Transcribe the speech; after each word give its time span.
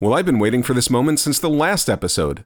Well, 0.00 0.14
I've 0.14 0.26
been 0.26 0.38
waiting 0.38 0.62
for 0.62 0.74
this 0.74 0.90
moment 0.90 1.18
since 1.18 1.40
the 1.40 1.50
last 1.50 1.90
episode. 1.90 2.44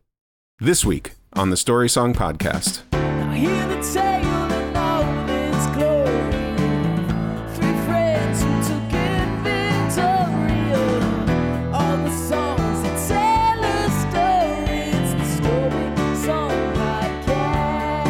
This 0.59 0.87
week 0.87 1.13
on 1.35 1.51
the 1.51 1.57
Story 1.59 1.87
Song 1.87 2.15
Podcast. 2.15 2.81
Now 2.93 3.31
hear 3.33 3.69
the 3.69 3.77
tale 3.93 4.51
in 4.53 4.75
all 4.75 5.05
its 5.29 5.67
glory. 5.77 6.31
Three 7.55 7.77
friends 7.85 8.41
who 8.41 8.49
took 8.63 8.91
inventory 8.95 10.73
of 10.73 11.03
all 11.75 11.99
the 11.99 12.11
songs 12.27 12.81
that 12.85 12.97
tell 13.07 13.63
a 13.63 13.91
story. 14.01 14.97
It's 14.97 15.13
the 15.13 15.27
Story 15.37 16.17
Song 16.25 16.57
Podcast. 16.75 18.09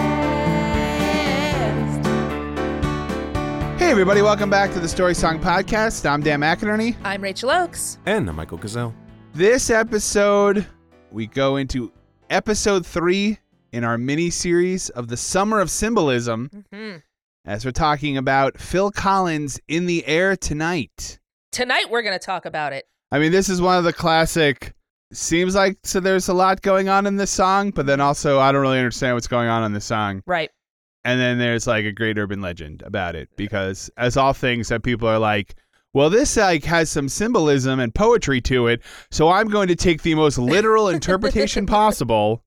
Hey, 3.80 3.90
everybody, 3.90 4.22
welcome 4.22 4.50
back 4.50 4.70
to 4.74 4.78
the 4.78 4.88
Story 4.88 5.16
Song 5.16 5.40
Podcast. 5.40 6.08
I'm 6.08 6.20
Dan 6.20 6.38
McInerney. 6.42 6.94
I'm 7.02 7.22
Rachel 7.22 7.50
Oakes. 7.50 7.98
And 8.06 8.28
I'm 8.28 8.36
Michael 8.36 8.58
Gazelle. 8.58 8.94
This 9.34 9.70
episode, 9.70 10.66
we 11.10 11.26
go 11.26 11.56
into 11.56 11.90
episode 12.28 12.84
three 12.84 13.38
in 13.72 13.82
our 13.82 13.96
mini 13.96 14.28
series 14.28 14.90
of 14.90 15.08
the 15.08 15.16
Summer 15.16 15.58
of 15.60 15.70
Symbolism 15.70 16.64
hmm 16.70 16.96
as 17.44 17.64
we're 17.64 17.72
talking 17.72 18.18
about 18.18 18.56
Phil 18.56 18.92
Collins 18.92 19.58
in 19.66 19.86
the 19.86 20.06
air 20.06 20.36
tonight. 20.36 21.18
Tonight 21.50 21.86
we're 21.90 22.02
going 22.02 22.16
to 22.16 22.24
talk 22.24 22.44
about 22.44 22.72
it. 22.72 22.84
I 23.10 23.18
mean, 23.18 23.32
this 23.32 23.48
is 23.48 23.60
one 23.60 23.78
of 23.78 23.84
the 23.84 23.92
classic. 23.92 24.74
Seems 25.12 25.54
like 25.54 25.78
so 25.82 25.98
there's 25.98 26.28
a 26.28 26.34
lot 26.34 26.60
going 26.60 26.90
on 26.90 27.06
in 27.06 27.16
this 27.16 27.30
song, 27.30 27.70
but 27.70 27.86
then 27.86 28.00
also 28.00 28.38
I 28.38 28.52
don't 28.52 28.60
really 28.60 28.78
understand 28.78 29.16
what's 29.16 29.26
going 29.26 29.48
on 29.48 29.64
in 29.64 29.72
this 29.72 29.86
song. 29.86 30.22
Right. 30.26 30.50
And 31.04 31.18
then 31.18 31.38
there's 31.38 31.66
like 31.66 31.86
a 31.86 31.90
great 31.90 32.18
urban 32.18 32.42
legend 32.42 32.82
about 32.82 33.16
it 33.16 33.30
because, 33.36 33.90
as 33.96 34.16
all 34.16 34.34
things 34.34 34.68
that 34.68 34.82
people 34.82 35.08
are 35.08 35.18
like, 35.18 35.56
well, 35.94 36.10
this 36.10 36.36
like 36.36 36.64
has 36.64 36.90
some 36.90 37.08
symbolism 37.08 37.78
and 37.80 37.94
poetry 37.94 38.40
to 38.42 38.66
it, 38.68 38.82
so 39.10 39.28
I'm 39.30 39.48
going 39.48 39.68
to 39.68 39.76
take 39.76 40.02
the 40.02 40.14
most 40.14 40.38
literal 40.38 40.88
interpretation 40.88 41.66
possible 41.78 42.42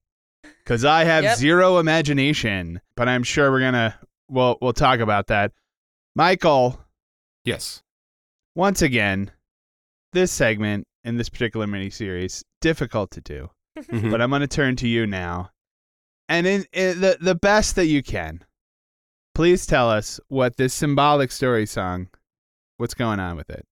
because 0.63 0.83
I 0.85 1.03
have 1.03 1.23
Yep. 1.23 1.37
zero 1.37 1.77
imagination. 1.77 2.81
But 2.95 3.07
I'm 3.07 3.23
sure 3.23 3.51
we're 3.51 3.59
gonna 3.59 3.99
we'll 4.29 4.57
we'll 4.61 4.73
talk 4.73 4.99
about 4.99 5.27
that. 5.27 5.51
Michael, 6.15 6.79
Yes. 7.43 7.83
once 8.55 8.81
again, 8.81 9.31
this 10.13 10.31
segment 10.31 10.85
in 11.03 11.17
this 11.17 11.29
particular 11.29 11.67
miniseries 11.67 12.43
difficult 12.61 13.11
to 13.11 13.21
do, 13.21 13.49
Mhm. 13.77 14.09
but 14.09 14.21
I'm 14.21 14.29
going 14.29 14.41
to 14.41 14.47
turn 14.47 14.75
to 14.77 14.87
you 14.87 15.05
now, 15.05 15.51
and 16.29 16.47
in, 16.47 16.65
in 16.73 17.01
the 17.01 17.17
the 17.21 17.35
best 17.35 17.75
that 17.75 17.85
you 17.87 18.01
can, 18.01 18.43
please 19.35 19.65
tell 19.67 19.89
us 19.89 20.19
what 20.29 20.55
this 20.57 20.73
symbolic 20.73 21.31
story 21.31 21.65
song, 21.67 22.07
what's 22.77 22.93
going 22.93 23.19
on 23.19 23.35
with 23.37 23.49
it. 23.49 23.65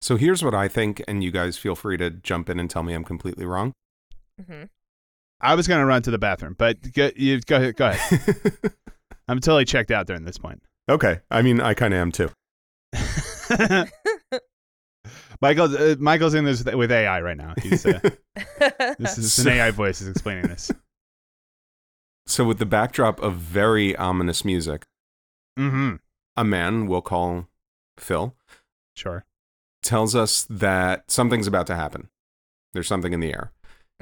So 0.00 0.16
here's 0.16 0.42
what 0.44 0.54
I 0.54 0.68
think, 0.68 1.02
and 1.08 1.24
you 1.24 1.30
guys 1.30 1.56
feel 1.56 1.74
free 1.74 1.96
to 1.96 2.10
jump 2.10 2.48
in 2.50 2.60
and 2.60 2.68
tell 2.70 2.82
me 2.82 2.92
I'm 2.94 3.04
completely 3.04 3.44
wrong. 3.46 3.72
hmm 4.46 4.64
I 5.38 5.54
was 5.54 5.68
going 5.68 5.80
to 5.80 5.86
run 5.86 6.00
to 6.02 6.10
the 6.10 6.16
bathroom, 6.18 6.54
but 6.58 6.92
go, 6.94 7.10
you 7.14 7.40
go 7.42 7.56
ahead. 7.56 7.76
Go 7.76 7.88
ahead. 7.88 8.72
I'm 9.28 9.38
totally 9.40 9.66
checked 9.66 9.90
out 9.90 10.06
during 10.06 10.24
this 10.24 10.38
point. 10.38 10.62
okay. 10.88 11.20
I 11.30 11.42
mean, 11.42 11.60
I 11.60 11.74
kind 11.74 11.92
of 11.92 11.98
am 12.00 12.10
too. 12.10 12.30
Michael, 15.42 15.76
uh, 15.76 15.96
Michael's 15.98 16.32
in 16.34 16.44
this 16.44 16.64
with 16.64 16.90
AI 16.90 17.20
right 17.20 17.36
now. 17.36 17.52
He's, 17.62 17.84
uh, 17.84 18.00
this 18.98 19.18
is 19.18 19.38
an 19.38 19.48
AI 19.52 19.70
voice 19.70 20.00
is 20.00 20.08
explaining 20.08 20.46
this. 20.46 20.70
So, 22.26 22.44
with 22.44 22.58
the 22.58 22.66
backdrop 22.66 23.20
of 23.20 23.34
very 23.34 23.94
ominous 23.96 24.44
music, 24.44 24.84
Mm-hmm. 25.58 25.96
a 26.36 26.44
man 26.44 26.86
we'll 26.86 27.02
call 27.02 27.46
Phil 27.98 28.34
Sure. 28.94 29.24
tells 29.82 30.14
us 30.14 30.46
that 30.50 31.10
something's 31.10 31.46
about 31.46 31.66
to 31.68 31.74
happen. 31.76 32.08
There's 32.74 32.88
something 32.88 33.12
in 33.12 33.20
the 33.20 33.32
air. 33.32 33.52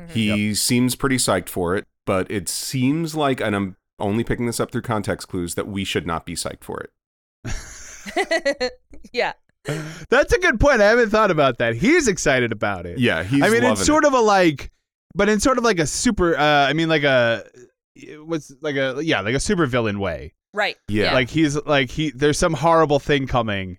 Mhm. 0.00 0.10
He 0.10 0.54
seems 0.54 0.96
pretty 0.96 1.16
psyched 1.16 1.48
for 1.48 1.76
it, 1.76 1.86
but 2.06 2.30
it 2.30 2.48
seems 2.48 3.14
like, 3.14 3.40
and 3.40 3.54
I'm 3.54 3.76
only 3.98 4.24
picking 4.24 4.46
this 4.46 4.58
up 4.60 4.72
through 4.72 4.82
context 4.82 5.28
clues, 5.28 5.54
that 5.54 5.68
we 5.68 5.84
should 5.84 6.06
not 6.06 6.24
be 6.26 6.34
psyched 6.34 6.64
for 6.64 6.80
it. 6.80 6.90
yeah. 9.12 9.32
That's 10.10 10.32
a 10.32 10.38
good 10.38 10.60
point. 10.60 10.80
I 10.82 10.86
haven't 10.86 11.10
thought 11.10 11.30
about 11.30 11.58
that. 11.58 11.74
He's 11.76 12.06
excited 12.08 12.52
about 12.52 12.84
it. 12.86 12.98
Yeah, 12.98 13.22
he's 13.22 13.42
I 13.42 13.48
mean, 13.48 13.64
it's 13.64 13.84
sort 13.86 14.04
it. 14.04 14.08
of 14.08 14.12
a 14.14 14.20
like, 14.20 14.70
but 15.14 15.28
in 15.28 15.40
sort 15.40 15.56
of 15.58 15.64
like 15.64 15.78
a 15.78 15.86
super. 15.86 16.36
Uh, 16.36 16.42
I 16.68 16.72
mean, 16.74 16.88
like 16.88 17.02
a 17.04 17.44
what's 18.24 18.52
like 18.60 18.76
a 18.76 19.00
yeah, 19.02 19.20
like 19.22 19.34
a 19.34 19.40
super 19.40 19.64
villain 19.66 19.98
way. 20.00 20.34
Right. 20.52 20.76
Yeah. 20.88 21.14
Like 21.14 21.30
he's 21.30 21.56
like 21.64 21.90
he. 21.90 22.10
There's 22.10 22.38
some 22.38 22.52
horrible 22.52 22.98
thing 22.98 23.26
coming, 23.26 23.78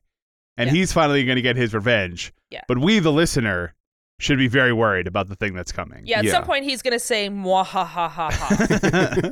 and 0.57 0.67
Yeah. 0.67 0.73
he's 0.75 0.93
finally 0.93 1.23
going 1.25 1.35
to 1.38 1.41
get 1.41 1.55
his 1.55 1.73
revenge. 1.73 2.33
Yeah. 2.49 2.61
But 2.67 2.77
we, 2.79 2.99
the 2.99 3.11
listener, 3.11 3.73
should 4.19 4.38
be 4.38 4.47
very 4.47 4.71
worried 4.71 5.07
about 5.07 5.27
the 5.27 5.35
thing 5.35 5.53
that's 5.53 5.71
coming. 5.73 6.03
Yeah. 6.05 6.19
At 6.19 6.25
Yeah. 6.25 6.31
some 6.31 6.43
point, 6.45 6.63
he's 6.63 6.81
going 6.81 6.93
to 6.93 6.99
say, 6.99 7.29
"Mwah 7.29 7.66
ha 7.66 7.83
ha 7.83 8.07
ha 8.07 8.29
ha." 8.31 9.31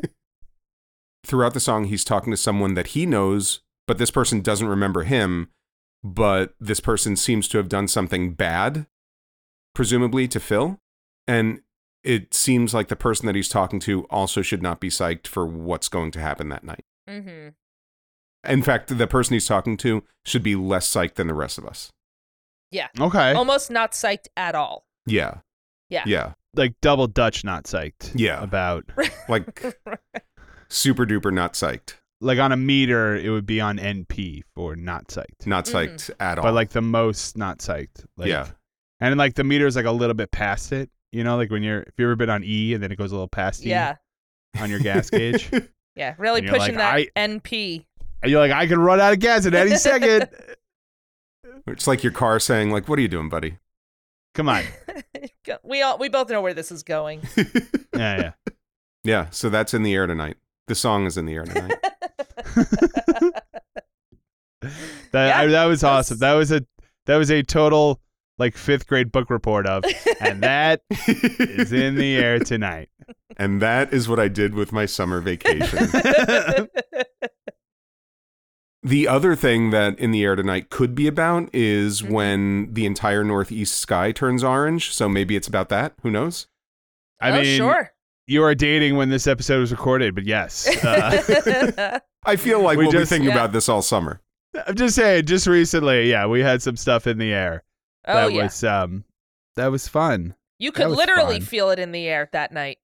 Throughout 1.25 1.53
the 1.53 1.59
song, 1.61 1.85
he's 1.85 2.03
talking 2.03 2.31
to 2.31 2.37
someone 2.37 2.73
that 2.73 2.87
he 2.87 3.05
knows, 3.05 3.61
but 3.87 3.97
this 3.97 4.11
person 4.11 4.41
doesn't 4.41 4.67
remember 4.67 5.03
him. 5.03 5.49
But 6.03 6.53
this 6.59 6.81
person 6.81 7.15
seems 7.15 7.47
to 7.49 7.57
have 7.57 7.69
done 7.69 7.87
something 7.87 8.33
bad, 8.33 8.87
presumably 9.73 10.27
to 10.27 10.39
Phil. 10.41 10.79
And 11.25 11.61
it 12.03 12.33
seems 12.33 12.73
like 12.73 12.89
the 12.89 12.97
person 12.97 13.25
that 13.27 13.35
he's 13.35 13.47
talking 13.47 13.79
to 13.81 14.03
also 14.09 14.41
should 14.41 14.61
not 14.61 14.81
be 14.81 14.89
psyched 14.89 15.27
for 15.27 15.45
what's 15.45 15.87
going 15.87 16.11
to 16.11 16.19
happen 16.19 16.49
that 16.49 16.65
night. 16.65 16.83
hmm 17.07 17.49
In 18.47 18.61
fact, 18.61 18.95
the 18.97 19.07
person 19.07 19.33
he's 19.33 19.47
talking 19.47 19.77
to 19.77 20.03
should 20.25 20.43
be 20.43 20.55
less 20.55 20.91
psyched 20.91 21.15
than 21.15 21.27
the 21.27 21.33
rest 21.33 21.57
of 21.57 21.65
us. 21.65 21.91
Yeah. 22.71 22.87
Okay. 22.99 23.33
Almost 23.33 23.69
not 23.71 23.91
psyched 23.91 24.27
at 24.35 24.55
all. 24.55 24.85
Yeah. 25.05 25.35
Yeah. 25.89 26.03
Yeah. 26.05 26.33
like 26.55 26.73
double 26.81 27.07
Dutch, 27.07 27.43
not 27.43 27.63
psyched. 27.65 28.11
Yeah. 28.15 28.41
About 28.43 28.85
Like 29.29 29.75
super 30.69 31.05
duper 31.05 31.31
not 31.33 31.53
psyched. 31.53 31.95
like 32.21 32.39
on 32.39 32.51
a 32.51 32.57
meter, 32.57 33.15
it 33.15 33.29
would 33.29 33.45
be 33.45 33.59
on 33.61 33.77
NP 33.77 34.41
for 34.55 34.75
not 34.75 35.07
psyched. 35.07 35.45
Not 35.45 35.65
Mhm. 35.65 35.73
psyched 35.73 36.11
at 36.19 36.37
all. 36.39 36.43
But 36.45 36.53
like 36.53 36.69
the 36.69 36.81
most 36.81 37.37
not 37.37 37.59
psyched. 37.59 38.05
Like, 38.17 38.29
Yeah. 38.29 38.47
And 38.99 39.17
like 39.17 39.35
the 39.35 39.43
meter's 39.43 39.75
like 39.75 39.85
a 39.85 39.91
little 39.91 40.13
bit 40.13 40.31
past 40.31 40.71
it. 40.71 40.89
You 41.11 41.23
know, 41.23 41.37
like 41.37 41.51
when 41.51 41.61
you're 41.63 41.81
if 41.81 41.93
you've 41.97 42.07
ever 42.07 42.15
been 42.15 42.29
on 42.29 42.43
E 42.43 42.73
and 42.73 42.81
then 42.81 42.91
it 42.91 42.97
goes 42.97 43.11
a 43.11 43.15
little 43.15 43.27
past 43.27 43.65
E 43.65 43.69
yeah. 43.69 43.95
on 44.59 44.69
your 44.69 44.79
gas 44.79 45.09
gauge. 45.09 45.49
Yeah. 45.95 46.15
Really 46.17 46.41
pushing 46.41 46.73
like, 46.75 47.13
that 47.13 47.29
NP. 47.29 47.85
And 48.23 48.31
you're 48.31 48.39
like, 48.39 48.51
I 48.51 48.65
can 48.67 48.79
run 48.79 48.99
out 49.01 49.13
of 49.13 49.19
gas 49.19 49.45
at 49.45 49.53
any 49.53 49.75
second. 49.75 50.29
it's 51.67 51.85
like 51.87 52.03
your 52.03 52.13
car 52.13 52.39
saying, 52.39 52.71
like, 52.71 52.87
what 52.87 52.97
are 52.97 53.01
you 53.01 53.07
doing, 53.09 53.29
buddy? 53.29 53.57
Come 54.33 54.49
on. 54.49 54.63
we 55.63 55.81
all 55.83 55.97
we 55.99 56.09
both 56.09 56.29
know 56.29 56.41
where 56.41 56.53
this 56.55 56.71
is 56.71 56.81
going. 56.83 57.21
Yeah, 57.95 58.17
yeah. 58.17 58.51
Yeah, 59.03 59.27
so 59.29 59.51
that's 59.51 59.75
in 59.75 59.83
the 59.83 59.93
air 59.93 60.07
tonight. 60.07 60.37
The 60.67 60.73
song 60.73 61.05
is 61.05 61.15
in 61.15 61.27
the 61.27 61.35
air 61.35 61.43
tonight. 61.45 61.77
That 64.61 65.27
Yeah, 65.27 65.39
I, 65.39 65.45
that 65.47 65.65
was 65.65 65.81
that's- 65.81 65.83
awesome. 66.07 66.17
That 66.19 66.33
was 66.33 66.51
a 66.51 66.65
that 67.05 67.17
was 67.17 67.29
a 67.29 67.43
total 67.43 67.99
like 68.39 68.57
fifth 68.57 68.87
grade 68.87 69.11
book 69.11 69.29
report 69.29 69.67
of, 69.67 69.83
and 70.19 70.41
that 70.41 70.81
is 70.89 71.71
in 71.71 71.93
the 71.95 72.15
air 72.15 72.39
tonight. 72.39 72.89
and 73.37 73.61
that 73.61 73.93
is 73.93 74.09
what 74.09 74.19
I 74.19 74.27
did 74.27 74.55
with 74.55 74.71
my 74.71 74.87
summer 74.87 75.19
vacation. 75.21 75.77
The 78.83 79.07
other 79.07 79.35
thing 79.35 79.69
that 79.69 79.97
in 79.97 80.11
the 80.11 80.23
air 80.23 80.35
tonight 80.35 80.69
could 80.69 80.93
be 80.93 81.07
about 81.07 81.49
is 81.53 82.01
Mhm. 82.01 82.09
when 82.11 82.73
the 82.73 82.85
entire 82.85 83.23
northeast 83.23 83.77
sky 83.77 84.11
turns 84.11 84.43
orange. 84.43 84.93
So 84.93 85.07
maybe 85.07 85.35
it's 85.35 85.47
about 85.47 85.69
that. 85.69 85.93
Who 86.03 86.11
knows? 86.11 86.47
I 87.21 87.31
oh, 87.31 87.41
mean, 87.41 87.57
sure. 87.57 87.93
you 88.27 88.43
are 88.43 88.53
dating 88.53 88.97
when 88.97 89.09
this 89.09 89.25
episode 89.27 89.59
was 89.61 89.71
recorded, 89.71 90.13
but 90.15 90.25
yes, 90.25 90.67
uh, 90.83 91.99
I 92.25 92.35
feel 92.35 92.61
like 92.61 92.77
We 92.77 92.83
we 92.83 92.85
will 92.87 92.91
just- 92.91 93.09
be 93.11 93.15
thinking 93.15 93.29
Yeah. 93.29 93.35
about 93.35 93.51
this 93.53 93.69
all 93.69 93.81
summer. 93.81 94.19
I'm 94.67 94.75
just 94.75 94.95
saying. 94.95 95.25
Just 95.25 95.47
recently, 95.47 96.09
yeah, 96.11 96.27
we 96.27 96.41
had 96.41 96.61
some 96.61 96.77
stuff 96.77 97.07
in 97.07 97.17
the 97.17 97.33
air 97.33 97.63
oh 98.05 98.13
that 98.13 98.33
yeah. 98.33 98.43
was 98.43 98.63
um 98.63 99.03
that 99.55 99.67
was 99.71 99.87
fun. 99.87 100.35
You 100.59 100.71
could 100.71 100.89
literally 100.89 101.39
fun. 101.39 101.47
feel 101.47 101.69
it 101.71 101.79
in 101.79 101.91
the 101.91 102.07
air 102.07 102.29
that 102.33 102.51
night. 102.51 102.77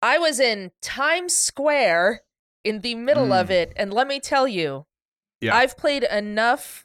I 0.00 0.18
was 0.18 0.38
in 0.38 0.70
Times 0.80 1.34
Square 1.34 2.22
in 2.64 2.82
the 2.82 2.94
middle 2.94 3.32
of 3.32 3.48
Mm. 3.48 3.62
it, 3.62 3.72
and 3.76 3.92
let 3.92 4.06
me 4.06 4.20
tell 4.20 4.46
you, 4.46 4.86
Yeah. 5.40 5.56
I've 5.56 5.76
played 5.76 6.04
enough 6.04 6.84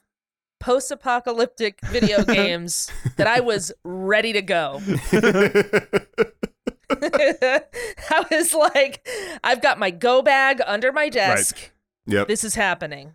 post-apocalyptic 0.60 1.80
video 1.86 2.24
games 2.24 2.90
that 3.16 3.26
I 3.26 3.40
was 3.40 3.72
ready 3.84 4.32
to 4.32 4.42
go. 4.42 4.80
I 6.90 8.24
was 8.30 8.54
like, 8.54 9.06
I've 9.42 9.60
got 9.60 9.78
my 9.78 9.90
go 9.90 10.22
bag 10.22 10.60
under 10.66 10.92
my 10.92 11.08
desk. 11.08 11.72
yep. 12.06 12.28
This 12.28 12.44
is 12.44 12.54
happening. 12.54 13.14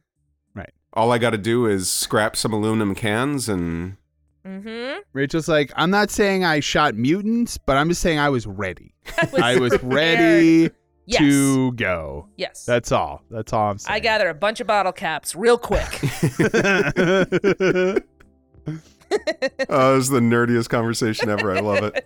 Right. 0.54 0.72
All 0.94 1.12
I 1.12 1.18
got 1.18 1.32
to 1.32 1.38
do 1.38 1.66
is 1.66 1.90
scrap 1.90 2.36
some 2.36 2.54
aluminum 2.54 2.96
cans 2.96 3.50
and 3.50 3.98
Mm-hmm. 4.46 5.00
Rachel's 5.14 5.50
like, 5.50 5.72
I'm 5.76 5.92
not 5.92 6.10
saying 6.10 6.44
I 6.46 6.62
shot 6.62 6.96
mutants, 6.96 7.58
but 7.58 7.76
I'm 7.78 7.90
just 7.90 8.02
saying 8.02 8.20
I 8.20 8.30
was 8.30 8.48
ready. 8.48 8.94
I 9.38 9.60
was 9.60 9.72
prepared. 9.78 9.94
ready 9.94 10.70
Yes. 11.10 11.22
to 11.22 11.72
go. 11.72 12.28
Yes. 12.38 12.66
That's 12.66 12.92
all. 12.92 13.24
That's 13.32 13.52
all 13.52 13.72
I'm 13.72 13.80
saying. 13.80 13.96
I 13.96 14.00
gather 14.00 14.30
a 14.30 14.34
bunch 14.36 14.60
of 14.60 14.68
bottle 14.68 14.92
caps 14.92 15.36
real 15.36 15.58
quick. 15.58 15.88
oh, 19.70 19.96
this 19.96 20.04
is 20.06 20.10
the 20.10 20.20
nerdiest 20.20 20.70
conversation 20.70 21.30
ever. 21.30 21.56
I 21.56 21.62
love 21.62 21.84
it. 21.84 22.06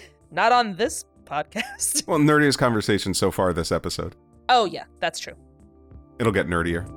Not 0.30 0.50
on 0.52 0.76
this 0.76 1.04
podcast. 1.24 2.06
Well, 2.06 2.18
nerdiest 2.18 2.56
conversation 2.56 3.12
so 3.12 3.30
far 3.30 3.52
this 3.52 3.70
episode. 3.70 4.16
Oh 4.48 4.64
yeah, 4.64 4.84
that's 4.98 5.18
true. 5.18 5.34
It'll 6.18 6.32
get 6.32 6.46
nerdier. 6.46 6.88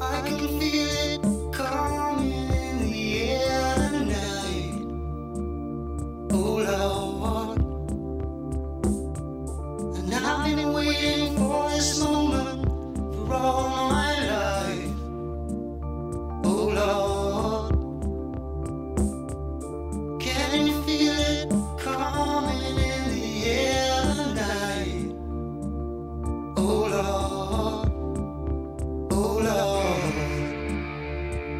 I 0.00 0.44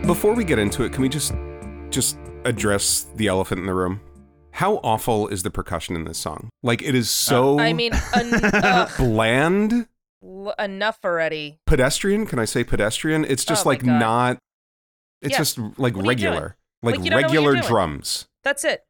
Before 0.06 0.34
we 0.34 0.44
get 0.44 0.58
into 0.58 0.84
it, 0.84 0.92
can 0.92 1.02
we 1.02 1.08
just 1.08 1.34
just 1.90 2.18
address 2.44 3.06
the 3.16 3.26
elephant 3.26 3.60
in 3.60 3.66
the 3.66 3.74
room? 3.74 4.00
How 4.52 4.76
awful 4.76 5.28
is 5.28 5.42
the 5.42 5.50
percussion 5.50 5.96
in 5.96 6.04
this 6.04 6.18
song? 6.18 6.50
Like 6.62 6.82
it 6.82 6.94
is 6.94 7.10
so 7.10 7.58
I 7.58 7.72
mean, 7.72 7.92
ugh, 8.14 8.90
bland, 8.96 9.88
l- 10.24 10.54
enough 10.58 10.98
already. 11.04 11.60
pedestrian. 11.66 12.26
Can 12.26 12.38
I 12.38 12.44
say 12.46 12.64
pedestrian? 12.64 13.24
It's 13.24 13.44
just 13.44 13.66
Oh 13.66 13.68
like 13.70 13.82
not. 13.82 14.38
It's 15.22 15.32
Yeah. 15.32 15.38
just 15.38 15.58
like 15.58 15.96
What 15.96 16.06
are 16.06 16.12
you 16.12 16.16
doing? 16.16 16.32
regular, 16.34 16.56
like, 16.82 16.96
Like, 16.96 17.04
you 17.04 17.10
don't 17.10 17.20
know 17.22 17.26
what 17.28 17.32
you're 17.34 17.42
regular 17.52 17.68
drums, 17.68 18.26
That's 18.42 18.64
it. 18.64 18.84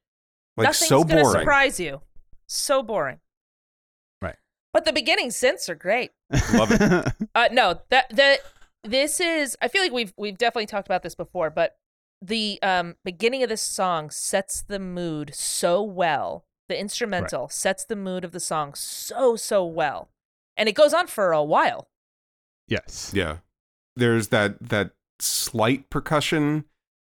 like 0.57 0.67
Nothing's 0.67 0.89
so 0.89 1.05
gonna 1.05 1.23
boring. 1.23 1.41
surprise 1.41 1.81
you. 1.81 2.01
So 2.47 2.83
boring. 2.83 3.21
Right. 4.21 4.37
But 4.73 4.85
the 4.85 4.93
beginning 4.93 5.29
synths 5.29 5.69
are 5.69 5.75
great. 5.75 6.11
Love 6.53 6.71
it. 6.73 7.13
Uh, 7.35 7.49
no, 7.53 7.81
that 7.91 8.07
that 8.11 8.39
this 8.85 9.19
is. 9.21 9.57
I 9.63 9.69
feel 9.69 9.83
like 9.83 9.93
we've 9.93 10.13
we've 10.17 10.39
definitely 10.39 10.67
talked 10.67 10.87
about 10.87 11.03
this 11.03 11.15
before, 11.15 11.51
but 11.51 11.77
the 12.23 12.59
um 12.63 12.95
beginning 13.05 13.43
of 13.43 13.49
this 13.49 13.61
song 13.63 14.11
sets 14.11 14.63
the 14.63 14.79
mood 14.79 15.35
so 15.35 15.83
well. 15.83 16.45
The 16.69 16.79
instrumental 16.79 17.49
sets 17.49 17.85
the 17.85 17.97
mood 17.97 18.25
of 18.25 18.33
the 18.33 18.41
song 18.41 18.75
so 18.75 19.37
so 19.37 19.65
well, 19.65 20.11
and 20.57 20.69
it 20.69 20.75
goes 20.75 20.95
on 20.95 21.07
for 21.07 21.33
a 21.33 21.43
while. 21.43 21.89
yes. 22.69 23.13
Yeah. 23.15 23.39
There's 23.97 24.29
that 24.29 24.61
that 24.69 24.91
slight 25.21 25.89
percussion 25.91 26.65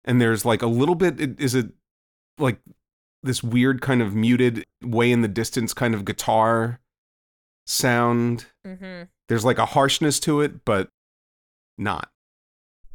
and 0.05 0.19
there's 0.19 0.43
like 0.45 0.61
a 0.61 0.67
little 0.67 0.95
bit 0.95 1.19
it- 1.21 1.39
is 1.39 1.53
it 1.53 1.71
like 2.39 2.59
this 3.23 3.43
weird 3.43 3.81
kind 3.81 4.01
of 4.01 4.15
muted 4.15 4.65
way 4.81 5.11
in 5.11 5.21
the 5.21 5.27
distance 5.27 5.73
kind 5.75 5.93
of 5.93 6.05
guitar 6.05 6.79
sound. 7.67 8.45
Mm-hmm. 8.65 9.03
There's 9.29 9.45
like 9.45 9.59
a 9.59 9.65
harshness 9.67 10.19
to 10.21 10.41
it 10.41 10.65
but 10.65 10.89
not. 11.77 12.09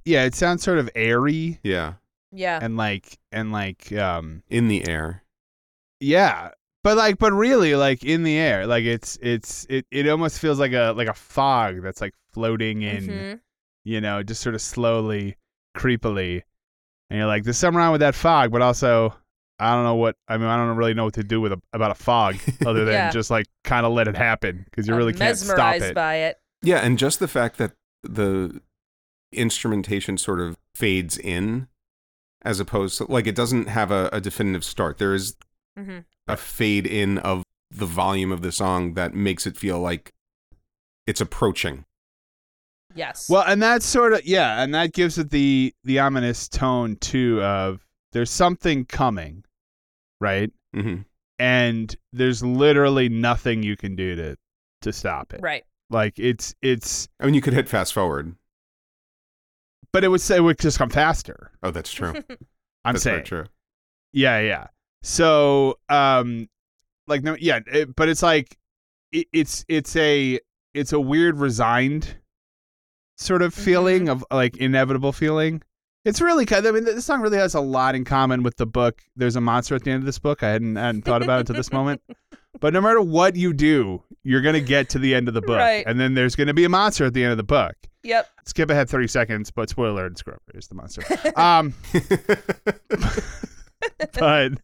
Yeah, 0.05 0.25
it 0.25 0.35
sounds 0.35 0.63
sort 0.63 0.79
of 0.79 0.91
airy 0.95 1.59
Yeah. 1.63 1.95
Yeah. 2.33 2.59
and 2.61 2.77
like 2.77 3.19
and 3.33 3.53
like 3.53 3.93
um 3.93 4.43
In 4.49 4.69
the 4.69 4.89
air. 4.89 5.23
yeah. 6.01 6.51
But 6.87 6.97
like 6.97 7.19
but 7.19 7.33
really 7.33 7.75
like 7.75 8.05
in 8.05 8.23
the 8.23 8.37
air. 8.39 8.65
Like 8.65 8.85
it's 8.85 9.19
it's 9.21 9.67
it, 9.69 9.87
it 9.91 10.07
almost 10.09 10.39
feels 10.39 10.61
like 10.61 10.73
a 10.73 10.93
like 10.97 11.09
a 11.09 11.15
fog 11.15 11.83
that's 11.83 12.01
like 12.01 12.15
floating 12.33 12.83
in, 12.83 13.07
Mhm. 13.09 13.41
you 13.85 14.01
know, 14.01 14.23
just 14.23 14.41
sort 14.41 14.55
of 14.55 14.61
slowly, 14.63 15.37
creepily. 15.77 16.43
And 17.11 17.19
you're 17.19 17.27
like, 17.27 17.43
there's 17.43 17.57
something 17.59 17.77
wrong 17.79 17.91
with 17.91 18.03
that 18.03 18.15
fog, 18.15 18.53
but 18.53 18.63
also 18.63 19.13
I 19.59 19.75
don't 19.75 19.83
know 19.83 19.97
what 19.97 20.15
I 20.29 20.37
mean. 20.37 20.47
I 20.47 20.57
don't 20.57 20.77
really 20.77 20.95
know 20.95 21.07
what 21.07 21.15
to 21.15 21.25
do 21.25 21.41
with 21.41 21.51
a, 21.55 21.61
about 21.73 21.91
a 21.91 21.95
fog 21.97 22.37
other 22.67 22.85
than 22.85 22.95
Yeah. 22.95 23.11
just 23.11 23.33
like 23.33 23.47
kind 23.65 23.85
of 23.85 23.93
let 23.93 24.07
it 24.07 24.17
happen 24.17 24.63
because 24.71 24.87
you 24.87 24.95
I'm 24.95 24.99
really 24.99 25.13
can't 25.13 25.37
stop 25.37 25.75
it. 25.77 25.93
by 25.93 26.15
it. 26.17 26.39
Yeah, 26.63 26.79
and 26.79 26.99
just 26.99 27.19
the 27.19 27.27
fact 27.27 27.59
that 27.59 27.73
the 28.05 28.61
instrumentation 29.33 30.19
sort 30.19 30.41
of 30.41 30.57
fades 30.75 31.19
in 31.19 31.67
as 32.43 32.61
opposed 32.61 32.99
to 32.99 33.11
like 33.11 33.27
it 33.27 33.35
doesn't 33.35 33.67
have 33.69 33.91
a, 33.91 34.09
a 34.13 34.21
definitive 34.21 34.63
start. 34.65 34.99
There 34.99 35.15
is 35.15 35.35
hmm 35.77 35.99
a 36.29 36.37
fade 36.37 36.87
in 36.87 37.19
of 37.19 37.43
the 37.71 37.87
volume 37.87 38.33
of 38.33 38.43
the 38.43 38.53
song 38.53 38.95
that 38.95 39.15
makes 39.15 39.47
it 39.47 39.57
feel 39.57 39.79
like 39.81 40.13
it's 41.07 41.21
approaching. 41.21 41.85
Yes. 42.95 43.29
Well, 43.29 43.45
and 43.47 43.63
that's 43.63 43.85
sort 43.85 44.13
of 44.15 44.25
yeah, 44.25 44.63
and 44.63 44.75
that 44.75 44.93
gives 44.93 45.19
it 45.19 45.31
the 45.31 45.73
the 45.85 45.99
ominous 45.99 46.49
tone 46.49 46.97
too 46.97 47.43
of 47.43 47.85
there's 48.13 48.31
something 48.31 48.85
coming, 48.87 49.45
right? 50.21 50.51
hmm 50.75 50.99
And 51.39 51.95
there's 52.13 52.43
literally 52.43 53.09
nothing 53.09 53.63
you 53.63 53.77
can 53.77 53.97
do 53.97 54.17
to 54.17 54.37
to 54.83 54.93
stop 54.93 55.35
it. 55.35 55.41
right. 55.43 55.65
Like 55.91 56.19
it's 56.19 56.55
it's 56.63 57.09
I 57.21 57.27
mean, 57.27 57.35
you 57.35 57.41
could 57.43 57.53
hit 57.53 57.69
fast 57.69 57.93
forward. 57.93 58.35
but 59.93 60.03
it 60.05 60.09
would 60.09 60.21
say 60.21 60.37
it 60.37 60.41
would 60.41 60.59
just 60.59 60.79
come 60.79 60.91
faster. 60.91 61.51
Oh, 61.63 61.71
that's 61.71 61.93
true. 61.93 62.15
I'm 62.85 62.95
that's 62.95 63.03
saying. 63.03 63.25
true. 63.25 63.45
Yeah, 64.13 64.41
yeah. 64.41 64.67
So, 65.07 65.79
um, 65.89 66.49
like 67.07 67.23
no, 67.23 67.37
yeah, 67.39 67.61
it, 67.69 67.95
but 67.95 68.09
it's 68.09 68.25
like 68.25 68.59
it, 69.13 69.29
it's 69.33 69.65
it's 69.69 69.95
a 69.95 70.41
it's 70.75 70.93
a 70.93 70.99
weird 70.99 71.39
resigned 71.39 72.17
sort 73.17 73.43
of 73.43 73.55
feeling 73.55 74.09
of 74.09 74.25
like 74.33 74.57
inevitable 74.57 75.13
feeling. 75.13 75.63
It's 76.05 76.21
really 76.21 76.45
kind. 76.45 76.67
Of, 76.67 76.75
I 76.75 76.81
mean, 76.81 76.85
this 76.85 77.05
song 77.05 77.21
really 77.21 77.39
has 77.39 77.55
a 77.55 77.61
lot 77.61 77.95
in 77.95 78.05
common 78.05 78.43
with 78.43 78.57
the 78.57 78.67
book. 78.67 79.01
There's 79.15 79.37
a 79.37 79.41
monster 79.41 79.77
at 79.77 79.85
the 79.85 79.93
end 79.93 80.03
of 80.03 80.07
this 80.07 80.19
book. 80.19 80.43
I 80.43 80.51
hadn't, 80.51 80.75
hadn't 80.75 81.03
thought 81.03 81.23
about 81.23 81.43
it 81.43 81.47
to 81.49 81.53
this 81.53 81.73
moment. 81.73 82.03
But 82.59 82.73
no 82.73 82.81
matter 82.81 83.03
what 83.03 83.37
you 83.37 83.53
do, 83.53 84.03
you're 84.25 84.41
gonna 84.41 84.63
get 84.63 84.89
to 84.89 84.99
the 84.99 85.15
end 85.15 85.29
of 85.29 85.35
the 85.35 85.43
book, 85.43 85.59
Right. 85.59 85.85
and 85.87 86.01
then 86.01 86.15
there's 86.15 86.35
gonna 86.35 86.55
be 86.55 86.65
a 86.65 86.71
monster 86.71 87.05
at 87.05 87.13
the 87.13 87.23
end 87.23 87.33
of 87.33 87.37
the 87.37 87.43
book. 87.43 87.75
Yep. 88.03 88.27
Skip 88.47 88.71
ahead 88.71 88.89
30 88.89 89.09
seconds, 89.09 89.51
but 89.51 89.69
spoiler 89.69 90.07
alert: 90.07 90.25
Grover 90.25 90.41
is 90.55 90.67
the 90.67 90.75
monster. 90.75 91.03
Um, 91.37 91.75
but 94.19 94.55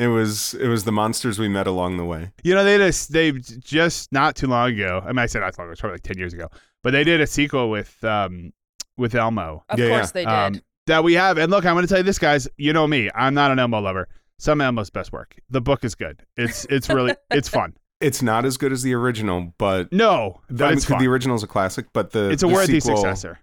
it 0.00 0.08
was 0.08 0.54
it 0.54 0.68
was 0.68 0.84
the 0.84 0.92
monsters 0.92 1.38
we 1.38 1.48
met 1.48 1.66
along 1.66 1.96
the 1.96 2.04
way. 2.04 2.30
You 2.42 2.54
know, 2.54 2.64
they 2.64 2.78
just 2.78 3.12
they 3.12 3.32
just 3.32 4.10
not 4.12 4.36
too 4.36 4.46
long 4.46 4.70
ago. 4.72 5.02
I 5.04 5.08
mean, 5.08 5.18
I 5.18 5.26
said 5.26 5.40
not 5.40 5.54
too 5.54 5.62
long 5.62 5.66
ago, 5.68 5.72
it's 5.72 5.80
probably 5.80 5.94
like 5.94 6.02
ten 6.02 6.18
years 6.18 6.32
ago. 6.32 6.48
But 6.82 6.92
they 6.92 7.04
did 7.04 7.20
a 7.20 7.26
sequel 7.26 7.70
with 7.70 8.02
um 8.04 8.52
with 8.96 9.14
Elmo 9.14 9.64
Of 9.68 9.78
Yeah, 9.78 9.88
course 9.88 10.12
they 10.12 10.24
did. 10.24 10.32
um, 10.32 10.60
that 10.86 11.04
we 11.04 11.14
have. 11.14 11.38
And 11.38 11.50
look, 11.50 11.64
I'm 11.66 11.74
going 11.74 11.84
to 11.84 11.88
tell 11.88 11.98
you 11.98 12.04
this, 12.04 12.18
guys. 12.18 12.48
You 12.56 12.72
know 12.72 12.86
me, 12.86 13.10
I'm 13.14 13.34
not 13.34 13.50
an 13.50 13.58
Elmo 13.58 13.80
lover. 13.80 14.08
Some 14.38 14.60
Elmo's 14.60 14.90
best 14.90 15.12
work. 15.12 15.36
The 15.50 15.60
book 15.60 15.84
is 15.84 15.94
good. 15.94 16.22
It's 16.36 16.64
it's 16.70 16.88
really 16.88 17.14
it's 17.30 17.48
fun. 17.48 17.74
It's 18.00 18.22
not 18.22 18.46
as 18.46 18.56
good 18.56 18.72
as 18.72 18.82
the 18.82 18.94
original, 18.94 19.52
but 19.58 19.92
No, 19.92 20.40
but 20.48 20.64
I 20.64 20.68
mean, 20.68 20.76
it's 20.78 20.86
'cause 20.86 20.94
fun. 20.94 21.02
the 21.02 21.08
original's 21.08 21.42
a 21.42 21.46
classic. 21.46 21.86
But 21.92 22.12
the 22.12 22.30
it's 22.30 22.42
a 22.42 22.46
the 22.46 22.54
worthy 22.54 22.80
sequel- 22.80 22.96
successor. 22.96 23.38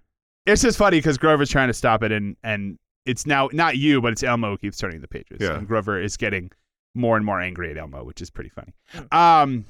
It's 0.47 0.61
just 0.63 0.77
funny 0.77 0.97
because 0.97 1.17
Grover's 1.17 1.49
trying 1.49 1.67
to 1.67 1.73
stop 1.73 2.01
it, 2.03 2.11
and 2.11 2.35
and 2.43 2.79
it's 3.07 3.25
now 3.25 3.49
not 3.53 3.77
you, 3.77 4.01
but 4.01 4.11
it's 4.11 4.23
Elmo 4.23 4.51
who 4.51 4.57
keeps 4.57 4.77
turning 4.77 5.01
the 5.01 5.07
pages. 5.07 5.37
Yeah. 5.39 5.57
And 5.57 5.67
Grover 5.67 5.99
is 5.99 6.17
getting 6.17 6.51
more 6.93 7.15
and 7.15 7.25
more 7.25 7.39
angry 7.39 7.71
at 7.71 7.77
Elmo, 7.77 8.03
which 8.03 8.21
is 8.21 8.29
pretty 8.29 8.49
funny. 8.49 8.73
Hmm. 8.89 9.17
Um. 9.17 9.65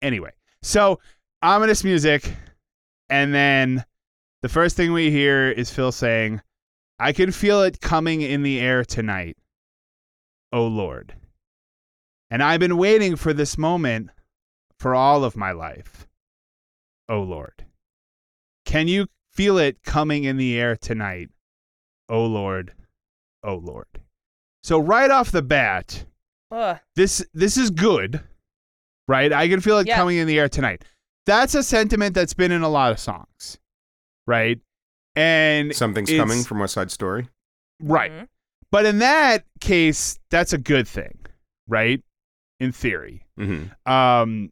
Anyway, 0.00 0.30
so 0.62 1.00
ominous 1.42 1.82
music, 1.82 2.32
and 3.10 3.34
then 3.34 3.84
the 4.42 4.48
first 4.48 4.76
thing 4.76 4.92
we 4.92 5.10
hear 5.10 5.50
is 5.50 5.70
Phil 5.70 5.92
saying, 5.92 6.40
"I 6.98 7.12
can 7.12 7.32
feel 7.32 7.62
it 7.62 7.80
coming 7.80 8.22
in 8.22 8.42
the 8.42 8.60
air 8.60 8.84
tonight, 8.84 9.36
oh 10.52 10.66
Lord." 10.66 11.14
And 12.30 12.42
I've 12.42 12.60
been 12.60 12.76
waiting 12.76 13.16
for 13.16 13.32
this 13.32 13.56
moment 13.56 14.10
for 14.78 14.94
all 14.94 15.24
of 15.24 15.36
my 15.36 15.52
life, 15.52 16.06
oh 17.08 17.22
Lord. 17.22 17.64
Can 18.64 18.88
you 18.88 19.06
feel 19.32 19.58
it 19.58 19.82
coming 19.84 20.24
in 20.24 20.36
the 20.36 20.58
air 20.58 20.76
tonight? 20.76 21.30
Oh 22.08 22.24
Lord, 22.26 22.72
oh 23.44 23.56
Lord. 23.56 23.86
So 24.62 24.78
right 24.78 25.10
off 25.10 25.30
the 25.30 25.42
bat, 25.42 26.04
Ugh. 26.50 26.78
this 26.94 27.24
this 27.34 27.56
is 27.56 27.70
good, 27.70 28.20
right? 29.08 29.32
I 29.32 29.48
can 29.48 29.60
feel 29.60 29.78
it 29.78 29.86
Yeah. 29.86 29.96
coming 29.96 30.18
in 30.18 30.26
the 30.26 30.38
air 30.38 30.48
tonight. 30.48 30.84
That's 31.26 31.54
a 31.54 31.62
sentiment 31.62 32.14
that's 32.14 32.34
been 32.34 32.52
in 32.52 32.62
a 32.62 32.68
lot 32.68 32.92
of 32.92 32.98
songs, 33.00 33.58
right? 34.26 34.60
And 35.16 35.74
Something's 35.74 36.10
coming 36.10 36.42
from 36.44 36.60
West 36.60 36.74
Side 36.74 36.90
Story. 36.90 37.28
Right. 37.80 38.12
Mhm. 38.12 38.28
But 38.70 38.86
in 38.86 38.98
that 38.98 39.44
case, 39.60 40.18
that's 40.30 40.52
a 40.52 40.58
good 40.58 40.86
thing, 40.86 41.18
right? 41.66 42.02
In 42.60 42.70
theory. 42.72 43.24
hmm 43.36 43.64
Um, 43.86 44.50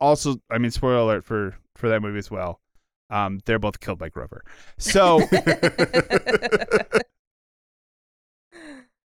also, 0.00 0.36
I 0.50 0.58
mean, 0.58 0.70
spoiler 0.70 0.96
alert 0.96 1.24
for 1.24 1.56
for 1.76 1.88
that 1.88 2.00
movie 2.02 2.18
as 2.18 2.30
well. 2.30 2.60
Um, 3.10 3.40
they're 3.46 3.58
both 3.58 3.78
killed 3.80 3.98
by 3.98 4.08
Grover. 4.08 4.42
So, 4.78 5.20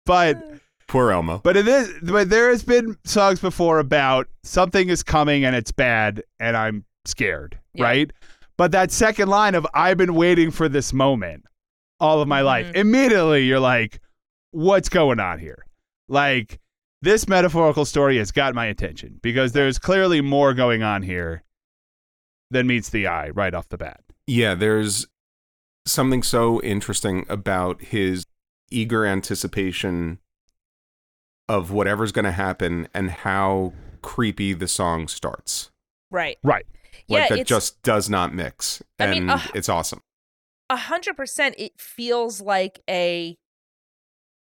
but 0.07 0.37
Poor 0.89 1.11
Elmo. 1.13 1.39
but 1.45 1.57
it 1.57 1.69
is. 1.69 1.93
but 2.03 2.31
there 2.31 2.49
has 2.49 2.63
been 2.63 2.97
songs 3.05 3.41
before 3.41 3.79
about 3.79 4.27
something 4.43 4.89
is 4.89 5.03
coming 5.03 5.45
and 5.45 5.55
it's 5.55 5.71
bad 5.73 6.23
and 6.41 6.57
I'm 6.57 6.85
scared, 7.05 7.59
Yeah. 7.75 7.85
right? 7.85 8.11
But 8.57 8.73
that 8.73 8.91
second 8.91 9.29
line 9.29 9.55
of 9.55 9.67
I've 9.75 9.99
been 9.99 10.15
waiting 10.15 10.51
for 10.51 10.69
this 10.69 10.93
moment 10.93 11.45
all 12.01 12.23
of 12.23 12.29
my 12.29 12.41
life, 12.41 12.67
Mhm. 12.69 12.77
immediately 12.77 13.45
you're 13.45 13.61
like, 13.61 14.01
what's 14.53 14.89
going 14.89 15.21
on 15.21 15.39
here? 15.41 15.67
Like 16.09 16.59
this 17.03 17.29
metaphorical 17.29 17.85
story 17.85 18.17
has 18.19 18.31
got 18.33 18.55
my 18.55 18.67
attention 18.67 19.19
because 19.23 19.53
there's 19.53 19.79
clearly 19.79 20.21
more 20.23 20.55
going 20.55 20.83
on 20.83 21.03
here 21.03 21.43
than 22.51 22.67
meets 22.67 22.91
the 22.91 23.07
eye 23.07 23.31
right 23.31 23.55
off 23.55 23.69
the 23.69 23.79
bat. 23.79 24.01
Yeah, 24.27 24.55
there's 24.55 25.07
something 25.87 26.23
so 26.23 26.61
interesting 26.63 27.25
about 27.29 27.81
his 27.83 28.25
eager 28.71 29.07
anticipation 29.07 30.19
of 31.49 31.71
whatever's 31.71 32.13
going 32.13 32.25
to 32.27 32.33
happen 32.33 32.89
and 32.93 33.11
how 33.11 33.73
creepy 34.03 34.53
the 34.53 34.69
song 34.69 35.09
starts. 35.09 35.71
right. 36.11 36.39
Right. 36.43 36.67
Yeah, 37.07 37.21
like 37.21 37.29
that 37.31 37.47
just 37.47 37.81
does 37.83 38.11
not 38.11 38.35
mix. 38.35 38.83
I 38.99 39.05
And 39.07 39.13
mean, 39.13 39.31
uh, 39.31 39.41
it's 39.55 39.69
awesome. 39.71 40.03
a 40.69 40.77
hundred 40.77 41.17
percent. 41.17 41.55
It 41.57 41.73
feels 41.81 42.41
like 42.43 42.81
a 42.89 43.39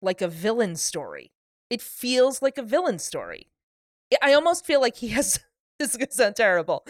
like 0.00 0.22
a 0.22 0.28
villain 0.28 0.76
story. 0.76 1.32
It 1.68 1.82
feels 1.82 2.40
like 2.40 2.56
a 2.56 2.62
villain 2.62 2.98
story. 2.98 3.48
I- 4.12 4.30
I 4.30 4.34
almost 4.34 4.64
feel 4.64 4.80
like 4.80 4.96
he 4.96 5.08
has. 5.08 5.40
This 5.80 5.90
is 5.90 5.96
gonna 5.96 6.12
sound 6.12 6.36
terrible. 6.36 6.86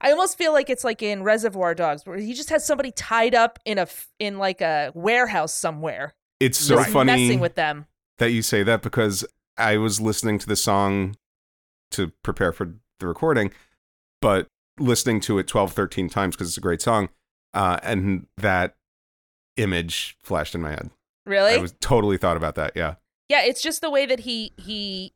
I 0.00 0.10
almost 0.10 0.36
feel 0.36 0.52
like 0.52 0.68
it's 0.68 0.82
like 0.84 1.02
in 1.02 1.22
Reservoir 1.22 1.74
Dogs, 1.74 2.04
where 2.04 2.16
he 2.18 2.34
just 2.34 2.50
has 2.50 2.66
somebody 2.66 2.90
tied 2.90 3.34
up 3.34 3.58
in 3.64 3.78
a 3.78 3.86
in 4.18 4.38
like 4.38 4.60
a 4.60 4.90
warehouse 4.94 5.54
somewhere, 5.54 6.14
It's 6.40 6.58
so 6.58 6.76
just 6.76 6.90
funny 6.90 7.12
messing 7.12 7.40
with 7.40 7.54
them. 7.54 7.86
that 8.18 8.30
you 8.32 8.42
say 8.42 8.62
that 8.64 8.82
because 8.82 9.24
I 9.56 9.76
was 9.76 10.00
listening 10.00 10.38
to 10.40 10.46
the 10.48 10.56
song 10.56 11.16
to 11.92 12.12
prepare 12.24 12.52
for 12.52 12.74
the 12.98 13.06
recording, 13.06 13.52
but 14.20 14.48
listening 14.80 15.20
to 15.20 15.38
it 15.38 15.46
12, 15.46 15.72
13 15.72 16.08
times 16.08 16.34
because 16.34 16.48
it's 16.48 16.58
a 16.58 16.60
great 16.60 16.82
song. 16.82 17.08
Uh, 17.54 17.78
and 17.84 18.26
that 18.36 18.74
image 19.56 20.16
flashed 20.24 20.56
in 20.56 20.60
my 20.60 20.70
head. 20.70 20.90
Really? 21.24 21.54
I 21.54 21.58
was 21.58 21.72
totally 21.80 22.18
thought 22.18 22.36
about 22.36 22.56
that. 22.56 22.72
Yeah. 22.74 22.96
yeah, 23.28 23.42
it's 23.44 23.62
just 23.62 23.80
the 23.80 23.90
way 23.90 24.06
that 24.06 24.20
he 24.20 24.52
he 24.56 25.14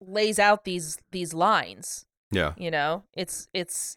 lays 0.00 0.38
out 0.38 0.64
these 0.64 0.98
these 1.10 1.32
lines. 1.32 2.04
Yeah. 2.30 2.52
you 2.58 2.70
know 2.70 3.04
it's 3.16 3.48
it's 3.54 3.96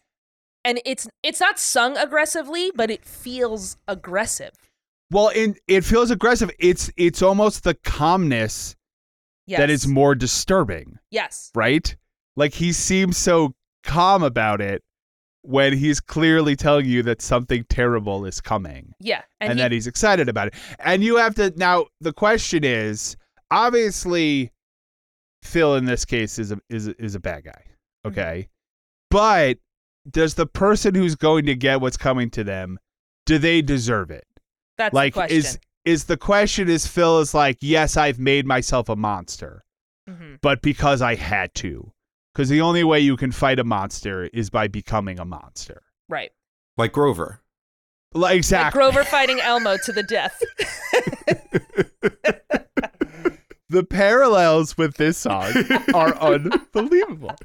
and 0.64 0.80
it's 0.84 1.08
it's 1.22 1.40
not 1.40 1.58
sung 1.58 1.96
aggressively 1.96 2.70
but 2.74 2.90
it 2.90 3.04
feels 3.04 3.76
aggressive 3.88 4.52
Well, 5.10 5.28
in, 5.28 5.56
it 5.68 5.84
feels 5.84 6.10
aggressive. 6.10 6.50
It's 6.58 6.90
it's 6.96 7.20
almost 7.22 7.64
the 7.64 7.74
calmness 7.84 8.74
yes 9.46 9.58
that 9.58 9.70
is 9.70 9.86
more 9.86 10.14
disturbing. 10.14 10.98
yes 11.10 11.50
right? 11.54 11.94
Like 12.36 12.54
he 12.54 12.72
seems 12.72 13.18
so 13.18 13.54
calm 13.84 14.22
about 14.22 14.60
it 14.62 14.82
when 15.42 15.76
he's 15.76 16.00
clearly 16.00 16.54
telling 16.56 16.86
you 16.86 17.02
that 17.02 17.20
something 17.20 17.64
terrible 17.68 18.24
is 18.24 18.40
coming 18.40 18.92
yeah 19.00 19.22
and, 19.40 19.50
and, 19.50 19.58
he, 19.58 19.62
that 19.64 19.72
he's 19.72 19.86
excited 19.88 20.28
about 20.30 20.46
it. 20.48 20.54
And 20.78 21.02
you 21.04 21.16
have 21.16 21.34
to 21.34 21.52
now 21.56 21.86
the 22.00 22.12
question 22.14 22.64
is 22.64 23.16
obviously 23.50 24.50
Phil 25.42 25.74
in 25.74 25.84
this 25.84 26.04
case 26.04 26.38
is 26.38 26.52
a 26.52 26.58
is 26.70 26.86
a- 26.88 27.02
is 27.04 27.14
a 27.16 27.20
bad 27.20 27.44
guy. 27.44 27.62
Mm-hmm. 28.04 28.18
Okay? 28.18 28.48
But 29.10 29.58
does 30.10 30.34
the 30.34 30.46
person 30.46 30.94
who's 30.94 31.14
going 31.14 31.46
to 31.46 31.54
get 31.54 31.80
what's 31.80 31.96
coming 31.96 32.28
to 32.30 32.44
them 32.44 32.78
do 33.24 33.38
they 33.38 33.62
deserve 33.62 34.10
it? 34.10 34.26
that's 34.78 34.94
like 34.94 35.14
the 35.14 35.20
question 35.20 35.36
is 35.36 35.58
is 35.84 36.04
the 36.04 36.16
question 36.16 36.68
is 36.68 36.86
Phil 36.86 37.20
is 37.20 37.34
like, 37.34 37.58
"Yes, 37.60 37.96
I've 37.96 38.18
made 38.18 38.46
myself 38.46 38.88
a 38.88 38.96
monster." 38.96 39.64
Mhm. 40.08 40.38
but 40.42 40.62
because 40.62 41.00
I 41.02 41.14
had 41.14 41.54
to. 41.56 41.92
Because 42.32 42.48
the 42.48 42.62
only 42.62 42.82
way 42.82 42.98
you 42.98 43.16
can 43.16 43.30
fight 43.30 43.60
a 43.60 43.64
monster 43.64 44.24
is 44.32 44.50
by 44.50 44.66
becoming 44.66 45.20
a 45.20 45.24
monster. 45.24 45.82
right 46.08 46.32
Like 46.76 46.92
Grover. 46.92 47.42
Like, 48.14 48.30
like 48.30 48.36
exactly. 48.36 48.78
grover 48.78 49.04
fighting 49.04 49.38
elmo 49.40 49.76
to 49.84 49.92
the 49.92 50.02
death 50.02 50.42
the 53.68 53.84
parallels 53.84 54.76
with 54.76 54.96
this 54.96 55.18
song 55.18 55.52
are 55.94 56.14
unbelievable. 56.20 57.36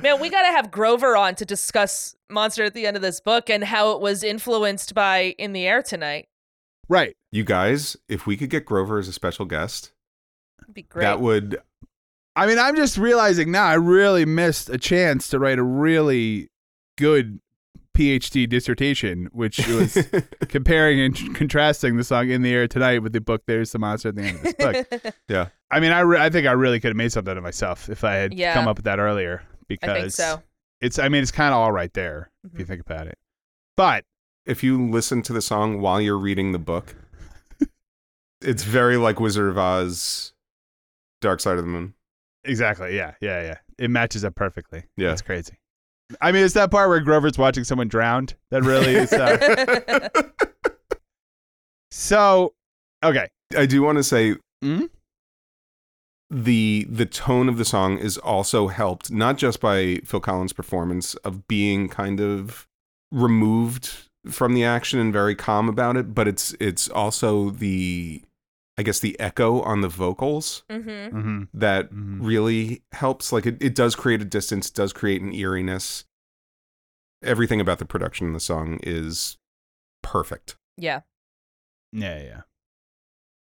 Man 0.00 0.20
we 0.20 0.28
gotta 0.28 0.52
have 0.52 0.70
grover 0.70 1.16
on 1.16 1.34
to 1.34 1.44
discuss 1.44 2.16
monster 2.30 2.64
at 2.64 2.74
the 2.74 2.86
end 2.86 2.96
of 2.96 3.02
this 3.02 3.20
book 3.20 3.48
and 3.48 3.64
how 3.64 3.92
it 3.92 4.00
was 4.00 4.22
influenced 4.22 4.94
by 4.94 5.34
in 5.38 5.52
the 5.52 5.66
air 5.66 5.82
tonight 5.82 6.28
Right. 6.88 7.16
You 7.32 7.44
guys, 7.44 7.96
if 8.08 8.26
we 8.26 8.36
could 8.36 8.50
get 8.50 8.64
Grover 8.64 8.98
as 8.98 9.08
a 9.08 9.12
special 9.12 9.46
guest, 9.46 9.92
It'd 10.62 10.74
be 10.74 10.82
great 10.82 11.02
that 11.02 11.20
would 11.20 11.58
I 12.36 12.46
mean, 12.46 12.58
I'm 12.58 12.74
just 12.74 12.98
realizing 12.98 13.52
now 13.52 13.64
I 13.64 13.74
really 13.74 14.24
missed 14.24 14.68
a 14.68 14.78
chance 14.78 15.28
to 15.28 15.38
write 15.38 15.58
a 15.58 15.62
really 15.62 16.48
good 16.98 17.40
PhD 17.94 18.48
dissertation, 18.48 19.28
which 19.32 19.66
was 19.68 19.96
comparing 20.48 21.00
and 21.00 21.34
contrasting 21.34 21.96
the 21.96 22.04
song 22.04 22.28
"In 22.30 22.42
the 22.42 22.52
Air 22.52 22.66
Tonight" 22.68 23.02
with 23.02 23.12
the 23.12 23.20
book 23.20 23.42
"There's 23.46 23.72
the 23.72 23.78
Monster" 23.78 24.08
at 24.10 24.16
the 24.16 24.22
end 24.22 24.36
of 24.36 24.42
this 24.42 24.54
book. 24.54 25.14
yeah. 25.28 25.48
I 25.70 25.80
mean, 25.80 25.92
I, 25.92 26.00
re- 26.00 26.18
I 26.20 26.28
think 26.30 26.46
I 26.46 26.52
really 26.52 26.80
could 26.80 26.88
have 26.88 26.96
made 26.96 27.12
something 27.12 27.36
of 27.36 27.42
myself 27.42 27.88
if 27.88 28.04
I 28.04 28.14
had 28.14 28.34
Yeah. 28.34 28.52
come 28.54 28.68
up 28.68 28.76
with 28.76 28.84
that 28.84 28.98
earlier. 28.98 29.42
Because 29.66 29.88
i 29.90 30.00
think 30.00 30.12
so 30.12 30.42
it's 30.82 30.98
I 30.98 31.08
mean 31.08 31.22
it's 31.22 31.30
kind 31.30 31.54
of 31.54 31.58
all 31.58 31.72
right 31.72 31.92
there 31.94 32.30
if 32.44 32.58
you 32.58 32.64
Mhm. 32.64 32.68
think 32.68 32.80
about 32.82 33.06
it. 33.06 33.16
But 33.76 34.04
If 34.44 34.62
you 34.62 34.90
listen 34.90 35.22
to 35.22 35.32
the 35.32 35.40
song 35.40 35.80
while 35.80 36.00
you're 36.00 36.18
reading 36.18 36.52
the 36.52 36.58
book, 36.58 36.94
it's 38.42 38.62
very 38.62 38.96
like 38.98 39.20
Wizard 39.20 39.48
of 39.48 39.56
Oz, 39.56 40.34
Dark 41.20 41.40
Side 41.40 41.56
of 41.58 41.64
the 41.64 41.70
Moon. 41.70 41.94
exactly, 42.44 42.94
yeah, 42.94 43.14
yeah, 43.20 43.40
yeah. 43.42 43.58
It 43.78 43.90
matches 43.90 44.24
up 44.24 44.34
perfectly. 44.34 44.84
Yeah. 44.96 45.08
That's 45.08 45.22
crazy. 45.22 45.54
I 46.20 46.32
mean, 46.32 46.44
it's 46.44 46.54
that 46.54 46.70
part 46.70 46.88
where 46.88 47.00
Grover's 47.00 47.38
watching 47.38 47.64
someone 47.64 47.88
drowned. 47.88 48.34
That 48.50 48.62
really 48.62 48.94
is. 48.94 49.12
Uh, 49.12 50.08
so, 51.90 52.54
okay. 53.02 53.28
I 53.56 53.66
do 53.66 53.82
want 53.82 53.98
to 53.98 54.04
say 54.04 54.36
Mhm. 54.62 54.90
the 56.30 56.86
the 56.90 57.06
tone 57.06 57.48
of 57.48 57.56
the 57.58 57.64
song 57.64 57.98
is 57.98 58.18
also 58.18 58.68
helped 58.68 59.10
not 59.10 59.38
just 59.38 59.60
by 59.60 60.00
Phil 60.04 60.20
Collins' 60.20 60.52
performance 60.52 61.14
of 61.16 61.46
being 61.46 61.88
kind 61.88 62.20
of 62.20 62.66
removed 63.12 64.08
from 64.30 64.54
the 64.54 64.64
action 64.64 64.98
and 64.98 65.12
very 65.12 65.34
calm 65.34 65.68
about 65.68 65.96
it, 65.96 66.14
but 66.14 66.26
it's 66.26 66.54
it's 66.60 66.88
also 66.88 67.50
the 67.50 68.22
I 68.76 68.82
guess 68.82 68.98
the 68.98 69.18
echo 69.20 69.60
on 69.62 69.82
the 69.82 69.88
vocals 69.88 70.64
mm-hmm. 70.68 71.16
Mm-hmm. 71.16 71.42
that 71.54 71.92
Mhm. 71.92 72.18
really 72.20 72.82
helps. 72.92 73.32
Like 73.32 73.46
it, 73.46 73.56
it 73.62 73.74
does 73.74 73.94
create 73.94 74.20
a 74.20 74.24
distance, 74.24 74.68
does 74.70 74.92
create 74.92 75.22
an 75.22 75.32
eeriness. 75.32 76.04
Everything 77.22 77.60
about 77.60 77.78
the 77.78 77.84
production 77.86 78.26
of 78.28 78.32
the 78.34 78.40
song 78.40 78.80
is 78.82 79.38
perfect. 80.02 80.56
yeah 80.76 81.00
Yeah, 81.92 82.20
yeah. 82.22 82.40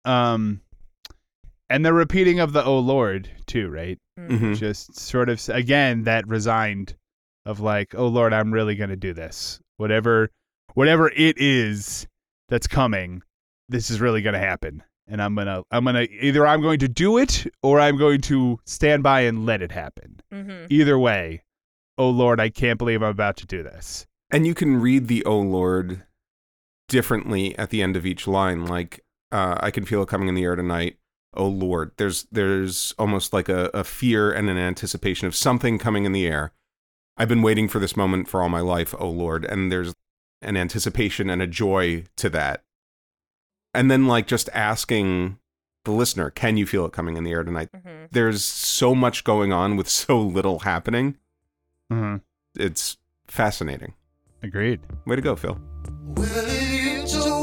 Um, 0.05 0.61
and 1.69 1.83
the 1.85 1.93
repeating 1.93 2.39
of 2.39 2.53
the 2.53 2.63
"Oh 2.63 2.77
Lord" 2.79 3.29
too, 3.47 3.69
right? 3.69 3.97
Mhm. 4.19 4.55
Just 4.57 4.99
sort 4.99 5.29
of 5.29 5.41
again 5.49 6.03
that 6.03 6.27
resigned 6.27 6.95
of 7.45 7.59
like, 7.59 7.95
"Oh 7.95 8.07
Lord, 8.07 8.31
I'm 8.33 8.53
really 8.53 8.75
gonna 8.75 8.95
do 8.95 9.13
this. 9.13 9.59
Whatever, 9.77 10.29
whatever 10.75 11.09
it 11.15 11.37
is 11.39 12.05
that's 12.49 12.67
coming, 12.67 13.23
this 13.69 13.89
is 13.89 13.99
really 13.99 14.21
gonna 14.21 14.39
happen." 14.39 14.83
And 15.07 15.21
I'm 15.21 15.35
gonna, 15.35 15.63
I'm 15.69 15.85
gonna 15.85 16.07
either 16.21 16.47
I'm 16.47 16.61
going 16.61 16.79
to 16.79 16.87
do 16.87 17.17
it 17.17 17.45
or 17.61 17.79
I'm 17.79 17.97
going 17.97 18.21
to 18.21 18.59
stand 18.65 19.03
by 19.03 19.21
and 19.21 19.45
let 19.45 19.61
it 19.61 19.71
happen. 19.71 20.21
mm-hmm. 20.33 20.65
Either 20.69 20.97
way, 20.97 21.43
oh 21.97 22.09
Lord, 22.09 22.39
I 22.39 22.49
can't 22.49 22.77
believe 22.77 23.01
I'm 23.01 23.09
about 23.09 23.37
to 23.37 23.45
do 23.45 23.63
this. 23.63 24.07
And 24.31 24.47
you 24.47 24.55
can 24.55 24.79
read 24.79 25.07
the 25.07 25.23
"Oh 25.25 25.39
Lord" 25.39 26.03
differently 26.87 27.57
at 27.57 27.69
the 27.69 27.81
end 27.81 27.95
of 27.95 28.05
each 28.05 28.27
line. 28.27 28.65
Like 28.65 29.03
uh, 29.31 29.57
I 29.59 29.71
can 29.71 29.85
feel 29.85 30.01
it 30.03 30.09
coming 30.09 30.29
in 30.29 30.35
the 30.35 30.43
air 30.43 30.55
tonight. 30.55 30.97
Oh 31.33 31.47
Lord, 31.47 31.91
there's 31.97 32.27
there's 32.31 32.93
almost 32.97 33.33
like 33.33 33.49
a, 33.49 33.69
a 33.73 33.83
fear 33.83 34.31
and 34.31 34.49
an 34.49 34.57
anticipation 34.57 35.27
of 35.27 35.35
something 35.35 35.77
coming 35.77 36.05
in 36.05 36.11
the 36.13 36.27
air. 36.27 36.53
I've 37.17 37.29
been 37.29 37.41
waiting 37.41 37.67
for 37.67 37.79
this 37.79 37.97
moment 37.97 38.27
for 38.27 38.41
all 38.41 38.49
my 38.49 38.61
life. 38.61 38.95
Oh 38.97 39.09
Lord, 39.09 39.45
and 39.45 39.71
there's 39.71 39.93
an 40.41 40.57
anticipation 40.57 41.29
and 41.29 41.41
a 41.41 41.47
joy 41.47 42.05
to 42.17 42.29
that. 42.29 42.63
And 43.73 43.89
then 43.89 44.07
like 44.07 44.27
just 44.27 44.49
asking 44.53 45.39
the 45.85 45.91
listener, 45.91 46.29
can 46.29 46.57
you 46.57 46.65
feel 46.65 46.85
it 46.85 46.93
coming 46.93 47.17
in 47.17 47.23
the 47.23 47.31
air 47.31 47.43
tonight? 47.43 47.69
Mm-hmm. 47.75 48.05
There's 48.11 48.43
so 48.43 48.93
much 48.95 49.23
going 49.23 49.51
on 49.51 49.75
with 49.75 49.89
so 50.01 50.21
little 50.21 50.59
happening. 50.59 51.17
Mm-hmm. 51.91 52.17
It's 52.61 52.97
fascinating. 53.27 53.93
Agreed. 54.41 54.81
Way 55.05 55.15
to 55.15 55.21
go, 55.21 55.35
Phil. 55.35 55.57
Well, 56.15 57.42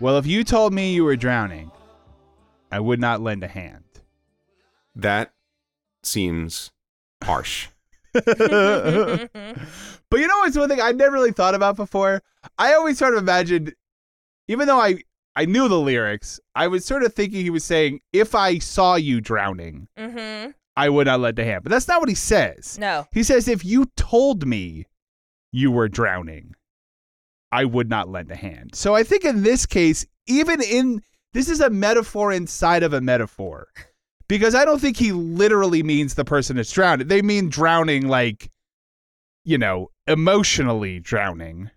Well, 0.00 0.16
if 0.16 0.26
you 0.26 0.44
told 0.44 0.72
me 0.72 0.92
you 0.92 1.02
were 1.02 1.16
drowning, 1.16 1.72
I 2.70 2.78
would 2.78 3.00
not 3.00 3.20
lend 3.20 3.42
a 3.42 3.48
hand. 3.48 3.84
That 4.94 5.32
seems 6.04 6.70
harsh. 7.22 7.68
but 8.12 8.26
you 10.12 10.26
know 10.26 10.38
what's 10.38 10.56
one 10.56 10.68
thing 10.68 10.80
I 10.80 10.92
never 10.92 11.12
really 11.12 11.32
thought 11.32 11.54
about 11.54 11.76
before? 11.76 12.22
I 12.58 12.74
always 12.74 12.98
sort 12.98 13.14
of 13.14 13.18
imagined, 13.18 13.74
even 14.46 14.68
though 14.68 14.80
I 14.80 15.02
I 15.34 15.44
knew 15.44 15.68
the 15.68 15.78
lyrics, 15.78 16.40
I 16.54 16.68
was 16.68 16.84
sort 16.84 17.02
of 17.02 17.14
thinking 17.14 17.42
he 17.42 17.50
was 17.50 17.64
saying, 17.64 18.00
"If 18.12 18.34
I 18.34 18.58
saw 18.58 18.94
you 18.94 19.20
drowning, 19.20 19.88
mm-hmm. 19.96 20.50
I 20.76 20.88
would 20.88 21.06
not 21.06 21.20
lend 21.20 21.38
a 21.38 21.44
hand." 21.44 21.64
But 21.64 21.70
that's 21.70 21.88
not 21.88 22.00
what 22.00 22.08
he 22.08 22.14
says. 22.14 22.78
No. 22.78 23.06
He 23.12 23.22
says, 23.22 23.46
"If 23.48 23.64
you 23.64 23.86
told 23.96 24.46
me 24.46 24.86
you 25.52 25.70
were 25.70 25.88
drowning, 25.88 26.54
I 27.52 27.64
would 27.64 27.88
not 27.88 28.08
lend 28.08 28.30
a 28.30 28.36
hand." 28.36 28.74
So 28.74 28.94
I 28.94 29.02
think 29.02 29.24
in 29.24 29.42
this 29.42 29.66
case, 29.66 30.06
even 30.26 30.60
in 30.62 31.02
this 31.32 31.48
is 31.48 31.60
a 31.60 31.70
metaphor 31.70 32.32
inside 32.32 32.82
of 32.82 32.92
a 32.92 33.00
metaphor. 33.00 33.68
Because 34.28 34.54
I 34.54 34.66
don't 34.66 34.78
think 34.78 34.98
he 34.98 35.12
literally 35.12 35.82
means 35.82 36.14
the 36.14 36.24
person 36.24 36.58
is 36.58 36.70
drowning. 36.70 37.08
They 37.08 37.22
mean 37.22 37.48
drowning 37.48 38.08
like 38.08 38.50
you 39.44 39.56
know, 39.56 39.90
emotionally 40.06 41.00
drowning. 41.00 41.70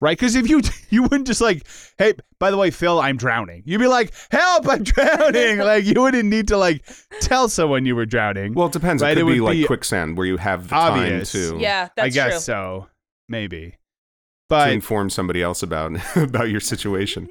Right? 0.00 0.18
Because 0.18 0.34
if 0.34 0.48
you 0.50 0.60
you 0.90 1.02
wouldn't 1.04 1.26
just 1.28 1.40
like, 1.40 1.64
hey, 1.98 2.14
by 2.40 2.50
the 2.50 2.56
way, 2.56 2.70
Phil, 2.72 2.98
I'm 3.00 3.16
drowning. 3.16 3.62
You'd 3.64 3.78
be 3.78 3.86
like, 3.86 4.12
help, 4.30 4.68
I'm 4.68 4.82
drowning. 4.82 5.58
like 5.58 5.84
you 5.84 6.02
wouldn't 6.02 6.28
need 6.28 6.48
to 6.48 6.56
like 6.58 6.84
tell 7.20 7.48
someone 7.48 7.86
you 7.86 7.94
were 7.96 8.04
drowning. 8.06 8.52
Well, 8.54 8.66
it 8.66 8.72
depends. 8.72 9.02
Right, 9.02 9.16
it 9.16 9.20
it 9.20 9.24
could 9.24 9.32
be 9.34 9.40
like 9.40 9.52
be 9.54 9.64
quicksand 9.66 10.16
where 10.18 10.26
you 10.26 10.36
have 10.38 10.68
the 10.68 10.74
obvious. 10.74 11.32
time 11.32 11.52
to, 11.52 11.58
Yeah, 11.60 11.88
that's 11.96 12.06
I 12.06 12.08
guess 12.10 12.32
true. 12.32 12.40
so. 12.40 12.86
Maybe. 13.28 13.76
To 14.50 14.70
inform 14.70 15.10
somebody 15.10 15.42
else 15.42 15.62
about 15.62 15.92
about 16.16 16.48
your 16.50 16.60
situation. 16.60 17.28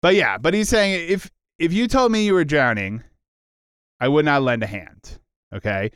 But 0.00 0.14
yeah, 0.14 0.38
but 0.38 0.54
he's 0.54 0.68
saying 0.68 1.08
if 1.10 1.30
if 1.58 1.72
you 1.72 1.86
told 1.88 2.12
me 2.12 2.24
you 2.24 2.34
were 2.34 2.44
drowning, 2.44 3.02
I 4.00 4.08
would 4.08 4.24
not 4.24 4.42
lend 4.42 4.62
a 4.62 4.66
hand. 4.66 5.18
Okay. 5.54 5.90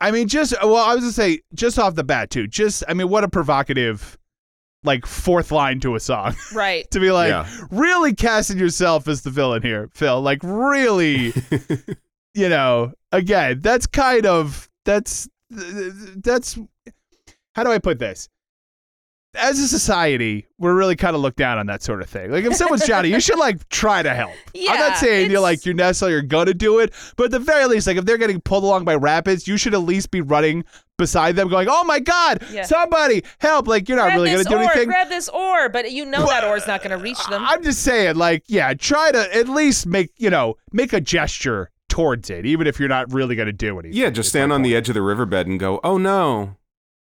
I 0.00 0.10
mean, 0.10 0.26
just 0.28 0.52
well, 0.62 0.76
I 0.76 0.94
was 0.94 1.02
gonna 1.04 1.12
say 1.12 1.40
just 1.54 1.78
off 1.78 1.94
the 1.94 2.04
bat 2.04 2.30
too. 2.30 2.46
Just 2.46 2.82
I 2.88 2.94
mean, 2.94 3.08
what 3.08 3.24
a 3.24 3.28
provocative, 3.28 4.18
like 4.82 5.06
fourth 5.06 5.52
line 5.52 5.78
to 5.80 5.94
a 5.94 6.00
song 6.00 6.34
Right. 6.54 6.90
to 6.90 6.98
be 6.98 7.10
like 7.12 7.28
Yeah. 7.30 7.46
really 7.70 8.14
casting 8.14 8.58
yourself 8.58 9.06
as 9.06 9.22
the 9.22 9.30
villain 9.30 9.62
here, 9.62 9.88
Phil. 9.92 10.20
Like 10.20 10.38
really, 10.42 11.32
you 12.34 12.48
know. 12.48 12.92
Again, 13.14 13.60
that's 13.60 13.86
kind 13.86 14.24
of 14.24 14.70
that's 14.86 15.28
that's 15.50 16.58
how 17.54 17.62
do 17.62 17.70
I 17.70 17.78
put 17.78 17.98
this? 17.98 18.28
As 19.34 19.58
a 19.58 19.66
society, 19.66 20.46
we're 20.58 20.74
really 20.74 20.94
kind 20.94 21.16
of 21.16 21.22
looked 21.22 21.38
down 21.38 21.58
on 21.58 21.64
that 21.66 21.82
sort 21.82 22.02
of 22.02 22.08
thing. 22.10 22.30
Like 22.30 22.44
if 22.44 22.54
someone's 22.54 22.86
drowning, 22.86 23.12
you 23.12 23.20
should 23.20 23.38
like 23.38 23.66
try 23.70 24.02
to 24.02 24.12
help. 24.12 24.32
I'm 24.68 24.78
not 24.78 24.98
saying 24.98 25.30
you're 25.30 25.40
like 25.40 25.64
you're 25.64 25.74
necessarily 25.74 26.20
gonna 26.26 26.52
do 26.52 26.80
it, 26.80 26.92
but 27.16 27.24
at 27.24 27.30
the 27.30 27.38
very 27.38 27.64
least, 27.66 27.86
like 27.86 27.96
if 27.96 28.04
they're 28.04 28.18
getting 28.18 28.42
pulled 28.42 28.62
along 28.62 28.84
by 28.84 28.94
rapids, 28.94 29.48
you 29.48 29.56
should 29.56 29.72
at 29.72 29.80
least 29.80 30.10
be 30.10 30.20
running 30.20 30.64
beside 30.98 31.34
them, 31.34 31.48
going, 31.48 31.66
"Oh 31.70 31.82
my 31.84 31.98
God, 31.98 32.42
Yeah. 32.50 32.64
somebody 32.64 33.24
help!" 33.38 33.66
Like 33.66 33.88
you're 33.88 33.96
not 33.96 34.08
grab 34.08 34.16
really 34.16 34.30
gonna 34.32 34.44
do 34.44 34.54
oar, 34.56 34.62
anything. 34.64 34.88
grab 34.88 35.08
this 35.08 35.30
oar, 35.30 35.70
but 35.70 35.90
you 35.90 36.04
know 36.04 36.26
that 36.26 36.44
oar's 36.44 36.66
not 36.66 36.82
going 36.82 36.96
to 36.96 37.02
reach 37.02 37.24
them. 37.28 37.42
I'm 37.44 37.62
just 37.64 37.80
saying, 37.82 38.16
like, 38.16 38.44
yeah, 38.48 38.74
try 38.74 39.10
to 39.12 39.34
at 39.34 39.48
least 39.48 39.86
make 39.86 40.10
you 40.18 40.28
know 40.28 40.56
make 40.72 40.92
a 40.92 41.00
gesture 41.00 41.70
towards 41.88 42.28
it, 42.28 42.44
even 42.44 42.66
if 42.66 42.78
you're 42.78 42.88
not 42.88 43.10
really 43.12 43.34
gonna 43.34 43.50
do 43.52 43.78
anything. 43.78 43.96
yeah, 43.98 44.10
just 44.10 44.28
is 44.28 44.34
my 44.34 44.40
stand 44.40 44.52
on 44.52 44.60
the 44.62 44.76
edge 44.76 44.88
of 44.90 44.94
the 44.94 45.02
riverbed 45.02 45.46
and 45.46 45.58
go, 45.58 45.80
"Oh 45.82 45.96
no," 45.96 46.56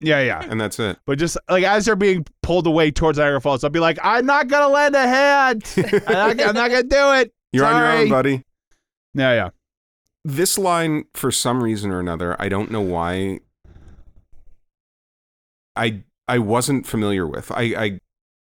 Yeah, 0.03 0.21
yeah. 0.21 0.45
and 0.49 0.61
that's 0.61 0.79
it. 0.79 0.99
But 1.07 1.19
just 1.19 1.39
like 1.49 1.65
as 1.65 1.87
they're 1.87 1.97
being 1.97 2.27
pulled 2.43 2.67
away 2.67 2.91
towards 2.91 3.19
Niagara 3.19 3.41
Falls, 3.41 3.63
I'll 3.65 3.71
be 3.71 3.79
like, 3.81 3.99
I'm 4.03 4.27
not 4.27 4.49
gonna 4.49 4.73
lend 4.73 4.95
a 4.97 5.07
hand. 5.07 5.65
I'm, 6.07 6.37
not, 6.37 6.49
I'm 6.49 6.55
not 6.55 6.71
gonna 6.71 6.83
do 6.83 7.13
it. 7.21 7.33
You're 7.53 7.67
on 7.67 7.77
your 7.77 7.93
own, 7.93 8.09
buddy. 8.09 8.45
Yeah, 9.15 9.33
yeah. 9.35 9.49
This 10.25 10.59
line, 10.59 11.05
for 11.15 11.31
some 11.31 11.63
reason 11.63 11.91
or 11.91 12.01
another, 12.01 12.37
I 12.41 12.49
don't 12.49 12.71
know 12.71 12.81
why. 12.81 13.41
I 15.77 16.03
I 16.29 16.39
wasn't 16.39 16.87
familiar 16.87 17.27
with. 17.27 17.51
I 17.51 17.63
I 17.63 18.01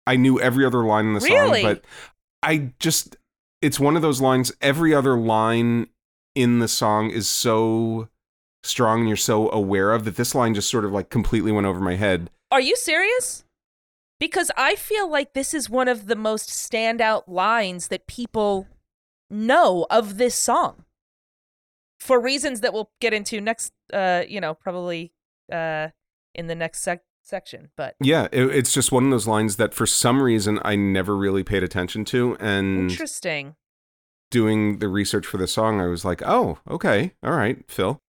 I 0.08 0.16
knew 0.16 0.40
every 0.40 0.66
other 0.66 0.84
line 0.84 1.06
in 1.08 1.14
the 1.14 1.20
Really? 1.20 1.62
song, 1.62 1.74
but 1.74 1.86
I 2.44 2.72
just 2.80 3.18
it's 3.62 3.80
one 3.80 3.96
of 3.96 4.02
those 4.02 4.22
lines. 4.22 4.52
Every 4.62 4.94
other 4.94 5.18
line 5.18 5.88
in 6.36 6.60
the 6.60 6.68
song 6.68 7.10
is 7.10 7.28
so 7.28 8.10
strong 8.64 9.00
and 9.00 9.08
you're 9.08 9.18
so 9.18 9.50
aware 9.52 9.92
of 9.92 10.04
that 10.06 10.16
this 10.16 10.36
line 10.36 10.54
just 10.54 10.70
sort 10.70 10.86
of 10.86 10.92
like 10.92 11.10
completely 11.10 11.52
went 11.52 11.68
over 11.68 11.80
my 11.80 11.96
head. 11.96 12.30
Are 12.52 12.62
you 12.62 12.76
serious? 12.76 13.44
Because 14.20 14.52
I 14.56 14.76
feel 14.76 15.10
like 15.10 15.34
this 15.34 15.54
is 15.54 15.70
one 15.70 15.88
of 15.88 16.06
the 16.06 16.16
most 16.16 16.50
standout 16.50 17.24
lines 17.28 17.88
that 17.88 18.06
people 18.06 18.68
know 19.30 19.88
of 19.90 20.18
this 20.18 20.36
song. 20.36 20.86
For 22.00 22.20
reasons 22.20 22.62
that 22.62 22.74
we'll 22.74 22.92
get 23.00 23.14
into 23.14 23.40
next 23.42 23.74
uh, 23.94 24.24
you 24.28 24.42
know, 24.42 24.54
probably 24.54 25.12
uh 25.52 25.90
in 26.34 26.48
the 26.48 26.56
next 26.56 26.82
sec- 26.82 27.04
section, 27.24 27.70
but 27.76 27.96
Yeah, 28.00 28.28
it, 28.32 28.44
it's 28.46 28.74
just 28.74 28.92
one 28.92 29.06
of 29.06 29.12
those 29.12 29.28
lines 29.28 29.56
that 29.58 29.74
for 29.74 29.86
some 29.86 30.22
reason 30.22 30.60
I 30.64 30.76
never 30.76 31.16
really 31.16 31.44
paid 31.44 31.64
attention 31.64 32.06
to 32.06 32.38
and 32.40 32.90
interesting. 32.92 33.56
doing 34.30 34.80
the 34.80 34.88
research 34.88 35.26
for 35.26 35.38
the 35.38 35.48
song, 35.48 35.82
I 35.82 35.88
was 35.88 36.06
like, 36.06 36.22
oh, 36.24 36.60
okay, 36.70 37.14
all 37.24 37.34
right, 37.34 37.64
Phil. 37.68 38.02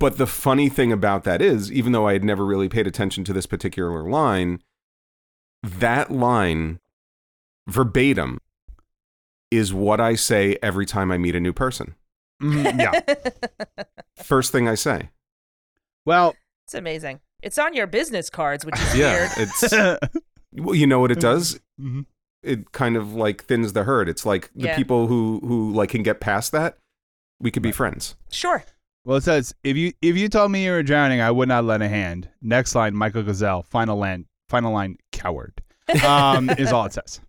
But 0.00 0.16
the 0.18 0.26
funny 0.26 0.68
thing 0.68 0.92
about 0.92 1.24
that 1.24 1.42
is, 1.42 1.72
even 1.72 1.92
though 1.92 2.06
I 2.06 2.12
had 2.12 2.22
never 2.24 2.44
really 2.46 2.68
paid 2.68 2.86
attention 2.86 3.24
to 3.24 3.32
this 3.32 3.46
particular 3.46 4.08
line, 4.08 4.62
that 5.62 6.10
line 6.12 6.78
verbatim 7.66 8.38
is 9.50 9.72
what 9.74 10.00
I 10.00 10.14
say 10.14 10.56
every 10.62 10.86
time 10.86 11.10
I 11.10 11.18
meet 11.18 11.34
a 11.34 11.40
new 11.40 11.52
person. 11.52 11.94
Mhm, 12.40 12.78
yeah. 12.80 13.84
First 14.22 14.52
thing 14.52 14.68
I 14.68 14.74
say. 14.76 15.10
Well, 16.04 16.34
It's 16.66 16.74
amazing. 16.74 17.20
It's 17.42 17.58
on 17.58 17.74
your 17.74 17.86
business 17.86 18.30
cards, 18.30 18.64
which 18.64 18.78
is 18.78 18.94
Yeah, 18.96 19.12
weird. 19.14 19.30
it's 19.36 19.72
well, 20.52 20.74
you 20.74 20.86
know 20.86 21.00
what 21.00 21.10
it 21.10 21.20
does? 21.20 21.60
Mhm. 21.80 22.06
It 22.42 22.72
kind 22.72 22.96
of 22.96 23.14
like 23.14 23.44
thins 23.44 23.72
the 23.72 23.84
herd. 23.84 24.08
It's 24.08 24.26
like 24.26 24.50
the 24.54 24.66
Yeah. 24.66 24.76
people 24.76 25.06
who 25.08 25.40
who 25.44 25.72
like 25.72 25.90
can 25.90 26.02
get 26.02 26.18
past 26.20 26.50
that, 26.52 26.76
we 27.40 27.50
could 27.52 27.62
be 27.62 27.70
friends. 27.72 28.16
Sure. 28.32 28.64
Well, 29.04 29.16
it 29.16 29.22
says 29.22 29.54
if 29.64 29.76
you 29.76 29.92
if 30.02 30.16
you 30.16 30.28
told 30.28 30.50
me 30.50 30.64
you 30.64 30.70
were 30.70 30.82
drowning, 30.82 31.20
I 31.20 31.30
would 31.30 31.48
not 31.48 31.64
lend 31.64 31.82
a 31.82 31.88
hand. 31.88 32.28
Next 32.42 32.74
line, 32.74 32.94
Michael 32.94 33.22
Gazelle. 33.22 33.62
Final 33.62 33.96
line, 33.96 34.26
final 34.48 34.72
line, 34.72 34.96
coward. 35.12 35.62
Um, 36.04 36.50
is 36.50 36.70
all 36.70 36.84
it 36.84 36.92
says. 36.92 37.22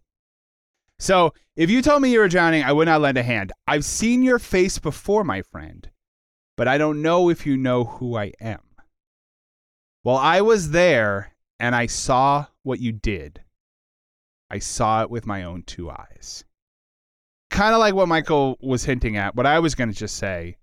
So 1.00 1.34
if 1.56 1.70
you 1.70 1.82
told 1.82 2.02
me 2.02 2.12
you 2.12 2.20
were 2.20 2.28
drowning, 2.28 2.62
I 2.62 2.74
would 2.74 2.88
not 2.90 3.00
lend 3.00 3.18
a 3.18 3.24
hand. 3.24 3.54
I've 3.66 3.86
seen 3.86 4.22
your 4.22 4.38
face 4.38 4.80
before, 4.80 5.24
my 5.24 5.42
friend, 5.42 5.90
but 6.58 6.68
I 6.68 6.78
don't 6.78 7.02
know 7.02 7.30
if 7.30 7.46
you 7.46 7.56
know 7.56 7.86
who 7.86 8.18
I 8.18 8.34
am. 8.42 8.60
Well, 10.04 10.18
I 10.18 10.42
was 10.42 10.72
there 10.72 11.34
and 11.58 11.74
I 11.74 11.86
saw 11.86 12.48
what 12.64 12.82
you 12.82 12.92
did. 12.92 13.42
I 14.52 14.60
saw 14.60 15.04
it 15.04 15.10
with 15.10 15.26
my 15.26 15.44
own 15.44 15.64
two 15.64 15.90
eyes. 15.90 16.44
Kind 17.50 17.74
of 17.74 17.80
like 17.80 17.94
what 17.94 18.08
Michael 18.08 18.58
was 18.62 18.84
hinting 18.84 19.16
at. 19.16 19.36
What 19.36 19.46
I 19.46 19.60
was 19.60 19.76
going 19.76 19.90
to 19.90 19.98
just 19.98 20.18
say 20.18 20.58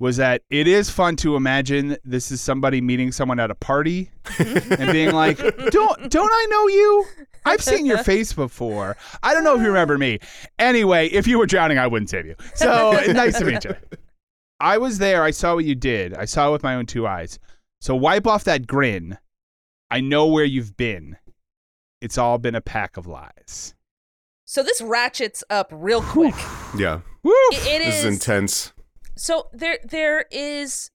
was 0.00 0.16
that 0.16 0.42
it 0.50 0.66
is 0.66 0.90
fun 0.90 1.16
to 1.16 1.36
imagine 1.36 1.96
this 2.04 2.30
is 2.30 2.40
somebody 2.40 2.80
meeting 2.80 3.12
someone 3.12 3.38
at 3.38 3.50
a 3.50 3.54
party 3.54 4.10
and 4.38 4.92
being 4.92 5.12
like, 5.12 5.38
"Don't 5.38 6.10
don't 6.10 6.30
I 6.32 6.46
know 6.50 6.68
you? 6.68 7.04
I've 7.46 7.62
seen 7.62 7.86
your 7.86 7.98
face 7.98 8.32
before. 8.32 8.96
I 9.22 9.34
don't 9.34 9.44
know 9.44 9.54
if 9.54 9.60
you 9.60 9.68
remember 9.68 9.98
me. 9.98 10.18
Anyway, 10.58 11.08
if 11.08 11.26
you 11.26 11.38
were 11.38 11.46
drowning, 11.46 11.78
I 11.78 11.86
wouldn't 11.86 12.10
save 12.10 12.26
you. 12.26 12.34
So 12.54 12.92
nice 13.08 13.38
to 13.38 13.44
meet 13.44 13.64
you. 13.64 13.76
I 14.60 14.78
was 14.78 14.98
there. 14.98 15.22
I 15.22 15.30
saw 15.30 15.54
what 15.54 15.64
you 15.64 15.74
did. 15.74 16.14
I 16.14 16.24
saw 16.24 16.48
it 16.48 16.52
with 16.52 16.62
my 16.62 16.74
own 16.74 16.86
two 16.86 17.06
eyes. 17.06 17.38
So 17.80 17.94
wipe 17.94 18.26
off 18.26 18.44
that 18.44 18.66
grin. 18.66 19.18
I 19.90 20.00
know 20.00 20.26
where 20.26 20.44
you've 20.44 20.76
been. 20.76 21.18
It's 22.00 22.16
all 22.18 22.38
been 22.38 22.54
a 22.54 22.60
pack 22.60 22.96
of 22.96 23.06
lies. 23.06 23.74
So 24.46 24.62
this 24.62 24.80
ratchets 24.80 25.44
up 25.50 25.68
real 25.70 26.02
quick. 26.02 26.34
Yeah. 26.78 27.00
Woo! 27.22 27.32
It- 27.52 27.66
it 27.66 27.84
This 27.84 27.94
is 28.00 28.04
is 28.04 28.12
intense. 28.14 28.72
So 29.16 29.48
there 29.52 29.78
there 29.84 30.26
is 30.30 30.90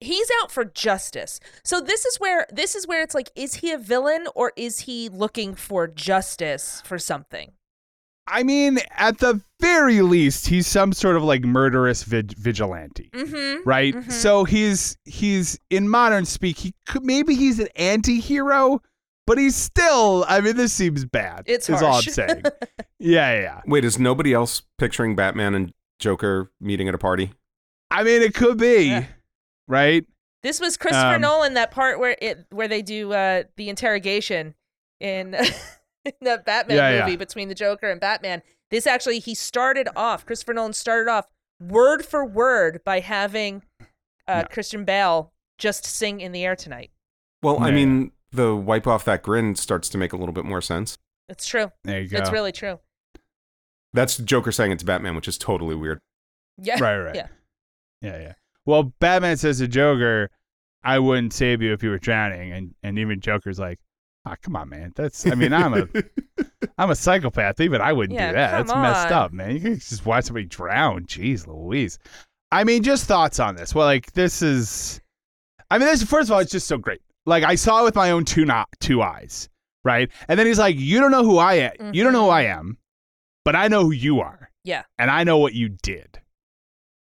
he's 0.00 0.28
out 0.42 0.50
for 0.52 0.64
justice. 0.64 1.40
So 1.64 1.80
this 1.80 2.04
is 2.04 2.16
where 2.18 2.46
this 2.50 2.74
is 2.74 2.86
where 2.86 3.02
it's 3.02 3.14
like 3.14 3.30
is 3.34 3.56
he 3.56 3.72
a 3.72 3.78
villain 3.78 4.26
or 4.34 4.52
is 4.56 4.80
he 4.80 5.08
looking 5.08 5.54
for 5.54 5.86
justice 5.88 6.82
for 6.84 6.98
something? 6.98 7.52
I 8.30 8.42
mean, 8.42 8.78
at 8.90 9.18
the 9.18 9.40
very 9.58 10.02
least, 10.02 10.46
he's 10.48 10.66
some 10.66 10.92
sort 10.92 11.16
of 11.16 11.22
like 11.24 11.42
murderous 11.44 12.02
vig- 12.02 12.36
vigilante. 12.36 13.10
Mhm. 13.14 13.60
right? 13.64 13.94
Mhm. 13.94 14.12
So 14.12 14.44
he's 14.44 14.96
he's 15.04 15.58
in 15.70 15.88
modern 15.88 16.26
speak. 16.26 16.58
He 16.58 16.74
could 16.86 17.04
maybe 17.04 17.34
he's 17.34 17.58
an 17.58 17.68
anti-hero, 17.74 18.82
but 19.26 19.38
he's 19.38 19.56
still. 19.56 20.26
I 20.28 20.42
mean, 20.42 20.56
this 20.56 20.74
seems 20.74 21.06
bad. 21.06 21.44
It's 21.46 21.70
is 21.70 21.82
all 21.82 21.96
I'm 21.96 22.02
saying. 22.02 22.42
yeah, 22.98 23.32
yeah, 23.32 23.40
yeah. 23.40 23.60
Wait, 23.66 23.84
is 23.86 23.98
nobody 23.98 24.34
else 24.34 24.60
picturing 24.76 25.16
Batman 25.16 25.54
and 25.54 25.72
Joker 25.98 26.50
meeting 26.60 26.88
at 26.88 26.94
a 26.94 26.98
party? 26.98 27.32
I 27.90 28.02
mean, 28.04 28.22
it 28.22 28.34
could 28.34 28.58
be, 28.58 28.84
Yeah. 28.88 29.04
right? 29.66 30.04
This 30.42 30.60
was 30.60 30.76
Christopher 30.76 31.16
Um, 31.16 31.20
Nolan 31.22 31.54
that 31.54 31.70
part 31.70 31.98
where 31.98 32.16
it 32.22 32.46
where 32.50 32.68
they 32.68 32.82
do 32.82 33.12
uh 33.12 33.44
the 33.56 33.68
interrogation 33.68 34.54
in 35.00 35.34
in 36.04 36.12
the 36.20 36.42
Batman 36.44 36.76
Yeah, 36.76 36.90
yeah. 36.90 37.00
movie 37.04 37.16
between 37.16 37.48
the 37.48 37.54
Joker 37.54 37.90
and 37.90 38.00
Batman. 38.00 38.42
This 38.70 38.86
actually 38.86 39.18
he 39.18 39.34
started 39.34 39.88
off 39.96 40.24
Christopher 40.26 40.54
Nolan 40.54 40.74
started 40.74 41.10
off 41.10 41.26
word 41.60 42.04
for 42.04 42.24
word 42.24 42.80
by 42.84 43.00
having 43.00 43.62
uh 43.80 43.84
Yeah. 44.28 44.42
Christian 44.44 44.84
Bale 44.84 45.32
just 45.58 45.84
sing 45.84 46.20
in 46.20 46.30
the 46.32 46.44
air 46.44 46.54
tonight. 46.54 46.90
Well, 47.42 47.60
I 47.62 47.70
mean, 47.72 48.12
the 48.30 48.54
wipe 48.54 48.86
off 48.86 49.04
that 49.06 49.22
grin 49.24 49.56
starts 49.56 49.88
to 49.88 49.98
make 49.98 50.12
a 50.12 50.16
little 50.16 50.32
bit 50.32 50.44
more 50.44 50.60
sense. 50.60 50.98
It's 51.28 51.46
true. 51.46 51.72
There 51.84 52.00
you 52.00 52.08
go. 52.08 52.18
It's 52.18 52.30
really 52.30 52.52
true. 52.52 52.78
That's 53.98 54.16
Joker 54.18 54.52
saying 54.52 54.72
it 54.72 54.78
to 54.78 54.84
Batman, 54.84 55.14
which 55.16 55.28
is 55.28 55.36
totally 55.38 55.74
weird. 55.74 55.98
Yeah. 56.60 56.78
right, 56.80 56.98
right. 56.98 57.14
Yeah. 57.14 57.26
yeah, 58.02 58.18
yeah. 58.20 58.32
Well, 58.66 58.92
Batman 59.00 59.36
says 59.36 59.58
to 59.58 59.68
Joker, 59.68 60.30
"I 60.84 60.98
wouldn't 60.98 61.32
save 61.32 61.62
you 61.62 61.72
if 61.72 61.82
you 61.82 61.90
were 61.90 61.98
drowning," 61.98 62.52
and 62.52 62.74
and 62.82 62.98
even 62.98 63.20
Joker's 63.20 63.58
like, 63.58 63.78
"Ah, 64.26 64.36
come 64.42 64.56
on, 64.56 64.68
man. 64.68 64.92
That's. 64.94 65.26
I 65.26 65.34
mean, 65.34 65.52
I'm 65.52 65.74
a 65.74 65.88
I'm 66.78 66.90
a 66.90 66.94
psychopath. 66.96 67.60
Even 67.60 67.80
I 67.80 67.92
wouldn't 67.92 68.18
Yeah, 68.18 68.30
do 68.30 68.36
that. 68.36 68.50
come 68.50 68.66
That's 68.68 68.78
messed 68.78 69.12
up, 69.12 69.32
man. 69.32 69.52
You 69.54 69.60
can 69.60 69.74
just 69.78 70.04
watch 70.06 70.24
somebody 70.24 70.46
drown. 70.46 71.06
Jeez 71.06 71.46
Louise. 71.46 71.98
I 72.52 72.64
mean, 72.64 72.82
just 72.82 73.06
thoughts 73.06 73.40
on 73.40 73.56
this. 73.56 73.74
Well, 73.74 73.86
like 73.86 74.12
this 74.12 74.42
is 74.42 75.00
I 75.70 75.78
mean, 75.78 75.88
this 75.88 76.02
first 76.02 76.28
of 76.28 76.32
all, 76.34 76.38
it's 76.40 76.52
just 76.52 76.66
so 76.66 76.78
great. 76.78 77.00
Like 77.26 77.44
I 77.44 77.56
saw 77.56 77.80
it 77.80 77.84
with 77.84 77.94
my 77.94 78.10
own 78.10 78.24
two 78.24 78.44
not 78.44 78.68
two 78.80 79.02
eyes, 79.02 79.48
right? 79.84 80.08
And 80.28 80.38
then 80.38 80.46
he's 80.46 80.58
like, 80.58 80.76
You 80.78 81.00
don't 81.00 81.10
know 81.10 81.24
who 81.24 81.38
I 81.38 81.54
am. 81.54 81.92
You 81.94 82.04
don't 82.04 82.12
know 82.12 82.24
who 82.24 82.30
I 82.30 82.42
am, 82.42 82.78
but 83.48 83.56
I 83.56 83.68
know 83.68 83.84
who 83.84 83.92
you 83.92 84.20
are. 84.20 84.50
Yeah. 84.62 84.82
And 84.98 85.10
I 85.10 85.24
know 85.24 85.38
what 85.38 85.54
you 85.54 85.70
did 85.70 86.20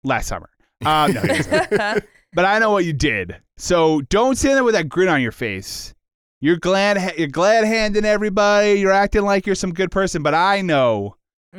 last 0.04 0.28
summer. 0.28 0.48
Um, 0.84 1.12
no, 1.12 1.20
but 2.34 2.44
I 2.44 2.60
know 2.60 2.70
what 2.70 2.84
you 2.84 2.92
did. 2.92 3.34
So 3.56 4.02
don't 4.02 4.36
stand 4.38 4.54
there 4.54 4.62
with 4.62 4.76
that 4.76 4.88
grin 4.88 5.08
on 5.08 5.20
your 5.20 5.32
face. 5.32 5.92
You're 6.40 6.58
glad 6.58 7.18
you're 7.18 7.26
glad 7.26 7.64
handing 7.64 8.04
everybody. 8.04 8.74
You're 8.74 8.92
acting 8.92 9.22
like 9.22 9.44
you're 9.44 9.56
some 9.56 9.72
good 9.74 9.90
person, 9.90 10.22
but 10.22 10.34
I 10.34 10.60
know 10.60 11.16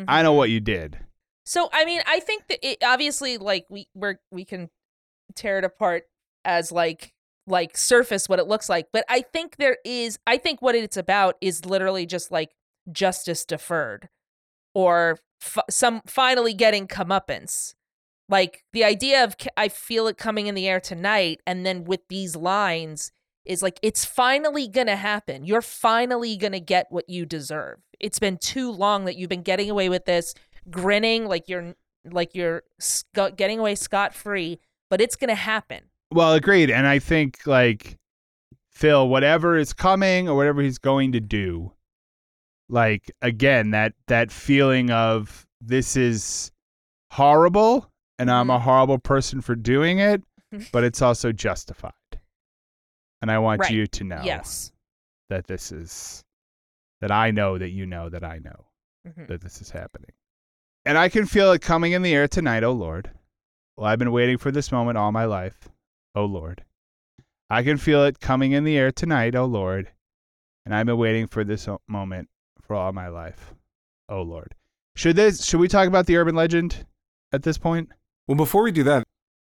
I 0.08 0.24
know 0.24 0.32
what 0.32 0.52
you 0.52 0.62
did. 0.62 0.98
So 1.46 1.68
I 1.74 1.84
mean, 1.84 2.00
I 2.08 2.22
think 2.22 2.48
that 2.48 2.66
it 2.66 2.78
obviously 2.82 3.38
like 3.38 3.66
we 3.70 3.90
we're 3.94 4.20
we 4.32 4.46
can 4.46 4.70
tear 5.36 5.58
it 5.58 5.66
apart 5.66 6.04
as 6.46 6.72
like 6.72 7.14
like 7.46 7.76
surface 7.76 8.30
what 8.30 8.40
it 8.40 8.48
looks 8.48 8.70
like, 8.70 8.88
but 8.94 9.04
I 9.10 9.20
think 9.20 9.58
there 9.58 9.80
is 9.84 10.18
I 10.26 10.38
think 10.38 10.62
what 10.62 10.76
it's 10.76 10.96
about 10.96 11.36
is 11.42 11.66
literally 11.66 12.06
just 12.06 12.32
like 12.32 12.52
justice 12.90 13.44
deferred 13.44 14.08
or 14.78 15.18
f- 15.42 15.66
some 15.72 16.04
finally 16.06 16.54
getting 16.54 16.88
comeuppance. 16.88 17.74
Like 18.30 18.64
the 18.74 18.84
idea 18.84 19.24
of 19.24 19.36
I 19.58 19.70
feel 19.70 20.06
it 20.06 20.20
coming 20.20 20.46
in 20.46 20.54
the 20.54 20.68
air 20.68 20.80
tonight 20.80 21.42
and 21.48 21.66
then 21.66 21.84
with 21.84 22.02
these 22.10 22.36
lines 22.36 23.12
is 23.44 23.64
like 23.64 23.80
it's 23.82 24.06
finally 24.06 24.68
to 24.86 24.96
happen. 24.96 25.46
You're 25.46 25.64
finally 25.64 26.38
to 26.52 26.60
get 26.60 26.86
what 26.92 27.10
you 27.10 27.26
deserve. 27.26 27.80
It's 28.00 28.20
been 28.20 28.38
too 28.38 28.70
long 28.70 29.06
that 29.06 29.16
you've 29.16 29.30
been 29.30 29.42
getting 29.42 29.72
away 29.72 29.90
with 29.90 30.06
this 30.06 30.36
grinning 30.70 31.26
like 31.26 31.50
you're 31.50 31.74
like 32.06 32.36
you're 32.36 32.62
sc- 32.80 33.36
getting 33.36 33.58
away 33.58 33.74
scot 33.74 34.14
free, 34.14 34.60
but 34.92 35.02
it's 35.02 35.16
gonna 35.16 35.34
happen. 35.34 35.86
Well, 36.12 36.34
agreed. 36.34 36.70
And 36.70 36.86
I 36.86 37.00
think 37.00 37.48
like 37.48 37.98
Phil, 38.70 39.10
whatever 39.10 39.58
is 39.58 39.74
coming 39.74 40.30
or 40.30 40.36
whatever 40.36 40.62
he's 40.62 40.78
going 40.78 41.14
to 41.14 41.20
do, 41.20 41.72
like 42.70 43.12
again, 43.22 43.72
that 43.72 43.94
that 44.08 44.32
feeling 44.32 44.92
of 44.92 45.46
this 45.62 45.96
is 45.96 46.52
horrible 47.12 47.90
and 48.20 48.30
I'm 48.32 48.50
a 48.50 48.60
horrible 48.60 49.00
person 49.00 49.42
for 49.42 49.56
doing 49.56 50.00
it, 50.00 50.22
but 50.72 50.84
it's 50.84 51.02
also 51.02 51.32
justified. 51.32 51.94
And 53.22 53.32
I 53.32 53.40
want 53.40 53.62
Right. 53.62 53.72
you 53.72 53.88
to 53.88 54.04
know 54.04 54.22
Yes. 54.24 54.72
that 55.30 55.48
this 55.48 55.72
is 55.72 56.24
that 57.02 57.12
I 57.12 57.30
know 57.32 57.58
that 57.58 57.70
you 57.70 57.86
know 57.86 58.10
that 58.10 58.24
I 58.24 58.40
know 58.40 58.66
Mhm. 59.08 59.28
that 59.28 59.42
this 59.42 59.62
is 59.62 59.70
happening. 59.70 60.12
And 60.84 60.98
I 60.98 61.10
can 61.10 61.26
feel 61.28 61.52
it 61.52 61.62
coming 61.62 61.92
in 61.92 62.02
the 62.02 62.14
air 62.16 62.28
tonight, 62.28 62.64
oh 62.64 62.72
Lord. 62.72 63.12
Well, 63.76 63.86
I've 63.86 64.00
been 64.00 64.12
waiting 64.12 64.38
for 64.38 64.52
this 64.52 64.72
moment 64.72 64.98
all 64.98 65.12
my 65.12 65.26
life, 65.26 65.70
oh 66.16 66.26
Lord. 66.26 66.66
I 67.50 67.62
can 67.64 67.78
feel 67.78 68.04
it 68.04 68.20
coming 68.20 68.52
in 68.52 68.64
the 68.64 68.78
air 68.78 68.92
tonight, 68.92 69.36
oh 69.36 69.46
Lord. 69.46 69.92
And 70.66 70.74
I've 70.76 70.86
been 70.88 70.98
waiting 70.98 71.28
for 71.28 71.44
this 71.44 71.68
moment 71.88 72.30
for 72.68 72.76
all 72.76 72.92
my 72.92 73.08
life, 73.08 73.54
oh 74.10 74.22
Lord. 74.22 74.54
Should 74.96 75.16
this 75.16 75.46
should 75.46 75.60
we 75.60 75.68
talk 75.68 75.88
about 75.88 76.06
the 76.06 76.18
urban 76.18 76.36
legend 76.36 76.86
at 77.32 77.44
this 77.44 77.58
point? 77.58 77.90
Well, 78.28 78.36
before 78.36 78.64
we 78.64 78.72
do 78.72 78.84
that, 78.84 79.04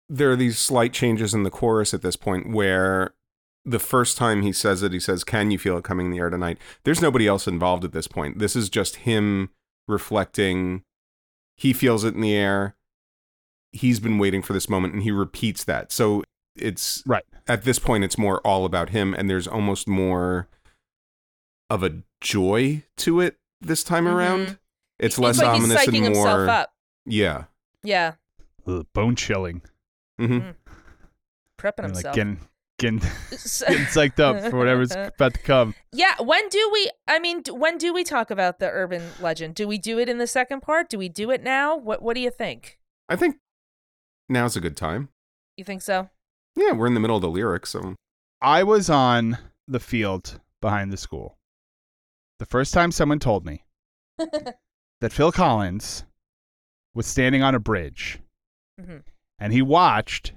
there 0.09 0.31
are 0.31 0.35
these 0.35 0.57
slight 0.57 0.91
changes 0.93 1.33
in 1.33 1.43
the 1.43 1.49
chorus 1.49 1.93
at 1.93 2.01
this 2.01 2.15
point 2.15 2.51
where 2.51 3.13
the 3.63 3.79
first 3.79 4.17
time 4.17 4.41
he 4.43 4.51
says 4.51 4.83
it, 4.83 4.91
he 4.91 4.99
says, 4.99 5.23
Can 5.23 5.49
you 5.51 5.57
feel 5.57 5.77
it 5.77 5.83
coming 5.83 6.07
in 6.07 6.11
the 6.11 6.19
air 6.19 6.29
tonight? 6.29 6.57
There's 6.83 7.01
nobody 7.01 7.25
else 7.27 7.47
involved 7.47 7.83
at 7.83 7.93
this 7.93 8.07
point. 8.07 8.37
This 8.39 8.55
is 8.55 8.69
just 8.69 8.97
him 8.97 9.49
reflecting. 9.87 10.83
He 11.57 11.73
feels 11.73 12.03
it 12.03 12.15
in 12.15 12.21
the 12.21 12.35
air. 12.35 12.75
He's 13.71 13.99
been 13.99 14.17
waiting 14.17 14.41
for 14.41 14.53
this 14.53 14.69
moment 14.69 14.93
and 14.93 15.03
he 15.03 15.11
repeats 15.11 15.63
that. 15.63 15.91
So 15.91 16.23
it's 16.55 17.03
Right. 17.05 17.23
at 17.47 17.63
this 17.63 17.79
point, 17.79 18.03
it's 18.03 18.17
more 18.17 18.39
all 18.41 18.65
about 18.65 18.89
him 18.89 19.13
and 19.13 19.29
there's 19.29 19.47
almost 19.47 19.87
more 19.87 20.47
of 21.69 21.83
a 21.83 22.01
joy 22.21 22.83
to 22.97 23.19
it 23.21 23.37
this 23.61 23.83
time 23.83 24.05
Mhm. 24.05 24.13
around. 24.13 24.41
It's 24.99 25.15
It's 25.15 25.19
less 25.19 25.37
like 25.39 25.47
ominous 25.47 25.81
he's 25.81 25.89
psyching 25.89 25.95
and 25.97 26.05
himself 26.15 26.25
more. 26.39 26.49
up. 26.49 26.73
Yeah. 27.05 27.45
Yeah, 27.83 28.13
Ugh, 28.65 28.85
bone 28.93 29.15
chilling. 29.15 29.61
Mm-hmm. 30.19 30.51
prepping 31.59 31.79
I 31.83 31.87
himself. 31.87 32.05
like 32.05 32.13
getting 32.15 32.39
getting 32.77 32.99
getting 33.29 33.85
psyched 33.85 34.19
up 34.19 34.49
for 34.51 34.57
whatever's 34.57 34.91
about 34.95 35.33
to 35.35 35.39
come. 35.41 35.75
yeah, 35.91 36.15
when 36.21 36.47
do 36.49 36.69
we? 36.73 36.89
I 37.07 37.19
mean, 37.19 37.43
when 37.49 37.77
do 37.77 37.93
we 37.93 38.03
talk 38.03 38.31
about 38.31 38.59
the 38.59 38.69
urban 38.69 39.03
legend? 39.19 39.55
Do 39.55 39.67
we 39.67 39.77
do 39.77 39.99
it 39.99 40.09
in 40.09 40.17
the 40.17 40.27
second 40.27 40.61
part? 40.61 40.89
Do 40.89 40.97
we 40.97 41.09
do 41.09 41.29
it 41.31 41.43
now? 41.43 41.75
What 41.77 42.01
What 42.01 42.15
do 42.15 42.21
you 42.21 42.31
think? 42.31 42.79
I 43.07 43.15
think 43.15 43.37
now's 44.29 44.55
a 44.55 44.61
good 44.61 44.75
time. 44.77 45.09
You 45.57 45.63
think 45.63 45.81
so? 45.81 46.09
Yeah, 46.55 46.71
we're 46.71 46.87
in 46.87 46.93
the 46.95 46.99
middle 46.99 47.15
of 47.17 47.21
the 47.21 47.29
lyrics, 47.29 47.69
so 47.69 47.95
I 48.41 48.63
was 48.63 48.89
on 48.89 49.37
the 49.67 49.79
field 49.79 50.39
behind 50.61 50.91
the 50.91 50.97
school. 50.97 51.37
The 52.39 52.45
first 52.45 52.73
time 52.73 52.91
someone 52.91 53.19
told 53.19 53.45
me 53.45 53.63
that 54.17 55.11
Phil 55.11 55.31
Collins 55.31 56.03
was 56.93 57.05
standing 57.07 57.41
on 57.43 57.55
a 57.55 57.59
bridge 57.59 58.19
Mhm. 58.79 59.03
and 59.39 59.53
he 59.53 59.61
watched 59.61 60.33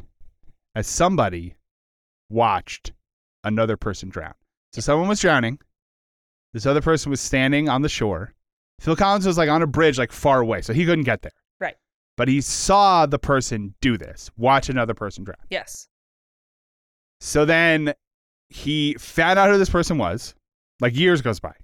as 0.74 0.86
somebody 0.86 1.56
watched 2.30 2.92
another 3.44 3.76
person 3.76 4.08
drown. 4.10 4.34
So 4.72 4.80
someone 4.80 5.08
was 5.08 5.20
drowning. 5.20 5.58
This 6.52 6.66
other 6.66 6.80
person 6.80 7.10
was 7.10 7.20
standing 7.20 7.68
on 7.68 7.82
the 7.82 7.88
shore. 7.88 8.34
Phil 8.80 8.94
Collins 8.96 9.26
was 9.26 9.38
like 9.38 9.48
on 9.48 9.62
a 9.62 9.66
bridge, 9.66 9.98
like 9.98 10.12
far 10.12 10.40
away, 10.40 10.62
so 10.62 10.72
he 10.72 10.84
couldn't 10.84 11.04
get 11.04 11.22
there. 11.22 11.32
Right. 11.60 11.76
But 12.16 12.28
he 12.28 12.40
saw 12.40 13.06
the 13.06 13.18
person 13.18 13.74
do 13.80 13.98
this, 13.98 14.30
watch 14.36 14.68
another 14.68 14.94
person 14.94 15.24
drown. 15.24 15.36
Yes. 15.50 15.88
So 17.20 17.44
then 17.44 17.94
he 18.50 18.94
found 18.94 19.38
out 19.38 19.50
who 19.50 19.58
this 19.58 19.70
person 19.70 19.98
was. 19.98 20.34
Like 20.80 20.96
years 20.96 21.22
goes 21.22 21.40
by. 21.40 21.54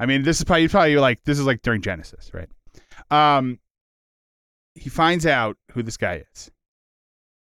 I 0.00 0.06
mean, 0.06 0.22
this 0.22 0.38
is 0.38 0.44
probably 0.44 0.68
probably 0.68 0.96
like 0.96 1.22
this 1.24 1.38
is 1.38 1.46
like 1.46 1.62
during 1.62 1.82
Genesis, 1.82 2.32
right? 2.32 2.48
Um, 3.10 3.60
he 4.74 4.88
finds 4.88 5.26
out 5.26 5.56
who 5.72 5.82
this 5.82 5.96
guy 5.96 6.24
is, 6.32 6.50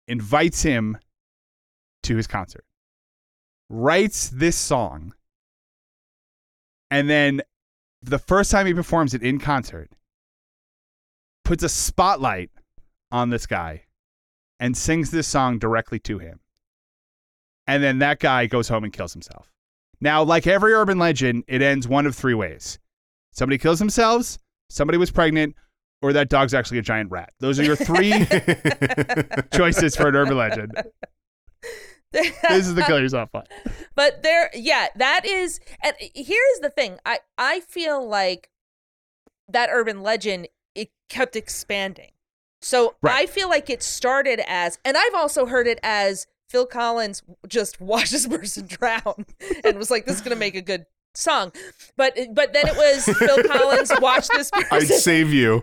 invites 0.08 0.62
him 0.62 0.98
to 2.04 2.16
his 2.16 2.26
concert, 2.26 2.64
writes 3.68 4.28
this 4.30 4.56
song, 4.56 5.14
and 6.90 7.08
then 7.10 7.42
the 8.02 8.18
first 8.18 8.50
time 8.50 8.66
he 8.66 8.74
performs 8.74 9.12
it 9.14 9.22
in 9.22 9.38
concert, 9.38 9.90
puts 11.44 11.62
a 11.62 11.68
spotlight 11.68 12.50
on 13.12 13.30
this 13.30 13.46
guy 13.46 13.82
and 14.58 14.76
sings 14.76 15.10
this 15.10 15.28
song 15.28 15.58
directly 15.58 15.98
to 16.00 16.18
him 16.18 16.40
and 17.66 17.82
then 17.82 17.98
that 17.98 18.20
guy 18.20 18.46
goes 18.46 18.68
home 18.68 18.84
and 18.84 18.92
kills 18.92 19.12
himself. 19.12 19.52
Now, 20.00 20.22
like 20.22 20.46
every 20.46 20.72
urban 20.72 20.98
legend, 20.98 21.44
it 21.48 21.62
ends 21.62 21.88
one 21.88 22.06
of 22.06 22.14
three 22.14 22.34
ways: 22.34 22.78
somebody 23.32 23.58
kills 23.58 23.78
themselves, 23.78 24.38
somebody 24.68 24.98
was 24.98 25.10
pregnant, 25.10 25.54
or 26.02 26.12
that 26.12 26.28
dog's 26.28 26.54
actually 26.54 26.78
a 26.78 26.82
giant 26.82 27.10
rat. 27.10 27.32
Those 27.40 27.58
are 27.58 27.64
your 27.64 27.76
three 27.76 28.12
choices 29.52 29.96
for 29.96 30.08
an 30.08 30.16
urban 30.16 30.36
legend. 30.36 30.72
This 32.12 32.66
is 32.66 32.74
the 32.74 32.82
kill 32.82 32.98
yourself 33.00 33.28
one. 33.32 33.44
But 33.94 34.22
there, 34.22 34.50
yeah, 34.54 34.86
that 34.96 35.26
is. 35.26 35.60
And 35.82 35.94
here's 35.98 36.58
the 36.62 36.70
thing: 36.70 36.98
I 37.04 37.18
I 37.36 37.60
feel 37.60 38.06
like 38.06 38.48
that 39.48 39.68
urban 39.70 40.02
legend 40.02 40.48
it 40.74 40.90
kept 41.10 41.36
expanding. 41.36 42.12
So 42.62 42.94
Right. 43.02 43.14
I 43.14 43.26
feel 43.26 43.50
like 43.50 43.68
it 43.68 43.82
started 43.82 44.40
as, 44.48 44.78
and 44.84 44.96
I've 44.96 45.14
also 45.14 45.44
heard 45.46 45.66
it 45.66 45.78
as 45.82 46.26
Phil 46.48 46.66
Collins 46.66 47.22
just 47.48 47.80
watched 47.80 48.12
this 48.12 48.26
person 48.26 48.66
drown 48.66 49.24
and 49.64 49.76
was 49.78 49.90
like, 49.90 50.06
"This 50.06 50.16
is 50.16 50.22
gonna 50.22 50.36
make 50.36 50.54
a 50.54 50.62
good 50.62 50.86
song," 51.14 51.52
but 51.96 52.16
but 52.32 52.52
then 52.52 52.66
it 52.68 52.76
was 52.76 53.04
Phil 53.18 53.42
Collins 53.48 53.92
watched 54.00 54.30
this 54.32 54.50
person. 54.52 54.68
I'd 54.72 54.86
save 54.88 55.32
you, 55.32 55.62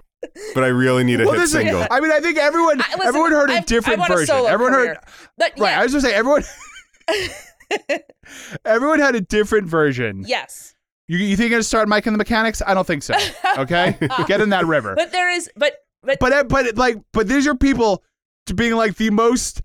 but 0.54 0.63
I 0.63 0.67
really 0.67 1.04
need 1.04 1.22
a 1.22 1.26
Well, 1.26 1.34
hit 1.34 1.39
this 1.39 1.50
is- 1.54 1.62
single. 1.62 1.86
I 1.89 2.00
mean, 2.00 2.12
I 2.12 2.19
think 2.19 2.38
everyone 2.38 2.82
I- 2.82 2.86
listen, 2.96 3.08
everyone 3.08 3.32
heard 3.32 3.50
a 3.50 3.54
I- 3.54 3.60
different 3.62 4.00
I 4.00 4.02
want 4.02 4.12
a 4.12 4.15
version. 4.15 4.36
solo 4.36 4.48
everyone 4.50 4.74
career. 4.74 4.88
heard 4.89 4.98
But 5.38 5.54
right. 5.60 5.72
yeah, 5.72 5.80
I 5.80 5.84
was 5.84 5.91
gonna 5.93 6.02
say 6.02 6.13
everyone 6.13 6.43
everyone 8.65 9.00
had 9.00 9.15
a 9.15 9.22
different 9.22 9.67
version. 9.67 10.24
yes. 10.28 10.76
You, 11.10 11.17
you 11.17 11.36
think 11.36 11.50
you're 11.50 11.58
gonna 11.58 11.63
start 11.63 11.89
Mike 11.89 12.06
and 12.08 12.13
the 12.15 12.17
Mechanics? 12.17 12.62
I 12.65 12.74
don't 12.74 12.88
think 12.88 13.04
so. 13.04 13.13
Okay, 13.58 13.98
get 14.26 14.39
in 14.39 14.50
that 14.50 14.65
river. 14.65 14.96
But 14.96 15.12
there 15.12 15.30
is, 15.30 15.50
but 15.58 15.76
but 16.02 16.17
But 16.19 16.48
but 16.48 16.78
like 16.78 16.98
but 17.12 17.28
these 17.28 17.46
are 17.46 17.56
people 17.56 18.04
to 18.46 18.54
being 18.54 18.74
like 18.76 18.96
the 18.96 19.10
most 19.10 19.62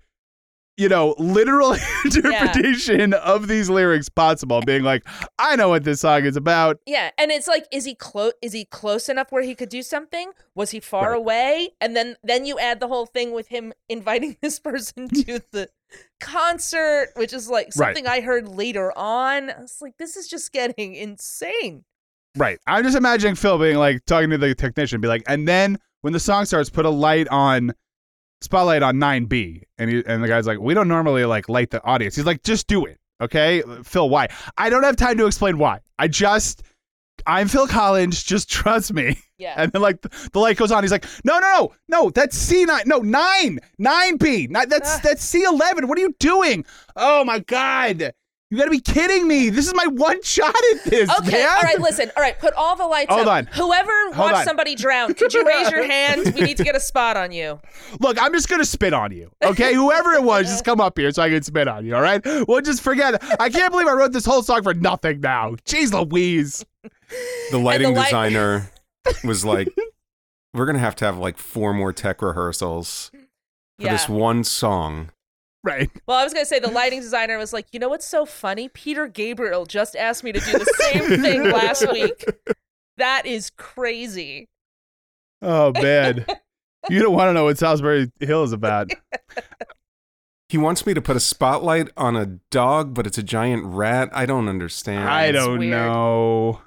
you 0.79 0.87
know 0.89 1.13
literal 1.19 1.75
interpretation 2.05 3.13
of 3.13 3.47
these 3.47 3.69
lyrics 3.69 4.09
possible. 4.09 4.61
Being 4.61 4.83
like, 4.83 5.03
I 5.37 5.55
know 5.55 5.69
what 5.69 5.83
this 5.83 6.01
song 6.01 6.23
is 6.25 6.35
about. 6.35 6.79
Yeah, 6.85 7.11
and 7.17 7.31
it's 7.31 7.47
like, 7.47 7.65
is 7.71 7.85
he 7.85 7.95
close? 7.95 8.33
Is 8.41 8.53
he 8.53 8.65
close 8.65 9.09
enough 9.09 9.31
where 9.31 9.43
he 9.43 9.55
could 9.55 9.69
do 9.69 9.81
something? 9.83 10.31
Was 10.55 10.71
he 10.71 10.79
far 10.79 11.11
Right. 11.11 11.17
away? 11.17 11.69
And 11.81 11.95
then 11.95 12.15
then 12.23 12.45
you 12.45 12.57
add 12.59 12.79
the 12.79 12.87
whole 12.87 13.05
thing 13.05 13.31
with 13.33 13.47
him 13.49 13.73
inviting 13.89 14.37
this 14.41 14.59
person 14.59 15.09
to 15.09 15.41
the 15.51 15.69
concert, 16.19 17.09
which 17.15 17.33
is 17.33 17.49
like 17.49 17.67
Right. 17.75 17.95
something 17.95 18.07
I 18.07 18.21
heard 18.21 18.47
later 18.47 18.91
on. 18.97 19.49
I 19.49 19.59
was 19.61 19.77
like, 19.81 19.97
this 19.97 20.15
is 20.15 20.27
just 20.27 20.51
getting 20.51 20.95
insane. 20.95 21.83
Right. 22.37 22.59
I'm 22.67 22.83
just 22.83 22.95
imagining 22.95 23.35
Phil 23.35 23.57
being 23.57 23.77
like 23.77 24.05
talking 24.05 24.29
to 24.29 24.37
the 24.37 24.53
technician, 24.55 25.01
be 25.01 25.07
like, 25.07 25.23
and 25.27 25.47
then 25.47 25.77
when 26.01 26.13
the 26.13 26.19
song 26.19 26.45
starts, 26.45 26.69
put 26.69 26.85
a 26.85 26.89
light 26.89 27.27
on 27.29 27.73
spotlight 28.41 28.83
on 28.83 28.95
9B. 28.95 29.63
And 29.77 29.89
he, 29.91 30.03
and 30.05 30.23
the 30.23 30.27
guy's 30.27 30.47
like, 30.47 30.59
we 30.59 30.73
don't 30.73 30.87
normally 30.87 31.25
like 31.25 31.49
light 31.49 31.69
the 31.71 31.83
audience. 31.83 32.15
He's 32.15 32.25
like, 32.25 32.43
just 32.43 32.67
do 32.67 32.85
it. 32.85 32.97
Okay. 33.21 33.63
Phil, 33.83 34.09
why? 34.09 34.27
I 34.57 34.69
don't 34.69 34.83
have 34.83 34.95
time 34.95 35.17
to 35.17 35.25
explain 35.27 35.57
why. 35.57 35.79
I 35.97 36.07
just 36.07 36.63
I'm 37.27 37.49
Phil 37.49 37.67
Collins, 37.67 38.23
just 38.23 38.49
trust 38.51 38.93
me. 38.93 39.17
Yeah. 39.37 39.55
And 39.57 39.71
then 39.71 39.81
like 39.81 40.01
the, 40.01 40.09
the 40.31 40.39
light 40.39 40.57
goes 40.57 40.71
on. 40.71 40.83
He's 40.83 40.91
like, 40.91 41.05
no, 41.25 41.37
no, 41.39 41.47
no, 41.49 41.73
no, 41.87 42.09
that's 42.09 42.37
C 42.37 42.63
nine, 42.65 42.83
no 42.85 42.99
nine, 42.99 43.59
nine 43.77 44.17
B, 44.17 44.47
Not, 44.49 44.69
that's 44.69 44.95
Ah. 44.95 44.99
that's 45.03 45.23
C 45.23 45.43
eleven. 45.43 45.87
What 45.87 45.97
are 45.97 46.01
you 46.01 46.15
doing? 46.19 46.65
Oh 46.95 47.25
my 47.25 47.39
god, 47.39 48.13
you 48.49 48.57
got 48.57 48.65
to 48.65 48.71
be 48.71 48.79
kidding 48.79 49.27
me! 49.27 49.49
This 49.49 49.67
is 49.67 49.73
my 49.75 49.85
one 49.87 50.21
shot 50.23 50.55
at 50.73 50.83
this. 50.85 51.09
Okay, 51.19 51.31
man. 51.31 51.47
all 51.49 51.61
right, 51.61 51.79
listen. 51.79 52.11
All 52.17 52.23
right, 52.23 52.37
put 52.39 52.53
all 52.55 52.75
the 52.75 52.85
lights 52.87 53.13
Hold 53.13 53.27
up. 53.27 53.33
on. 53.33 53.45
Whoever 53.47 53.91
Hold 54.05 54.17
watched 54.17 54.37
on. 54.37 54.45
somebody 54.45 54.75
drown, 54.75 55.13
could 55.13 55.33
you 55.33 55.45
raise 55.45 55.69
your 55.69 55.83
hand? 55.85 56.33
We 56.33 56.41
need 56.41 56.57
to 56.57 56.63
get 56.63 56.75
a 56.75 56.79
spot 56.79 57.15
on 57.17 57.31
you. 57.31 57.59
Look, 57.99 58.21
I'm 58.21 58.33
just 58.33 58.49
gonna 58.49 58.65
spit 58.65 58.93
on 58.93 59.11
you. 59.11 59.31
Okay, 59.43 59.73
whoever 59.73 60.13
it 60.13 60.23
was, 60.23 60.47
just 60.47 60.65
come 60.65 60.81
up 60.81 60.97
here 60.97 61.11
so 61.11 61.21
I 61.21 61.29
can 61.29 61.43
spit 61.43 61.67
on 61.67 61.85
you. 61.85 61.95
All 61.95 62.01
right? 62.01 62.21
We'll 62.47 62.61
just 62.61 62.81
forget. 62.81 63.13
it. 63.15 63.23
I 63.39 63.49
can't 63.49 63.71
believe 63.71 63.87
I 63.87 63.93
wrote 63.93 64.13
this 64.13 64.25
whole 64.25 64.41
song 64.41 64.63
for 64.63 64.73
nothing 64.73 65.21
now. 65.21 65.51
Jeez 65.65 65.93
Louise. 65.93 66.65
The 67.51 67.57
lighting 67.59 67.93
light- 67.93 68.05
designer 68.05 68.71
was 69.23 69.45
like, 69.45 69.67
"We're 70.53 70.65
gonna 70.65 70.79
have 70.79 70.95
to 70.97 71.05
have 71.05 71.17
like 71.17 71.37
four 71.37 71.73
more 71.73 71.93
tech 71.93 72.21
rehearsals 72.21 73.11
for 73.13 73.85
Yeah. 73.85 73.91
this 73.93 74.09
one 74.09 74.43
song." 74.43 75.11
Right. 75.69 75.89
Well, 76.07 76.17
I 76.17 76.23
was 76.23 76.33
going 76.33 76.43
to 76.45 76.49
say 76.49 76.59
the 76.59 76.71
lighting 76.71 76.99
designer 77.01 77.37
was 77.37 77.53
like, 77.53 77.67
you 77.71 77.79
know 77.79 77.89
what's 77.89 78.07
so 78.07 78.25
funny? 78.25 78.67
Peter 78.69 79.07
Gabriel 79.07 79.65
just 79.65 79.95
asked 79.95 80.23
me 80.23 80.31
to 80.31 80.39
do 80.39 80.51
the 80.53 80.73
same 80.91 81.21
thing 81.21 81.43
last 81.51 81.89
week. 81.91 82.25
That 82.97 83.25
is 83.25 83.49
crazy. 83.51 84.49
Oh 85.41 85.71
man. 85.81 86.25
You 86.89 87.01
don't 87.01 87.13
want 87.13 87.29
to 87.29 87.33
know 87.33 87.43
what 87.45 87.57
Solsbury 87.57 88.11
Hill 88.19 88.43
is 88.43 88.51
about. 88.51 88.91
He 90.49 90.57
wants 90.57 90.85
me 90.85 90.93
to 90.95 91.01
put 91.01 91.15
a 91.15 91.19
spotlight 91.19 91.89
on 91.95 92.15
a 92.15 92.25
dog, 92.49 92.93
but 92.95 93.05
it's 93.05 93.17
a 93.19 93.23
giant 93.23 93.65
rat. 93.65 94.09
I 94.13 94.25
don't 94.25 94.47
understand. 94.49 95.07
I 95.07 95.25
It's 95.25 95.37
don't 95.37 95.59
weird. 95.59 95.71
know. 95.71 96.61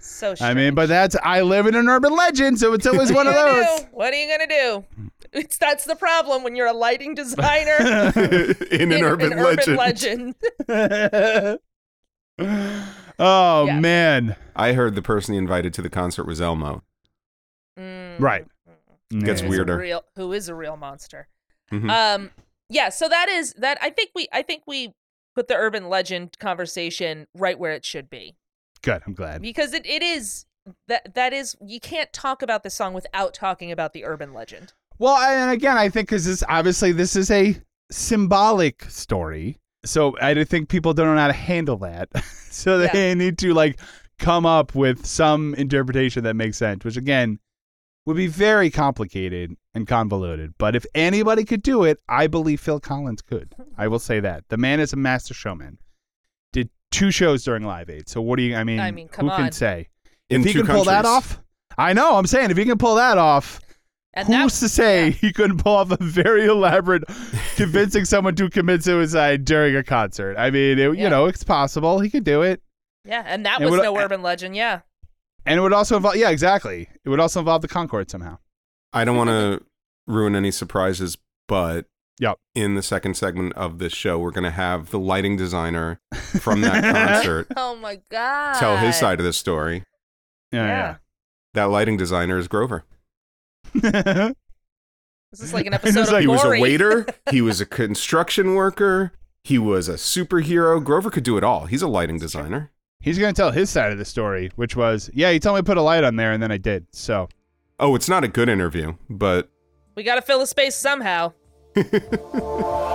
So 0.00 0.34
I 0.40 0.54
mean, 0.54 0.74
but 0.74 0.88
that's 0.88 1.14
I 1.22 1.42
live 1.42 1.66
in 1.66 1.74
an 1.74 1.88
urban 1.88 2.14
legend, 2.16 2.58
so 2.58 2.72
it's 2.72 2.86
always 2.86 3.12
one 3.12 3.26
of 3.28 3.34
What 3.34 3.46
are 3.48 3.56
you 3.60 3.64
those. 3.66 3.80
do? 3.82 3.86
What 3.92 4.12
are 4.12 4.16
you 4.16 4.28
gonna 4.28 4.46
do? 4.48 4.84
It's 5.32 5.56
that's 5.58 5.84
the 5.84 5.94
problem 5.96 6.42
when 6.42 6.56
you're 6.56 6.66
a 6.66 6.72
lighting 6.72 7.14
designer 7.14 7.76
in 8.70 8.92
an 8.92 9.02
urban 9.02 9.36
legend. 9.38 9.76
legend. 9.76 10.34
oh 13.18 13.64
Yeah. 13.66 13.80
man. 13.80 14.36
I 14.56 14.72
heard 14.72 14.94
the 14.94 15.02
person 15.02 15.34
he 15.34 15.38
invited 15.38 15.74
to 15.74 15.82
the 15.82 15.90
concert 15.90 16.24
was 16.26 16.40
Elmo. 16.40 16.82
Mm. 17.78 18.18
Right. 18.20 18.46
Gets 19.10 19.40
Who 19.40 19.46
is 19.46 19.52
a 19.52 19.56
weirder. 19.56 19.76
real- 19.76 20.04
who 20.16 20.32
is 20.32 20.48
a 20.48 20.54
real 20.54 20.76
monster? 20.76 21.28
Mhm. 21.72 21.90
Um, 21.90 22.30
yeah. 22.68 22.88
So 22.88 23.08
that 23.08 23.28
is 23.28 23.52
that. 23.54 23.78
I 23.80 23.90
think 23.90 24.10
we. 24.14 24.28
I 24.32 24.42
think 24.42 24.62
we 24.66 24.94
put 25.34 25.48
the 25.48 25.54
urban 25.54 25.88
legend 25.88 26.36
conversation 26.38 27.26
right 27.34 27.58
where 27.58 27.72
it 27.72 27.84
should 27.84 28.10
be 28.10 28.34
Good. 28.82 29.02
I'm 29.06 29.14
glad. 29.14 29.40
because 29.42 29.72
it, 29.72 29.86
it 29.86 30.02
is 30.02 30.46
that 30.88 31.14
that 31.14 31.32
is 31.32 31.56
you 31.64 31.78
can't 31.80 32.12
talk 32.12 32.42
about 32.42 32.62
the 32.64 32.70
song 32.70 32.92
without 32.94 33.32
talking 33.34 33.70
about 33.72 33.92
the 33.92 34.04
urban 34.04 34.32
legend. 34.34 34.72
Well, 35.00 35.16
and 35.16 35.50
again, 35.50 35.78
I 35.78 35.88
think 35.88 36.10
because 36.10 36.26
this 36.26 36.44
obviously 36.46 36.92
this 36.92 37.16
is 37.16 37.30
a 37.30 37.56
symbolic 37.90 38.84
story, 38.84 39.58
so 39.82 40.14
I 40.20 40.44
think 40.44 40.68
people 40.68 40.92
don't 40.92 41.14
know 41.14 41.20
how 41.20 41.26
to 41.26 41.32
handle 41.32 41.78
that. 41.78 42.10
so 42.50 42.76
they 42.78 43.14
need 43.14 43.38
to 43.38 43.54
like 43.54 43.80
come 44.18 44.44
up 44.44 44.74
with 44.74 45.06
some 45.06 45.54
interpretation 45.54 46.24
that 46.24 46.34
makes 46.34 46.58
sense, 46.58 46.84
which 46.84 46.98
again 46.98 47.38
would 48.04 48.18
be 48.18 48.26
very 48.26 48.70
complicated 48.70 49.56
and 49.74 49.88
convoluted. 49.88 50.52
But 50.58 50.76
if 50.76 50.84
anybody 50.94 51.44
could 51.44 51.62
do 51.62 51.84
it, 51.84 51.98
I 52.06 52.26
believe 52.26 52.60
Phil 52.60 52.78
Collins 52.78 53.22
could. 53.22 53.54
I 53.78 53.88
will 53.88 53.98
say 53.98 54.20
that 54.20 54.44
the 54.50 54.58
man 54.58 54.80
is 54.80 54.92
a 54.92 54.96
master 54.96 55.32
showman. 55.32 55.78
Did 56.52 56.68
two 56.90 57.10
shows 57.10 57.42
during 57.42 57.64
Live 57.64 57.88
Aid. 57.88 58.10
So 58.10 58.20
what 58.20 58.36
do 58.36 58.42
you? 58.42 58.54
I 58.54 58.64
mean, 58.64 58.80
I 58.80 58.90
mean, 58.90 59.08
come 59.08 59.30
who 59.30 59.34
can 59.34 59.52
say 59.52 59.88
In 60.28 60.42
if 60.42 60.48
he 60.48 60.52
two 60.52 60.64
can 60.64 60.74
pull 60.74 60.84
that 60.84 61.06
off? 61.06 61.40
I 61.78 61.94
know. 61.94 62.16
I'm 62.16 62.26
saying 62.26 62.50
if 62.50 62.58
he 62.58 62.66
can 62.66 62.76
pull 62.76 62.96
that 62.96 63.16
off. 63.16 63.62
And 64.12 64.26
Who's 64.26 64.58
that, 64.58 64.66
to 64.66 64.68
say 64.68 65.10
he 65.12 65.32
couldn't 65.32 65.58
pull 65.58 65.76
off 65.76 65.90
a 65.92 65.96
very 66.02 66.46
elaborate 66.46 67.04
convincing 67.54 68.04
someone 68.04 68.34
to 68.36 68.50
commit 68.50 68.82
suicide 68.82 69.44
during 69.44 69.76
a 69.76 69.84
concert? 69.84 70.36
I 70.36 70.50
mean, 70.50 70.78
it, 70.78 70.96
Yeah. 70.96 71.04
you 71.04 71.08
know, 71.10 71.26
it's 71.26 71.44
possible. 71.44 72.00
He 72.00 72.10
could 72.10 72.24
do 72.24 72.42
it. 72.42 72.60
yeah, 73.04 73.22
and 73.24 73.46
that 73.46 73.60
It 73.60 73.66
was 73.66 73.72
would- 73.72 73.82
no 73.84 73.96
urban 73.96 74.20
legend. 74.22 74.56
Yeah. 74.56 74.80
And 75.46 75.58
it 75.58 75.62
would 75.62 75.72
also 75.72 75.96
involve, 75.96 76.16
yeah, 76.16 76.28
exactly. 76.30 76.88
It 77.04 77.08
would 77.08 77.20
also 77.20 77.38
involve 77.40 77.62
the 77.62 77.68
Concorde 77.68 78.10
somehow. 78.10 78.38
I 78.92 79.04
don't 79.04 79.16
want 79.16 79.30
to 79.30 79.62
ruin 80.06 80.34
any 80.36 80.50
surprises, 80.50 81.16
but 81.48 81.86
Yep. 82.18 82.36
in 82.54 82.74
the 82.74 82.82
second 82.82 83.14
segment 83.16 83.54
of 83.54 83.78
this 83.78 83.94
show, 83.94 84.18
we're 84.18 84.32
going 84.32 84.44
to 84.44 84.50
have 84.50 84.90
the 84.90 84.98
lighting 84.98 85.36
designer 85.36 86.00
from 86.40 86.60
that 86.62 86.82
concert 86.94 87.46
Oh 87.56 87.76
my 87.76 88.00
god. 88.10 88.58
tell 88.58 88.76
his 88.76 88.96
side 88.98 89.18
of 89.20 89.24
the 89.24 89.32
story. 89.32 89.84
yeah 90.52 90.66
Yeah, 90.66 90.96
That 91.54 91.70
lighting 91.70 91.96
designer 91.96 92.36
is 92.36 92.46
Grover. 92.48 92.84
Yeah. 93.74 94.32
This 95.32 95.40
is 95.42 95.54
like 95.54 95.66
an 95.66 95.74
It's 95.74 95.84
episode 95.84 96.02
of 96.08 96.12
like- 96.12 96.20
He 96.22 96.26
was 96.26 96.44
a 96.44 96.48
waiter, 96.60 97.06
he 97.30 97.40
was 97.42 97.60
a 97.60 97.66
construction 97.66 98.54
worker, 98.54 99.12
he 99.44 99.58
was 99.58 99.88
a 99.88 99.94
superhero. 99.94 100.82
Grover 100.82 101.10
could 101.10 101.24
do 101.24 101.36
it 101.38 101.44
all. 101.44 101.66
He's 101.66 101.82
a 101.82 101.88
lighting 101.88 102.18
designer. 102.18 102.70
He's 103.00 103.18
going 103.18 103.32
to 103.32 103.40
tell 103.40 103.50
his 103.52 103.70
side 103.70 103.92
of 103.92 103.98
the 103.98 104.04
story, 104.04 104.50
which 104.56 104.76
was, 104.76 105.08
yeah, 105.14 105.30
he 105.32 105.40
told 105.40 105.56
me 105.56 105.60
to 105.60 105.64
put 105.64 105.78
a 105.78 105.82
light 105.82 106.04
on 106.04 106.16
there, 106.16 106.32
and 106.32 106.42
then 106.42 106.52
I 106.52 106.58
did. 106.58 106.86
So, 106.92 107.28
Oh, 107.78 107.94
it's 107.94 108.10
not 108.10 108.24
a 108.24 108.28
good 108.28 108.50
interview, 108.50 108.94
but 109.08 109.48
We 109.96 110.02
got 110.02 110.16
to 110.16 110.22
fill 110.22 110.40
the 110.40 110.46
space 110.46 110.74
somehow. 110.76 111.32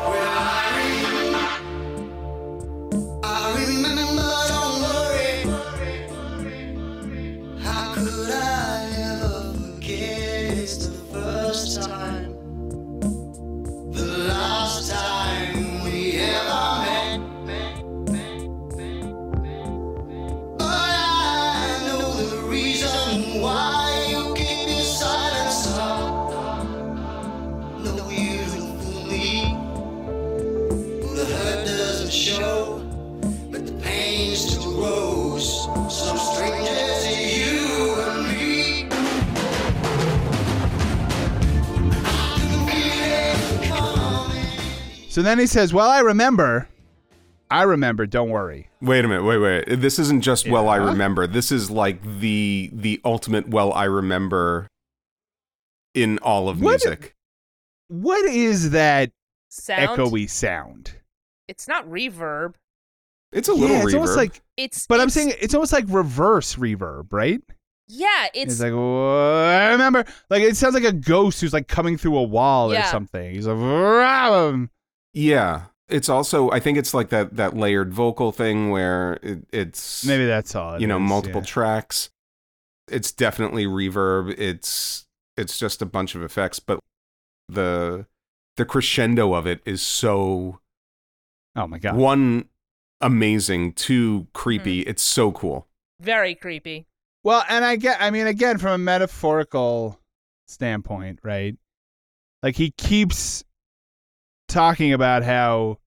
So 45.15 45.21
then 45.21 45.39
he 45.39 45.47
says, 45.47 45.73
"Well, 45.73 45.89
I 45.89 45.99
remember. 46.01 46.67
I 47.49 47.61
remember. 47.63 48.05
Don't 48.05 48.31
worry." 48.31 48.67
Wait 48.81 49.05
a 49.05 49.07
minute. 49.07 49.23
Wait, 49.23 49.37
wait. 49.37 49.79
This 49.79 49.97
isn't 49.97 50.19
just 50.19 50.45
well 50.45 50.67
I 50.67 50.75
remember. 50.75 51.25
This 51.25 51.53
is 51.53 51.71
like 51.71 52.03
the 52.19 52.69
the 52.73 52.99
ultimate 53.05 53.47
well 53.47 53.71
I 53.71 53.85
remember 53.85 54.67
in 55.93 56.17
all 56.17 56.49
of 56.49 56.59
What- 56.61 56.83
music. 56.83 57.15
What 57.87 58.25
is 58.25 58.71
that 58.71 59.11
Sound. 59.47 59.87
echoey 59.97 60.29
sound? 60.29 60.95
It's 61.47 61.65
not 61.65 61.87
reverb. 61.89 62.55
It's 63.31 63.47
a 63.47 63.53
little 63.53 63.77
yeah, 63.77 63.83
it's 63.83 63.93
reverb. 63.93 63.99
almost 63.99 64.17
like, 64.17 64.41
It's. 64.57 64.85
but 64.85 64.99
I'm 64.99 65.09
saying 65.09 65.31
it's 65.39 65.53
almost 65.53 65.71
like 65.71 65.85
reverse 65.87 66.55
reverb, 66.57 67.13
right? 67.13 67.39
Yeah, 67.87 68.25
it's. 68.33 68.55
It's 68.55 68.61
like 68.61 68.73
"Whoa," 68.73 69.45
I 69.47 69.69
remember, 69.69 70.03
like 70.29 70.43
it 70.43 70.57
sounds 70.57 70.73
like 70.73 70.83
a 70.83 70.91
ghost 70.91 71.39
who's 71.39 71.53
like 71.53 71.69
coming 71.69 71.95
through 71.97 72.17
a 72.17 72.23
wall 72.23 72.73
or 72.73 72.81
something. 72.83 73.33
He's 73.33 73.47
like, 73.47 73.55
"Vroom." 73.55 74.71
Yeah. 75.15 75.63
It's 75.87 76.09
also 76.09 76.49
I 76.49 76.59
think 76.59 76.77
it's 76.77 76.93
like 76.93 77.09
that 77.09 77.35
that 77.35 77.55
layered 77.55 77.93
vocal 77.93 78.31
thing 78.31 78.69
where 78.71 79.19
it, 79.21 79.45
it's 79.51 80.03
maybe 80.03 80.25
that's 80.25 80.55
all. 80.55 80.75
it 80.75 80.81
you 80.81 80.87
know 80.87 80.97
is, 80.97 81.07
multiple 81.07 81.41
yeah. 81.41 81.45
tracks. 81.45 82.09
It's 82.87 83.11
definitely 83.11 83.65
reverb. 83.65 84.33
It's 84.37 85.05
it's 85.37 85.59
just 85.59 85.81
a 85.81 85.85
bunch 85.85 86.15
of 86.15 86.23
effects, 86.23 86.59
but 86.59 86.79
the 87.47 88.07
the 88.57 88.65
crescendo 88.65 89.33
of 89.33 89.45
it 89.45 89.61
is 89.65 89.81
so 89.81 90.59
oh 91.55 91.67
my 91.67 91.77
god! 91.77 91.95
one 91.95 92.49
amazing, 93.01 93.73
two 93.73 94.27
creepy. 94.33 94.83
Hmm. 94.83 94.89
It's 94.89 95.03
so 95.03 95.31
cool. 95.31 95.67
very 95.99 96.35
creepy. 96.35 96.87
Well, 97.23 97.43
and 97.49 97.65
I 97.65 97.75
get, 97.75 97.97
I 97.99 98.11
mean, 98.11 98.27
again, 98.27 98.59
from 98.59 98.71
a 98.73 98.77
metaphorical 98.77 99.99
standpoint, 100.47 101.19
right? 101.23 101.55
Like 102.43 102.55
he 102.55 102.71
keeps 102.71 103.43
talking 104.47 104.93
about 104.93 105.23
how 105.23 105.77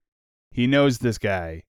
he 0.52 0.66
knows 0.66 0.98
this 0.98 1.18
guy. 1.18 1.64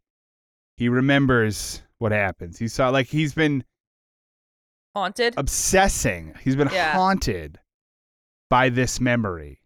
He 0.77 0.89
remembers 0.89 1.81
what 1.97 2.11
happens. 2.11 2.57
He 2.57 2.67
saw, 2.67 2.89
like, 2.89 3.07
he's 3.07 3.33
been 3.33 3.63
Haunted. 4.95 5.35
obsessing. 5.37 6.33
He's 6.41 6.55
been 6.55 6.69
Yeah. 6.71 6.93
haunted 6.93 7.59
by 8.49 8.69
this 8.69 8.99
memory, 8.99 9.61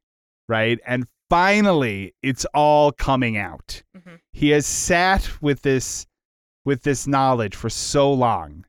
right? 0.50 0.80
And 0.86 1.08
finally, 1.30 2.14
it's 2.22 2.46
all 2.54 2.92
coming 2.92 3.38
out. 3.38 3.84
Mhm. 3.96 4.20
He 4.34 4.50
has 4.50 4.66
sat 4.66 5.42
with 5.42 5.62
this 5.62 6.06
with 6.66 6.84
this 6.84 7.06
knowledge 7.06 7.56
for 7.58 7.70
so 7.70 8.12
long, 8.14 8.66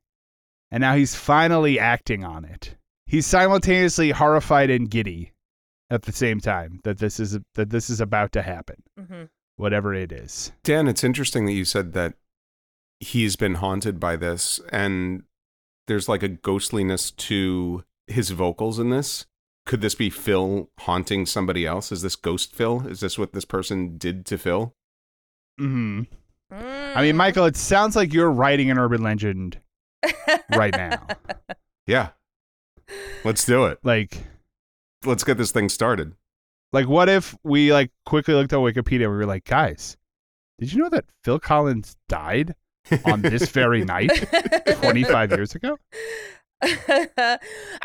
and 0.72 0.80
now 0.80 0.96
he's 0.96 1.14
finally 1.14 1.78
acting 1.78 2.24
on 2.24 2.44
it. 2.44 2.76
He's 3.06 3.24
simultaneously 3.24 4.10
horrified 4.10 4.68
and 4.68 4.90
giddy 4.90 5.32
at 5.94 6.02
the 6.02 6.12
same 6.12 6.40
time 6.40 6.80
that 6.84 6.98
this 6.98 7.18
is 7.20 7.38
that 7.54 7.70
this 7.70 7.88
is 7.88 8.00
about 8.00 8.32
to 8.32 8.42
happen, 8.42 8.76
hmm 8.98 9.24
whatever 9.56 9.94
it 9.94 10.10
is. 10.10 10.50
Dan, 10.64 10.88
it's 10.88 11.04
interesting 11.04 11.46
that 11.46 11.52
you 11.52 11.64
said 11.64 11.92
that 11.92 12.14
he's 12.98 13.36
been 13.36 13.54
haunted 13.54 14.00
by 14.00 14.16
this, 14.16 14.60
and 14.72 15.22
there's 15.86 16.08
like 16.08 16.24
a 16.24 16.28
ghostliness 16.28 17.12
to 17.12 17.84
his 18.08 18.30
vocals 18.30 18.78
in 18.80 18.90
this. 18.90 19.26
Could 19.66 19.80
this 19.80 19.94
be 19.94 20.10
Phil 20.10 20.68
haunting 20.80 21.24
somebody 21.24 21.64
else? 21.64 21.92
Is 21.92 22.02
this 22.02 22.16
ghost 22.16 22.52
Phil? 22.54 22.86
Is 22.88 22.98
this 23.00 23.16
what 23.16 23.32
this 23.32 23.44
person 23.44 23.96
did 23.96 24.26
to 24.26 24.36
Phil? 24.38 24.74
hmm 25.58 26.02
I 26.50 26.54
Mm. 26.54 27.02
mean, 27.02 27.16
Michael, 27.16 27.46
it 27.46 27.56
sounds 27.56 27.96
like 27.96 28.12
you're 28.12 28.30
writing 28.30 28.70
an 28.70 28.78
urban 28.78 29.02
legend 29.02 29.58
right 30.50 30.74
now. 30.76 31.06
Yeah. 31.86 32.10
Let's 33.24 33.44
do 33.46 33.66
it. 33.66 33.78
like. 33.82 34.18
Let's 35.04 35.24
get 35.24 35.36
this 35.36 35.52
thing 35.52 35.68
started. 35.68 36.12
Like, 36.72 36.88
what 36.88 37.08
if 37.08 37.36
we 37.44 37.72
like 37.72 37.90
quickly 38.06 38.34
looked 38.34 38.52
at 38.52 38.58
Wikipedia 38.58 39.02
and 39.04 39.12
we 39.12 39.16
were 39.18 39.26
like, 39.26 39.44
guys, 39.44 39.96
did 40.58 40.72
you 40.72 40.82
know 40.82 40.88
that 40.90 41.04
Phil 41.22 41.38
Collins 41.38 41.96
died 42.08 42.54
on 43.04 43.22
this 43.22 43.48
very 43.50 43.84
night 43.84 44.10
25 44.80 45.30
years 45.30 45.54
ago? 45.54 45.78
I 46.62 47.38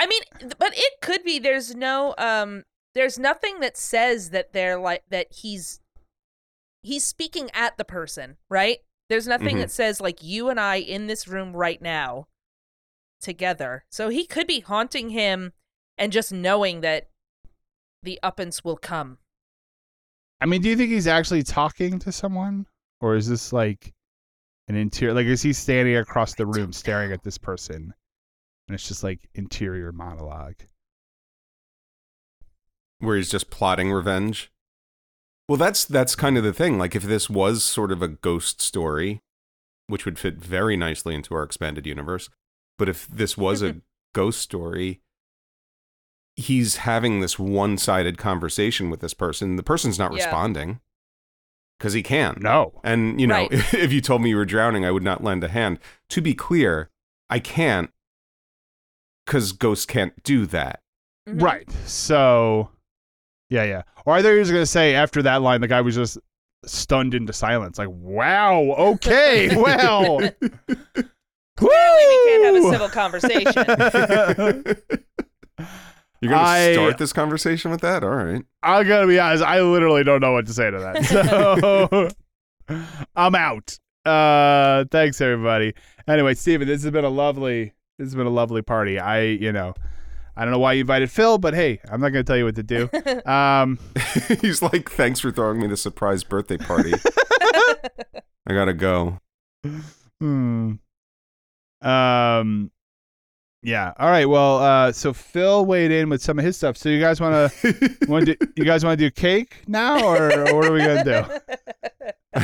mean, 0.07 0.21
but 0.57 0.73
it 0.75 0.93
could 1.01 1.23
be. 1.23 1.39
There's 1.39 1.75
no, 1.75 2.15
um, 2.17 2.63
there's 2.95 3.19
nothing 3.19 3.59
that 3.59 3.77
says 3.77 4.29
that 4.31 4.53
they're 4.53 4.79
like 4.79 5.03
that. 5.09 5.27
He's 5.31 5.81
he's 6.81 7.03
speaking 7.03 7.49
at 7.53 7.77
the 7.77 7.83
person, 7.85 8.37
right? 8.49 8.79
There's 9.09 9.27
nothing 9.27 9.57
Mhm. 9.57 9.61
that 9.61 9.71
says 9.71 9.99
like 9.99 10.23
you 10.23 10.49
and 10.49 10.59
I 10.59 10.75
in 10.77 11.07
this 11.07 11.27
room 11.27 11.55
right 11.55 11.81
now 11.81 12.27
together. 13.21 13.83
So 13.91 14.09
he 14.09 14.25
could 14.25 14.47
be 14.47 14.61
haunting 14.61 15.09
him 15.09 15.51
and 15.99 16.11
just 16.11 16.31
knowing 16.31 16.81
that 16.81 17.09
the 18.01 18.17
uppance 18.23 18.63
will 18.63 18.77
come. 18.77 19.19
I 20.41 20.45
mean, 20.45 20.61
do 20.61 20.69
you 20.69 20.77
think 20.77 20.89
he's 20.89 21.07
actually 21.07 21.43
talking 21.43 21.99
to 21.99 22.11
someone? 22.11 22.65
Or 23.01 23.15
is 23.15 23.27
this 23.27 23.53
like 23.53 23.93
an 24.67 24.75
interior? 24.75 25.13
Like, 25.13 25.27
is 25.27 25.41
he 25.41 25.53
standing 25.53 25.97
across 25.97 26.33
the 26.35 26.45
room 26.45 26.71
staring 26.73 27.11
at 27.11 27.23
this 27.23 27.37
person? 27.37 27.93
And 28.67 28.75
it's 28.75 28.87
just 28.87 29.03
like 29.03 29.29
interior 29.35 29.91
monologue. 29.91 30.55
where 32.99 33.15
he's 33.17 33.29
just 33.31 33.49
plotting 33.49 33.91
revenge. 33.91 34.51
Well, 35.47 35.57
that's 35.57 35.85
that's 35.85 36.15
kind 36.15 36.37
of 36.37 36.43
the 36.43 36.53
thing. 36.53 36.77
Like 36.77 36.95
if 36.95 37.03
this 37.03 37.29
was 37.29 37.63
sort 37.63 37.91
of 37.91 38.01
a 38.01 38.07
ghost 38.07 38.61
story, 38.61 39.21
which 39.87 40.05
would 40.05 40.19
fit 40.19 40.35
very 40.35 40.77
nicely 40.77 41.15
into 41.15 41.33
our 41.33 41.43
expanded 41.43 41.85
universe, 41.87 42.29
but 42.77 42.87
if 42.89 43.07
this 43.07 43.37
was 43.37 43.61
a 43.63 43.77
ghost 44.13 44.41
story, 44.41 45.01
he's 46.39 46.77
having 46.77 47.19
this 47.19 47.37
one-sided 47.37 48.17
conversation 48.17 48.89
with 48.89 48.99
this 49.01 49.13
person. 49.13 49.55
The 49.55 49.63
person's 49.63 49.99
not 49.99 50.11
Yeah. 50.11 50.23
responding 50.23 50.79
because 51.77 51.93
he 51.93 52.01
can. 52.03 52.37
No. 52.41 52.79
And 52.83 53.19
you 53.19 53.27
know, 53.27 53.35
Right. 53.35 53.51
if 53.73 53.91
you 53.93 54.01
told 54.01 54.21
me 54.21 54.29
you 54.29 54.37
were 54.37 54.45
drowning, 54.45 54.85
I 54.85 54.91
would 54.91 55.03
not 55.03 55.23
lend 55.23 55.43
a 55.43 55.49
hand. 55.49 55.79
To 56.09 56.21
be 56.21 56.33
clear, 56.33 56.89
I 57.29 57.39
can't 57.39 57.91
because 59.25 59.51
ghosts 59.51 59.85
can't 59.85 60.13
do 60.23 60.45
that. 60.47 60.81
Mhm. 61.27 61.41
Right. 61.41 61.69
So, 61.85 62.69
yeah, 63.49 63.63
yeah. 63.63 63.83
Or 64.05 64.13
I 64.15 64.21
thought 64.23 64.31
he 64.33 64.39
was 64.39 64.49
going 64.51 64.63
to 64.63 64.65
say 64.65 64.95
after 64.95 65.21
that 65.23 65.41
line, 65.43 65.61
the 65.61 65.67
guy 65.67 65.81
was 65.81 65.93
just 65.95 66.17
stunned 66.65 67.13
into 67.13 67.31
silence. 67.33 67.77
Like, 67.77 67.89
wow, 67.91 68.61
okay, 68.77 69.55
well. 69.61 70.17
Clearly, 71.57 72.05
we 72.07 72.23
can't 72.25 72.45
have 72.45 72.55
a 72.55 72.69
civil 72.71 72.89
conversation. 72.89 74.63
You're 76.21 76.31
gonna 76.31 76.43
I- 76.47 76.73
start 76.73 76.97
this 76.97 77.13
conversation 77.13 77.71
with 77.71 77.81
that? 77.81 78.03
All 78.03 78.09
right. 78.09 78.43
I 78.63 78.83
gotta 78.83 79.07
be 79.07 79.19
honest, 79.19 79.43
I 79.43 79.61
literally 79.61 80.03
don't 80.03 80.21
know 80.21 80.33
what 80.33 80.45
to 80.47 80.53
say 80.53 80.69
to 80.69 80.77
that. 80.79 81.05
So 81.05 82.09
I'm 83.15 83.35
out. 83.35 83.79
Uh 84.05 84.85
thanks 84.91 85.19
everybody. 85.21 85.73
Anyway, 86.07 86.33
Steven, 86.33 86.67
this 86.67 86.83
has 86.83 86.91
been 86.91 87.05
a 87.05 87.09
lovely 87.09 87.73
this 87.97 88.05
has 88.07 88.15
been 88.15 88.27
a 88.27 88.31
lovely 88.31 88.61
party. 88.61 88.99
I 88.99 89.21
you 89.21 89.51
know 89.51 89.73
I 90.37 90.43
don't 90.45 90.51
know 90.53 90.59
why 90.59 90.73
you 90.73 90.81
invited 90.81 91.11
Phil, 91.11 91.37
but 91.37 91.53
hey, 91.53 91.79
I'm 91.91 91.99
not 92.01 92.09
gonna 92.09 92.23
tell 92.23 92.37
you 92.37 92.45
what 92.45 92.55
to 92.55 92.63
do. 92.63 92.89
Um 93.25 93.79
He's 94.41 94.61
like, 94.61 94.89
thanks 94.91 95.19
for 95.19 95.31
throwing 95.31 95.59
me 95.59 95.67
the 95.67 95.77
surprise 95.77 96.23
birthday 96.23 96.57
party. 96.57 96.93
I 98.47 98.53
gotta 98.53 98.73
go. 98.73 99.19
hmm. 100.19 100.73
Um 101.81 102.71
yeah. 103.61 103.93
All 103.97 104.09
right. 104.09 104.25
Well, 104.27 104.57
uh 104.59 104.91
so 104.91 105.13
Phil 105.13 105.65
weighed 105.65 105.91
in 105.91 106.09
with 106.09 106.21
some 106.21 106.39
of 106.39 106.45
his 106.45 106.57
stuff. 106.57 106.77
So 106.77 106.89
you 106.89 106.99
guys 106.99 107.19
wanna 107.21 107.51
want 108.07 108.25
to 108.27 108.37
you 108.55 108.65
guys 108.65 108.83
wanna 108.83 108.97
do 108.97 109.09
cake 109.11 109.63
now 109.67 110.03
or, 110.05 110.31
or 110.31 110.55
what 110.55 110.65
are 110.65 110.71
we 110.71 110.79
gonna 110.79 111.03
do? 111.03 112.41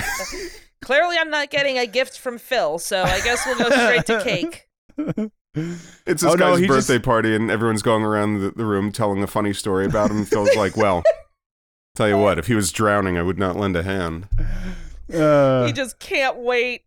Clearly, 0.82 1.18
I'm 1.18 1.30
not 1.32 1.50
getting 1.50 1.78
a 1.80 1.88
gift 1.88 2.20
from 2.20 2.38
Phil, 2.38 2.78
so 2.78 3.02
I 3.02 3.20
guess 3.22 3.44
we'll 3.46 3.58
go 3.58 3.70
straight 3.70 4.06
to 4.08 4.22
cake. 4.24 4.68
It's 6.06 6.22
this 6.22 6.26
Oh, 6.26 6.36
guy's 6.36 6.60
he 6.60 6.68
birthday 6.68 6.96
just- 6.96 7.06
party, 7.06 7.34
and 7.34 7.50
everyone's 7.50 7.82
going 7.82 8.04
around 8.04 8.40
the, 8.42 8.52
the 8.52 8.66
room 8.66 8.92
telling 8.92 9.24
a 9.24 9.28
funny 9.28 9.54
story 9.54 9.86
about 9.86 10.12
him. 10.12 10.26
Phil's 10.26 10.54
like, 10.58 10.76
well, 10.76 11.02
tell 11.96 12.10
you 12.10 12.18
what, 12.18 12.38
if 12.38 12.48
he 12.48 12.56
was 12.56 12.74
drowning, 12.74 13.18
I 13.18 13.22
would 13.22 13.40
not 13.40 13.56
lend 13.56 13.78
a 13.78 13.84
hand. 13.84 14.28
Uh, 15.14 15.66
he 15.66 15.72
just 15.72 15.98
can't 15.98 16.36
wait. 16.40 16.82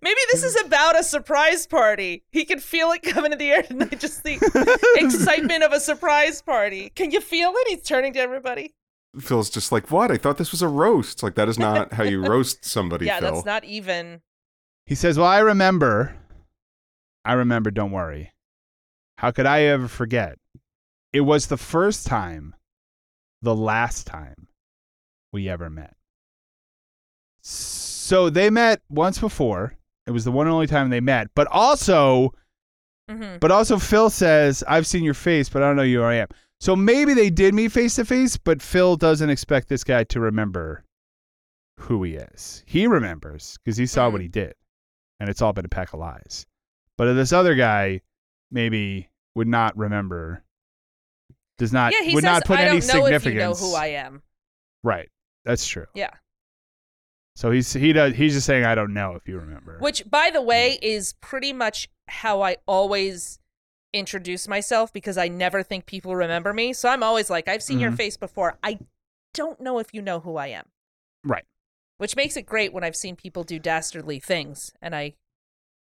Maybe 0.00 0.20
this 0.32 0.42
is 0.42 0.60
about 0.64 0.98
a 0.98 1.04
surprise 1.04 1.66
party. 1.66 2.24
He 2.30 2.44
can 2.44 2.58
feel 2.58 2.90
it 2.92 3.02
coming 3.02 3.30
to 3.30 3.36
the 3.36 3.50
air 3.50 3.62
tonight. 3.62 4.00
Just 4.00 4.24
the 4.24 4.34
excitement 4.96 5.62
of 5.62 5.72
a 5.72 5.80
surprise 5.80 6.42
party. 6.42 6.90
Can 6.94 7.10
you 7.10 7.20
feel 7.20 7.52
it? 7.54 7.68
He's 7.68 7.82
turning 7.82 8.12
to 8.14 8.20
everybody. 8.20 8.74
Phil's 9.20 9.50
just 9.50 9.70
like, 9.72 9.90
what? 9.90 10.10
I 10.10 10.16
thought 10.16 10.38
this 10.38 10.52
was 10.52 10.62
a 10.62 10.68
roast. 10.68 11.22
Like, 11.22 11.34
that 11.34 11.48
is 11.48 11.58
not 11.58 11.92
how 11.92 12.02
you 12.02 12.24
roast 12.26 12.64
somebody, 12.64 13.06
yeah, 13.06 13.20
Phil. 13.20 13.32
that's 13.32 13.44
not 13.46 13.64
even. 13.64 14.22
He 14.86 14.94
says, 14.94 15.18
Well, 15.18 15.26
I 15.28 15.38
remember. 15.40 16.16
I 17.24 17.34
remember, 17.34 17.70
don't 17.70 17.92
worry. 17.92 18.32
How 19.18 19.30
could 19.30 19.46
I 19.46 19.62
ever 19.62 19.86
forget? 19.86 20.38
It 21.12 21.20
was 21.20 21.46
the 21.46 21.56
first 21.56 22.06
time, 22.06 22.54
the 23.42 23.54
last 23.54 24.06
time 24.06 24.48
we 25.32 25.48
ever 25.48 25.70
met. 25.70 25.94
So 27.42 27.91
they 28.30 28.50
met 28.50 28.80
once 28.88 29.18
before. 29.18 29.74
It 30.06 30.10
was 30.10 30.24
the 30.24 30.32
one 30.32 30.46
and 30.46 30.54
only 30.54 30.66
time 30.66 30.90
they 30.90 31.00
met. 31.00 31.28
But 31.34 31.46
also, 31.48 32.32
Mhm. 33.10 33.40
but 33.40 33.50
also 33.50 33.78
Phil 33.78 34.10
says, 34.10 34.64
I've 34.66 34.86
seen 34.86 35.04
your 35.04 35.14
face, 35.14 35.48
but 35.48 35.62
I 35.62 35.66
don't 35.66 35.76
know 35.76 35.84
who 35.84 36.02
I 36.02 36.14
am. 36.14 36.28
So 36.60 36.76
maybe 36.76 37.14
they 37.14 37.30
did 37.30 37.54
meet 37.54 37.72
face 37.72 37.96
to 37.96 38.04
face, 38.04 38.36
but 38.36 38.62
Phil 38.62 38.96
doesn't 38.96 39.30
expect 39.30 39.68
this 39.68 39.82
guy 39.84 40.04
to 40.04 40.20
remember 40.20 40.84
who 41.80 42.02
he 42.04 42.14
is. 42.14 42.62
He 42.66 42.86
remembers 42.86 43.58
because 43.64 43.76
he 43.76 43.86
saw 43.86 44.08
what 44.08 44.20
Mhm. 44.20 44.24
he 44.24 44.28
did, 44.28 44.54
and 45.20 45.28
it's 45.28 45.42
all 45.42 45.52
been 45.52 45.64
a 45.64 45.68
pack 45.68 45.92
of 45.92 46.00
lies. 46.00 46.46
But 46.98 47.12
this 47.14 47.32
other 47.32 47.54
guy 47.54 48.02
maybe 48.50 49.08
would 49.34 49.48
not 49.48 49.76
remember. 49.76 50.44
Does 51.58 51.72
not 51.72 51.92
yeah, 51.92 52.02
he 52.02 52.14
would 52.14 52.22
says, 52.22 52.32
not 52.32 52.44
put 52.44 52.58
"I 52.58 52.62
any 52.64 52.80
don't 52.80 52.88
know 52.88 53.06
if 53.06 53.22
significance. 53.22 53.34
you 53.34 53.40
know 53.40 53.54
who 53.54 53.74
I 53.76 53.86
am." 53.88 54.22
Right. 54.82 55.10
That's 55.44 55.66
true. 55.66 55.86
Yeah. 55.94 56.10
So 57.34 57.50
he's 57.50 57.72
he 57.72 57.92
does 57.92 58.14
he's 58.14 58.34
just 58.34 58.46
saying 58.46 58.64
I 58.64 58.74
don't 58.74 58.92
know 58.92 59.14
if 59.14 59.26
you 59.26 59.38
remember. 59.38 59.78
Which, 59.80 60.08
by 60.10 60.30
the 60.32 60.42
way, 60.42 60.78
is 60.82 61.14
pretty 61.20 61.52
much 61.52 61.88
how 62.08 62.42
I 62.42 62.56
always 62.66 63.38
introduce 63.94 64.48
myself 64.48 64.92
because 64.92 65.16
I 65.18 65.28
never 65.28 65.62
think 65.62 65.86
people 65.86 66.14
remember 66.16 66.52
me. 66.52 66.72
So 66.72 66.88
I'm 66.88 67.02
always 67.02 67.28
like, 67.30 67.48
I've 67.48 67.62
seen 67.62 67.78
your 67.78 67.90
Mhm. 67.92 67.96
face 67.96 68.16
before. 68.16 68.58
I 68.62 68.78
don't 69.34 69.60
know 69.60 69.78
if 69.78 69.92
you 69.92 70.02
know 70.02 70.20
who 70.20 70.36
I 70.36 70.48
am. 70.48 70.66
Right. 71.24 71.44
Which 71.98 72.16
makes 72.16 72.36
it 72.36 72.42
great 72.42 72.72
when 72.72 72.84
I've 72.84 72.96
seen 72.96 73.16
people 73.16 73.44
do 73.44 73.58
dastardly 73.58 74.18
things 74.18 74.72
and 74.80 74.94
I 74.94 75.14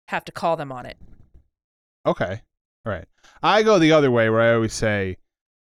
have 0.09 0.23
to 0.25 0.31
call 0.31 0.55
them 0.55 0.71
on 0.71 0.85
it. 0.85 0.97
Okay. 2.05 2.41
All 2.85 2.91
right. 2.93 3.05
I 3.41 3.63
go 3.63 3.79
the 3.79 3.91
other 3.91 4.11
way 4.11 4.29
where 4.29 4.41
I 4.41 4.53
always 4.53 4.73
say, 4.73 5.17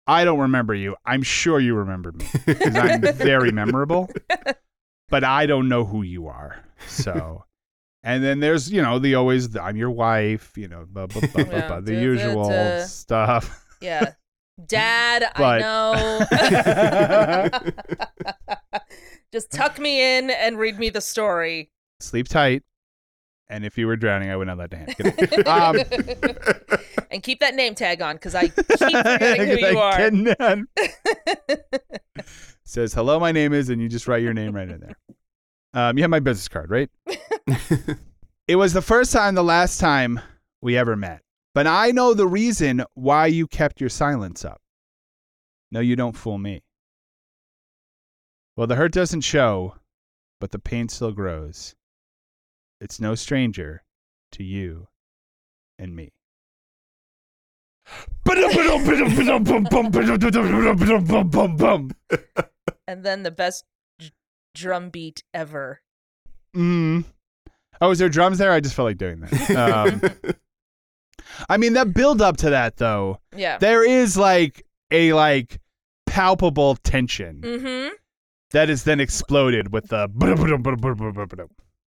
I 0.06 0.24
don't 0.24 0.40
remember 0.40 0.74
you. 0.76 0.96
I'm 1.06 1.24
sure 1.24 1.60
you 1.60 1.76
remember 1.76 2.12
me 2.12 2.26
because 2.46 2.76
I'm 2.76 3.02
very 3.16 3.52
memorable, 3.52 4.10
but 5.10 5.24
I 5.24 5.46
don't 5.46 5.68
know 5.70 5.86
who 5.86 6.02
you 6.02 6.28
are. 6.28 6.64
So, 6.88 7.46
and 8.04 8.24
then 8.24 8.40
there's, 8.40 8.72
you 8.72 8.82
know, 8.82 9.00
the 9.00 9.16
always, 9.16 9.56
I'm 9.56 9.76
your 9.78 9.92
wife, 9.92 10.54
you 10.58 10.68
know, 10.68 10.86
blah, 10.90 11.08
blah, 11.08 11.22
blah, 11.22 11.44
blah, 11.44 11.54
Yeah, 11.54 11.68
blah, 11.68 11.80
the 11.82 11.92
da, 11.94 11.98
da, 11.98 12.02
usual 12.02 12.50
da. 12.50 12.84
stuff. 12.86 13.66
Yeah. 13.82 14.14
Dad, 14.68 15.24
But- 15.38 15.64
I 15.64 17.50
know. 17.50 17.70
Just 19.32 19.52
tuck 19.52 19.78
me 19.80 20.18
in 20.18 20.32
and 20.32 20.58
read 20.58 20.80
me 20.80 20.90
the 20.90 21.02
story. 21.02 21.70
Sleep 22.00 22.28
tight. 22.28 22.64
And 23.48 23.64
if 23.66 23.78
you 23.78 23.88
were 23.88 23.96
drowning, 23.96 24.30
I 24.30 24.36
would 24.36 24.48
not 24.48 24.58
let 24.58 24.70
the 24.72 24.78
hand. 24.78 25.48
Um, 25.48 25.78
and 27.10 27.24
keep 27.24 27.40
that 27.40 27.56
name 27.56 27.74
tag 27.74 28.02
on 28.02 28.16
because 28.16 28.36
I 28.36 28.50
keep 28.50 28.54
forgetting 28.56 29.48
who 29.48 29.58
you 29.60 29.78
I 29.80 29.82
are. 29.82 30.12
Says, 32.70 32.94
hello, 32.94 33.20
my 33.20 33.32
name 33.32 33.52
is, 33.52 33.70
and 33.70 33.82
you 33.82 33.90
just 33.90 34.08
write 34.08 34.22
your 34.22 34.34
name 34.34 34.56
right 34.56 34.70
in 34.70 34.80
there. 34.80 34.96
Um, 35.74 35.98
you 35.98 36.04
have 36.04 36.12
my 36.12 36.20
business 36.20 36.48
card, 36.48 36.70
right? 36.70 36.90
It 38.50 38.56
was 38.56 38.74
the 38.74 38.82
first 38.82 39.14
time, 39.14 39.36
the 39.36 39.44
last 39.44 39.80
time 39.80 40.20
we 40.60 40.76
ever 40.76 40.96
met. 40.96 41.22
But 41.54 41.68
I 41.68 41.92
know 41.92 42.16
the 42.16 42.26
reason 42.26 42.84
why 42.96 43.28
you 43.28 43.46
kept 43.46 43.80
your 43.80 43.92
silence 43.92 44.44
up. 44.44 44.60
No, 45.72 45.82
you 45.82 45.96
don't 45.96 46.18
fool 46.18 46.40
me. 46.40 46.64
Well, 48.58 48.66
the 48.66 48.76
hurt 48.76 48.92
doesn't 48.92 49.22
show, 49.22 49.76
but 50.40 50.50
the 50.50 50.58
pain 50.58 50.90
still 50.90 51.12
grows. 51.12 51.76
It's 52.82 53.00
no 53.00 53.14
stranger 53.14 53.84
to 54.32 54.44
you 54.44 54.88
and 55.78 55.96
me. 55.96 56.10
and 62.88 63.04
then 63.04 63.24
the 63.24 63.32
best 63.32 63.66
d- 63.98 64.12
drum 64.54 64.90
beat 64.90 65.24
ever. 65.34 65.82
Mm. 66.56 67.06
Oh, 67.82 67.92
is 67.92 68.00
there 68.00 68.10
drums 68.10 68.38
there? 68.38 68.52
I 68.52 68.60
just 68.60 68.76
felt 68.76 68.88
like 68.88 68.98
doing 68.98 69.22
that. 69.22 69.50
Um, 69.60 70.02
I 71.48 71.58
mean, 71.58 71.74
that 71.74 71.94
build 71.94 72.22
up 72.22 72.38
to 72.38 72.50
that 72.50 72.78
though, 72.78 73.20
Yeah. 73.36 73.58
there 73.58 73.88
is 73.88 74.18
like 74.18 74.66
a 74.92 75.14
like 75.14 75.60
palpable 76.06 76.76
tension 76.76 77.42
mm-hmm. 77.42 77.96
that 78.52 78.70
is 78.70 78.84
then 78.84 79.00
exploded 79.00 79.72
with 79.72 79.88
the. 79.90 80.10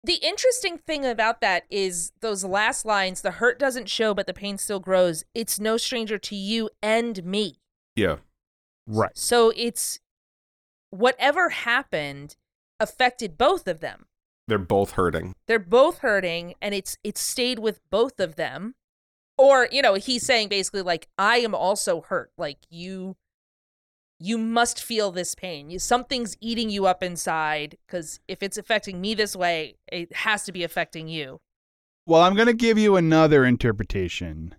The 0.04 0.16
interesting 0.16 0.76
thing 0.76 1.06
about 1.06 1.40
that 1.40 1.64
is 1.70 2.12
those 2.20 2.44
last 2.44 2.84
lines 2.84 3.22
the 3.22 3.30
hurt 3.32 3.58
doesn't 3.58 3.88
show, 3.88 4.12
but 4.12 4.26
the 4.26 4.34
pain 4.34 4.58
still 4.58 4.78
grows. 4.78 5.24
It's 5.34 5.58
no 5.58 5.78
stranger 5.78 6.18
to 6.18 6.36
you 6.36 6.68
and 6.82 7.24
me. 7.24 7.56
yeah. 7.96 8.16
Right. 8.86 9.12
So 9.14 9.50
it's 9.56 9.98
whatever 10.90 11.48
happened 11.48 12.36
affected 12.78 13.38
both 13.38 13.66
of 13.66 13.80
them. 13.80 14.04
They're 14.46 14.58
both 14.58 14.90
hurting. 14.92 15.34
They're 15.46 15.58
both 15.58 16.00
hurting 16.00 16.54
and 16.60 16.74
it's 16.74 16.98
it's 17.02 17.22
stayed 17.22 17.58
with 17.58 17.80
both 17.90 18.20
of 18.20 18.36
them. 18.36 18.74
Or, 19.38 19.68
you 19.72 19.80
know, 19.80 19.94
he's 19.94 20.26
saying 20.26 20.48
basically 20.50 20.82
like 20.82 21.08
I 21.16 21.38
am 21.38 21.54
also 21.54 22.02
hurt. 22.02 22.30
Like 22.36 22.58
you 22.68 23.16
you 24.18 24.38
must 24.38 24.82
feel 24.82 25.10
this 25.10 25.34
pain. 25.34 25.70
You, 25.70 25.78
something's 25.78 26.36
eating 26.40 26.70
you 26.70 26.86
up 26.86 27.02
inside 27.02 27.76
cuz 27.88 28.20
if 28.28 28.42
it's 28.42 28.56
affecting 28.56 29.00
me 29.00 29.14
this 29.14 29.34
way, 29.36 29.76
it 29.90 30.14
has 30.14 30.44
to 30.44 30.52
be 30.52 30.62
affecting 30.64 31.08
you. 31.08 31.40
Well, 32.06 32.22
I'm 32.22 32.34
gonna 32.34 32.52
give 32.52 32.78
you 32.78 32.96
another 32.96 33.44
interpretation. 33.44 34.54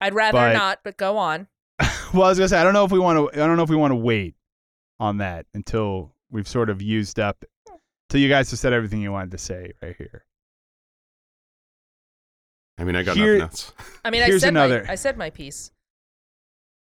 I'd 0.00 0.14
rather 0.14 0.38
But- 0.38 0.52
not, 0.54 0.80
but 0.82 0.96
go 0.96 1.18
on. 1.18 1.46
well, 2.14 2.24
I 2.24 2.28
was 2.30 2.38
gonna 2.38 2.48
say 2.48 2.58
I 2.58 2.64
don't 2.64 2.72
know 2.74 2.84
if 2.84 2.90
we 2.92 2.98
want 2.98 3.32
to. 3.32 3.42
I 3.42 3.46
don't 3.46 3.56
know 3.56 3.62
if 3.62 3.70
we 3.70 3.76
want 3.76 3.92
to 3.92 3.96
wait 3.96 4.34
on 4.98 5.18
that 5.18 5.46
until 5.54 6.14
we've 6.30 6.48
sort 6.48 6.68
of 6.70 6.82
used 6.82 7.18
up. 7.20 7.44
Till 8.08 8.20
you 8.20 8.28
guys 8.28 8.50
have 8.50 8.58
said 8.58 8.72
everything 8.72 9.00
you 9.00 9.12
wanted 9.12 9.30
to 9.30 9.38
say 9.38 9.72
right 9.80 9.94
here. 9.96 10.24
I 12.78 12.84
mean, 12.84 12.96
I 12.96 13.02
got 13.02 13.16
Here- 13.16 13.38
nothing 13.38 13.42
else. 13.42 13.72
I 14.04 14.10
mean, 14.10 14.22
I 14.22 14.26
Here's 14.26 14.40
said 14.40 14.48
another. 14.48 14.84
my 14.84 14.92
I 14.92 14.94
said 14.96 15.16
my 15.16 15.30
piece. 15.30 15.70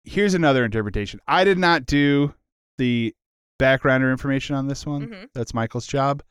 Here's 0.05 0.35
another 0.35 0.65
interpretation. 0.65 1.21
I 1.27 1.45
did 1.45 1.59
not 1.59 1.87
do 1.87 2.35
the 2.79 3.15
backgrounder 3.61 4.11
information 4.11 4.55
on 4.55 4.69
this 4.69 4.87
one. 4.87 5.09
Mhm. 5.09 5.29
That's 5.35 5.53
Michael's 5.55 5.87
job, 5.87 6.23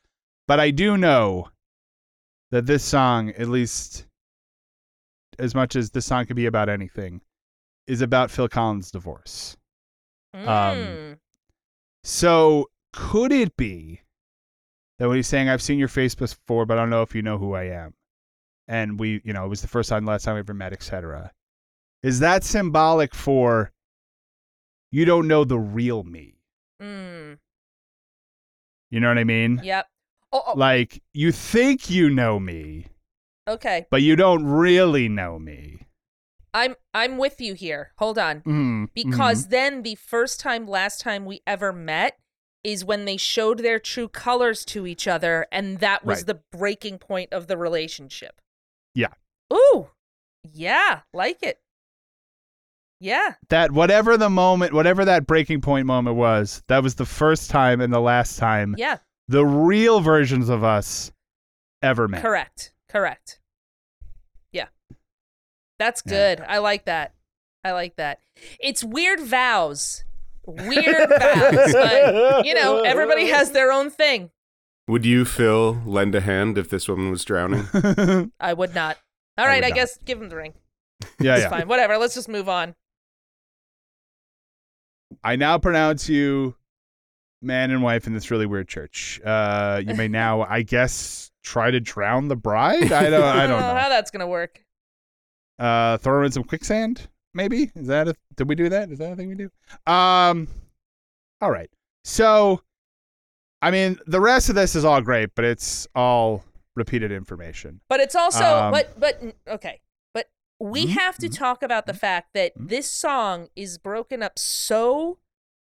but 0.47 0.59
I 0.59 0.71
do 0.71 0.97
know 0.97 1.49
that 2.51 2.65
this 2.65 2.83
song, 2.83 3.29
at 3.31 3.49
least 3.49 4.05
as 5.37 5.53
much 5.53 5.75
as 5.75 5.91
this 5.91 6.05
song 6.05 6.25
could 6.25 6.35
be 6.35 6.45
about 6.45 6.69
anything, 6.69 7.21
is 7.85 8.01
about 8.01 8.31
Phil 8.31 8.47
Collins' 8.47 8.91
divorce. 8.91 9.57
Um, 10.33 10.47
Mm. 10.47 11.19
So 12.03 12.69
could 12.93 13.31
it 13.31 13.55
be 13.57 14.01
that 14.97 15.07
when 15.07 15.17
he's 15.17 15.27
saying, 15.27 15.49
I've 15.49 15.61
seen 15.61 15.77
your 15.77 15.87
face 15.89 16.15
before, 16.15 16.65
but 16.65 16.77
I 16.77 16.81
don't 16.81 16.89
know 16.89 17.01
if 17.01 17.13
you 17.13 17.21
know 17.21 17.37
who 17.37 17.53
I 17.53 17.63
am? 17.65 17.93
And 18.67 18.99
we, 18.99 19.21
you 19.23 19.33
know, 19.33 19.45
it 19.45 19.49
was 19.49 19.61
the 19.61 19.67
first 19.67 19.89
time, 19.89 20.05
last 20.05 20.23
time 20.23 20.35
we 20.35 20.39
ever 20.39 20.53
met, 20.53 20.73
etc. 20.73 21.31
Is 22.03 22.19
that 22.19 22.43
symbolic 22.43 23.13
for 23.15 23.71
you 24.91 25.05
don't 25.05 25.27
know 25.27 25.43
the 25.43 25.59
real 25.59 26.03
me? 26.03 26.35
Mm. 26.81 27.37
You 28.89 28.99
know 28.99 29.09
what 29.09 29.17
I 29.17 29.23
mean? 29.23 29.59
Yep. 29.63 29.87
Oh, 30.31 30.43
oh, 30.47 30.53
Like 30.57 31.01
you 31.13 31.31
think 31.31 31.89
you 31.89 32.09
know 32.09 32.39
me, 32.39 32.87
okay. 33.47 33.85
but 33.89 34.01
you 34.01 34.15
don't 34.15 34.45
really 34.45 35.07
know 35.09 35.39
me. 35.39 35.87
I'm 36.53 36.75
I'm 36.93 37.17
with 37.17 37.39
you 37.41 37.53
here. 37.53 37.91
Hold 37.97 38.17
on. 38.17 38.41
Mm, 38.41 38.87
Because 38.93 39.47
then 39.47 39.83
the 39.83 39.95
first 39.95 40.39
time 40.39 40.67
last 40.67 40.99
time 41.01 41.25
we 41.25 41.41
ever 41.45 41.71
met 41.71 42.17
is 42.63 42.83
when 42.83 43.05
they 43.05 43.15
showed 43.17 43.59
their 43.59 43.79
true 43.79 44.07
colors 44.09 44.65
to 44.65 44.85
each 44.87 45.07
other 45.07 45.45
and 45.51 45.79
that 45.79 46.03
was 46.05 46.19
Right. 46.19 46.27
the 46.27 46.41
breaking 46.57 46.97
point 46.99 47.31
of 47.31 47.47
the 47.47 47.57
relationship. 47.57 48.41
Yeah. 48.95 49.13
Ooh. 49.53 49.89
Yeah, 50.43 51.01
like 51.13 51.43
it. 51.43 51.59
Yeah. 52.99 53.35
that 53.49 53.71
whatever 53.71 54.17
the 54.17 54.29
moment, 54.29 54.73
whatever 54.73 55.05
that 55.05 55.27
breaking 55.27 55.61
point 55.61 55.85
moment 55.85 56.15
was, 56.15 56.63
that 56.67 56.81
was 56.83 56.95
the 56.95 57.05
first 57.05 57.49
time 57.51 57.79
and 57.81 57.93
the 57.93 57.99
last 58.01 58.37
time 58.39 58.73
Yeah. 58.77 58.97
the 59.27 59.45
real 59.45 59.99
versions 59.99 60.49
of 60.49 60.63
us 60.63 61.11
ever 61.83 62.07
met. 62.07 62.21
Correct. 62.21 62.73
Correct. 62.89 63.39
Yeah. 64.51 64.67
That's 65.79 66.01
Yeah. 66.05 66.35
good. 66.35 66.45
I 66.47 66.57
like 66.57 66.85
that. 66.85 67.13
I 67.63 67.71
like 67.73 67.97
that. 67.97 68.19
It's 68.59 68.83
weird 68.83 69.19
vows. 69.19 70.03
Weird 70.45 71.09
vows, 71.19 71.73
but 71.73 72.45
you 72.45 72.53
know, 72.53 72.81
everybody 72.81 73.27
has 73.27 73.51
their 73.51 73.71
own 73.71 73.89
thing. 73.89 74.31
Would 74.87 75.05
you, 75.05 75.25
Phil, 75.25 75.81
lend 75.85 76.15
a 76.15 76.21
hand 76.21 76.57
if 76.57 76.69
this 76.69 76.87
woman 76.87 77.11
was 77.11 77.25
drowning? 77.25 77.67
I 78.39 78.53
would 78.53 78.73
not. 78.73 78.97
All 79.37 79.43
I 79.45 79.47
right, 79.49 79.63
I 79.65 79.67
not. 79.69 79.75
guess 79.75 79.97
give 80.05 80.21
him 80.21 80.29
the 80.29 80.37
ring. 80.37 80.53
yeah, 81.19 81.33
It's 81.35 81.43
yeah. 81.43 81.49
fine. 81.49 81.67
Whatever. 81.67 81.97
Let's 81.97 82.15
just 82.15 82.29
move 82.29 82.47
on. 82.47 82.73
I 85.23 85.35
now 85.35 85.57
pronounce 85.57 86.09
you 86.09 86.55
man 87.41 87.71
and 87.71 87.83
wife 87.83 88.07
in 88.07 88.13
this 88.13 88.31
really 88.31 88.45
weird 88.45 88.67
church. 88.67 89.21
Uh, 89.23 89.81
you 89.85 89.93
may 89.95 90.07
now, 90.07 90.41
I 90.41 90.61
guess, 90.63 91.31
try 91.43 91.71
to 91.71 91.79
drown 91.79 92.27
the 92.27 92.35
bride. 92.35 92.91
I 92.91 93.09
don't. 93.09 93.23
I 93.23 93.47
don't 93.47 93.59
know 93.61 93.75
how 93.75 93.89
that's 93.89 94.11
gonna 94.11 94.27
work. 94.27 94.63
Uh, 95.59 95.97
throw 95.97 96.19
her 96.19 96.23
in 96.23 96.31
some 96.31 96.43
quicksand. 96.43 97.07
Maybe 97.33 97.71
is 97.75 97.87
that 97.87 98.07
a? 98.07 98.15
Did 98.35 98.49
we 98.49 98.55
do 98.55 98.69
that? 98.69 98.91
Is 98.91 98.99
that 98.99 99.11
a 99.13 99.15
thing 99.15 99.29
we 99.29 99.35
do? 99.35 99.51
Um. 99.91 100.47
All 101.41 101.51
right. 101.51 101.69
So, 102.03 102.61
I 103.61 103.69
mean, 103.69 103.99
the 104.07 104.21
rest 104.21 104.49
of 104.49 104.55
this 104.55 104.75
is 104.75 104.85
all 104.85 105.01
great, 105.01 105.29
but 105.35 105.45
it's 105.45 105.87
all 105.93 106.43
repeated 106.75 107.11
information. 107.11 107.81
But 107.89 107.99
it's 107.99 108.15
also 108.15 108.43
Um, 108.43 108.71
but 108.71 108.99
but 108.99 109.21
okay. 109.47 109.79
But 110.59 110.69
we 110.69 110.87
Mhm, 110.87 110.89
have 110.89 111.17
to 111.19 111.29
talk 111.29 111.61
about 111.61 111.85
the 111.85 111.93
fact 111.93 112.33
that 112.33 112.53
this 112.55 112.89
song 112.89 113.49
is 113.55 113.77
broken 113.77 114.23
up 114.23 114.39
so 114.39 115.19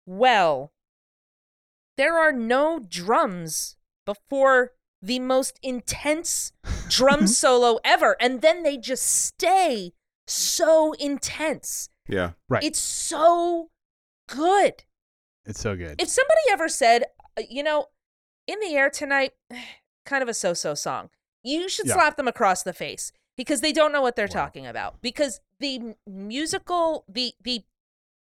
well. 0.07 0.73
There 1.97 2.17
are 2.17 2.33
no 2.33 2.79
drums 2.79 3.77
before 4.07 4.75
the 5.03 5.19
most 5.19 5.59
intense 5.63 6.53
drum 6.89 7.27
solo 7.27 7.81
ever, 7.85 8.17
and 8.21 8.41
then 8.41 8.63
they 8.63 8.77
just 8.77 9.05
stay 9.05 9.93
so 10.27 10.93
intense. 10.95 11.89
Yeah. 12.09 12.33
Right. 12.49 12.63
It's 12.63 12.79
so 12.81 13.71
good. 14.29 14.85
It's 15.45 15.61
so 15.61 15.75
good. 15.77 16.01
If 16.01 16.09
somebody 16.09 16.41
ever 16.51 16.69
said, 16.69 17.05
uh, 17.37 17.43
you 17.49 17.63
know, 17.63 17.87
in 18.47 18.61
the 18.61 18.77
air 18.77 18.91
tonight, 18.91 19.33
kind 20.07 20.23
of 20.23 20.29
a 20.29 20.35
so-so 20.35 20.75
song, 20.75 21.11
you 21.43 21.69
should 21.69 21.87
Yeah. 21.87 21.95
slap 21.95 22.17
them 22.17 22.29
across 22.29 22.63
the 22.63 22.73
face 22.73 23.13
because 23.39 23.63
they 23.63 23.73
don't 23.73 23.93
know 23.93 24.03
what 24.03 24.17
they're 24.17 24.27
Wow. 24.27 24.43
talking 24.45 24.67
about. 24.67 25.01
Because 25.01 25.41
the 25.61 25.95
musical, 26.07 27.05
the 27.09 27.33
the 27.43 27.63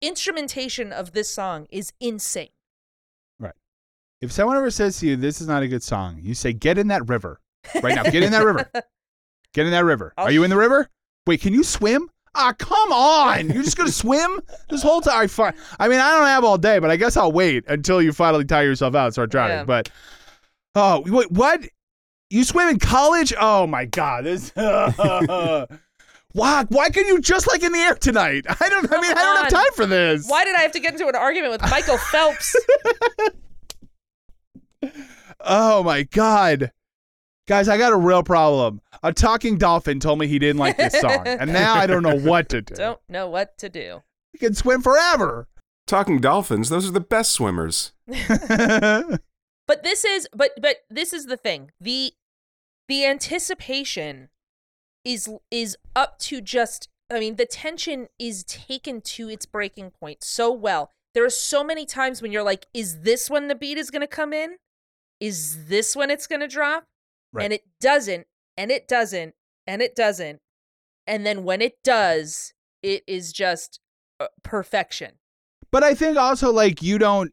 instrumentation 0.02 0.92
of 0.92 1.12
this 1.12 1.30
song 1.32 1.68
is 1.70 1.94
insane. 2.00 2.50
Right 3.40 3.54
if 4.22 4.32
someone 4.32 4.58
ever 4.58 4.72
says 4.72 4.98
to 5.00 5.08
you, 5.08 5.16
"This 5.16 5.40
is 5.42 5.48
not 5.48 5.62
a 5.62 5.68
good 5.68 5.84
song," 5.84 6.20
you 6.24 6.34
say, 6.34 6.54
"Get 6.54 6.80
in 6.80 6.88
that 6.88 7.08
river 7.08 7.40
right 7.84 7.94
now. 7.96 8.04
Get 8.04 8.24
in 8.24 8.32
that 8.32 8.44
river. 8.44 8.72
Get 9.54 9.66
in 9.66 9.72
that 9.74 9.86
river. 9.86 10.14
I'll 10.18 10.26
Are 10.26 10.32
you 10.32 10.44
in 10.44 10.50
the 10.50 10.58
river? 10.58 10.90
Wait, 11.28 11.42
can 11.42 11.54
you 11.54 11.64
swim? 11.64 12.10
Ah, 12.34 12.54
come 12.58 12.94
on! 12.94 13.50
You're 13.50 13.64
just 13.64 13.76
gonna 13.76 13.92
swim 13.92 14.40
this 14.70 14.82
whole 14.82 15.02
time? 15.02 15.28
Fine. 15.28 15.54
I 15.78 15.90
mean, 15.90 16.00
I 16.00 16.12
don't 16.18 16.28
have 16.28 16.46
all 16.46 16.58
day, 16.58 16.80
but 16.80 16.90
I 16.90 16.96
guess 16.96 17.18
I'll 17.18 17.34
wait 17.34 17.66
until 17.68 18.02
you 18.02 18.14
finally 18.14 18.46
tire 18.46 18.64
yourself 18.64 18.96
out 18.96 19.06
and 19.08 19.14
start 19.14 19.30
drowning. 19.30 19.58
Yeah. 19.58 19.64
But 19.66 19.90
oh, 20.76 21.04
wait, 21.06 21.30
what? 21.32 21.68
You 22.32 22.46
swim 22.46 22.70
in 22.70 22.80
college? 22.80 23.34
Oh 23.38 23.68
my 23.68 23.84
god! 23.84 24.24
This. 24.24 24.54
Why? 24.56 25.68
Why 26.70 26.90
can 26.90 27.06
you 27.06 27.20
just 27.20 27.46
like 27.46 27.62
in 27.62 27.74
the 27.74 27.80
air 27.80 27.96
tonight? 27.96 28.46
I 28.48 28.70
don't. 28.70 28.90
I 28.90 29.02
mean, 29.02 29.12
I 29.12 29.16
don't 29.16 29.44
have 29.44 29.50
time 29.50 29.74
for 29.76 29.86
this. 29.86 30.30
Why 30.30 30.46
did 30.46 30.56
I 30.56 30.62
have 30.62 30.72
to 30.72 30.80
get 30.80 30.94
into 30.94 31.10
an 31.10 31.16
argument 31.16 31.52
with 31.52 31.62
Michael 31.70 31.98
Phelps? 31.98 32.56
Oh 35.44 35.82
my 35.82 36.04
god. 36.04 36.72
Guys, 37.48 37.68
I 37.68 37.80
got 37.80 37.92
a 37.92 37.98
real 37.98 38.22
problem. 38.22 38.80
A 39.02 39.12
talking 39.12 39.58
dolphin 39.58 40.00
told 40.00 40.20
me 40.20 40.28
he 40.28 40.38
didn't 40.38 40.60
like 40.60 40.78
this 40.78 41.00
song, 41.00 41.26
and 41.26 41.52
now 41.52 41.74
I 41.74 41.88
don't 41.88 42.04
know 42.04 42.16
what 42.30 42.50
to 42.50 42.62
do. 42.62 42.76
don't 42.76 43.00
know 43.10 43.28
what 43.28 43.58
to 43.58 43.68
do. 43.68 44.04
He 44.32 44.38
can 44.38 44.54
swim 44.54 44.82
forever. 44.84 45.48
Talking 45.88 46.20
dolphins, 46.20 46.70
those 46.70 46.88
are 46.88 46.92
the 46.92 47.00
best 47.00 47.32
swimmers. 47.32 47.94
But 49.68 49.84
this 49.84 50.04
is 50.04 50.28
but 50.36 50.52
but 50.62 50.78
this 50.90 51.14
is 51.14 51.26
the 51.28 51.38
thing. 51.38 51.72
The 51.80 52.14
the 52.88 53.06
anticipation 53.06 54.30
is 55.04 55.30
is 55.50 55.78
up 55.96 56.20
to 56.20 56.42
just 56.42 56.90
I 57.12 57.20
mean 57.20 57.36
the 57.36 57.46
tension 57.46 58.08
is 58.20 58.44
taken 58.44 59.02
to 59.02 59.30
its 59.30 59.46
breaking 59.46 59.92
point 59.92 60.24
so 60.24 60.52
well. 60.52 60.92
There 61.14 61.26
are 61.26 61.30
so 61.30 61.64
many 61.64 61.86
times 61.86 62.22
when 62.22 62.32
you're 62.32 62.44
like 62.44 62.68
is 62.74 63.02
this 63.02 63.30
when 63.30 63.48
the 63.48 63.56
beat 63.56 63.78
is 63.78 63.90
going 63.90 64.02
to 64.02 64.08
come 64.08 64.34
in? 64.34 64.58
Is 65.20 65.68
this 65.68 65.96
when 65.96 66.10
it's 66.12 66.28
going 66.28 66.42
to 66.42 66.48
drop? 66.48 66.86
Right. 67.34 67.46
And 67.46 67.54
it 67.54 67.64
doesn't 67.80 68.28
and 68.58 68.72
it 68.72 68.88
doesn't 68.88 69.36
and 69.68 69.82
it 69.82 69.96
doesn't. 69.96 70.40
And 71.08 71.26
then 71.26 71.44
when 71.44 71.62
it 71.62 71.78
does, 71.84 72.54
it 72.84 73.04
is 73.08 73.34
just 73.34 73.80
uh, 74.20 74.28
perfection. 74.44 75.14
but 75.72 75.84
I 75.84 75.94
think 75.94 76.18
also 76.18 76.52
like 76.52 76.82
you 76.82 76.98
don't 77.00 77.32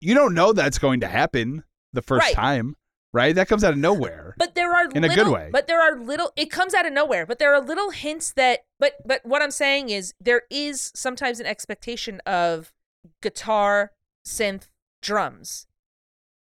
you 0.00 0.14
don't 0.14 0.34
know 0.34 0.52
that's 0.52 0.78
going 0.78 1.00
to 1.00 1.08
happen 1.08 1.64
the 1.92 2.02
first 2.02 2.26
Right. 2.26 2.34
time, 2.34 2.76
right? 3.12 3.34
That 3.34 3.48
comes 3.48 3.64
out 3.64 3.72
of 3.72 3.78
nowhere. 3.78 4.34
But 4.36 4.54
there 4.54 4.74
are 4.74 4.88
In 4.94 5.04
a 5.04 5.14
good 5.14 5.28
way. 5.28 5.50
But 5.52 5.66
there 5.66 5.80
are 5.80 5.98
little. 5.98 6.32
It 6.36 6.50
comes 6.50 6.74
out 6.74 6.86
of 6.86 6.92
nowhere. 6.92 7.26
But 7.26 7.38
there 7.38 7.54
are 7.54 7.60
little 7.60 7.90
hints 7.90 8.32
that. 8.34 8.60
But 8.78 8.94
but 9.04 9.24
what 9.24 9.42
I'm 9.42 9.50
saying 9.50 9.90
is 9.90 10.14
there 10.20 10.42
is 10.50 10.92
sometimes 10.94 11.40
an 11.40 11.46
expectation 11.46 12.20
of 12.26 12.72
guitar, 13.22 13.92
synth, 14.26 14.68
drums, 15.02 15.66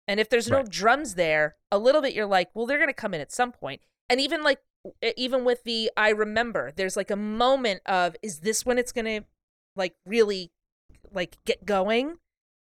and 0.08 0.20
if 0.20 0.30
there's 0.30 0.49
no 0.49 0.58
Right. 0.58 0.70
drums 0.70 1.16
there, 1.16 1.58
a 1.72 1.78
little 1.78 2.01
bit 2.01 2.14
you're 2.14 2.26
like, 2.26 2.49
well, 2.53 2.66
they're 2.66 2.80
gonna 2.80 2.93
come 2.93 3.14
in 3.14 3.22
at 3.22 3.32
some 3.32 3.51
point. 3.51 3.82
And 4.10 4.22
even 4.22 4.43
like 4.43 4.60
even 5.18 5.43
with 5.43 5.64
the 5.64 5.91
I 5.97 6.10
remember, 6.10 6.72
there's 6.76 6.95
like 6.95 7.12
a 7.12 7.18
moment 7.18 7.82
of 7.86 8.16
is 8.22 8.39
this 8.39 8.66
when 8.66 8.78
it's 8.78 8.91
gonna 8.93 9.26
like 9.76 9.95
really 10.05 10.51
like 11.12 11.38
get 11.45 11.66
going? 11.66 12.20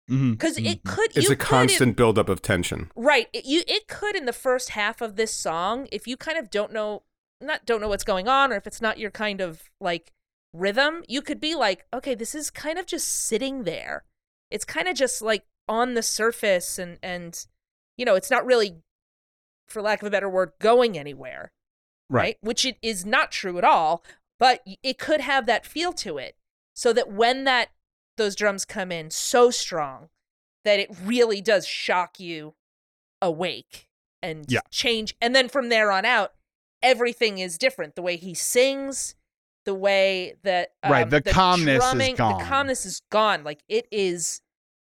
Because 0.08 0.56
it 0.56 0.84
mhm. 0.84 0.84
could. 0.84 1.16
It's 1.16 1.28
you 1.28 1.32
a 1.32 1.36
could 1.36 1.40
in- 1.40 1.46
constant 1.46 1.96
buildup 1.96 2.28
of 2.28 2.40
tension. 2.40 2.90
Right. 2.94 3.28
It, 3.32 3.44
you 3.44 3.62
it 3.66 3.88
could 3.88 4.14
in 4.14 4.24
the 4.24 4.32
first 4.32 4.70
half 4.70 5.00
of 5.00 5.16
this 5.16 5.32
song, 5.32 5.88
if 5.90 6.06
you 6.06 6.16
kind 6.16 6.38
of 6.38 6.50
don't 6.50 6.72
know 6.72 7.02
not 7.40 7.66
don't 7.66 7.80
know 7.80 7.88
what's 7.88 8.04
going 8.04 8.28
on 8.28 8.52
or 8.52 8.56
if 8.56 8.66
it's 8.66 8.80
not 8.80 8.98
your 8.98 9.10
kind 9.10 9.40
of 9.40 9.70
like 9.80 10.12
rhythm, 10.52 11.02
you 11.08 11.22
could 11.22 11.40
be 11.40 11.54
like, 11.54 11.84
okay, 11.92 12.14
this 12.14 12.34
is 12.34 12.50
kind 12.50 12.78
of 12.78 12.86
just 12.86 13.08
sitting 13.08 13.64
there. 13.64 14.04
It's 14.50 14.64
kind 14.64 14.88
of 14.88 14.94
just 14.94 15.22
like 15.22 15.44
on 15.68 15.94
the 15.94 16.02
surface 16.02 16.78
and 16.78 16.98
and 17.02 17.44
you 17.96 18.04
know, 18.04 18.14
it's 18.14 18.30
not 18.30 18.46
really 18.46 18.76
for 19.66 19.82
lack 19.82 20.02
of 20.02 20.06
a 20.06 20.10
better 20.10 20.28
word 20.28 20.52
going 20.60 20.96
anywhere. 20.96 21.50
Right? 22.08 22.36
Which 22.40 22.64
it 22.64 22.78
is 22.82 23.04
not 23.04 23.32
true 23.32 23.58
at 23.58 23.64
all, 23.64 24.04
but 24.38 24.62
it 24.84 24.98
could 24.98 25.20
have 25.20 25.46
that 25.46 25.66
feel 25.66 25.92
to 25.94 26.18
it. 26.18 26.36
So 26.72 26.92
that 26.92 27.10
when 27.10 27.42
that 27.44 27.70
those 28.16 28.34
drums 28.36 28.64
come 28.64 28.90
in 28.92 29.10
so 29.10 29.50
strong 29.50 30.08
that 30.64 30.78
it 30.80 30.90
really 31.04 31.40
does 31.40 31.66
shock 31.66 32.18
you 32.18 32.54
awake 33.22 33.88
and 34.22 34.44
Yeah. 34.48 34.60
change 34.70 35.14
and 35.20 35.34
then 35.34 35.48
from 35.48 35.68
there 35.68 35.90
on 35.90 36.04
out 36.04 36.34
everything 36.82 37.38
is 37.38 37.56
different 37.58 37.94
the 37.94 38.02
way 38.02 38.16
he 38.16 38.34
sings 38.34 39.14
the 39.64 39.74
way 39.74 40.34
that 40.42 40.72
Right, 40.84 41.02
um, 41.02 41.10
the 41.10 41.22
calmness 41.22 41.82
is 41.84 42.12
gone. 42.16 42.38
the 42.38 42.44
calmness 42.44 42.86
is 42.86 43.02
gone 43.10 43.42
like 43.44 43.62
it 43.68 43.86
is 43.90 44.40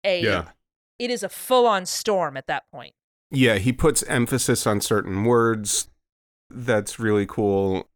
a 0.04 0.22
Yeah. 0.22 0.50
it 0.98 1.10
is 1.10 1.22
a 1.22 1.28
full-on 1.28 1.86
storm 1.86 2.36
at 2.36 2.46
that 2.46 2.70
point 2.70 2.94
Yeah, 3.30 3.56
he 3.58 3.72
puts 3.72 4.02
emphasis 4.04 4.66
on 4.66 4.80
certain 4.80 5.22
words. 5.24 5.88
That's 6.50 6.98
really 6.98 7.26
cool. 7.26 7.88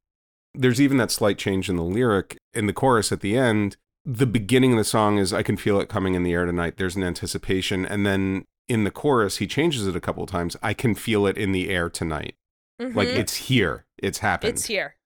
There's 0.54 0.80
even 0.80 0.96
that 0.98 1.10
slight 1.10 1.38
change 1.38 1.68
in 1.68 1.74
the 1.74 1.82
lyric 1.82 2.38
in 2.52 2.66
the 2.66 2.72
chorus 2.72 3.10
at 3.10 3.20
the 3.20 3.36
end. 3.36 3.76
The 4.04 4.26
beginning 4.26 4.72
of 4.72 4.78
the 4.78 4.84
song 4.84 5.18
is 5.18 5.32
I 5.32 5.42
can 5.42 5.56
feel 5.56 5.80
it 5.80 5.88
coming 5.88 6.14
in 6.14 6.22
the 6.22 6.32
air 6.32 6.44
tonight. 6.44 6.76
There's 6.76 6.96
an 6.96 7.02
anticipation. 7.02 7.86
And 7.86 8.04
then 8.04 8.44
in 8.68 8.84
the 8.84 8.90
chorus, 8.90 9.38
he 9.38 9.46
changes 9.46 9.86
it 9.86 9.96
a 9.96 10.00
couple 10.00 10.22
of 10.22 10.30
times. 10.30 10.56
I 10.62 10.74
can 10.74 10.94
feel 10.94 11.26
it 11.26 11.38
in 11.38 11.52
the 11.52 11.70
air 11.70 11.88
tonight. 11.88 12.34
Like 12.78 13.08
Mhm. 13.08 13.16
it's 13.18 13.34
here. 13.36 13.86
It's 13.98 14.18
happened. 14.18 14.54
it's 14.54 14.66
here 14.66 14.96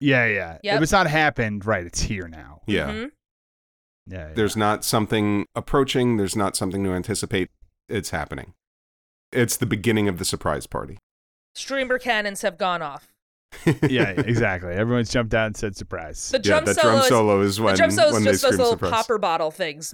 Yeah, 0.00 0.26
yeah. 0.26 0.58
Yep. 0.62 0.76
If 0.76 0.82
it's 0.82 0.92
not 0.92 1.06
happened, 1.08 1.64
right, 1.66 1.84
it's 1.84 2.00
here 2.02 2.28
now. 2.28 2.60
Yeah. 2.66 2.90
Mhm. 2.90 3.10
Yeah. 4.06 4.28
yeah. 4.28 4.34
There's 4.34 4.56
not 4.56 4.84
something 4.84 5.46
approaching. 5.54 6.18
There's 6.18 6.36
not 6.36 6.56
something 6.56 6.84
to 6.84 6.90
anticipate. 6.92 7.50
It's 7.88 8.10
happening. 8.10 8.54
It's 9.32 9.56
the 9.56 9.66
beginning 9.66 10.08
of 10.08 10.18
the 10.18 10.24
surprise 10.24 10.66
party. 10.66 10.98
streamer 11.54 11.98
cannons 11.98 12.42
have 12.42 12.56
gone 12.58 12.82
off 12.82 13.12
yeah, 13.88 14.10
exactly. 14.10 14.72
Everyone's 14.72 15.10
jumped 15.10 15.34
out 15.34 15.46
and 15.46 15.56
said 15.56 15.76
surprise. 15.76 16.30
the 16.30 16.38
yeah, 16.38 16.42
drum 16.42 16.64
that 16.66 16.76
solo 16.76 16.92
drum 16.92 17.00
is 17.00 17.08
solo 17.08 17.40
is 17.40 17.60
when, 17.60 17.74
the 17.74 17.78
drum 17.78 17.90
solo 17.90 18.12
when 18.12 18.20
is 18.20 18.24
they 18.24 18.30
just 18.32 18.42
those 18.42 18.58
little 18.58 18.72
surprise. 18.72 18.90
popper 18.90 19.18
bottle 19.18 19.50
things. 19.50 19.92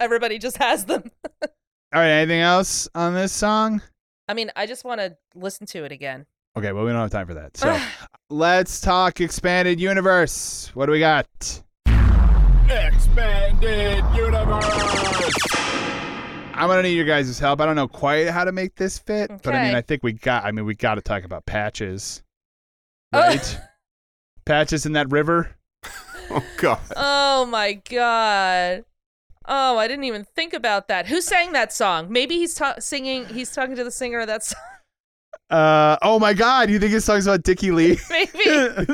Everybody 0.00 0.38
just 0.38 0.56
has 0.58 0.84
them. 0.84 1.10
All 1.42 2.00
right, 2.00 2.10
anything 2.10 2.40
else 2.40 2.88
on 2.94 3.14
this 3.14 3.32
song? 3.32 3.82
I 4.28 4.34
mean, 4.34 4.50
I 4.54 4.66
just 4.66 4.84
want 4.84 5.00
to 5.00 5.16
listen 5.34 5.66
to 5.68 5.84
it 5.84 5.92
again. 5.92 6.26
Okay, 6.56 6.72
well, 6.72 6.84
we 6.84 6.90
don't 6.92 7.00
have 7.00 7.10
time 7.10 7.26
for 7.26 7.34
that. 7.34 7.56
So 7.56 7.80
let's 8.28 8.80
talk 8.80 9.20
expanded 9.20 9.80
universe. 9.80 10.70
What 10.74 10.86
do 10.86 10.92
we 10.92 11.00
got? 11.00 11.26
Expanded 12.68 14.04
universe. 14.14 15.79
I'm 16.60 16.68
gonna 16.68 16.82
need 16.82 16.94
your 16.94 17.04
guys' 17.06 17.38
help. 17.38 17.60
I 17.60 17.66
don't 17.66 17.76
know 17.76 17.88
quite 17.88 18.28
how 18.28 18.44
to 18.44 18.52
make 18.52 18.74
this 18.76 18.98
fit, 18.98 19.30
but 19.42 19.54
I 19.54 19.64
mean, 19.66 19.74
I 19.74 19.80
think 19.80 20.02
we 20.02 20.12
got. 20.12 20.44
I 20.44 20.52
mean, 20.52 20.64
we 20.64 20.74
got 20.74 20.96
to 20.96 21.00
talk 21.00 21.24
about 21.24 21.46
patches, 21.46 22.22
Oh. 23.12 23.20
right? 23.20 23.58
patches 24.44 24.86
in 24.86 24.92
that 24.92 25.10
river. 25.10 25.56
Oh 26.32 26.44
god. 26.58 26.78
oh 26.94 27.44
my 27.46 27.72
god. 27.72 28.84
Oh, 29.46 29.78
I 29.78 29.88
didn't 29.88 30.04
even 30.04 30.24
think 30.36 30.52
about 30.52 30.86
that. 30.86 31.08
Who 31.08 31.20
sang 31.20 31.50
that 31.52 31.72
song? 31.72 32.06
Maybe 32.12 32.36
he's 32.36 32.54
ta- 32.54 32.76
singing. 32.78 33.26
He's 33.26 33.50
talking 33.50 33.74
to 33.74 33.82
the 33.82 33.90
singer 33.90 34.20
of 34.20 34.28
that 34.28 34.44
song. 34.44 34.60
Uh, 35.50 35.96
oh 36.02 36.20
my 36.20 36.32
God! 36.32 36.70
You 36.70 36.78
think 36.78 36.92
this 36.92 37.04
song's 37.04 37.26
about 37.26 37.42
Dickie 37.42 37.72
Lee? 37.72 37.98
Maybe 38.10 38.86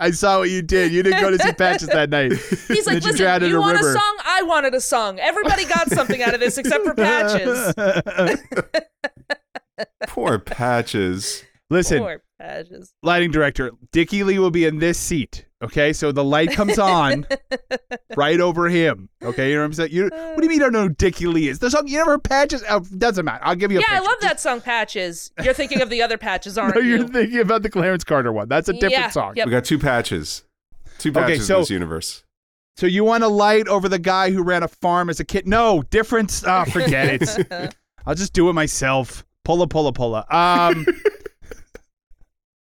I 0.00 0.10
saw 0.12 0.38
what 0.38 0.50
you 0.50 0.62
did. 0.62 0.92
You 0.92 1.02
didn't 1.02 1.20
go 1.20 1.30
to 1.30 1.38
see 1.38 1.52
Patches 1.52 1.88
that 1.88 2.10
night. 2.10 2.32
he's 2.68 2.68
like, 2.68 2.68
That 2.68 3.04
you 3.04 3.12
listen, 3.12 3.16
drowned 3.16 3.42
in 3.44 3.50
you 3.50 3.56
a 3.56 3.60
want 3.60 3.76
river." 3.76 3.90
a 3.90 3.92
song? 3.92 4.18
I 4.24 4.42
wanted 4.42 4.74
a 4.74 4.80
song. 4.80 5.18
Everybody 5.18 5.64
got 5.64 5.90
something 5.90 6.22
out 6.22 6.34
of 6.34 6.40
this 6.40 6.58
except 6.58 6.84
for 6.84 6.94
Patches. 7.74 7.74
Poor 10.08 10.38
patches. 10.38 11.44
Listen, 11.70 11.98
Poor 11.98 12.22
patches. 12.40 12.94
lighting 13.02 13.30
director, 13.30 13.70
Dickie 13.92 14.24
Lee 14.24 14.38
will 14.38 14.50
be 14.50 14.64
in 14.64 14.78
this 14.78 14.98
seat. 14.98 15.44
Okay, 15.62 15.92
so 15.92 16.12
the 16.12 16.22
light 16.24 16.52
comes 16.52 16.78
on 16.78 17.26
right 18.16 18.40
over 18.40 18.68
him. 18.68 19.08
Okay, 19.22 19.48
you 19.50 19.56
know 19.56 19.62
what 19.62 19.66
I'm 19.66 19.72
saying? 19.74 19.90
You, 19.92 20.04
what 20.04 20.36
do 20.38 20.44
you 20.44 20.48
mean? 20.48 20.60
I 20.60 20.64
don't 20.64 20.72
know 20.72 20.82
who 20.84 20.88
Dickie 20.90 21.26
Lee 21.26 21.48
is? 21.48 21.58
The 21.58 21.68
song 21.70 21.88
you 21.88 21.98
never 21.98 22.12
heard 22.12 22.24
patches. 22.24 22.62
Oh, 22.70 22.80
doesn't 22.96 23.24
matter. 23.24 23.44
I'll 23.44 23.56
give 23.56 23.72
you. 23.72 23.78
a 23.78 23.80
Yeah, 23.80 23.86
I 23.90 23.94
picture. 23.98 24.08
love 24.10 24.20
that 24.22 24.40
song, 24.40 24.60
Patches. 24.60 25.32
You're 25.42 25.52
thinking 25.54 25.82
of 25.82 25.90
the 25.90 26.00
other 26.00 26.16
patches, 26.16 26.56
aren't 26.58 26.76
No, 26.76 26.80
you? 26.80 26.96
you're 26.98 27.08
thinking 27.08 27.40
about 27.40 27.62
the 27.62 27.70
Clarence 27.70 28.04
Carter 28.04 28.32
one. 28.32 28.48
That's 28.48 28.68
a 28.68 28.72
different 28.72 28.92
Yeah, 28.92 29.10
song. 29.10 29.34
yep. 29.36 29.46
We 29.46 29.50
got 29.50 29.64
two 29.64 29.78
patches. 29.80 30.44
Two 30.98 31.10
Okay, 31.10 31.20
patches 31.20 31.46
so- 31.48 31.56
in 31.56 31.60
this 31.62 31.70
universe. 31.70 32.24
So 32.76 32.86
you 32.86 33.02
want 33.02 33.24
a 33.24 33.28
light 33.28 33.66
over 33.66 33.88
the 33.88 33.98
guy 33.98 34.30
who 34.30 34.44
ran 34.44 34.62
a 34.62 34.68
farm 34.68 35.10
as 35.10 35.18
a 35.18 35.24
kid? 35.24 35.48
No, 35.48 35.82
different. 35.90 36.44
Ah, 36.46 36.64
forget 36.64 37.20
it. 37.20 37.74
I'll 38.06 38.14
just 38.14 38.32
do 38.32 38.48
it 38.48 38.52
myself. 38.52 39.24
Pulla, 39.44 39.66
pulla, 39.66 39.92
pulla. 39.92 40.24
Um, 40.30 40.86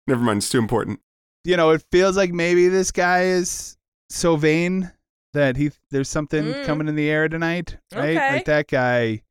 Never 0.07 0.23
mind, 0.23 0.39
it's 0.39 0.51
too 0.51 0.59
important. 0.59 1.01
you 1.45 1.57
know, 1.57 1.71
it 1.71 1.85
feels 1.93 2.17
like 2.17 2.33
maybe 2.33 2.69
this 2.69 2.91
guy 2.91 3.25
is 3.25 3.77
so 4.09 4.37
vain 4.37 4.91
that 5.35 5.57
he 5.57 5.71
there's 5.91 6.09
something 6.09 6.45
Mm. 6.45 6.65
coming 6.67 6.89
in 6.89 6.95
the 6.97 7.11
air 7.11 7.29
tonight, 7.29 7.77
right? 7.95 8.17
Okay. 8.17 8.33
Like 8.37 8.45
that 8.47 8.69
guy. 8.69 9.23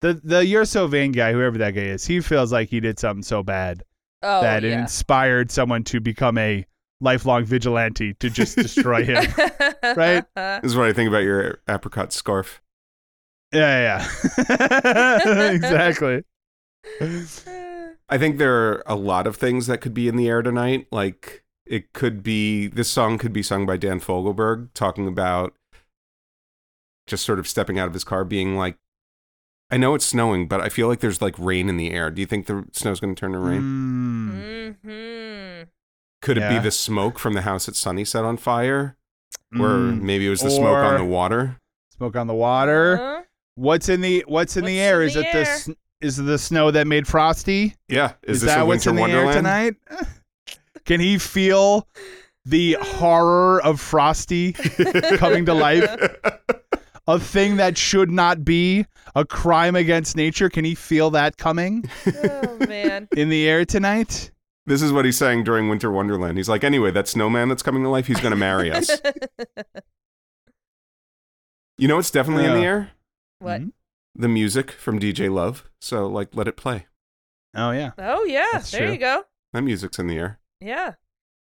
The 0.00 0.14
the 0.14 0.44
you're 0.44 0.64
so 0.64 0.86
vain 0.88 1.12
guy, 1.12 1.32
whoever 1.32 1.56
that 1.58 1.70
guy 1.72 1.82
is, 1.82 2.04
he 2.04 2.20
feels 2.20 2.52
like 2.52 2.68
he 2.70 2.80
did 2.80 2.98
something 2.98 3.22
so 3.22 3.42
bad 3.42 3.84
oh, 4.22 4.40
that 4.42 4.64
it 4.64 4.72
inspired 4.72 5.50
someone 5.52 5.84
to 5.84 6.00
become 6.00 6.36
a 6.38 6.66
lifelong 7.00 7.44
vigilante 7.44 8.14
to 8.14 8.28
just 8.30 8.56
destroy 8.56 9.04
him. 9.12 9.24
Right? 9.96 10.24
This 10.62 10.72
is 10.72 10.76
what 10.76 10.88
I 10.88 10.92
think 10.92 11.08
about 11.08 11.22
your 11.22 11.60
apricot 11.68 12.12
scarf. 12.12 12.60
Yeah, 13.52 14.02
yeah. 14.48 15.50
exactly. 15.52 16.22
I 18.12 18.18
think 18.18 18.36
there 18.36 18.54
are 18.54 18.82
a 18.86 18.94
lot 18.94 19.26
of 19.26 19.36
things 19.36 19.66
that 19.68 19.80
could 19.80 19.94
be 19.94 20.06
in 20.06 20.16
the 20.16 20.28
air 20.28 20.42
tonight. 20.42 20.86
Like 20.92 21.44
it 21.64 21.94
could 21.94 22.22
be 22.22 22.66
this 22.66 22.90
song 22.90 23.16
could 23.16 23.32
be 23.32 23.42
sung 23.42 23.64
by 23.64 23.78
Dan 23.78 24.00
Fogelberg 24.00 24.68
talking 24.74 25.08
about 25.08 25.54
just 27.06 27.24
sort 27.24 27.38
of 27.38 27.48
stepping 27.48 27.78
out 27.78 27.88
of 27.88 27.94
his 27.94 28.04
car, 28.04 28.22
being 28.22 28.54
like, 28.54 28.76
I 29.70 29.78
know 29.78 29.94
it's 29.94 30.04
snowing, 30.04 30.46
but 30.46 30.60
I 30.60 30.68
feel 30.68 30.88
like 30.88 31.00
there's 31.00 31.22
like 31.22 31.38
rain 31.38 31.70
in 31.70 31.78
the 31.78 31.90
air. 31.90 32.10
Do 32.10 32.20
you 32.20 32.26
think 32.26 32.44
the 32.44 32.66
snow's 32.72 33.00
going 33.00 33.14
to 33.14 33.18
turn 33.18 33.32
to 33.32 33.38
rain? 33.38 33.62
Mm, 33.62 34.76
mm-hmm. 34.84 35.70
Could 36.20 36.36
it 36.36 36.50
be 36.50 36.58
the 36.58 36.70
smoke 36.70 37.18
from 37.18 37.32
the 37.32 37.40
house 37.40 37.64
that 37.64 37.76
Sunny 37.76 38.04
set 38.04 38.26
on 38.26 38.36
fire? 38.36 38.98
Or 39.54 39.68
mm. 39.68 40.02
maybe 40.02 40.26
it 40.26 40.30
was 40.30 40.42
the 40.42 40.50
smoke 40.50 40.76
on 40.76 40.98
the 40.98 41.06
water? 41.06 41.56
Smoke 41.96 42.16
on 42.16 42.26
the 42.26 42.34
water. 42.34 43.00
Uh-huh. 43.00 43.22
What's 43.54 43.88
in 43.88 44.02
the 44.02 44.22
What's 44.28 44.58
in 44.58 44.66
the 44.66 44.78
air? 44.78 45.00
in 45.00 45.08
is 45.08 45.14
the 45.14 45.20
it 45.20 45.32
the 45.32 45.38
air? 45.38 45.44
s- 45.44 45.70
is 46.02 46.16
the 46.16 46.38
snow 46.38 46.70
that 46.70 46.86
made 46.86 47.06
Frosty? 47.06 47.74
Yeah. 47.88 48.12
Is, 48.22 48.40
this 48.42 48.50
that 48.50 48.60
a 48.62 48.66
what's 48.66 48.86
winter 48.86 48.90
in 48.90 48.96
the 48.96 49.00
wonderland? 49.02 49.28
air 49.30 49.34
tonight? 49.36 50.08
Can 50.84 51.00
he 51.00 51.16
feel 51.18 51.86
the 52.44 52.76
horror 52.80 53.62
of 53.62 53.80
Frosty 53.80 54.52
coming 55.16 55.46
to 55.46 55.54
life? 55.54 55.88
A 57.06 57.18
thing 57.18 57.56
that 57.56 57.76
should 57.78 58.10
not 58.10 58.44
be 58.44 58.86
a 59.14 59.24
crime 59.24 59.76
against 59.76 60.16
nature. 60.16 60.48
Can 60.48 60.64
he 60.64 60.74
feel 60.74 61.10
that 61.10 61.36
coming 61.36 61.88
Oh 62.06 62.56
man. 62.68 63.08
in 63.16 63.28
the 63.28 63.48
air 63.48 63.64
tonight? 63.64 64.30
This 64.66 64.82
is 64.82 64.92
what 64.92 65.04
he's 65.04 65.18
saying 65.18 65.42
during 65.44 65.68
Winter 65.68 65.90
Wonderland. 65.90 66.36
He's 66.36 66.48
like, 66.48 66.62
anyway, 66.62 66.90
that 66.92 67.08
snowman 67.08 67.48
that's 67.48 67.62
coming 67.62 67.82
to 67.82 67.88
life, 67.88 68.06
he's 68.06 68.20
going 68.20 68.30
to 68.30 68.36
marry 68.36 68.70
us. 68.70 68.88
You 71.78 71.88
know 71.88 71.98
it's 71.98 72.10
definitely 72.10 72.44
in 72.44 72.52
the 72.52 72.60
air? 72.64 72.90
what? 73.40 73.60
Mhm. 73.62 73.72
The 74.14 74.28
music 74.28 74.70
from 74.72 74.98
DJ 74.98 75.32
Love. 75.32 75.68
So, 75.80 76.06
like, 76.06 76.28
let 76.34 76.48
it 76.48 76.56
play. 76.56 76.86
Oh 77.54 77.70
yeah. 77.70 77.92
Oh 77.98 78.24
yeah, 78.24 78.46
That's 78.52 78.70
there 78.70 78.82
true. 78.82 78.92
you 78.92 78.98
go. 78.98 79.24
That 79.52 79.62
music's 79.62 79.98
in 79.98 80.06
the 80.06 80.16
air. 80.18 80.38
Yeah. 80.60 80.94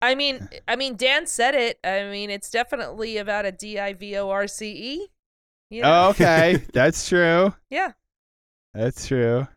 I 0.01 0.15
mean, 0.15 0.49
I 0.69 0.77
mean, 0.77 0.95
Dan 0.97 1.27
said 1.27 1.55
it. 1.57 1.79
I 1.83 2.05
mean, 2.05 2.31
it's 2.31 2.51
definitely 2.51 3.17
about 3.17 3.45
a 3.47 3.53
D 3.53 3.79
I 3.81 3.95
V 3.95 4.17
O 4.17 4.31
R 4.31 4.47
C 4.47 4.71
E. 4.71 5.09
Yeah. 5.71 6.05
Oh, 6.07 6.11
okay, 6.11 6.65
that's 6.73 7.09
true. 7.09 7.55
Yeah. 7.71 7.93
That's 8.75 9.07
true. 9.09 9.49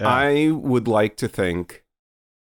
Yeah. 0.00 0.08
I 0.08 0.50
would 0.52 0.86
like 0.88 1.16
to 1.18 1.28
think 1.28 1.82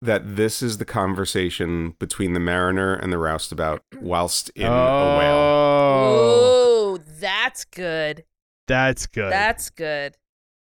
that 0.01 0.35
this 0.35 0.61
is 0.61 0.77
the 0.77 0.85
conversation 0.85 1.95
between 1.99 2.33
the 2.33 2.39
mariner 2.39 2.93
and 2.93 3.13
the 3.13 3.17
roustabout 3.17 3.83
whilst 4.01 4.49
in 4.49 4.65
a 4.67 4.69
whale. 4.69 5.37
Oh, 5.37 6.57
Oh, 6.93 6.97
that's 7.19 7.63
good. 7.65 8.25
That's 8.71 9.05
good. 9.07 9.31
That's 9.31 9.69
good. 9.69 10.15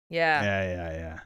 Yeah. 0.10 0.42
yeah, 0.44 0.64
yeah, 0.64 0.92
yeah, 0.94 1.20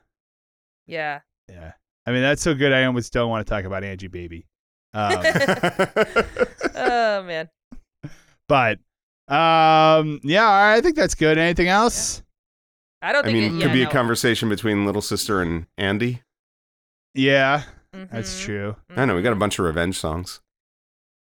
Yeah. 0.85 1.19
yeah. 1.49 1.71
I 2.05 2.11
mean, 2.11 2.21
that's 2.21 2.41
so 2.41 2.53
good. 2.53 2.73
I 2.73 2.83
almost 2.83 3.13
don't 3.13 3.29
want 3.29 3.47
to 3.47 3.49
talk 3.49 3.63
about 3.63 3.83
Angie 3.83 4.07
Baby. 4.09 4.45
Um, 4.93 5.13
Oh 6.75 7.23
man. 7.23 7.49
but 8.49 8.79
um, 9.27 10.19
yeah, 10.23 10.47
I 10.75 10.81
think 10.81 10.95
that's 10.97 11.15
good. 11.15 11.37
Anything 11.37 11.69
else? 11.69 12.21
I 13.01 13.11
don't 13.13 13.23
I 13.25 13.31
think 13.31 13.37
mean, 13.53 13.59
it 13.59 13.63
could 13.63 13.73
be 13.73 13.83
no. 13.83 13.89
a 13.89 13.91
conversation 13.91 14.49
between 14.49 14.85
little 14.85 15.01
sister 15.01 15.41
and 15.41 15.65
Andy. 15.77 16.21
Yeah, 17.15 17.63
that's 17.93 18.35
Mhm. 18.35 18.41
true. 18.45 18.75
I 18.95 19.05
know, 19.05 19.15
we 19.15 19.21
got 19.21 19.33
a 19.33 19.37
bunch 19.37 19.59
of 19.59 19.65
revenge 19.65 19.97
songs. 19.97 20.41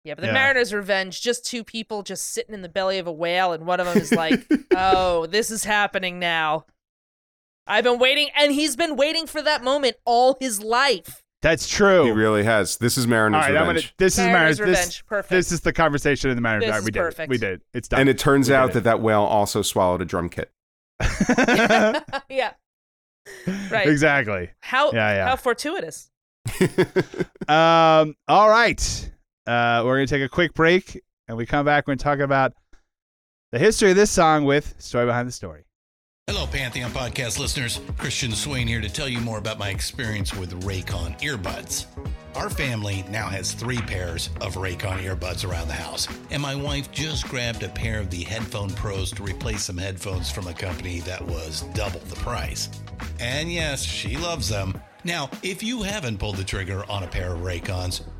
Yeah, 0.04 0.14
but 0.14 0.22
the 0.22 0.28
Yeah. 0.28 0.32
Mariner's 0.34 0.72
Revenge, 0.72 1.20
just 1.20 1.44
two 1.44 1.62
people 1.62 2.02
just 2.02 2.32
sitting 2.32 2.54
in 2.54 2.62
the 2.62 2.68
belly 2.70 2.98
of 2.98 3.06
a 3.06 3.12
whale, 3.12 3.52
and 3.52 3.66
one 3.66 3.80
of 3.80 3.86
them 3.86 3.98
is 3.98 4.12
like, 4.12 4.46
"Oh, 4.74 5.26
this 5.26 5.50
is 5.50 5.64
happening 5.64 6.18
now." 6.18 6.64
I've 7.66 7.84
been 7.84 7.98
waiting, 7.98 8.28
and 8.36 8.50
he's 8.52 8.76
been 8.76 8.96
waiting 8.96 9.26
for 9.26 9.42
that 9.42 9.62
moment 9.62 9.96
all 10.04 10.36
his 10.40 10.62
life. 10.62 11.22
That's 11.42 11.68
true. 11.68 12.04
He 12.04 12.10
really 12.10 12.42
has. 12.44 12.76
This 12.78 12.98
is 12.98 13.04
all 13.04 13.10
Mariner's 13.10 13.42
right, 13.46 13.56
I'm 13.56 13.68
Revenge. 13.68 13.86
gonna. 13.86 13.92
This 13.98 14.14
is 14.18 14.26
Mariner's 14.26 14.58
Mariners. 14.58 14.60
Revenge. 14.60 14.86
This, 14.88 15.02
Perfect. 15.06 15.30
this 15.30 15.52
is 15.52 15.60
the 15.60 15.72
conversation 15.72 16.30
in 16.30 16.36
the 16.36 16.42
Mariners. 16.42 16.64
This 16.64 16.68
All 16.68 16.72
right, 16.72 16.78
is 16.80 16.84
we 16.84 16.90
did. 16.90 17.00
perfect. 17.00 17.20
It. 17.20 17.30
We 17.30 17.38
did. 17.38 17.60
It's 17.74 17.88
done. 17.88 18.00
And 18.00 18.08
it 18.08 18.18
turns 18.18 18.48
We 18.48 18.52
did 18.52 18.58
out 18.58 18.70
it. 18.70 18.72
that 18.74 18.84
that 18.84 19.00
whale 19.00 19.22
also 19.22 19.62
swallowed 19.62 20.02
a 20.02 20.04
drum 20.04 20.28
kit. 20.30 20.50
yeah. 22.28 22.52
Right. 23.70 23.86
exactly. 23.88 24.50
How 24.60 24.92
Yeah, 24.92 25.14
yeah. 25.14 25.28
how 25.28 25.36
fortuitous. 25.36 26.10
Um. 27.48 28.14
All 28.28 28.48
right. 28.48 29.10
Uh, 29.46 29.82
we're 29.84 29.96
gonna 29.96 30.06
take 30.06 30.22
a 30.22 30.28
quick 30.28 30.54
break, 30.54 31.00
and 31.28 31.36
we 31.36 31.46
come 31.46 31.64
back. 31.64 31.86
We're 31.86 31.94
gonna 31.94 32.02
talk 32.02 32.18
about 32.18 32.52
the 33.52 33.58
history 33.58 33.90
of 33.90 33.96
this 33.96 34.10
song 34.10 34.44
with 34.44 34.74
story 34.78 35.06
behind 35.06 35.26
the 35.26 35.32
story. 35.32 35.64
Hello, 36.26 36.46
Pantheon 36.46 36.92
podcast 36.92 37.40
listeners. 37.40 37.80
Christian 37.98 38.30
Swain 38.30 38.68
here 38.68 38.80
to 38.80 38.88
tell 38.88 39.08
you 39.08 39.20
more 39.20 39.38
about 39.38 39.58
my 39.58 39.70
experience 39.70 40.32
with 40.32 40.62
Raycon 40.62 41.18
earbuds. 41.20 41.86
Our 42.36 42.48
family 42.48 43.04
now 43.10 43.26
has 43.26 43.52
three 43.52 43.80
pairs 43.80 44.30
of 44.40 44.54
Raycon 44.54 45.02
earbuds 45.02 45.44
around 45.44 45.66
the 45.66 45.74
house, 45.74 46.06
and 46.30 46.40
my 46.40 46.54
wife 46.54 46.92
just 46.92 47.26
grabbed 47.26 47.64
a 47.64 47.68
pair 47.68 47.98
of 47.98 48.10
the 48.10 48.22
Headphone 48.22 48.70
Pros 48.70 49.10
to 49.12 49.24
replace 49.24 49.64
some 49.64 49.78
headphones 49.78 50.30
from 50.30 50.46
a 50.46 50.54
company 50.54 51.00
that 51.00 51.20
was 51.26 51.62
double 51.74 51.98
the 52.00 52.16
price. 52.16 52.68
And 53.18 53.52
yes, 53.52 53.82
she 53.82 54.16
loves 54.16 54.48
them. 54.48 54.80
Now, 55.02 55.30
if 55.42 55.64
you 55.64 55.82
haven't 55.82 56.18
pulled 56.18 56.36
the 56.36 56.44
trigger 56.44 56.84
on 56.88 57.02
a 57.02 57.08
pair 57.08 57.32
of 57.32 57.40
Raycons, 57.40 58.02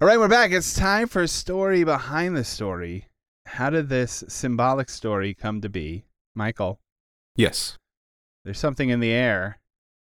All 0.00 0.06
right, 0.06 0.18
we're 0.18 0.28
back. 0.28 0.52
It's 0.52 0.74
time 0.74 1.08
for 1.08 1.22
a 1.22 1.28
story 1.28 1.82
behind 1.84 2.36
the 2.36 2.44
story. 2.44 3.06
How 3.46 3.70
did 3.70 3.88
this 3.88 4.22
symbolic 4.28 4.88
story 4.90 5.34
come 5.34 5.60
to 5.62 5.68
be? 5.68 6.04
Michael, 6.34 6.78
Yes. 7.34 7.78
there's 8.44 8.58
something 8.60 8.90
in 8.90 9.00
the 9.00 9.10
air, 9.10 9.58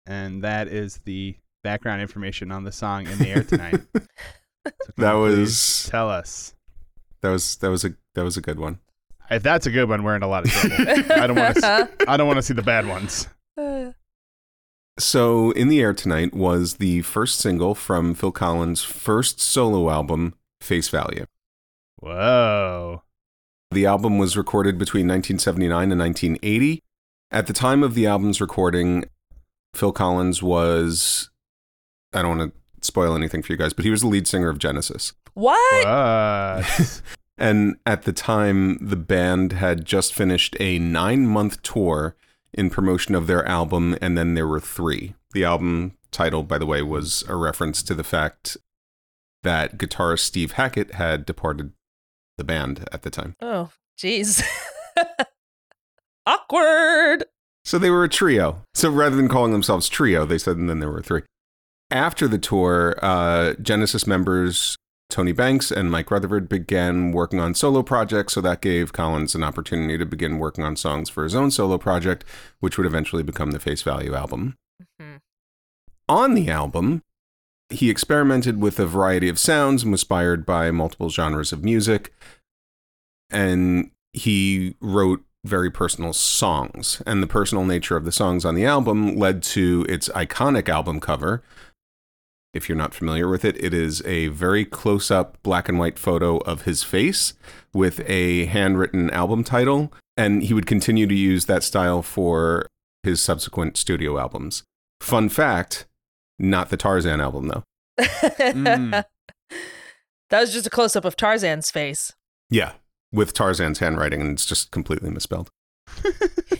and 0.07 0.45
that 0.45 0.69
is 0.69 0.99
the 1.05 1.37
background 1.65 2.03
information 2.03 2.53
on 2.53 2.63
the 2.65 2.71
song 2.73 3.07
In 3.07 3.19
the 3.19 3.29
Air 3.29 3.43
Tonight. 3.45 3.81
So 4.67 4.93
That 4.99 5.15
was 5.15 5.89
Tell 5.91 6.11
us. 6.11 6.55
that 7.23 7.31
was 7.31 7.57
that 7.57 7.71
was 7.71 7.83
a 7.83 7.95
that 8.15 8.23
was 8.25 8.37
a 8.37 8.43
good 8.43 8.59
one. 8.61 8.79
If 9.31 9.43
that's 9.43 9.65
a 9.67 9.71
good 9.71 9.89
one, 9.89 10.03
we're 10.05 10.17
in 10.17 10.23
a 10.23 10.29
lot 10.29 10.45
of 10.45 10.51
trouble. 10.51 10.77
I 11.13 11.27
don't 11.27 11.35
want 11.37 11.57
to. 11.57 11.89
I 12.09 12.17
don't 12.19 12.27
want 12.27 12.37
to 12.37 12.43
see 12.43 12.53
the 12.53 12.63
bad 12.63 12.87
ones. 12.87 13.27
So, 15.01 15.51
In 15.53 15.69
the 15.69 15.81
Air 15.81 15.95
Tonight 15.95 16.35
was 16.35 16.75
the 16.75 17.01
first 17.03 17.39
single 17.39 17.75
from 17.75 18.13
Phil 18.15 18.31
Collins' 18.31 18.83
first 18.83 19.41
solo 19.41 19.89
album, 19.89 20.35
Face 20.61 20.91
Value. 20.91 21.25
Whoa. 22.01 23.03
The 23.71 23.87
album 23.87 24.19
was 24.19 24.37
recorded 24.37 24.77
between 24.79 25.07
1979 25.09 25.91
and 25.91 25.99
1980. 25.99 26.83
At 27.31 27.47
the 27.47 27.55
time 27.55 27.83
of 27.83 27.95
the 27.95 28.07
album's 28.07 28.43
recording, 28.43 29.07
Phil 29.75 29.93
Collins 29.93 30.43
was, 30.43 31.31
I 32.13 32.21
don't 32.21 32.37
want 32.37 32.53
to 32.53 32.87
spoil 32.87 33.17
anything 33.17 33.43
for 33.43 33.53
you 33.53 33.59
guys, 33.59 33.73
but 33.73 33.87
he 33.87 33.91
was 33.91 34.03
the 34.03 34.09
lead 34.09 34.29
singer 34.29 34.51
of 34.51 34.59
Genesis. 34.59 35.15
What? 35.33 35.87
What? 35.87 37.03
And 37.41 37.77
at 37.87 38.03
the 38.03 38.13
time, 38.13 38.77
the 38.87 38.97
band 38.97 39.53
had 39.53 39.87
just 39.87 40.13
finished 40.13 40.55
a 40.61 40.79
nine 40.79 41.27
month 41.27 41.63
tour 41.63 42.15
in 42.53 42.71
promotion 42.71 43.15
of 43.15 43.27
their 43.27 43.47
album, 43.47 43.97
and 44.01 44.17
then 44.17 44.35
there 44.35 44.47
were 44.47 44.61
three. 44.61 45.15
The 45.33 45.45
album 45.45 45.97
title, 46.11 46.43
by 46.43 46.59
the 46.59 46.67
way, 46.67 46.83
was 46.83 47.25
a 47.29 47.37
reference 47.37 47.83
to 47.85 47.95
the 47.95 48.05
fact 48.05 48.57
that 49.43 49.79
guitarist 49.79 50.21
Steve 50.21 50.53
Hackett 50.53 50.95
had 50.95 51.25
departed 51.25 51.73
the 52.37 52.45
band 52.45 52.89
at 52.93 53.03
the 53.03 53.11
time. 53.11 53.37
Oh, 53.41 53.71
jeez. 53.99 54.43
Awkward. 56.27 57.25
So 57.65 57.79
they 57.79 57.91
were 57.91 58.05
a 58.05 58.09
trio. 58.09 58.63
So 58.75 58.91
rather 58.91 59.17
than 59.17 59.29
calling 59.29 59.53
themselves 59.53 59.89
trio, 59.89 60.25
they 60.27 60.39
said, 60.39 60.57
and 60.57 60.69
then 60.69 60.81
there 60.81 60.91
were 60.91 61.03
three. 61.03 61.23
After 61.91 62.29
the 62.29 62.39
tour, 62.39 62.97
uh, 63.03 63.55
Genesis 63.55 64.07
members 64.07 64.77
Tony 65.11 65.33
Banks 65.33 65.71
and 65.71 65.91
Mike 65.91 66.11
Rutherford 66.11 66.49
began 66.49 67.13
working 67.13 67.41
on 67.41 67.55
solo 67.55 67.83
projects. 67.83 68.35
So 68.35 68.41
that 68.41 68.61
gave 68.61 68.93
Collins 68.93 69.35
an 69.35 69.43
opportunity 69.43 69.99
to 69.99 70.07
begin 70.07 70.39
working 70.39 70.65
on 70.65 70.77
songs 70.77 71.09
for 71.11 71.25
his 71.25 71.35
own 71.35 71.51
solo 71.51 71.79
project, 71.79 72.25
which 72.61 72.79
would 72.79 72.87
eventually 72.87 73.23
become 73.23 73.51
the 73.51 73.59
Face 73.59 73.83
Value 73.83 74.15
album. 74.15 74.57
Mhm. 75.01 75.21
On 76.09 76.35
the 76.35 76.51
album, 76.51 77.03
he 77.69 77.91
experimented 77.91 78.61
with 78.61 78.79
a 78.81 78.87
variety 78.87 79.29
of 79.29 79.39
sounds 79.39 79.83
and 79.83 79.93
was 79.93 80.01
inspired 80.01 80.45
by 80.45 80.71
multiple 80.71 81.11
genres 81.11 81.53
of 81.53 81.63
music. 81.63 82.13
And 83.31 83.91
he 84.13 84.75
wrote 84.81 85.23
very 85.45 85.71
personal 85.71 86.13
songs. 86.13 87.01
And 87.07 87.23
the 87.23 87.27
personal 87.27 87.65
nature 87.65 87.97
of 87.97 88.05
the 88.05 88.13
songs 88.13 88.45
on 88.45 88.55
the 88.55 88.67
album 88.67 89.17
led 89.17 89.43
to 89.45 89.87
its 89.89 90.09
iconic 90.11 90.69
album 90.69 91.01
cover. 91.01 91.43
If 92.53 92.69
you're 92.69 92.79
not 92.79 92.95
familiar 92.95 93.29
with 93.29 93.45
it, 93.45 93.63
it 93.63 93.73
is 93.73 94.05
a 94.05 94.29
very 94.29 94.65
close 94.65 95.11
up 95.11 95.41
black 95.43 95.69
and 95.69 95.79
white 95.79 95.99
photo 95.99 96.39
of 96.39 96.63
his 96.63 96.83
face 96.83 97.35
with 97.73 98.03
a 98.09 98.47
handwritten 98.47 99.11
album 99.11 99.45
title. 99.45 99.93
And 100.17 100.43
he 100.43 100.53
would 100.53 100.67
continue 100.67 101.07
to 101.07 101.15
use 101.15 101.47
that 101.47 101.63
style 101.63 102.03
for 102.03 102.67
his 103.03 103.21
subsequent 103.21 103.77
studio 103.77 104.19
albums. 104.19 104.65
Fun 105.01 105.29
fact 105.29 105.87
not 106.41 106.71
the 106.71 106.77
Tarzan 106.77 107.21
album, 107.21 107.49
though. 107.49 107.65
Mm. 108.01 109.05
That 110.31 110.43
was 110.43 110.53
just 110.53 110.67
a 110.67 110.71
close 110.71 110.95
up 110.95 111.05
of 111.05 111.17
Tarzan's 111.17 111.73
face. 111.73 112.13
Yeah, 112.51 112.75
with 113.13 113.35
Tarzan's 113.35 113.81
handwriting, 113.81 114.21
and 114.21 114.31
it's 114.31 114.47
just 114.47 114.71
completely 114.71 115.11
misspelled. 115.11 115.51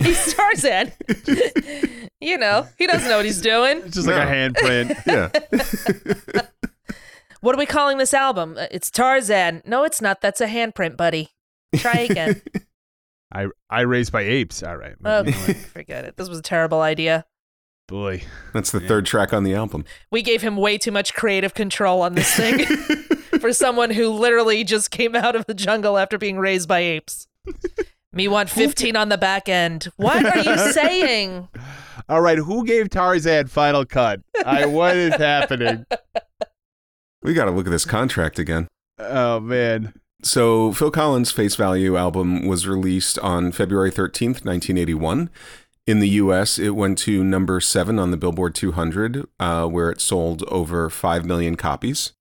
He's 0.05 0.35
Tarzan. 0.35 0.93
you 2.21 2.39
know, 2.39 2.67
he 2.79 2.87
doesn't 2.87 3.09
know 3.09 3.17
what 3.19 3.25
he's 3.27 3.41
doing. 3.43 3.79
It's 3.85 3.95
just 3.97 4.07
like 4.09 4.17
a 4.17 4.25
No. 4.25 4.31
handprint. 4.31 4.97
Yeah. 6.35 6.43
What 7.41 7.55
are 7.55 7.59
we 7.59 7.67
calling 7.67 7.97
this 7.99 8.13
album? 8.13 8.57
Uh, 8.59 8.67
It's 8.71 8.91
Tarzan. 8.91 9.63
No, 9.65 9.85
it's 9.85 10.01
not. 10.03 10.21
That's 10.21 10.41
a 10.43 10.47
handprint, 10.47 10.97
buddy. 10.99 11.31
Try 11.77 12.01
again. 12.11 12.43
I 13.33 13.47
I 13.71 13.81
raised 13.83 14.13
by 14.13 14.23
apes. 14.23 14.63
All 14.63 14.77
right. 14.77 14.95
oh, 15.05 15.25
moving 15.25 15.55
forget 15.55 16.05
it. 16.05 16.17
This 16.17 16.29
was 16.29 16.39
a 16.39 16.43
terrible 16.43 16.81
idea. 16.83 17.25
Boy. 17.89 18.23
That's 18.53 18.71
the 18.73 18.81
third 18.81 19.07
track 19.07 19.33
on 19.33 19.45
the 19.45 19.55
album. 19.55 19.85
We 20.11 20.23
gave 20.23 20.43
him 20.43 20.57
way 20.57 20.77
too 20.79 20.93
much 20.93 21.15
creative 21.15 21.55
control 21.55 22.03
on 22.03 22.15
this 22.15 22.35
thing 22.37 22.65
for 23.41 23.53
someone 23.53 23.91
who 23.91 24.09
literally 24.11 24.63
just 24.65 24.91
came 24.91 25.15
out 25.17 25.35
of 25.35 25.47
the 25.47 25.55
jungle 25.55 25.97
after 25.99 26.19
being 26.19 26.39
raised 26.39 26.69
by 26.69 26.81
apes. 26.81 27.27
Me 28.13 28.27
want 28.27 28.51
15 28.51 28.97
on 28.97 29.09
the 29.09 29.19
back 29.19 29.49
end. 29.49 29.89
What 29.97 30.25
are 30.25 30.39
you 30.39 30.59
saying? 30.73 31.49
All 32.09 32.21
right. 32.21 32.39
Who 32.39 32.65
gave 32.65 32.91
Tarzan 32.91 33.47
final 33.47 33.85
cut? 33.85 34.21
I 34.45 34.67
what 34.67 34.97
is 34.97 35.15
happening? 35.15 35.87
We 37.23 37.35
got 37.35 37.45
to 37.45 37.51
look 37.51 37.67
at 37.67 37.71
this 37.71 37.85
contract 37.85 38.39
again. 38.39 38.67
Oh 38.99 39.39
man. 39.41 39.95
So, 40.23 40.73
Phil 40.75 40.91
Collins' 40.91 41.33
Face 41.33 41.57
Value 41.57 41.97
album 41.97 42.47
was 42.47 42.67
released 42.69 43.19
on 43.21 43.53
February 43.53 43.91
13th, 43.91 44.45
1981. 44.45 45.31
In 45.87 46.01
the 46.01 46.09
US, 46.11 46.59
it 46.59 46.71
went 46.71 46.99
to 46.99 47.25
number 47.25 47.59
seven 47.59 47.99
on 47.99 48.11
the 48.11 48.19
Billboard 48.19 48.55
200, 48.55 49.27
uh, 49.39 49.67
where 49.67 49.91
it 49.91 50.01
sold 50.01 50.43
over 50.49 50.91
5 50.91 51.25
million 51.25 51.57
copies. 51.57 52.13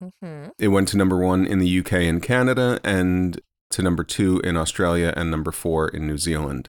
hmm 0.00 0.46
It 0.58 0.68
went 0.68 0.86
to 0.88 0.96
number 0.96 1.16
one 1.18 1.44
in 1.44 1.58
the 1.58 1.78
UK 1.80 1.92
and 1.94 2.22
Canada, 2.22 2.78
and 2.84 3.40
to 3.72 3.82
number 3.82 4.04
two 4.04 4.40
in 4.40 4.56
Australia, 4.56 5.12
and 5.16 5.30
number 5.30 5.52
four 5.52 5.88
in 5.88 6.06
New 6.06 6.18
Zealand. 6.18 6.68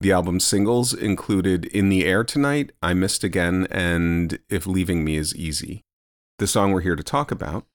The 0.00 0.12
album's 0.12 0.44
singles 0.44 0.94
included 0.94 1.66
In 1.66 1.90
the 1.90 2.06
Air 2.06 2.24
Tonight, 2.24 2.72
I 2.82 2.94
Missed 2.94 3.22
Again, 3.22 3.66
and 3.70 4.38
If 4.48 4.66
Leaving 4.66 5.04
Me 5.04 5.16
Is 5.16 5.34
Easy. 5.36 5.82
The 6.38 6.46
song 6.46 6.72
we're 6.72 6.80
here 6.80 6.96
to 6.96 7.02
talk 7.02 7.30
about 7.30 7.66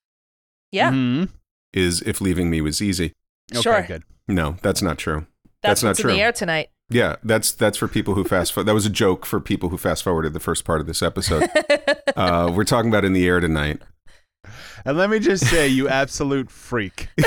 Yeah, 0.71 0.91
Mhm. 0.91 1.29
is 1.73 2.01
If 2.01 2.19
Leaving 2.21 2.49
Me 2.49 2.61
Was 2.61 2.81
Easy. 2.81 3.13
Okay, 3.53 3.61
sure. 3.61 3.81
Good. 3.87 4.03
No, 4.27 4.57
that's 4.63 4.81
not 4.81 4.97
true. 4.97 5.27
That's, 5.61 5.81
That's 5.81 5.83
not 5.83 5.89
what's 5.89 5.99
in 6.01 6.07
the 6.07 6.21
air 6.21 6.31
tonight. 6.31 6.69
Yeah, 6.89 7.15
that's 7.23 7.51
that's 7.51 7.77
for 7.77 7.87
people 7.87 8.13
who 8.15 8.23
fast. 8.23 8.53
Fo- 8.53 8.63
that 8.63 8.73
was 8.73 8.85
a 8.85 8.89
joke 8.91 9.25
for 9.25 9.39
people 9.39 9.69
who 9.69 9.77
fast 9.77 10.03
forwarded 10.03 10.33
the 10.33 10.39
first 10.39 10.65
part 10.65 10.81
of 10.81 10.87
this 10.87 11.01
episode. 11.01 11.49
uh, 12.15 12.51
we're 12.53 12.63
talking 12.63 12.89
about 12.89 13.05
in 13.05 13.13
the 13.13 13.27
air 13.27 13.39
tonight. 13.39 13.81
And 14.85 14.97
let 14.97 15.09
me 15.09 15.17
just 15.19 15.47
say, 15.47 15.67
you 15.67 15.87
absolute 15.89 16.51
freak. 16.51 17.07
you 17.17 17.25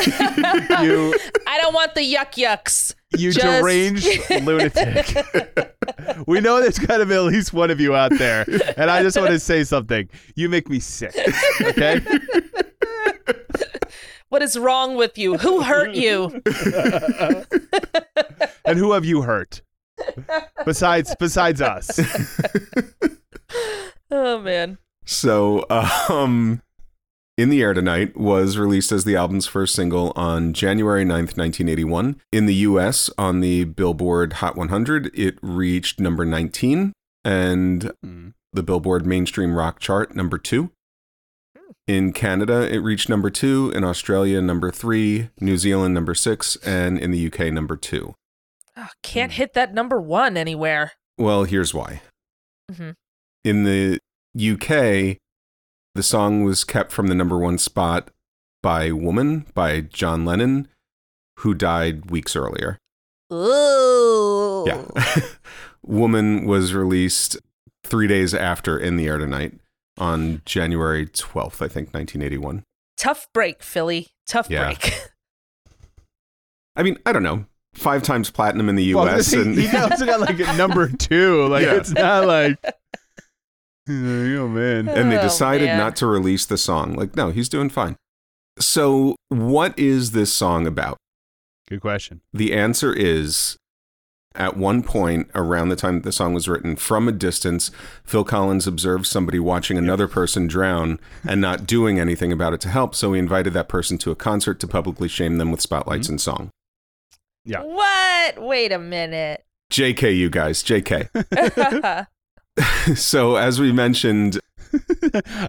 I 1.46 1.58
don't 1.60 1.74
want 1.74 1.94
the 1.96 2.02
yuck 2.02 2.34
yucks. 2.34 2.94
you 3.16 3.32
Just- 3.32 3.44
deranged 3.62 4.06
lunatic. 4.44 5.06
we 6.26 6.40
know 6.40 6.60
there's 6.60 6.78
got 6.78 6.98
to 6.98 7.06
be 7.06 7.14
at 7.14 7.22
least 7.22 7.52
one 7.52 7.70
of 7.70 7.80
you 7.80 7.96
out 7.96 8.12
there, 8.16 8.44
and 8.76 8.90
I 8.90 9.02
just 9.02 9.16
want 9.16 9.30
to 9.30 9.40
say 9.40 9.64
something. 9.64 10.08
You 10.36 10.48
make 10.48 10.68
me 10.68 10.78
sick. 10.78 11.14
Okay. 11.60 12.00
What 14.28 14.42
is 14.42 14.58
wrong 14.58 14.94
with 14.96 15.16
you? 15.16 15.38
Who 15.38 15.62
hurt 15.62 15.94
you? 15.94 16.42
and 18.64 18.78
who 18.78 18.92
have 18.92 19.04
you 19.04 19.22
hurt? 19.22 19.62
Besides 20.64 21.16
besides 21.18 21.60
us. 21.62 21.98
Oh 24.10 24.38
man. 24.40 24.78
So, 25.06 25.64
um, 25.70 26.60
In 27.39 27.51
the 27.51 27.62
Air 27.62 27.72
Tonight 27.72 28.16
was 28.16 28.59
released 28.59 28.91
as 28.91 29.05
the 29.05 29.14
album's 29.14 29.47
first 29.47 29.72
single 29.72 30.12
on 30.16 30.53
January 30.53 31.05
9th, 31.05 31.36
1981. 31.39 32.20
In 32.32 32.47
the 32.47 32.55
US, 32.55 33.11
on 33.16 33.39
the 33.39 33.62
Billboard 33.62 34.34
Hot 34.34 34.57
100, 34.57 35.12
it 35.14 35.39
reached 35.41 36.01
number 36.01 36.24
19, 36.24 36.93
and 37.24 37.93
Hmm. 38.03 38.30
the 38.53 38.64
Billboard 38.64 39.07
Mainstream 39.07 39.55
Rock 39.55 39.78
Chart, 39.78 40.16
number 40.16 40.36
two. 40.36 40.72
In 41.86 42.12
Canada, 42.12 42.68
it 42.68 42.78
reached 42.78 43.09
number 43.09 43.30
two. 43.30 43.70
In 43.72 43.84
Australia, 43.84 44.43
number 44.43 44.72
three. 44.72 45.30
New 45.41 45.57
Zealand, 45.57 45.95
number 45.95 46.14
six. 46.16 46.57
And 46.57 46.99
in 46.99 47.12
the 47.12 47.18
UK, 47.18 47.53
number 47.53 47.76
two. 47.76 48.14
Oh, 48.76 48.89
can't 49.05 49.32
hit 49.32 49.55
that 49.55 49.72
number 49.72 50.01
one 50.01 50.36
anywhere. 50.36 50.93
Well, 51.16 51.45
here's 51.45 51.72
why. 51.72 52.03
Mm-hmm. 52.70 52.91
In 53.45 53.62
the 53.64 53.99
UK, 54.36 55.18
the 55.99 56.03
song 56.05 56.44
was 56.44 56.62
kept 56.62 56.92
from 56.92 57.09
the 57.09 57.14
number 57.16 57.36
one 57.36 57.59
spot 57.59 58.12
by 58.62 58.92
Woman 58.92 59.44
by 59.53 59.80
John 59.80 60.24
Lennon, 60.24 60.68
who 61.38 61.55
died 61.55 62.09
weeks 62.09 62.36
earlier. 62.36 62.78
Ooh. 63.32 64.62
Yeah. 64.64 64.84
Woman 65.84 66.46
was 66.46 66.72
released 66.74 67.36
three 67.82 68.07
days 68.07 68.32
after 68.32 68.78
In 68.78 68.96
the 68.96 69.07
Air 69.09 69.18
Tonight 69.18 69.55
on 69.99 70.40
January 70.44 71.05
12th, 71.07 71.61
I 71.61 71.66
think, 71.66 71.92
1981. 71.92 72.62
Tough 72.96 73.26
break, 73.34 73.61
Philly. 73.64 74.07
Tough 74.28 74.49
Yeah. 74.49 74.66
break. 74.66 75.01
I 76.76 76.84
mean, 76.84 76.96
I 77.05 77.11
don't 77.11 77.24
know. 77.24 77.44
Five 77.74 78.05
times 78.05 78.30
platinum 78.30 78.68
in 78.68 78.76
the 78.76 78.94
Well, 78.94 79.09
US. 79.16 79.30
he, 79.32 79.40
and 79.40 79.59
he 79.59 79.76
also 79.76 80.07
got 80.07 80.20
like 80.20 80.38
a 80.38 80.57
number 80.57 80.88
two. 80.88 81.49
Like 81.49 81.64
Yeah. 81.64 81.74
it's 81.74 81.90
not 81.90 82.24
like 82.28 82.57
oh 83.89 84.49
man. 84.49 84.89
and 84.89 85.11
they 85.11 85.18
Oh, 85.18 85.22
decided 85.22 85.66
man. 85.66 85.78
not 85.78 85.97
to 85.97 86.07
release 86.07 86.45
the 86.47 86.59
song. 86.59 86.95
Like, 86.95 87.16
no, 87.16 87.30
he's 87.30 87.49
doing 87.49 87.70
fine. 87.70 87.97
So, 88.59 89.16
what 89.28 89.78
is 89.78 90.11
this 90.12 90.32
song 90.32 90.66
about? 90.66 90.97
Good 91.68 91.80
question. 91.80 92.20
The 92.32 92.53
answer 92.55 92.93
is 92.93 93.57
at 94.34 94.57
one 94.57 94.82
point 94.82 95.28
around 95.34 95.68
the 95.68 95.76
time 95.76 95.97
that 95.97 96.05
the 96.05 96.12
song 96.12 96.32
was 96.34 96.49
written, 96.49 96.76
from 96.76 97.09
a 97.09 97.12
distance, 97.12 97.70
Phil 98.05 98.24
Collins 98.24 98.66
observed 98.66 99.07
somebody 99.07 99.39
watching 99.39 99.76
another 99.76 100.07
person 100.09 100.47
drown 100.47 100.99
and 101.26 101.41
not 101.41 101.66
doing 101.66 101.99
anything 101.99 102.32
about 102.32 102.53
it 102.53 102.61
to 102.62 102.68
help. 102.68 102.95
So 102.95 103.12
he 103.12 103.18
invited 103.18 103.53
that 103.55 103.68
person 103.68 103.99
to 103.99 104.11
a 104.11 104.16
concert 104.16 104.61
to 104.61 104.68
publicly 104.68 105.09
shame 105.09 105.39
them 105.39 105.51
with 105.51 105.61
spotlights 105.61 106.07
mm-hmm. 106.07 106.14
and 106.14 106.20
song. 106.20 106.51
Yeah. 107.45 107.62
What? 107.62 108.43
Wait 108.43 108.72
a 108.72 108.78
minute. 108.78 109.45
JK, 109.72 110.16
you 110.16 110.30
guys, 110.30 110.62
JK. 110.62 112.07
so, 112.94 113.36
as 113.36 113.61
we 113.61 113.72
mentioned, 113.72 114.40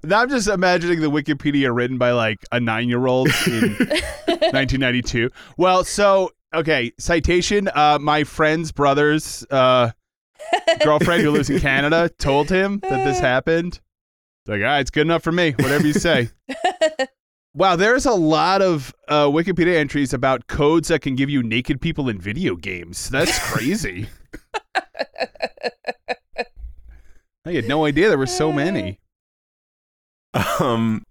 now 0.04 0.22
I'm 0.22 0.30
just 0.30 0.48
imagining 0.48 1.02
the 1.02 1.10
Wikipedia 1.10 1.74
written 1.74 1.98
by 1.98 2.12
like 2.12 2.40
a 2.52 2.60
nine 2.60 2.90
year 2.90 3.08
old 3.08 3.30
in 3.48 3.74
1992. 4.26 5.30
Well, 5.58 5.84
so 5.84 6.32
okay, 6.54 6.92
citation. 7.00 7.70
Uh, 7.74 8.00
my 8.00 8.24
friend's 8.24 8.72
brother's 8.72 9.46
uh, 9.50 9.92
girlfriend 10.84 11.24
who 11.24 11.32
lives 11.32 11.50
in 11.50 11.60
Canada 11.60 12.10
told 12.18 12.50
him 12.50 12.80
that 12.80 13.04
this 13.06 13.20
happened. 13.20 13.80
Like, 14.46 14.62
ah, 14.66 14.80
it's 14.80 14.90
good 14.90 15.02
enough 15.02 15.24
for 15.24 15.32
me. 15.32 15.52
Whatever 15.52 15.86
you 15.86 15.94
say. 15.94 16.30
wow, 17.54 17.76
there's 17.76 18.06
a 18.06 18.14
lot 18.14 18.62
of 18.62 18.94
uh, 19.08 19.26
Wikipedia 19.26 19.76
entries 19.76 20.14
about 20.14 20.48
codes 20.48 20.88
that 20.88 21.02
can 21.02 21.16
give 21.16 21.30
you 21.30 21.44
naked 21.44 21.82
people 21.82 22.10
in 22.10 22.20
video 22.20 22.56
games. 22.56 23.10
That's 23.10 23.38
crazy. 23.52 24.08
I 27.50 27.54
had 27.54 27.68
no 27.68 27.86
idea 27.86 28.10
there 28.10 28.18
were 28.18 28.28
so 28.28 28.52
many. 28.52 29.00
Um, 30.60 31.04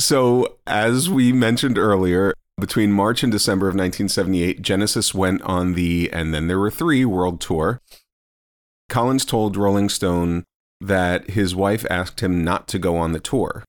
so, 0.00 0.56
as 0.66 1.10
we 1.10 1.34
mentioned 1.34 1.76
earlier, 1.76 2.32
between 2.58 2.92
March 2.92 3.22
and 3.22 3.30
December 3.30 3.66
of 3.66 3.74
1978, 3.74 4.62
Genesis 4.62 5.12
went 5.12 5.42
on 5.42 5.74
the 5.74 6.08
And 6.14 6.32
Then 6.32 6.46
There 6.46 6.58
Were 6.58 6.70
Three 6.70 7.04
world 7.04 7.42
tour. 7.42 7.82
Collins 8.88 9.26
told 9.26 9.54
Rolling 9.54 9.90
Stone 9.90 10.44
that 10.80 11.30
his 11.30 11.54
wife 11.54 11.84
asked 11.90 12.20
him 12.20 12.42
not 12.42 12.68
to 12.68 12.78
go 12.78 12.96
on 12.96 13.12
the 13.12 13.20
tour. 13.20 13.64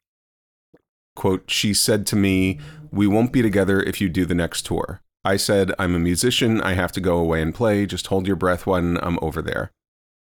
Quote, 1.14 1.52
She 1.52 1.74
said 1.74 2.08
to 2.08 2.16
me, 2.16 2.58
We 2.90 3.06
won't 3.06 3.34
be 3.34 3.42
together 3.42 3.82
if 3.82 4.00
you 4.00 4.08
do 4.08 4.26
the 4.26 4.34
next 4.34 4.66
tour. 4.66 5.02
I 5.26 5.36
said, 5.36 5.74
I'm 5.78 5.94
a 5.94 6.00
musician. 6.00 6.62
I 6.62 6.76
have 6.76 6.94
to 6.94 7.02
go 7.02 7.18
away 7.18 7.42
and 7.42 7.54
play. 7.54 7.86
Just 7.86 8.08
hold 8.08 8.28
your 8.28 8.38
breath 8.38 8.66
when 8.66 8.98
I'm 9.04 9.20
over 9.22 9.42
there. 9.42 9.72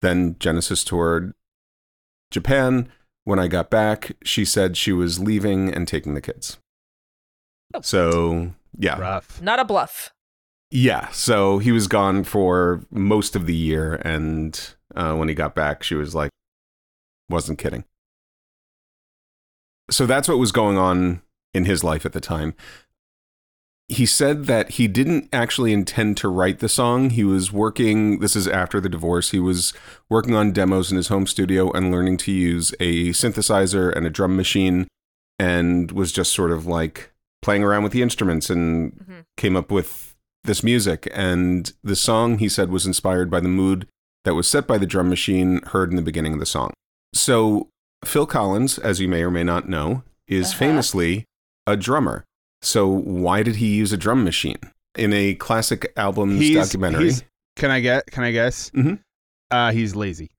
Then 0.01 0.37
Genesis 0.39 0.83
toured 0.83 1.35
Japan. 2.31 2.89
When 3.25 3.39
I 3.39 3.49
got 3.49 3.71
back, 3.71 4.13
she 4.25 4.45
said 4.45 4.77
she 4.77 4.93
was 4.93 5.21
leaving 5.21 5.73
and 5.73 5.87
taking 5.87 6.15
the 6.15 6.21
kids. 6.21 6.59
So, 7.83 8.53
yeah. 8.79 8.99
Rough. 8.99 9.41
Not 9.41 9.61
a 9.61 9.65
bluff. 9.65 10.13
Yeah. 10.71 11.09
So 11.09 11.59
he 11.59 11.71
was 11.71 11.87
gone 11.87 12.25
for 12.25 12.83
most 12.91 13.37
of 13.37 13.47
the 13.47 13.55
year. 13.55 14.01
And 14.05 14.59
uh, 14.95 15.15
when 15.15 15.29
he 15.29 15.35
got 15.35 15.55
back, 15.55 15.83
she 15.83 15.95
was 15.95 16.15
like, 16.15 16.31
wasn't 17.29 17.59
kidding. 17.59 17.85
So 19.91 20.07
that's 20.07 20.29
what 20.29 20.39
was 20.39 20.53
going 20.53 20.79
on 20.79 21.23
in 21.53 21.65
his 21.65 21.85
life 21.85 22.07
at 22.07 22.13
the 22.13 22.21
time. 22.21 22.55
He 23.93 24.07
said 24.07 24.45
that 24.47 24.71
he 24.73 24.87
didn't 24.87 25.29
actually 25.33 25.73
intend 25.73 26.17
to 26.19 26.29
write 26.29 26.61
the 26.61 26.69
song. 26.69 27.11
He 27.11 27.25
was 27.25 27.51
working, 27.51 28.21
this 28.21 28.37
is 28.37 28.47
after 28.47 28.81
the 28.81 28.89
divorce, 28.89 29.31
he 29.31 29.41
was 29.41 29.73
working 30.09 30.37
on 30.37 30.53
demos 30.53 30.93
in 30.93 30.97
his 30.97 31.09
home 31.09 31.27
studio 31.27 31.73
and 31.73 31.91
learning 31.91 32.17
to 32.19 32.31
use 32.33 32.73
a 32.79 33.09
synthesizer 33.11 33.93
and 33.95 34.07
a 34.07 34.11
drum 34.11 34.37
machine 34.37 34.87
and 35.41 35.91
was 35.91 36.13
just 36.13 36.33
sort 36.33 36.53
of 36.53 36.67
like 36.67 37.11
playing 37.43 37.65
around 37.65 37.83
with 37.83 37.91
the 37.93 38.03
instruments 38.03 38.49
and 38.49 38.93
Mhm. 38.93 39.25
came 39.37 39.57
up 39.57 39.73
with 39.73 40.15
this 40.45 40.63
music. 40.63 41.09
And 41.13 41.73
the 41.83 41.97
song, 41.97 42.39
he 42.39 42.49
said, 42.49 42.71
was 42.71 42.87
inspired 42.87 43.29
by 43.29 43.41
the 43.41 43.49
mood 43.49 43.89
that 44.25 44.35
was 44.37 44.47
set 44.47 44.69
by 44.69 44.79
the 44.79 44.87
drum 44.87 45.09
machine 45.09 45.63
heard 45.73 45.91
in 45.91 45.97
the 45.97 46.03
beginning 46.03 46.35
of 46.35 46.39
the 46.39 46.47
song. 46.47 46.73
So, 47.13 47.69
Phil 48.05 48.27
Collins, 48.27 48.79
as 48.79 49.01
you 49.01 49.09
may 49.09 49.23
or 49.25 49.31
may 49.33 49.43
not 49.45 49.69
know, 49.69 50.05
is 50.29 50.51
Uh-huh. 50.51 50.59
famously 50.59 51.25
a 51.67 51.77
drummer. 51.77 52.25
So, 52.63 52.87
why 52.89 53.43
did 53.43 53.57
he 53.57 53.75
use 53.75 53.93
a 53.93 53.97
drum 53.97 54.25
machine? 54.25 54.59
In 54.97 55.13
a 55.13 55.35
classic 55.35 55.93
albums 55.97 56.41
He's- 56.41 56.67
documentary. 56.67 57.05
he's- 57.05 57.23
can 57.57 57.71
I 57.71 57.81
get? 57.81 58.07
Can 58.11 58.25
I 58.25 58.33
guess? 58.33 58.71
Mhm. 58.71 59.01
Uh, 59.51 59.73
he's 59.73 59.95
lazy. 59.97 60.31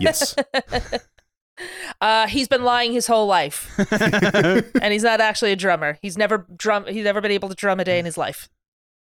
yes. 0.00 0.34
uh, 2.00 2.26
he's 2.26 2.48
been 2.48 2.64
lying 2.64 2.92
his 2.92 3.06
whole 3.06 3.26
life, 3.26 3.70
and 3.92 4.92
he's 4.92 5.02
not 5.02 5.20
actually 5.20 5.52
a 5.52 5.56
drummer. 5.56 5.98
He's 6.02 6.18
never 6.18 6.46
drum. 6.56 6.86
He's 6.86 7.04
never 7.04 7.20
been 7.20 7.30
able 7.30 7.48
to 7.48 7.54
drum 7.54 7.80
a 7.80 7.84
day 7.84 7.98
in 7.98 8.04
his 8.04 8.18
life. 8.18 8.48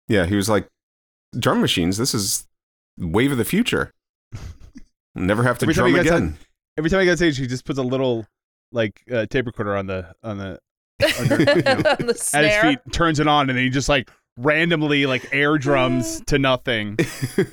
Yeah, 0.07 0.25
he 0.25 0.35
was 0.35 0.49
like, 0.49 0.67
drum 1.37 1.61
machines, 1.61 1.97
this 1.97 2.13
is 2.13 2.45
wave 2.97 3.31
of 3.31 3.37
the 3.37 3.45
future. 3.45 3.93
Never 5.15 5.43
have 5.43 5.57
to 5.59 5.65
Every 5.65 5.73
drum 5.73 5.87
he 5.89 5.93
gets 5.95 6.07
again. 6.09 6.37
Every 6.77 6.89
time 6.89 6.99
he 6.99 7.05
gets 7.05 7.19
stage, 7.19 7.37
he 7.37 7.47
just 7.47 7.65
puts 7.65 7.79
a 7.79 7.83
little 7.83 8.25
like 8.71 9.01
uh, 9.11 9.25
tape 9.27 9.45
recorder 9.45 9.75
on 9.75 9.87
the 9.87 10.13
on 10.23 10.37
the 10.37 10.59
under, 11.19 11.39
you 11.39 11.45
know, 11.45 11.51
On 11.99 12.05
the 12.07 12.29
at 12.33 12.43
his 12.45 12.55
feet, 12.61 12.79
turns 12.91 13.19
it 13.19 13.27
on, 13.27 13.49
and 13.49 13.57
then 13.57 13.63
he 13.65 13.69
just 13.69 13.89
like 13.89 14.09
randomly 14.37 15.05
like 15.05 15.27
air 15.33 15.57
drums 15.57 16.21
to 16.27 16.39
nothing. 16.39 16.97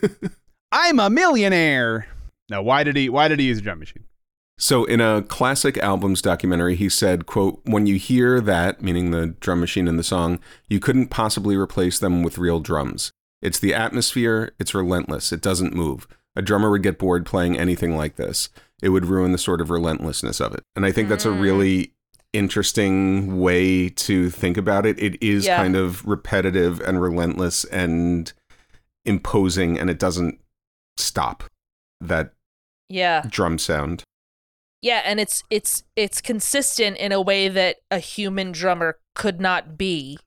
I'm 0.73 1.01
a 1.01 1.11
millionaire. 1.11 2.07
Now, 2.49 2.63
why 2.63 2.85
did 2.85 2.97
he? 2.97 3.09
Why 3.09 3.29
did 3.29 3.39
he 3.41 3.47
use 3.47 3.59
a 3.59 3.63
drum 3.63 3.79
machine? 3.81 4.05
So 4.59 4.85
in 4.85 5.01
a 5.01 5.23
classic 5.23 5.77
albums 5.79 6.23
documentary, 6.23 6.77
he 6.77 6.89
said, 6.89 7.27
quote, 7.27 7.61
when 7.65 7.87
you 7.87 7.97
hear 7.97 8.41
that, 8.41 8.81
meaning 8.81 9.11
the 9.11 9.29
drum 9.41 9.59
machine 9.61 9.89
in 9.89 9.97
the 9.97 10.05
song, 10.05 10.39
you 10.69 10.79
couldn't 10.79 11.09
possibly 11.09 11.57
replace 11.57 11.99
them 11.99 12.23
with 12.23 12.39
real 12.39 12.61
drums. 12.61 13.11
It's 13.41 13.59
the 13.59 13.75
atmosphere, 13.75 14.53
it's 14.61 14.73
relentless, 14.75 15.33
it 15.33 15.41
doesn't 15.41 15.75
move. 15.75 16.07
A 16.37 16.43
drummer 16.43 16.71
would 16.71 16.83
get 16.85 16.99
bored 16.99 17.27
playing 17.27 17.59
anything 17.59 17.97
like 17.97 18.15
this. 18.17 18.51
It 18.83 18.91
would 18.91 19.07
ruin 19.07 19.33
the 19.33 19.39
sort 19.39 19.61
of 19.61 19.69
relentlessness 19.71 20.39
of 20.39 20.55
it. 20.55 20.61
And 20.77 20.87
I 20.87 20.93
think 20.93 21.09
that's 21.09 21.25
a 21.27 21.31
Mm. 21.31 21.41
really 21.41 21.93
interesting 22.33 23.39
way 23.41 23.89
to 23.91 24.31
think 24.31 24.57
about 24.57 24.87
it. 24.87 24.99
It 24.99 25.23
is 25.23 25.47
Yeah. 25.47 25.57
kind 25.57 25.77
of 25.77 26.05
repetitive 26.07 26.81
and 26.81 27.01
relentless 27.01 27.65
and 27.67 28.33
imposing 29.05 29.79
and 29.79 29.91
it 29.91 29.99
doesn't 29.99 30.41
stop 30.97 31.45
that 32.01 32.33
Yeah, 32.89 33.23
drum 33.29 33.59
sound. 33.59 34.05
yeah, 34.81 35.03
and 35.05 35.19
it's 35.21 35.43
it's 35.51 35.83
it's 35.97 36.21
consistent 36.21 36.97
in 36.99 37.13
a 37.13 37.21
way 37.21 37.49
that 37.49 37.77
a 37.91 37.99
human 37.99 38.53
drummer 38.53 38.99
could 39.15 39.41
not 39.41 39.77
be. 39.79 40.19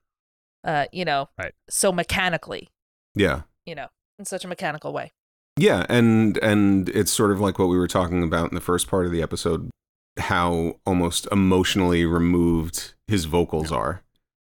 Uh, 0.64 0.86
you 0.92 1.04
know, 1.04 1.28
Right. 1.38 1.54
so 1.70 1.92
mechanically, 1.92 2.68
Yeah. 3.14 3.42
you 3.66 3.74
know, 3.76 3.86
in 4.18 4.24
such 4.24 4.44
a 4.44 4.48
mechanical 4.48 4.92
way. 4.92 5.12
Yeah, 5.56 5.86
and 5.88 6.36
and 6.38 6.88
it's 6.88 7.12
sort 7.12 7.30
of 7.30 7.40
like 7.40 7.58
what 7.58 7.68
we 7.68 7.78
were 7.78 7.86
talking 7.86 8.22
about 8.24 8.48
in 8.50 8.54
the 8.56 8.60
first 8.60 8.88
part 8.88 9.06
of 9.06 9.12
the 9.12 9.22
episode, 9.22 9.70
how 10.18 10.76
almost 10.86 11.26
emotionally 11.30 12.04
removed 12.04 12.94
his 13.06 13.24
vocals 13.26 13.70
are, 13.70 14.02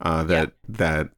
uh, 0.01 0.25
that 0.25 0.53
that 0.69 1.11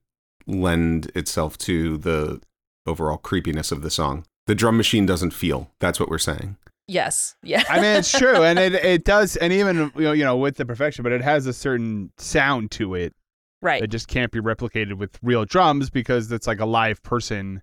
lend 0.46 1.10
itself 1.14 1.56
to 1.58 1.96
the 1.98 2.40
overall 2.86 3.16
creepiness 3.16 3.70
of 3.70 3.82
the 3.82 3.90
song. 3.90 4.24
The 4.46 4.54
drum 4.54 4.76
machine 4.76 5.06
doesn't 5.06 5.30
feel. 5.32 5.70
That's 5.78 6.00
what 6.00 6.08
we're 6.08 6.18
saying. 6.18 6.56
Yes, 6.88 7.36
yeah. 7.44 7.62
I 7.68 7.76
mean, 7.76 7.96
it's 7.96 8.10
true, 8.18 8.42
and 8.42 8.58
it 8.58 8.74
it 8.74 9.04
does, 9.04 9.36
and 9.36 9.52
even 9.52 9.92
you 9.94 10.02
know, 10.02 10.12
you 10.12 10.24
know, 10.24 10.36
with 10.36 10.56
the 10.56 10.66
perfection, 10.66 11.02
but 11.04 11.12
it 11.12 11.22
has 11.22 11.46
a 11.46 11.52
certain 11.52 12.10
sound 12.18 12.72
to 12.72 12.94
it 12.96 13.14
right. 13.62 13.80
that 13.80 13.86
just 13.86 14.08
can't 14.08 14.32
be 14.32 14.40
replicated 14.40 14.94
with 14.94 15.18
real 15.22 15.44
drums 15.44 15.90
because 15.90 16.30
it's 16.32 16.46
like 16.48 16.58
a 16.60 16.66
live 16.66 17.02
person. 17.02 17.62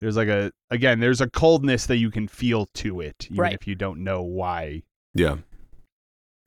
There's 0.00 0.16
like 0.16 0.28
a 0.28 0.52
again, 0.70 1.00
there's 1.00 1.20
a 1.22 1.28
coldness 1.28 1.86
that 1.86 1.96
you 1.96 2.10
can 2.10 2.28
feel 2.28 2.66
to 2.74 3.00
it, 3.00 3.26
even 3.30 3.38
Right. 3.38 3.54
if 3.54 3.66
you 3.66 3.74
don't 3.74 4.04
know 4.04 4.22
why. 4.22 4.82
Yeah. 5.14 5.38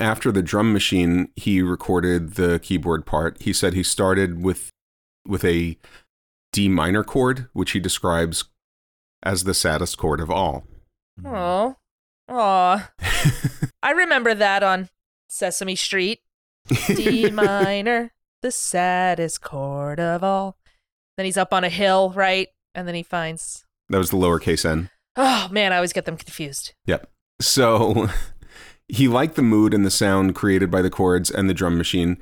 After 0.01 0.31
the 0.31 0.41
drum 0.41 0.73
machine, 0.73 1.29
he 1.35 1.61
recorded 1.61 2.33
the 2.33 2.59
keyboard 2.59 3.05
part. 3.05 3.39
He 3.39 3.53
said 3.53 3.73
he 3.73 3.83
started 3.83 4.43
with 4.43 4.71
with 5.27 5.45
a 5.45 5.77
D 6.51 6.67
minor 6.67 7.03
chord, 7.03 7.47
which 7.53 7.71
he 7.71 7.79
describes 7.79 8.45
as 9.21 9.43
the 9.43 9.53
saddest 9.53 9.99
chord 9.99 10.19
of 10.19 10.31
all. 10.31 10.65
Oh, 11.23 11.75
aw. 12.27 12.89
I 13.83 13.91
remember 13.91 14.33
that 14.33 14.63
on 14.63 14.89
Sesame 15.29 15.75
Street. 15.75 16.21
D 16.87 17.29
minor, 17.29 18.11
the 18.41 18.51
saddest 18.51 19.41
chord 19.41 19.99
of 19.99 20.23
all. 20.23 20.57
Then 21.15 21.25
he's 21.25 21.37
up 21.37 21.53
on 21.53 21.63
a 21.63 21.69
hill, 21.69 22.11
right? 22.15 22.47
And 22.73 22.87
then 22.87 22.95
he 22.95 23.03
finds. 23.03 23.65
that 23.89 23.99
was 23.99 24.09
the 24.09 24.17
lowercase 24.17 24.65
n. 24.65 24.89
Oh 25.15 25.47
man, 25.51 25.73
I 25.73 25.75
always 25.75 25.93
get 25.93 26.05
them 26.05 26.17
confused. 26.17 26.73
Yep. 26.87 27.07
So 27.39 28.09
he 28.91 29.07
liked 29.07 29.35
the 29.35 29.41
mood 29.41 29.73
and 29.73 29.85
the 29.85 29.91
sound 29.91 30.35
created 30.35 30.69
by 30.69 30.81
the 30.81 30.89
chords 30.89 31.31
and 31.31 31.49
the 31.49 31.53
drum 31.53 31.77
machine. 31.77 32.17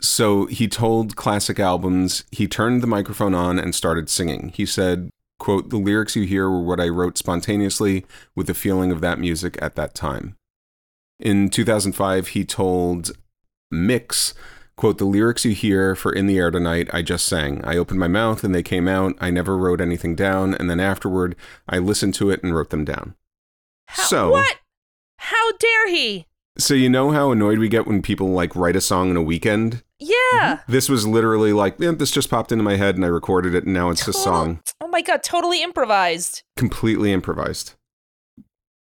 So 0.00 0.44
he 0.46 0.68
told 0.68 1.16
Classic 1.16 1.58
Albums 1.58 2.24
he 2.30 2.46
turned 2.46 2.82
the 2.82 2.86
microphone 2.86 3.34
on 3.34 3.58
and 3.58 3.74
started 3.74 4.10
singing. 4.10 4.52
He 4.54 4.66
said, 4.66 5.08
quote, 5.38 5.70
the 5.70 5.78
lyrics 5.78 6.14
you 6.14 6.24
hear 6.24 6.50
were 6.50 6.62
what 6.62 6.80
I 6.80 6.88
wrote 6.88 7.16
spontaneously 7.16 8.04
with 8.34 8.46
the 8.46 8.54
feeling 8.54 8.92
of 8.92 9.00
that 9.00 9.18
music 9.18 9.58
at 9.62 9.74
that 9.76 9.94
time. 9.94 10.36
In 11.18 11.48
2005, 11.48 12.28
he 12.28 12.44
told 12.44 13.12
Mix, 13.70 14.34
Quote, 14.76 14.98
the 14.98 15.06
lyrics 15.06 15.46
you 15.46 15.52
hear 15.52 15.96
for 15.96 16.12
In 16.12 16.26
the 16.26 16.36
Air 16.36 16.50
Tonight, 16.50 16.90
I 16.92 17.00
just 17.00 17.24
sang. 17.24 17.64
I 17.64 17.78
opened 17.78 17.98
my 17.98 18.08
mouth 18.08 18.44
and 18.44 18.54
they 18.54 18.62
came 18.62 18.86
out. 18.86 19.14
I 19.18 19.30
never 19.30 19.56
wrote 19.56 19.80
anything 19.80 20.14
down. 20.14 20.52
And 20.54 20.68
then 20.68 20.80
afterward, 20.80 21.34
I 21.66 21.78
listened 21.78 22.12
to 22.16 22.28
it 22.28 22.42
and 22.42 22.54
wrote 22.54 22.68
them 22.68 22.84
down. 22.84 23.14
How, 23.86 24.02
So- 24.02 24.30
what? 24.32 24.56
How 25.18 25.52
dare 25.58 25.88
he? 25.88 26.26
So, 26.58 26.72
you 26.74 26.88
know 26.88 27.10
how 27.10 27.32
annoyed 27.32 27.58
we 27.58 27.68
get 27.68 27.86
when 27.86 28.00
people 28.02 28.28
like 28.28 28.56
write 28.56 28.76
a 28.76 28.80
song 28.80 29.10
in 29.10 29.16
a 29.16 29.22
weekend? 29.22 29.82
Yeah. 29.98 30.60
This 30.68 30.88
was 30.88 31.06
literally 31.06 31.52
like, 31.52 31.80
eh, 31.82 31.92
this 31.92 32.10
just 32.10 32.30
popped 32.30 32.50
into 32.52 32.64
my 32.64 32.76
head 32.76 32.96
and 32.96 33.04
I 33.04 33.08
recorded 33.08 33.54
it 33.54 33.64
and 33.64 33.74
now 33.74 33.90
it's 33.90 34.06
a 34.08 34.12
song 34.12 34.60
Oh 34.80 34.88
my 34.88 35.02
god, 35.02 35.22
totally 35.22 35.62
improvised. 35.62 36.42
completely 36.56 37.12
improvised. 37.12 37.74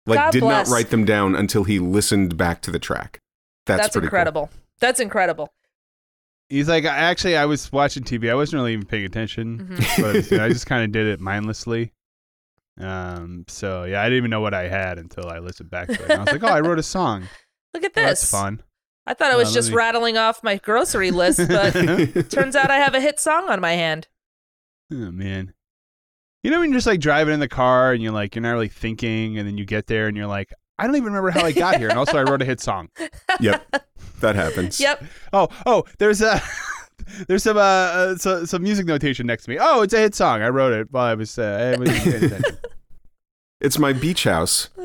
Like, 0.06 0.18
God 0.18 0.30
did 0.32 0.40
bless. 0.40 0.68
not 0.68 0.74
write 0.74 0.88
them 0.90 1.04
down 1.04 1.34
until 1.34 1.64
he 1.64 1.78
listened 1.78 2.36
back 2.38 2.62
to 2.62 2.70
the 2.70 2.78
track. 2.78 3.20
That's, 3.66 3.82
That's, 3.82 3.92
pretty 3.92 4.06
cool. 4.06 4.16
incredible. 4.16 4.50
That's 4.80 5.00
incredible. 5.00 5.52
He's 6.48 6.68
like, 6.68 6.84
actually, 6.86 7.36
I 7.36 7.44
was 7.44 7.70
watching 7.70 8.02
TV. 8.04 8.30
I 8.30 8.34
wasn't 8.34 8.60
really 8.60 8.72
even 8.72 8.86
paying 8.86 9.04
attention. 9.04 9.58
Mhm. 9.58 9.76
That's 9.76 9.98
I, 9.98 10.12
was. 10.12 10.32
I 10.32 10.48
just 10.54 10.66
kind 10.66 10.82
of 10.84 10.92
did 10.92 11.06
it 11.06 11.20
mindlessly. 11.20 11.92
Um. 12.80 13.44
So 13.48 13.84
yeah, 13.84 14.00
I 14.00 14.04
didn't 14.04 14.18
even 14.18 14.30
know 14.30 14.40
what 14.40 14.54
I 14.54 14.68
had 14.68 14.98
until 14.98 15.28
I 15.28 15.38
listened 15.38 15.70
back 15.70 15.88
to 15.88 15.94
it. 15.94 16.00
And 16.02 16.12
I 16.12 16.18
was 16.24 16.32
like, 16.32 16.42
oh, 16.44 16.46
I 16.54 16.60
wrote 16.60 16.78
a 16.78 16.82
song. 16.82 17.22
Look 17.74 17.84
at 17.84 17.92
Oh, 17.96 18.00
this. 18.00 18.20
that's 18.20 18.30
fun. 18.30 18.62
I 19.06 19.14
thought 19.14 19.30
I 19.30 19.34
Uh, 19.34 19.38
was 19.38 19.48
let 19.48 19.54
just 19.54 19.70
me- 19.70 19.76
rattling 19.76 20.16
off 20.16 20.42
my 20.42 20.56
grocery 20.56 21.10
list, 21.10 21.40
but 21.48 21.72
turns 22.30 22.54
out 22.56 22.70
I 22.70 22.76
have 22.76 22.94
a 22.94 23.00
hit 23.00 23.18
song 23.20 23.48
on 23.48 23.60
my 23.60 23.72
hand. 23.72 24.06
Oh 24.92 25.10
man. 25.10 25.54
You 26.44 26.50
know 26.52 26.60
when 26.60 26.70
you're 26.70 26.76
just 26.78 26.86
like 26.86 27.00
driving 27.00 27.34
in 27.34 27.40
the 27.40 27.48
car 27.48 27.92
and 27.92 28.02
you're 28.02 28.12
like 28.12 28.34
you're 28.34 28.42
not 28.42 28.52
really 28.52 28.68
thinking, 28.68 29.38
and 29.38 29.46
then 29.46 29.58
you 29.58 29.64
get 29.64 29.86
there 29.86 30.06
and 30.06 30.16
you're 30.16 30.26
like, 30.26 30.52
I 30.78 30.86
don't 30.86 30.94
even 30.94 31.06
remember 31.12 31.30
how 31.30 31.44
I 31.44 31.52
got 31.52 31.78
here. 31.78 31.88
And 31.88 31.98
also, 31.98 32.16
I 32.16 32.22
wrote 32.22 32.40
a 32.42 32.44
hit 32.44 32.60
song. 32.60 32.88
yep, 33.40 33.66
that 34.20 34.36
happens. 34.36 34.78
Yep. 34.78 35.04
Oh, 35.32 35.48
oh, 35.66 35.84
there's 35.98 36.22
a 36.22 36.40
there's 37.26 37.42
some 37.42 37.56
uh, 37.56 37.60
uh 37.60 38.16
so, 38.16 38.44
some 38.44 38.62
music 38.62 38.86
notation 38.86 39.26
next 39.26 39.44
to 39.44 39.50
me. 39.50 39.58
Oh, 39.60 39.82
it's 39.82 39.92
a 39.94 39.98
hit 39.98 40.14
song. 40.14 40.40
I 40.42 40.48
wrote 40.48 40.72
it 40.72 40.86
while 40.92 41.04
I 41.06 41.14
was 41.14 41.38
uh, 41.38 41.74
I 41.74 41.78
was 41.78 41.90
paying 41.90 42.24
attention. 42.24 42.56
It's 43.60 43.78
my 43.78 43.92
beach 43.92 44.24
house. 44.24 44.68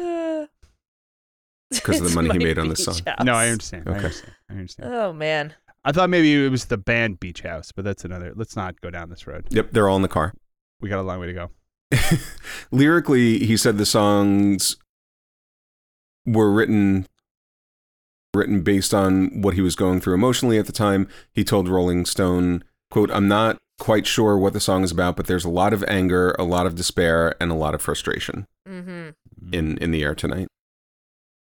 Because 1.74 2.01
of 2.01 2.09
the 2.09 2.13
money 2.13 2.30
he 2.32 2.38
made 2.38 2.59
on 2.59 2.69
this 2.69 2.84
song. 2.84 2.97
No, 3.24 3.34
I 3.34 3.49
understand. 3.49 3.88
I 3.88 3.91
Okay. 3.93 3.97
understand. 4.03 4.34
I 4.47 4.53
understand. 4.53 4.93
Oh 4.93 5.11
man. 5.11 5.55
I 5.84 5.91
thought 5.91 6.09
maybe 6.11 6.45
it 6.45 6.49
was 6.49 6.65
the 6.65 6.78
band 6.78 7.19
Beach 7.19 7.41
House, 7.41 7.71
but 7.71 7.84
that's 7.84 8.05
another. 8.05 8.32
Let's 8.36 8.55
not 8.55 8.80
go 8.82 8.91
down 8.91 9.09
this 9.09 9.26
road. 9.26 9.47
Yep, 9.49 9.71
they're 9.71 9.89
all 9.89 9.95
in 9.95 10.03
the 10.03 10.07
car. 10.07 10.34
We 10.80 10.88
got 10.89 10.99
a 10.99 11.01
long 11.01 11.19
way 11.19 11.28
to 11.28 11.34
go. 11.34 11.49
Lyrically, 12.71 13.39
he 13.39 13.57
said 13.57 13.80
the 13.80 13.88
songs 13.88 14.78
were 16.28 16.51
written 16.51 17.07
written 18.36 18.61
based 18.61 18.93
on 18.93 19.41
what 19.41 19.55
he 19.55 19.61
was 19.61 19.76
going 19.76 19.99
through 19.99 20.13
emotionally 20.13 20.59
at 20.59 20.67
the 20.67 20.71
time. 20.71 21.07
He 21.32 21.43
told 21.43 21.67
Rolling 21.67 22.05
Stone, 22.05 22.63
quote, 22.91 23.09
I'm 23.11 23.28
not 23.28 23.57
quite 23.84 24.07
sure 24.07 24.38
what 24.38 24.53
the 24.53 24.61
song 24.61 24.81
is 24.81 24.91
about, 24.91 25.17
but 25.17 25.27
there's 25.27 25.43
a 25.43 25.49
lot 25.49 25.73
of 25.73 25.84
anger, 25.89 26.34
a 26.39 26.43
lot 26.45 26.65
of 26.65 26.73
despair, 26.73 27.36
and 27.41 27.51
a 27.51 27.55
lot 27.55 27.75
of 27.75 27.81
frustration 27.81 28.47
Mm-hmm. 28.65 29.09
in, 29.51 29.77
in 29.79 29.91
the 29.91 30.03
air 30.03 30.15
tonight. 30.15 30.47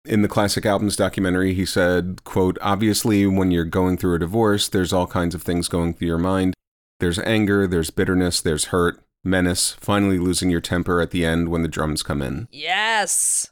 In 0.06 0.22
the 0.22 0.30
classic 0.30 0.66
albums 0.66 0.96
documentary, 0.96 1.54
he 1.54 1.66
said, 1.66 2.24
quote, 2.24 2.58
obviously 2.62 3.28
when 3.28 3.52
you're 3.52 3.66
going 3.66 3.98
through 3.98 4.16
a 4.16 4.20
divorce, 4.20 4.70
there's 4.70 4.94
all 4.94 5.06
kinds 5.06 5.36
of 5.36 5.44
things 5.44 5.68
going 5.68 5.94
through 5.94 6.08
your 6.08 6.18
mind. 6.18 6.54
There's 7.02 7.20
anger, 7.20 7.68
there's 7.68 7.90
bitterness, 7.90 8.40
there's 8.40 8.66
hurt, 8.66 9.04
menace, 9.26 9.74
finally 9.82 10.18
losing 10.18 10.50
your 10.50 10.62
temper 10.62 11.02
at 11.02 11.12
the 11.12 11.26
end 11.26 11.50
when 11.50 11.62
the 11.62 11.68
drums 11.68 12.04
come 12.04 12.22
in. 12.22 12.48
Yes. 12.52 13.52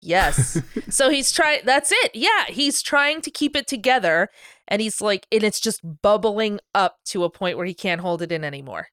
Yes. 0.00 0.60
so 0.88 1.10
he's 1.10 1.32
trying 1.32 1.62
that's 1.64 1.90
it. 1.90 2.12
Yeah, 2.14 2.44
he's 2.46 2.82
trying 2.82 3.20
to 3.22 3.32
keep 3.32 3.56
it 3.56 3.66
together 3.66 4.28
and 4.68 4.80
he's 4.82 5.00
like 5.00 5.26
and 5.32 5.42
it's 5.42 5.60
just 5.60 5.80
bubbling 6.02 6.60
up 6.74 6.98
to 7.06 7.24
a 7.24 7.30
point 7.30 7.56
where 7.56 7.66
he 7.66 7.74
can't 7.74 8.00
hold 8.00 8.22
it 8.22 8.32
in 8.32 8.44
anymore. 8.44 8.88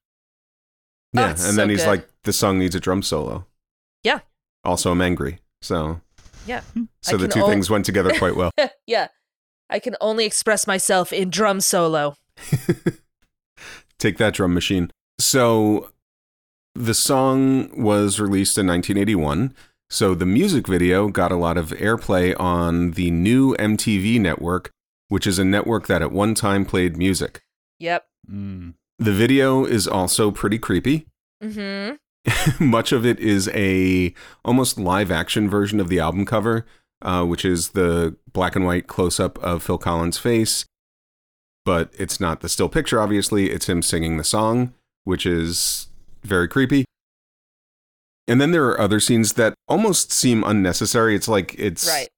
Oh, 1.16 1.20
Yeah, 1.20 1.30
it's 1.32 1.48
and 1.48 1.58
then 1.58 1.68
he's 1.70 1.80
good. 1.82 1.88
like, 1.88 2.08
the 2.24 2.32
song 2.32 2.58
needs 2.58 2.74
a 2.74 2.80
drum 2.80 3.02
solo." 3.02 3.46
Yeah. 4.02 4.20
Also, 4.64 4.90
I'm 4.92 5.02
angry. 5.02 5.40
So, 5.60 6.00
Yeah. 6.46 6.62
Hmm. 6.74 6.84
so 7.02 7.14
I 7.16 7.18
the 7.18 7.28
can 7.28 7.42
two 7.42 7.46
things 7.48 7.68
went 7.70 7.84
together 7.84 8.12
quite 8.18 8.36
well. 8.36 8.50
yeah. 8.86 9.08
I 9.70 9.78
can 9.78 9.96
only 10.00 10.24
express 10.26 10.66
myself 10.66 11.12
in 11.12 11.30
drum 11.30 11.60
solo. 11.60 12.16
Take 13.98 14.18
that 14.18 14.34
drum 14.34 14.52
machine. 14.54 14.90
So, 15.18 15.92
the 16.74 16.94
song 16.94 17.70
was 17.80 18.18
released 18.18 18.58
in 18.58 18.66
1981. 18.66 19.54
So 19.90 20.14
the 20.14 20.24
music 20.26 20.66
video 20.66 21.08
got 21.08 21.30
a 21.30 21.36
lot 21.36 21.58
of 21.58 21.68
airplay 21.70 22.34
on 22.40 22.92
the 22.92 23.10
new 23.10 23.54
MTV 23.56 24.18
network, 24.18 24.70
which 25.12 25.26
is 25.26 25.38
a 25.38 25.44
network 25.44 25.88
that 25.88 26.00
at 26.00 26.10
one 26.10 26.34
time 26.34 26.64
played 26.64 26.96
music. 26.96 27.42
Yep. 27.80 28.06
Mm. 28.30 28.72
The 28.98 29.12
video 29.12 29.66
is 29.66 29.86
also 29.86 30.30
pretty 30.30 30.58
creepy. 30.58 31.06
Mhm. 31.44 31.98
much 32.60 32.92
of 32.92 33.04
it 33.04 33.20
is 33.20 33.50
a 33.52 34.14
almost 34.42 34.78
live 34.78 35.10
action 35.10 35.50
version 35.50 35.80
of 35.80 35.90
the 35.90 36.00
album 36.00 36.24
cover, 36.24 36.64
uh, 37.02 37.26
which 37.26 37.44
is 37.44 37.70
the 37.70 38.16
black 38.32 38.56
and 38.56 38.64
white 38.64 38.86
close 38.86 39.20
up 39.20 39.38
of 39.40 39.62
Phil 39.62 39.76
Collins' 39.76 40.16
face. 40.16 40.64
But 41.66 41.92
it's 41.98 42.18
not 42.18 42.40
the 42.40 42.48
still 42.48 42.70
picture, 42.70 42.98
obviously. 42.98 43.50
It's 43.50 43.68
him 43.68 43.82
singing 43.82 44.16
the 44.16 44.24
song, 44.24 44.72
which 45.04 45.26
is 45.26 45.88
very 46.22 46.48
creepy. 46.48 46.86
And 48.26 48.40
then 48.40 48.52
there 48.52 48.64
are 48.68 48.80
other 48.80 48.98
scenes 48.98 49.34
that 49.34 49.52
almost 49.68 50.10
seem 50.10 50.42
unnecessary. 50.42 51.14
It's 51.14 51.28
like 51.28 51.54
it's 51.58 51.86
Right. 51.86 52.08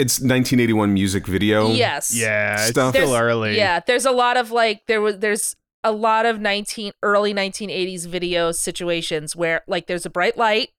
It's 0.00 0.18
1981 0.18 0.94
music 0.94 1.26
video. 1.26 1.70
Yes. 1.72 2.14
Yeah, 2.14 2.54
it's 2.54 2.70
Stuff. 2.70 2.94
still 2.94 3.08
There's- 3.08 3.22
early. 3.22 3.56
Yeah, 3.56 3.80
there's 3.86 4.06
a 4.06 4.10
lot 4.12 4.36
of 4.36 4.50
like 4.50 4.86
there 4.86 5.00
was 5.00 5.18
there's 5.18 5.56
a 5.84 5.92
lot 5.92 6.26
of 6.26 6.40
19 6.40 6.92
early 7.02 7.32
1980s 7.34 8.06
video 8.06 8.52
situations 8.52 9.34
where 9.36 9.62
like 9.66 9.86
there's 9.86 10.04
a 10.06 10.10
bright 10.10 10.36
light 10.36 10.70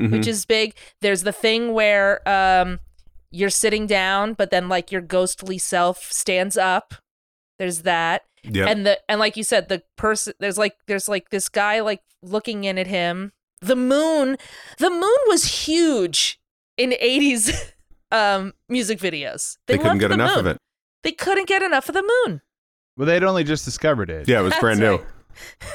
Mhm. 0.00 0.12
which 0.12 0.26
is 0.26 0.46
big. 0.46 0.74
There's 1.02 1.22
the 1.24 1.32
thing 1.32 1.72
where 1.74 2.26
um 2.28 2.80
you're 3.30 3.50
sitting 3.50 3.86
down 3.86 4.32
but 4.34 4.50
then 4.50 4.68
like 4.68 4.90
your 4.90 5.00
ghostly 5.02 5.58
self 5.58 6.10
stands 6.10 6.56
up. 6.56 6.94
There's 7.58 7.82
that. 7.82 8.22
Yep. 8.44 8.68
And 8.68 8.86
the 8.86 8.98
and 9.10 9.20
like 9.20 9.36
you 9.36 9.44
said 9.44 9.68
the 9.68 9.82
person 9.96 10.32
there's 10.40 10.56
like 10.58 10.74
there's 10.86 11.08
like 11.08 11.28
this 11.30 11.48
guy 11.50 11.80
like 11.80 12.00
looking 12.22 12.64
in 12.64 12.78
at 12.78 12.86
him. 12.86 13.32
The 13.60 13.76
moon 13.76 14.36
the 14.78 14.90
moon 14.90 15.18
was 15.28 15.66
huge 15.66 16.40
in 16.78 16.90
80s 16.92 17.72
um 18.12 18.52
music 18.68 18.98
videos. 18.98 19.56
they 19.66 19.78
couldn't 19.78 19.98
get 19.98 20.08
the 20.08 20.14
enough 20.14 20.36
of 20.38 20.46
it. 20.46 20.58
They 21.02 21.12
couldn't 21.12 21.48
get 21.48 21.62
enough 21.62 21.88
of 21.88 21.94
the 21.94 22.02
moon. 22.26 22.42
Well, 22.96 23.06
they'd 23.06 23.24
only 23.24 23.44
just 23.44 23.64
discovered 23.64 24.10
it. 24.10 24.28
Yeah, 24.28 24.40
it 24.40 24.42
was 24.42 24.50
That's 24.52 24.60
brand 24.60 24.80
new. 24.80 24.96
right. 24.96 25.06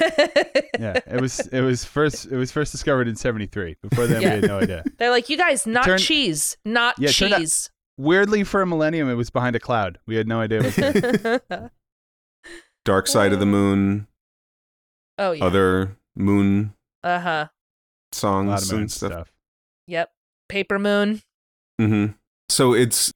yeah. 0.78 1.00
It 1.06 1.20
was 1.20 1.40
it 1.48 1.60
was 1.62 1.84
first 1.84 2.26
it 2.26 2.36
was 2.36 2.52
first 2.52 2.70
discovered 2.72 3.08
in 3.08 3.16
'73. 3.16 3.76
Before 3.82 4.06
then, 4.06 4.20
Yeah. 4.22 4.28
we 4.28 4.40
had 4.42 4.44
no 4.48 4.58
idea. 4.60 4.84
They're 4.98 5.10
like, 5.10 5.28
you 5.28 5.36
guys, 5.36 5.66
not 5.66 5.84
Turn- 5.86 5.98
cheese, 5.98 6.56
not 6.64 6.96
Yeah, 6.98 7.10
turn 7.10 7.32
out- 7.32 7.38
cheese. 7.40 7.70
Weirdly, 7.98 8.44
for 8.44 8.60
a 8.60 8.66
millennium, 8.66 9.08
it 9.08 9.14
was 9.14 9.30
behind 9.30 9.56
a 9.56 9.60
cloud. 9.60 9.98
We 10.06 10.16
had 10.16 10.28
no 10.28 10.40
idea. 10.40 10.60
It 10.62 10.64
was 10.66 11.20
there. 11.22 11.70
Dark 12.84 13.06
Side 13.08 13.32
of 13.32 13.40
the 13.40 13.46
Moon, 13.46 14.06
oh 15.18 15.32
yeah. 15.32 15.44
other 15.44 15.96
moon 16.14 16.74
Uh 17.02 17.18
huh. 17.18 17.46
a 17.48 18.14
songs 18.14 18.48
lot 18.48 18.62
of 18.62 18.70
moon 18.70 18.80
and 18.82 18.92
stuff. 18.92 19.10
stuff. 19.12 19.32
Yep. 19.88 20.10
Paper 20.48 20.78
moon. 20.78 21.22
Mm 21.80 21.88
hmm 21.88 22.12
So 22.48 22.72
it's 22.74 23.12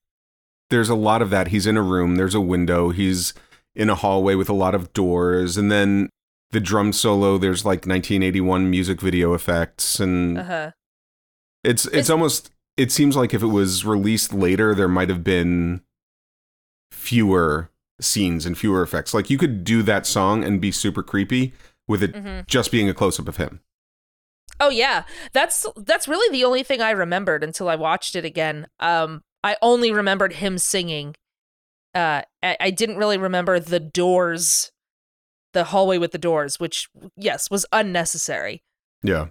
there's 0.71 0.89
a 0.89 0.95
lot 0.95 1.23
of 1.23 1.31
that. 1.31 1.49
He's 1.49 1.67
in 1.67 1.77
a 1.77 1.83
room. 1.83 2.17
There's 2.17 2.35
a 2.35 2.41
window. 2.41 2.91
He's 2.91 3.35
in 3.75 3.89
a 3.91 3.95
hallway 3.95 4.35
with 4.35 4.49
a 4.49 4.53
lot 4.55 4.75
of 4.75 4.93
doors, 4.93 5.57
and 5.57 5.71
then 5.71 6.09
the 6.51 6.61
drum 6.61 6.93
solo. 6.93 7.39
There's 7.39 7.65
like 7.65 7.87
1981 7.87 8.71
music 8.71 9.01
video 9.01 9.35
effects, 9.35 10.01
and 10.01 10.39
Uh 10.39 10.45
huh. 10.45 10.71
it's, 11.65 11.85
it's 11.87 11.95
It's- 11.95 12.11
almost. 12.11 12.51
It 12.77 12.91
seems 12.91 13.15
like 13.15 13.35
if 13.35 13.43
it 13.43 13.49
was 13.49 13.85
released 13.85 14.33
later, 14.33 14.75
there 14.75 14.89
might 14.89 15.11
have 15.11 15.23
been 15.23 15.83
fewer 16.91 17.71
scenes 18.01 18.47
and 18.47 18.57
fewer 18.57 18.83
effects. 18.83 19.13
Like 19.13 19.29
you 19.29 19.37
could 19.37 19.65
do 19.65 19.83
that 19.83 20.07
song 20.07 20.43
and 20.45 20.61
be 20.61 20.73
super 20.73 21.03
creepy 21.03 21.53
with 21.87 22.03
it 22.03 22.13
mm-hmm. 22.15 22.41
just 22.47 22.71
being 22.71 22.89
a 22.89 22.95
close 22.95 23.21
up 23.21 23.29
of 23.29 23.37
him. 23.37 23.61
Oh 24.61 24.69
yeah. 24.69 25.05
That's 25.33 25.67
that's 25.77 26.07
really 26.07 26.31
the 26.31 26.45
only 26.45 26.63
thing 26.63 26.81
I 26.83 26.91
remembered 26.91 27.43
until 27.43 27.69
I 27.69 27.77
watched 27.77 28.15
it 28.15 28.25
again. 28.25 28.69
Um, 28.79 29.23
I 29.43 29.57
only 29.63 29.91
remembered 29.91 30.35
him 30.35 30.59
singing. 30.59 31.17
Uh, 31.95 32.23
I, 32.43 32.57
I 32.61 32.71
didn't 32.71 32.99
really 32.99 33.19
remember 33.19 33.59
the 33.59 33.81
doors, 33.81 34.71
the 35.55 35.65
hallway 35.65 35.99
with 35.99 36.13
the 36.13 36.19
doors, 36.19 36.61
which 36.61 36.89
yes 37.17 37.51
was 37.51 37.67
unnecessary. 37.73 38.63
Yeah. 39.03 39.29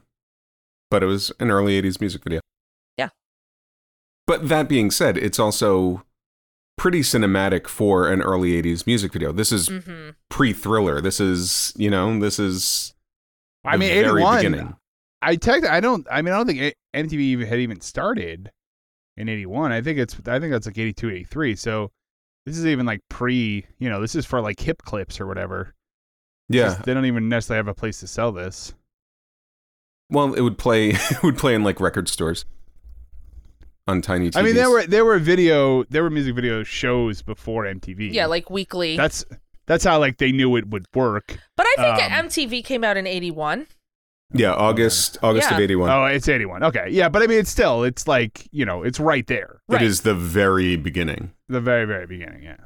But 0.89 1.03
it 1.03 1.05
was 1.05 1.31
an 1.39 1.51
early 1.51 1.79
80s 1.79 2.01
music 2.01 2.23
video. 2.23 2.41
Yeah. 2.97 3.09
But 4.25 4.49
that 4.49 4.67
being 4.67 4.89
said, 4.89 5.17
it's 5.17 5.37
also 5.37 6.03
pretty 6.77 7.01
cinematic 7.01 7.67
for 7.67 8.11
an 8.11 8.21
early 8.21 8.59
80s 8.61 8.87
music 8.87 9.13
video. 9.13 9.31
This 9.31 9.51
is 9.51 9.67
hmm 9.67 10.09
pre 10.29 10.53
thriller. 10.53 11.01
This 11.01 11.19
is, 11.19 11.73
you 11.77 11.89
know, 11.89 12.19
this 12.19 12.39
is. 12.39 12.95
I 13.63 13.77
mean, 13.77 13.89
very 13.89 14.23
81. 14.23 14.75
Beginning. 15.21 15.33
I 15.33 15.35
tech. 15.61 15.65
I 15.69 15.79
don't. 15.79 16.05
I 16.11 16.21
mean, 16.21 16.33
I 16.33 16.37
don't 16.37 16.47
think 16.47 16.75
MTV 16.95 17.19
even 17.19 17.47
had 17.47 17.59
even 17.59 17.81
started 17.81 18.51
in 19.17 19.29
'81. 19.29 19.71
I 19.71 19.81
think 19.81 19.99
it's. 19.99 20.15
I 20.27 20.39
think 20.39 20.51
that's 20.51 20.65
like 20.67 20.77
'82, 20.77 21.09
'83. 21.09 21.55
So 21.55 21.91
This 22.45 22.57
is 22.57 22.65
even 22.65 22.85
like 22.85 23.01
pre, 23.09 23.65
you 23.79 23.89
know, 23.89 24.01
this 24.01 24.15
is 24.15 24.25
for 24.25 24.41
like 24.41 24.59
hip 24.59 24.81
clips 24.83 25.19
or 25.19 25.27
whatever. 25.27 25.73
Yeah. 26.47 26.69
Just- 26.69 26.83
they 26.83 26.93
don't 26.93 27.05
even 27.05 27.29
necessarily 27.29 27.59
have 27.59 27.67
a 27.67 27.73
place 27.75 27.99
to 27.99 28.07
sell 28.07 28.31
this. 28.31 28.73
Well, 30.09 30.33
it 30.33 30.41
would 30.41 30.57
play. 30.57 30.89
It 31.11 31.23
would 31.23 31.37
play 31.37 31.53
in 31.53 31.63
like 31.63 31.79
record 31.79 32.07
stores 32.09 32.45
on 33.87 34.01
tiny 34.01 34.29
TVs. 34.29 34.37
I 34.37 34.41
mean, 34.41 34.55
there 34.55 34.69
were 34.69 34.85
there 34.87 35.05
were 35.05 35.19
video, 35.19 35.83
there 35.85 36.01
were 36.03 36.09
music 36.09 36.35
video 36.35 36.63
shows 36.63 37.21
before 37.21 37.65
MTV. 37.65 38.11
Yeah, 38.13 38.25
like 38.25 38.49
weekly. 38.49 38.97
that's 38.97 39.23
that's 39.67 39.83
how 39.83 39.99
like 39.99 40.17
they 40.17 40.31
knew 40.31 40.55
it 40.55 40.67
would 40.69 40.85
work. 40.95 41.37
but 41.55 41.65
I 41.67 41.75
think 41.77 42.11
um, 42.11 42.27
MTV 42.27 42.63
came 42.65 42.83
out 42.83 42.97
in 42.97 43.05
81. 43.05 43.67
Yeah, 44.31 44.53
August 44.53 45.17
August 45.23 45.51
of 45.51 45.59
eighty 45.59 45.75
one. 45.75 45.89
Oh, 45.89 46.05
it's 46.05 46.27
81. 46.29 46.63
Okay. 46.63 46.87
Yeah, 46.91 47.09
but 47.09 47.23
I 47.23 47.27
mean, 47.27 47.39
it's 47.39 47.49
still, 47.49 47.83
it's 47.83 48.07
like, 48.07 48.47
you 48.51 48.63
know, 48.63 48.83
it's 48.83 48.99
right 48.99 49.25
there. 49.25 49.61
It 49.69 49.73
Right. 49.73 49.81
is 49.81 50.01
the 50.01 50.13
very 50.13 50.75
beginning. 50.75 51.31
The 51.47 51.59
very, 51.59 51.85
very 51.85 52.05
beginning. 52.05 52.43
Yeah. 52.43 52.57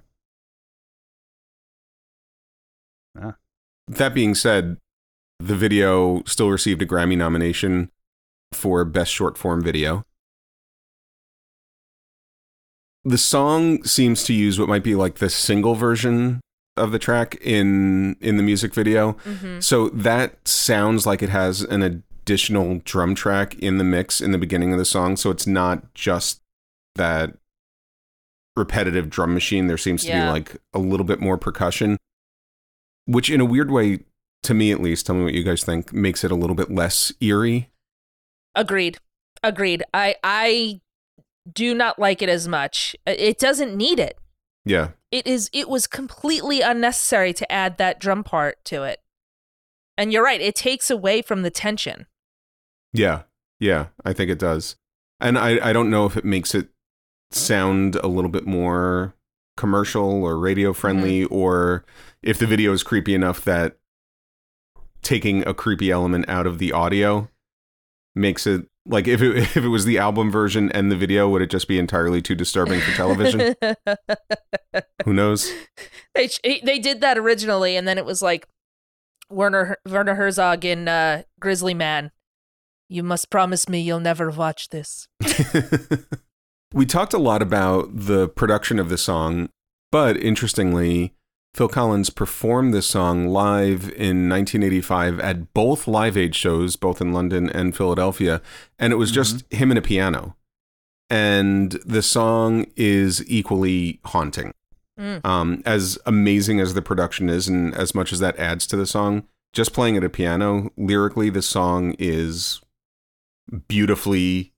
Ah. 3.17 3.35
That 3.87 4.13
being 4.13 4.35
said, 4.35 4.77
the 5.39 5.55
video 5.55 6.23
still 6.25 6.49
received 6.49 6.81
a 6.81 6.85
Grammy 6.85 7.17
nomination 7.17 7.91
for 8.51 8.83
Best 8.83 9.13
Short 9.13 9.37
Form 9.37 9.61
Video. 9.63 10.05
The 13.05 13.17
song 13.17 13.83
seems 13.83 14.23
to 14.25 14.33
use 14.33 14.59
what 14.59 14.69
might 14.69 14.83
be 14.83 14.95
like 14.95 15.15
the 15.15 15.29
single 15.29 15.75
version 15.75 16.39
of 16.75 16.91
the 16.91 16.99
track 16.99 17.35
in 17.41 18.15
in 18.19 18.37
the 18.37 18.43
music 18.43 18.73
video. 18.73 19.13
hmm 19.23 19.59
So 19.59 19.89
that 19.89 20.47
sounds 20.47 21.05
like 21.05 21.21
it 21.21 21.29
has 21.29 21.61
an 21.61 21.81
additional 21.83 22.81
drum 22.85 23.15
track 23.15 23.55
in 23.59 23.77
the 23.77 23.83
mix 23.83 24.19
in 24.21 24.31
the 24.31 24.37
beginning 24.37 24.71
of 24.73 24.79
the 24.79 24.85
song. 24.85 25.15
So 25.17 25.29
it's 25.29 25.45
not 25.47 25.93
just 25.93 26.41
that 26.95 27.35
repetitive 28.55 29.09
drum 29.09 29.33
machine. 29.33 29.67
There 29.67 29.77
seems 29.77 30.03
to 30.03 30.09
Yeah. 30.09 30.25
be 30.25 30.31
like 30.31 30.57
a 30.73 30.79
little 30.79 31.05
bit 31.05 31.19
more 31.19 31.37
percussion, 31.37 31.97
which 33.05 33.29
in 33.29 33.41
a 33.41 33.45
weird 33.45 33.71
way, 33.71 33.99
to 34.43 34.53
me 34.53 34.71
at 34.71 34.81
least, 34.81 35.05
tell 35.05 35.15
me 35.15 35.23
what 35.23 35.33
you 35.33 35.43
guys 35.43 35.63
think, 35.63 35.91
makes 35.93 36.23
it 36.23 36.31
a 36.31 36.35
little 36.35 36.55
bit 36.55 36.71
less 36.71 37.11
eerie. 37.19 37.69
Agreed. 38.55 38.97
Agreed. 39.41 39.83
I 39.93 40.15
I 40.23 40.81
do 41.51 41.73
not 41.73 41.99
like 41.99 42.21
it 42.21 42.29
as 42.29 42.47
much. 42.47 42.95
It 43.05 43.37
doesn't 43.39 43.75
need 43.75 43.99
it. 43.99 44.17
Yeah. 44.65 44.89
It 45.11 45.27
is 45.27 45.49
it 45.53 45.69
was 45.69 45.87
completely 45.87 46.61
unnecessary 46.61 47.33
to 47.33 47.51
add 47.51 47.77
that 47.77 47.99
drum 47.99 48.23
part 48.23 48.63
to 48.65 48.83
it. 48.83 49.01
And 49.97 50.11
you're 50.11 50.23
right, 50.23 50.41
it 50.41 50.55
takes 50.55 50.89
away 50.89 51.21
from 51.21 51.43
the 51.43 51.51
tension. 51.51 52.07
Yeah. 52.93 53.23
Yeah. 53.59 53.87
I 54.03 54.13
think 54.13 54.31
it 54.31 54.39
does. 54.39 54.75
And 55.19 55.37
I, 55.37 55.69
I 55.69 55.73
don't 55.73 55.89
know 55.89 56.05
if 56.05 56.17
it 56.17 56.25
makes 56.25 56.55
it 56.55 56.69
sound 57.31 57.95
a 57.97 58.07
little 58.07 58.29
bit 58.29 58.45
more 58.45 59.15
commercial 59.55 60.23
or 60.23 60.37
radio 60.37 60.73
friendly 60.73 61.23
mm-hmm. 61.23 61.33
or 61.33 61.85
if 62.21 62.39
the 62.39 62.47
video 62.47 62.73
is 62.73 62.83
creepy 62.83 63.13
enough 63.13 63.43
that 63.45 63.77
taking 65.01 65.47
a 65.47 65.53
creepy 65.53 65.91
element 65.91 66.27
out 66.27 66.47
of 66.47 66.57
the 66.57 66.71
audio 66.71 67.29
makes 68.15 68.47
it 68.47 68.67
like 68.85 69.07
if 69.07 69.21
it 69.21 69.35
if 69.55 69.57
it 69.57 69.69
was 69.69 69.85
the 69.85 69.97
album 69.97 70.31
version 70.31 70.71
and 70.71 70.91
the 70.91 70.95
video 70.95 71.29
would 71.29 71.41
it 71.41 71.49
just 71.49 71.67
be 71.67 71.79
entirely 71.79 72.21
too 72.21 72.35
disturbing 72.35 72.79
for 72.79 72.91
television 72.91 73.55
who 75.05 75.13
knows 75.13 75.51
they 76.15 76.29
they 76.63 76.79
did 76.79 77.01
that 77.01 77.17
originally 77.17 77.75
and 77.75 77.87
then 77.87 77.97
it 77.97 78.05
was 78.05 78.21
like 78.21 78.47
Werner 79.33 79.77
Werner 79.87 80.15
Herzog 80.15 80.63
in 80.63 80.87
uh, 80.87 81.23
Grizzly 81.39 81.73
Man. 81.73 82.11
You 82.89 83.03
must 83.03 83.29
promise 83.29 83.67
me 83.67 83.81
you'll 83.81 83.99
never 83.99 84.29
watch 84.29 84.69
this. 84.69 85.07
we 86.73 86.85
talked 86.85 87.13
a 87.13 87.17
lot 87.17 87.41
about 87.41 87.89
the 87.91 88.27
production 88.27 88.79
of 88.79 88.89
the 88.89 88.97
song, 88.97 89.49
but 89.91 90.17
interestingly, 90.17 91.15
Phil 91.53 91.67
Collins 91.67 92.09
performed 92.09 92.73
this 92.73 92.87
song 92.87 93.27
live 93.27 93.83
in 93.83 94.27
1985 94.27 95.19
at 95.19 95.53
both 95.53 95.87
Live 95.87 96.17
Aid 96.17 96.33
shows, 96.33 96.75
both 96.75 96.99
in 96.99 97.13
London 97.13 97.47
and 97.47 97.77
Philadelphia, 97.77 98.41
and 98.79 98.91
it 98.91 98.95
was 98.95 99.11
just 99.11 99.43
him 99.53 99.69
and 99.69 99.77
a 99.77 99.81
piano. 99.81 100.35
And 101.11 101.73
the 101.85 102.01
song 102.01 102.65
is 102.75 103.23
equally 103.29 103.99
haunting. 104.05 104.55
Mm. 104.99 105.23
Um, 105.23 105.61
as 105.63 105.99
amazing 106.07 106.59
as 106.59 106.73
the 106.73 106.81
production 106.81 107.29
is, 107.29 107.47
and 107.47 107.75
as 107.75 107.93
much 107.93 108.11
as 108.11 108.19
that 108.19 108.37
adds 108.39 108.65
to 108.67 108.75
the 108.75 108.87
song, 108.87 109.27
just 109.53 109.73
playing 109.73 109.95
at 109.95 110.03
a 110.03 110.09
piano, 110.09 110.71
lyrically, 110.75 111.29
the 111.29 111.43
song 111.43 111.95
is 111.99 112.61
beautifully 113.67 114.53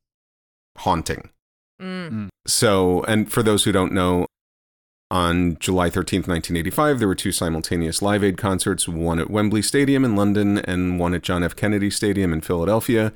haunting. 0.78 1.30
Mm. 1.82 2.30
So, 2.48 3.04
and 3.04 3.30
for 3.30 3.44
those 3.44 3.66
who 3.66 3.74
don't 3.74 3.92
know, 3.92 4.28
on 5.16 5.56
July 5.62 5.90
13th, 5.90 6.28
1985, 6.28 7.00
there 7.00 7.08
were 7.08 7.16
two 7.16 7.32
simultaneous 7.32 8.02
Live 8.02 8.22
Aid 8.22 8.38
concerts, 8.38 8.86
one 8.86 9.18
at 9.18 9.30
Wembley 9.32 9.62
Stadium 9.62 10.04
in 10.04 10.18
London 10.18 10.58
and 10.58 11.00
one 11.00 11.14
at 11.14 11.22
John 11.24 11.42
F. 11.42 11.56
Kennedy 11.56 11.90
Stadium 11.90 12.34
in 12.34 12.42
Philadelphia. 12.42 13.14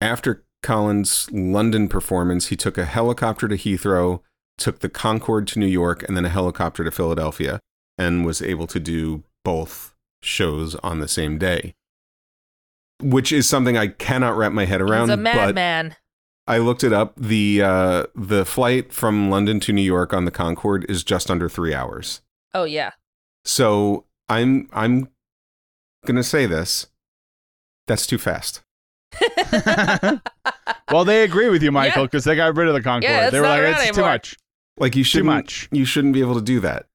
After 0.00 0.44
Collins' 0.62 1.28
London 1.32 1.88
performance, 1.88 2.46
he 2.46 2.56
took 2.56 2.78
a 2.78 2.84
helicopter 2.84 3.48
to 3.48 3.56
Heathrow, 3.56 4.20
took 4.56 4.78
the 4.78 4.88
Concorde 4.88 5.48
to 5.48 5.58
New 5.58 5.66
York, 5.66 6.04
and 6.04 6.16
then 6.16 6.24
a 6.24 6.28
helicopter 6.28 6.84
to 6.84 6.92
Philadelphia, 6.92 7.58
and 7.98 8.24
was 8.24 8.40
able 8.40 8.68
to 8.68 8.78
do 8.78 9.24
both 9.44 9.96
shows 10.22 10.76
on 10.76 11.00
the 11.00 11.08
same 11.08 11.38
day. 11.38 11.74
Which 13.02 13.32
is 13.32 13.48
something 13.48 13.76
I 13.76 13.88
cannot 13.88 14.36
wrap 14.36 14.52
my 14.52 14.64
head 14.64 14.80
around. 14.80 15.08
He's 15.08 15.14
a 15.14 15.16
but 15.16 15.54
madman. 15.56 15.96
I 16.46 16.58
looked 16.58 16.84
it 16.84 16.92
up. 16.92 17.14
The 17.16 17.62
uh, 17.62 18.04
the 18.14 18.44
flight 18.44 18.92
from 18.92 19.30
London 19.30 19.58
to 19.60 19.72
New 19.72 19.82
York 19.82 20.12
on 20.12 20.24
the 20.24 20.30
Concorde 20.30 20.84
is 20.88 21.02
just 21.02 21.30
under 21.30 21.48
three 21.48 21.74
hours. 21.74 22.20
Oh 22.54 22.64
yeah. 22.64 22.92
So 23.44 24.04
I'm 24.28 24.68
I'm 24.72 25.08
gonna 26.06 26.22
say 26.22 26.46
this. 26.46 26.86
That's 27.86 28.06
too 28.06 28.18
fast. 28.18 28.62
well, 30.90 31.04
they 31.04 31.22
agree 31.22 31.48
with 31.48 31.62
you, 31.62 31.72
Michael, 31.72 32.02
Yeah. 32.02 32.06
because 32.06 32.24
they 32.24 32.36
got 32.36 32.56
rid 32.56 32.68
of 32.68 32.74
the 32.74 32.82
Concorde. 32.82 33.04
Yeah, 33.10 33.30
they 33.30 33.40
were 33.40 33.46
like, 33.46 33.62
around 33.62 33.82
it's 33.86 33.96
too 33.96 34.02
much. 34.02 34.36
Like 34.78 34.94
you 34.94 35.04
shouldn't 35.04 35.30
Too 35.30 35.34
much. 35.36 35.68
you 35.72 35.84
shouldn't 35.84 36.14
be 36.14 36.20
able 36.20 36.34
to 36.34 36.42
do 36.42 36.60
that. 36.60 36.86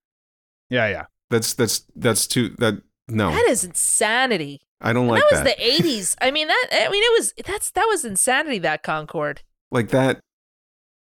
Yeah, 0.69 0.87
yeah. 0.87 1.05
That's 1.29 1.53
that's 1.53 1.85
that's 1.95 2.27
too 2.27 2.49
that 2.59 2.81
no. 3.07 3.31
That 3.31 3.47
is 3.49 3.63
insanity. 3.63 4.61
I 4.81 4.93
don't 4.93 5.03
And 5.03 5.11
like 5.11 5.21
that 5.21 5.31
was 5.31 5.43
that. 5.43 5.57
the 5.57 5.63
80s. 5.63 6.15
I 6.21 6.31
mean 6.31 6.47
that 6.47 6.67
I 6.71 6.89
mean 6.89 7.03
it 7.03 7.19
was 7.19 7.33
that's 7.45 7.71
that 7.71 7.85
was 7.85 8.03
insanity 8.05 8.59
that 8.59 8.83
Concorde. 8.83 9.41
like 9.71 9.89
that. 9.89 10.19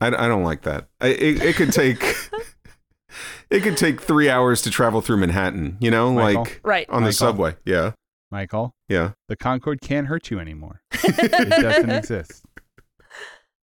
I, 0.01 0.09
I 0.09 0.29
don't 0.29 0.43
like 0.43 0.63
that. 0.63 0.89
I, 1.01 1.09
it, 1.09 1.43
it 1.43 1.57
could 1.57 1.73
take 1.73 2.03
it 3.51 3.61
could 3.63 3.77
take 3.77 4.01
three 4.01 4.29
hours 4.29 4.63
to 4.63 4.71
travel 4.71 5.01
through 5.01 5.19
Manhattan. 5.19 5.77
You 5.81 5.91
know, 5.91 6.13
Michael? 6.13 6.43
like 6.45 6.61
Right. 6.65 6.87
on 6.91 7.05
the 7.05 7.13
subway. 7.13 7.55
Yeah, 7.65 7.93
Michael, 8.31 8.73
yeah. 8.89 9.13
the 9.29 9.37
Concorde 9.37 9.81
can't 9.81 10.07
hurt 10.09 10.31
you 10.31 10.39
anymore. 10.41 10.81
It 11.05 11.49
doesn't 11.51 11.91
exist. 11.91 12.45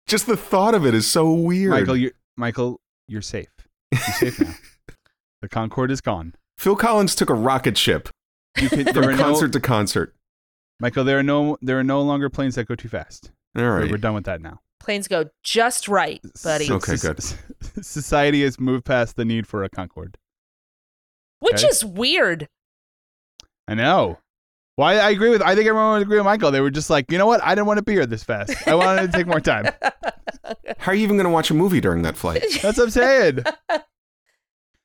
Just 0.07 0.27
the 0.27 0.37
thought 0.37 0.75
of 0.75 0.85
it 0.85 0.93
is 0.93 1.07
so 1.09 1.31
weird. 1.33 1.71
Michael, 1.71 1.95
you're, 1.97 2.11
Michael, 2.37 2.79
you're 3.07 3.21
safe. 3.21 3.47
You're 3.91 4.01
safe 4.01 4.39
now. 4.39 4.53
the 5.41 5.49
Concorde 5.49 5.91
is 5.91 6.01
gone. 6.01 6.33
Phil 6.57 6.75
Collins 6.75 7.15
took 7.15 7.29
a 7.29 7.33
rocket 7.33 7.77
ship 7.77 8.09
You 8.57 8.69
can, 8.69 8.83
there 8.83 8.93
from 8.93 9.03
are 9.05 9.11
no, 9.13 9.17
concert 9.17 9.53
to 9.53 9.59
concert. 9.59 10.15
Michael, 10.79 11.03
there 11.03 11.19
are 11.19 11.23
no 11.23 11.57
there 11.61 11.79
are 11.79 11.83
no 11.83 12.01
longer 12.01 12.29
planes 12.29 12.55
that 12.55 12.67
go 12.67 12.75
too 12.75 12.89
fast. 12.89 13.31
All 13.57 13.69
right, 13.69 13.89
We're- 13.89 13.97
done 13.97 14.13
with 14.13 14.25
that 14.25 14.41
now. 14.41 14.59
Planes 14.79 15.07
go 15.07 15.25
just 15.41 15.87
right, 15.87 16.21
buddy. 16.43 16.69
Okay, 16.69 16.97
good. 16.97 17.19
Society 17.81 18.43
has 18.43 18.59
moved 18.59 18.85
past 18.85 19.15
the 19.15 19.25
need 19.25 19.47
for 19.47 19.63
a 19.63 19.69
Concorde. 19.69 20.17
Which 21.39 21.63
okay. 21.63 21.67
is 21.67 21.83
weird. 21.83 22.47
I 23.67 23.73
know. 23.73 24.19
Well, 24.77 24.87
I, 24.87 24.95
I 24.95 25.09
agree 25.09 25.29
with. 25.29 25.41
I 25.41 25.55
think 25.55 25.67
everyone 25.67 25.93
would 25.93 26.01
agree 26.01 26.17
with 26.17 26.25
Michael. 26.25 26.51
They 26.51 26.61
were 26.61 26.69
just 26.69 26.89
like, 26.89 27.11
you 27.11 27.17
know 27.17 27.25
what? 27.25 27.41
I 27.43 27.55
didn't 27.55 27.67
want 27.67 27.77
to 27.77 27.83
be 27.83 27.93
here 27.93 28.05
this 28.05 28.23
fast. 28.23 28.67
I 28.67 28.75
wanted 28.75 29.11
to 29.11 29.17
take 29.17 29.25
more 29.25 29.39
time. 29.39 29.69
How 30.77 30.91
are 30.91 30.95
you 30.95 31.03
even 31.03 31.15
going 31.15 31.25
to 31.25 31.31
watch 31.31 31.49
a 31.49 31.53
movie 31.53 31.81
during 31.81 32.03
that 32.03 32.17
flight? 32.17 32.43
That's 32.61 32.77
what 32.77 32.85
I'm 32.85 32.89
saying. 32.89 33.39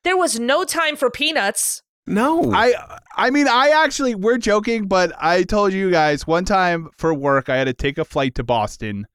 There 0.03 0.17
was 0.17 0.39
no 0.39 0.63
time 0.63 0.95
for 0.95 1.11
peanuts. 1.11 1.83
No. 2.07 2.51
I 2.53 2.73
I 3.15 3.29
mean, 3.29 3.47
I 3.47 3.69
actually 3.69 4.15
we're 4.15 4.37
joking, 4.37 4.87
but 4.87 5.11
I 5.19 5.43
told 5.43 5.73
you 5.73 5.91
guys 5.91 6.25
one 6.25 6.45
time 6.45 6.89
for 6.97 7.13
work 7.13 7.49
I 7.49 7.57
had 7.57 7.65
to 7.65 7.73
take 7.73 7.97
a 7.97 8.05
flight 8.05 8.35
to 8.35 8.43
Boston 8.43 9.07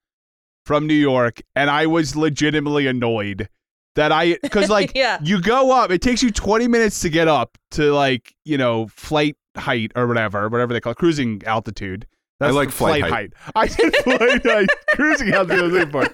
from 0.65 0.87
New 0.87 0.95
York, 0.95 1.41
and 1.55 1.71
I 1.71 1.87
was 1.87 2.17
legitimately 2.17 2.87
annoyed 2.87 3.49
that 3.97 4.13
I 4.13 4.39
because 4.43 4.69
like 4.71 4.93
Yeah. 4.95 5.19
you 5.23 5.41
go 5.41 5.73
up, 5.73 5.91
it 5.91 6.01
takes 6.03 6.23
you 6.23 6.31
20 6.31 6.69
minutes 6.69 7.01
to 7.01 7.09
get 7.09 7.29
up 7.29 7.59
to 7.73 7.93
like 7.93 8.35
you 8.45 8.59
know 8.59 8.87
flight 8.89 9.37
height 9.57 9.93
or 9.97 10.07
whatever, 10.07 10.49
whatever 10.49 10.73
they 10.73 10.81
call 10.81 10.93
it, 10.93 10.99
cruising 10.99 11.43
altitude. 11.47 12.07
I 12.41 12.51
like 12.51 12.69
the 12.69 12.75
flight 12.75 13.03
height. 13.03 13.33
I 13.55 13.67
said 13.67 13.97
flight 14.05 14.45
height, 14.47 14.69
cruising 14.91 15.33
altitude. 15.33 15.59
I 15.59 15.63
was 15.63 15.73
looking 15.73 15.91
for. 15.91 16.09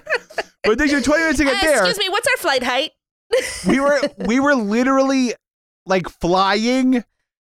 But 0.63 0.71
it 0.71 0.79
takes 0.79 0.91
you 0.93 1.01
20 1.01 1.21
minutes 1.21 1.37
to 1.39 1.43
get 1.43 1.57
Uh, 1.57 1.61
there 1.67 1.75
excuse 1.79 1.99
me, 1.99 2.07
what's 2.09 2.27
our 2.27 2.37
flight 2.37 2.63
height? 2.63 2.91
we 3.67 3.79
were 3.79 3.99
we 4.25 4.39
were 4.39 4.55
literally 4.55 5.33
like 5.85 6.07
flying 6.09 7.03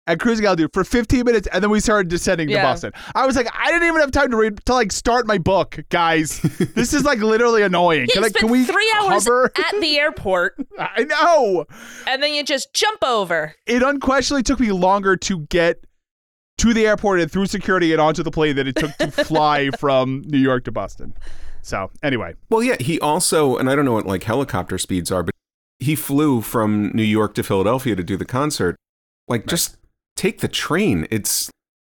at 0.08 0.20
cruising 0.20 0.46
altitude 0.46 0.72
for 0.72 0.84
15 0.84 1.26
minutes, 1.26 1.48
and 1.52 1.64
then 1.64 1.72
we 1.72 1.80
started 1.80 2.10
descending 2.10 2.48
Yeah. 2.48 2.58
to 2.58 2.64
Boston. 2.68 2.92
I 3.16 3.26
was 3.26 3.36
like, 3.36 3.48
I 3.58 3.72
didn't 3.72 3.88
even 3.88 4.02
have 4.02 4.12
time 4.12 4.30
to 4.32 4.38
read 4.38 4.64
to 4.66 4.74
like 4.74 4.92
start 4.92 5.26
my 5.26 5.40
book, 5.40 5.80
guys. 5.90 6.40
this 6.76 6.94
is 6.94 7.04
like 7.04 7.20
literally 7.20 7.64
annoying. 7.64 8.06
Yeah, 8.10 8.14
can, 8.14 8.24
you 8.24 8.30
spent 8.30 8.42
can 8.42 8.50
we 8.52 8.64
three 8.66 8.94
hours 9.00 9.24
hover? 9.26 9.52
at 9.58 9.82
the 9.82 9.98
airport, 10.00 10.56
I 10.78 11.06
know. 11.06 11.66
and 12.08 12.22
then 12.22 12.34
you 12.36 12.44
just 12.44 12.72
jump 12.74 13.04
over. 13.04 13.56
It 13.66 13.82
unquestionably 13.82 14.44
took 14.44 14.60
me 14.60 14.72
longer 14.72 15.16
to 15.18 15.40
get 15.48 15.84
to 16.60 16.74
the 16.74 16.86
airport 16.86 17.20
and 17.20 17.32
through 17.32 17.48
security 17.48 17.92
and 17.92 18.00
onto 18.00 18.22
the 18.22 18.32
plane 18.32 18.56
than 18.58 18.68
it 18.68 18.76
took 18.76 18.96
to 18.98 19.10
fly 19.26 19.70
from 19.80 20.22
New 20.28 20.38
York 20.38 20.66
to 20.66 20.72
Boston. 20.72 21.14
So 21.64 21.90
anyway, 22.04 22.36
Well, 22.52 22.62
yeah, 22.62 22.76
he 22.80 23.00
also, 23.00 23.58
and 23.58 23.70
I 23.72 23.76
don't 23.76 23.86
know 23.86 23.94
what 23.94 24.06
like 24.06 24.22
helicopter 24.24 24.78
speeds 24.78 25.12
are, 25.12 25.24
but 25.24 25.34
he 25.80 25.96
flew 25.96 26.42
from 26.42 26.92
New 26.94 27.04
York 27.04 27.34
to 27.36 27.44
Philadelphia 27.44 27.96
to 27.96 28.04
do 28.04 28.18
the 28.18 28.26
concert. 28.26 28.76
Like, 29.28 29.46
just 29.48 29.78
take 30.16 30.40
the 30.40 30.48
train. 30.48 31.08
It's 31.12 31.50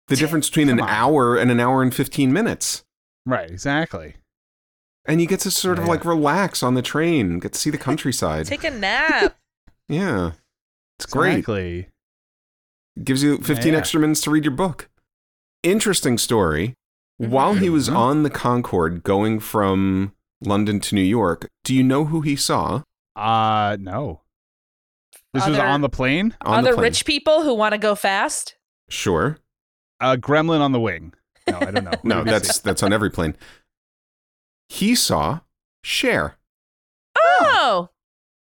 the 0.09 0.17
difference 0.17 0.49
between 0.51 0.69
an 0.69 0.81
on. 0.81 0.89
hour 0.89 1.37
and 1.37 1.51
an 1.51 1.61
hour 1.61 1.83
and 1.83 1.95
15 1.95 2.33
minutes. 2.33 2.83
right, 3.27 3.51
exactly. 3.51 4.17
And 5.07 5.21
you 5.21 5.27
get 5.27 5.41
to 5.41 5.51
sort 5.51 5.79
of 5.79 5.87
like 5.87 6.05
relax 6.05 6.63
on 6.63 6.75
the 6.75 6.83
train, 6.83 7.39
get 7.39 7.55
to 7.55 7.59
see 7.59 7.71
the 7.71 7.79
countryside. 7.79 8.47
Take 8.47 8.65
a 8.65 8.71
nap. 8.71 9.37
yeah. 9.89 10.33
It's 10.99 11.07
great. 11.07 11.39
Exactly. 11.39 11.89
Gives 13.03 13.23
you 13.23 13.39
15 13.39 13.73
Yeah. 13.73 13.79
extra 13.79 13.99
minutes 14.01 14.21
to 14.23 14.31
read 14.31 14.45
your 14.45 14.55
book. 14.55 14.89
Interesting 15.63 16.19
story. 16.19 16.75
While 17.17 17.55
he 17.55 17.69
was 17.71 17.89
Mhm. 17.89 17.97
on 17.97 18.23
the 18.25 18.31
Concorde 18.31 19.03
going 19.03 19.41
from 19.41 20.13
London 20.43 20.81
to 20.81 20.95
New 20.95 21.03
York, 21.03 21.49
do 21.65 21.75
you 21.75 21.83
know 21.83 22.07
who 22.07 22.21
he 22.23 22.35
saw 22.37 22.83
Uh 23.17 23.77
no. 23.81 24.23
This 25.33 25.47
was 25.47 25.59
on 25.59 25.81
the 25.81 25.89
plane. 25.89 26.35
on 26.41 26.65
the 26.65 26.71
plane? 26.73 26.83
rich 26.83 27.05
people 27.05 27.43
who 27.43 27.55
want 27.55 27.73
to 27.73 27.79
go 27.79 27.95
fast. 27.95 28.57
Sure. 28.89 29.39
A 30.01 30.17
gremlin 30.17 30.61
on 30.61 30.73
the 30.73 30.81
wing. 30.81 31.13
No, 31.49 31.59
I 31.59 31.71
don't 31.71 31.85
know. 31.85 31.91
No, 32.05 32.17
Let 32.17 32.25
me 32.25 32.31
that's 32.33 32.57
see. 32.57 32.61
that's 32.65 32.83
on 32.83 32.93
every 32.93 33.11
plane. 33.11 33.37
He 34.69 34.95
saw 34.95 35.41
Cher. 35.85 36.37
Oh, 37.19 37.91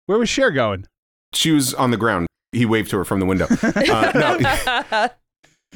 where 0.05 0.17
was 0.19 0.29
Cher 0.29 0.51
going? 0.51 0.85
She 1.33 1.51
was 1.51 1.73
on 1.73 1.91
the 1.91 1.97
ground. 1.97 2.27
He 2.51 2.65
waved 2.65 2.89
to 2.91 2.97
her 2.97 3.05
from 3.05 3.19
the 3.19 3.25
window. 3.25 3.47
Uh, 3.63 4.11
no, 4.15 5.09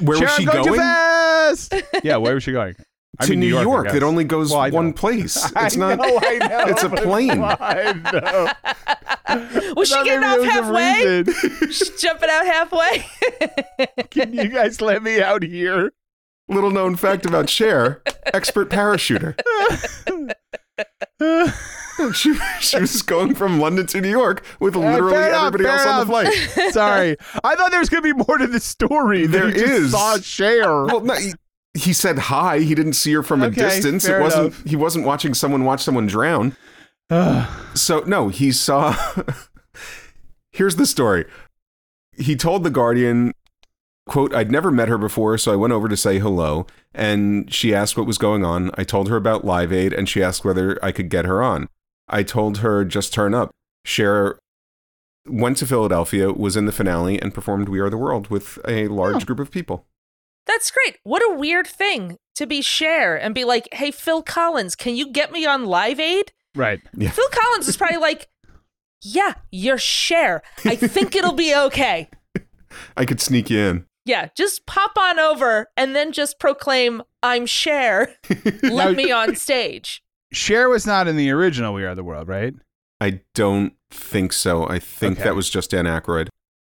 where 0.06 0.16
Cher, 0.18 0.26
was 0.26 0.36
she 0.36 0.42
I'm 0.48 0.52
going? 0.52 0.64
going? 0.64 0.66
Too 0.66 0.76
fast. 0.76 1.74
yeah, 2.04 2.16
where 2.16 2.34
was 2.34 2.42
she 2.42 2.52
going? 2.52 2.76
I 3.20 3.24
to 3.26 3.30
mean, 3.30 3.40
New 3.40 3.60
York. 3.60 3.86
I 3.86 3.88
guess. 3.90 3.96
It 3.96 4.02
only 4.02 4.24
goes 4.24 4.50
Well, 4.50 4.60
I 4.60 4.70
know. 4.70 4.76
one 4.76 4.92
place. 4.92 5.36
It's 5.56 5.76
I 5.76 5.78
not. 5.78 5.98
know, 5.98 6.18
I 6.22 6.38
know, 6.38 6.64
it's 6.66 6.82
a 6.82 6.90
plane. 6.90 7.42
I 7.42 7.92
know. 8.12 9.74
was 9.76 9.88
she 9.88 10.04
getting 10.04 10.24
off 10.24 10.38
there 10.38 10.40
was 10.40 10.48
a 10.48 10.50
halfway? 10.50 11.22
reason. 11.22 11.34
She's 11.72 11.90
jumping 12.02 12.30
out 12.30 12.46
halfway. 12.46 13.04
Can 14.10 14.32
you 14.34 14.48
guys 14.48 14.80
let 14.80 15.02
me 15.02 15.20
out 15.22 15.42
here? 15.42 15.92
Little 16.48 16.70
known 16.70 16.96
fact 16.96 17.26
about 17.26 17.48
Cher: 17.48 18.02
expert 18.34 18.70
parachuter. 18.70 19.34
She, 22.14 22.34
she 22.60 22.80
was 22.80 23.02
going 23.02 23.34
from 23.34 23.60
London 23.60 23.86
to 23.88 24.00
New 24.00 24.08
York 24.08 24.42
with 24.58 24.74
uh, 24.74 24.78
literally 24.80 25.12
fair 25.12 25.28
enough, 25.28 25.46
everybody 25.48 25.68
else 25.68 25.86
on 25.86 26.00
the 26.00 26.06
flight. 26.06 26.72
Sorry, 26.72 27.16
I 27.44 27.54
thought 27.56 27.70
there 27.70 27.78
was 27.80 27.90
gonna 27.90 28.00
be 28.02 28.14
more 28.14 28.38
to 28.38 28.46
the 28.46 28.58
story. 28.58 29.26
than 29.26 29.50
There 29.50 29.50
he 29.50 29.60
just. 29.60 29.90
Saw 29.92 30.16
Cher. 30.18 30.86
Well, 30.86 31.02
no, 31.02 31.14
he, 31.74 31.92
said 31.92 32.18
hi. 32.18 32.60
He 32.60 32.74
didn't 32.74 32.94
see 32.94 33.12
her 33.12 33.22
from 33.22 33.42
a 33.42 33.50
distance. 33.50 34.04
It 34.06 34.20
wasn't. 34.20 34.46
enough. 34.46 34.64
He 34.64 34.76
wasn't 34.76 35.04
watching 35.06 35.34
someone 35.34 35.64
watch 35.64 35.82
someone 35.82 36.06
drown. 36.06 36.56
So 37.74 38.00
no, 38.00 38.28
he 38.28 38.50
saw. 38.52 38.96
Here's 40.52 40.76
the 40.76 40.86
story. 40.86 41.24
He 42.16 42.34
told 42.36 42.64
the 42.64 42.70
Guardian, 42.70 43.32
"quote 44.06 44.34
I'd 44.34 44.50
never 44.50 44.70
met 44.70 44.88
her 44.88 44.98
before, 44.98 45.38
so 45.38 45.52
I 45.52 45.56
went 45.56 45.72
over 45.72 45.88
to 45.88 45.96
say 45.96 46.18
hello, 46.18 46.66
and 46.94 47.52
she 47.52 47.74
asked 47.74 47.96
what 47.96 48.06
was 48.06 48.18
going 48.18 48.44
on. 48.44 48.70
I 48.74 48.84
told 48.84 49.08
her 49.08 49.16
about 49.16 49.44
Live 49.44 49.72
Aid, 49.72 49.92
and 49.92 50.08
she 50.08 50.22
asked 50.22 50.44
whether 50.44 50.78
I 50.84 50.90
could 50.92 51.08
get 51.08 51.24
her 51.26 51.42
on. 51.42 51.68
I 52.08 52.22
told 52.24 52.58
her 52.58 52.84
just 52.84 53.12
turn 53.14 53.34
up. 53.34 53.50
Cher 53.84 54.38
went 55.26 55.56
to 55.58 55.66
Philadelphia, 55.66 56.32
was 56.32 56.56
in 56.56 56.66
the 56.66 56.72
finale, 56.72 57.20
and 57.22 57.32
performed 57.32 57.68
"We 57.68 57.78
Are 57.78 57.90
the 57.90 57.96
World" 57.96 58.28
with 58.28 58.58
a 58.66 58.88
large 58.88 59.22
Oh. 59.22 59.26
group 59.26 59.38
of 59.38 59.50
people. 59.52 59.86
That's 60.46 60.70
great. 60.70 60.98
What 61.04 61.22
a 61.22 61.34
weird 61.34 61.66
thing 61.66 62.18
to 62.36 62.46
be 62.46 62.62
Cher 62.62 63.16
and 63.16 63.34
be 63.34 63.44
like, 63.44 63.68
"Hey, 63.72 63.90
Phil 63.90 64.22
Collins, 64.22 64.74
can 64.74 64.96
you 64.96 65.10
get 65.10 65.32
me 65.32 65.46
on 65.46 65.66
Live 65.66 66.00
Aid?" 66.00 66.32
right. 66.54 66.80
Yeah. 66.96 67.10
Phil 67.10 67.28
Collins 67.30 67.68
is 67.68 67.76
probably 67.76 67.98
like, 67.98 68.28
"Yeah, 69.02 69.34
you're 69.52 69.78
Cher. 69.78 70.42
I 70.64 70.74
think 70.76 71.14
it'll 71.14 71.34
be 71.34 71.54
okay." 71.54 72.08
I 72.96 73.04
could 73.04 73.20
sneak 73.20 73.50
you 73.50 73.58
in. 73.60 73.86
Yeah, 74.06 74.28
just 74.36 74.64
pop 74.66 74.92
on 74.98 75.18
over 75.18 75.66
and 75.76 75.94
then 75.94 76.12
just 76.12 76.38
proclaim, 76.40 77.02
"I'm 77.22 77.46
Cher. 77.46 78.14
Let 78.62 78.96
me 78.96 79.12
on 79.12 79.36
stage." 79.36 80.02
Cher 80.32 80.68
was 80.68 80.86
not 80.86 81.06
in 81.08 81.16
the 81.16 81.30
original 81.30 81.74
We 81.74 81.84
Are 81.84 81.94
the 81.94 82.04
World, 82.04 82.28
right? 82.28 82.54
I 83.00 83.20
don't 83.34 83.74
think 83.90 84.32
so. 84.32 84.66
I 84.68 84.78
think 84.78 85.18
Okay. 85.18 85.24
that 85.24 85.34
was 85.34 85.50
just 85.50 85.70
Dan 85.72 85.84
Aykroyd. 85.86 86.28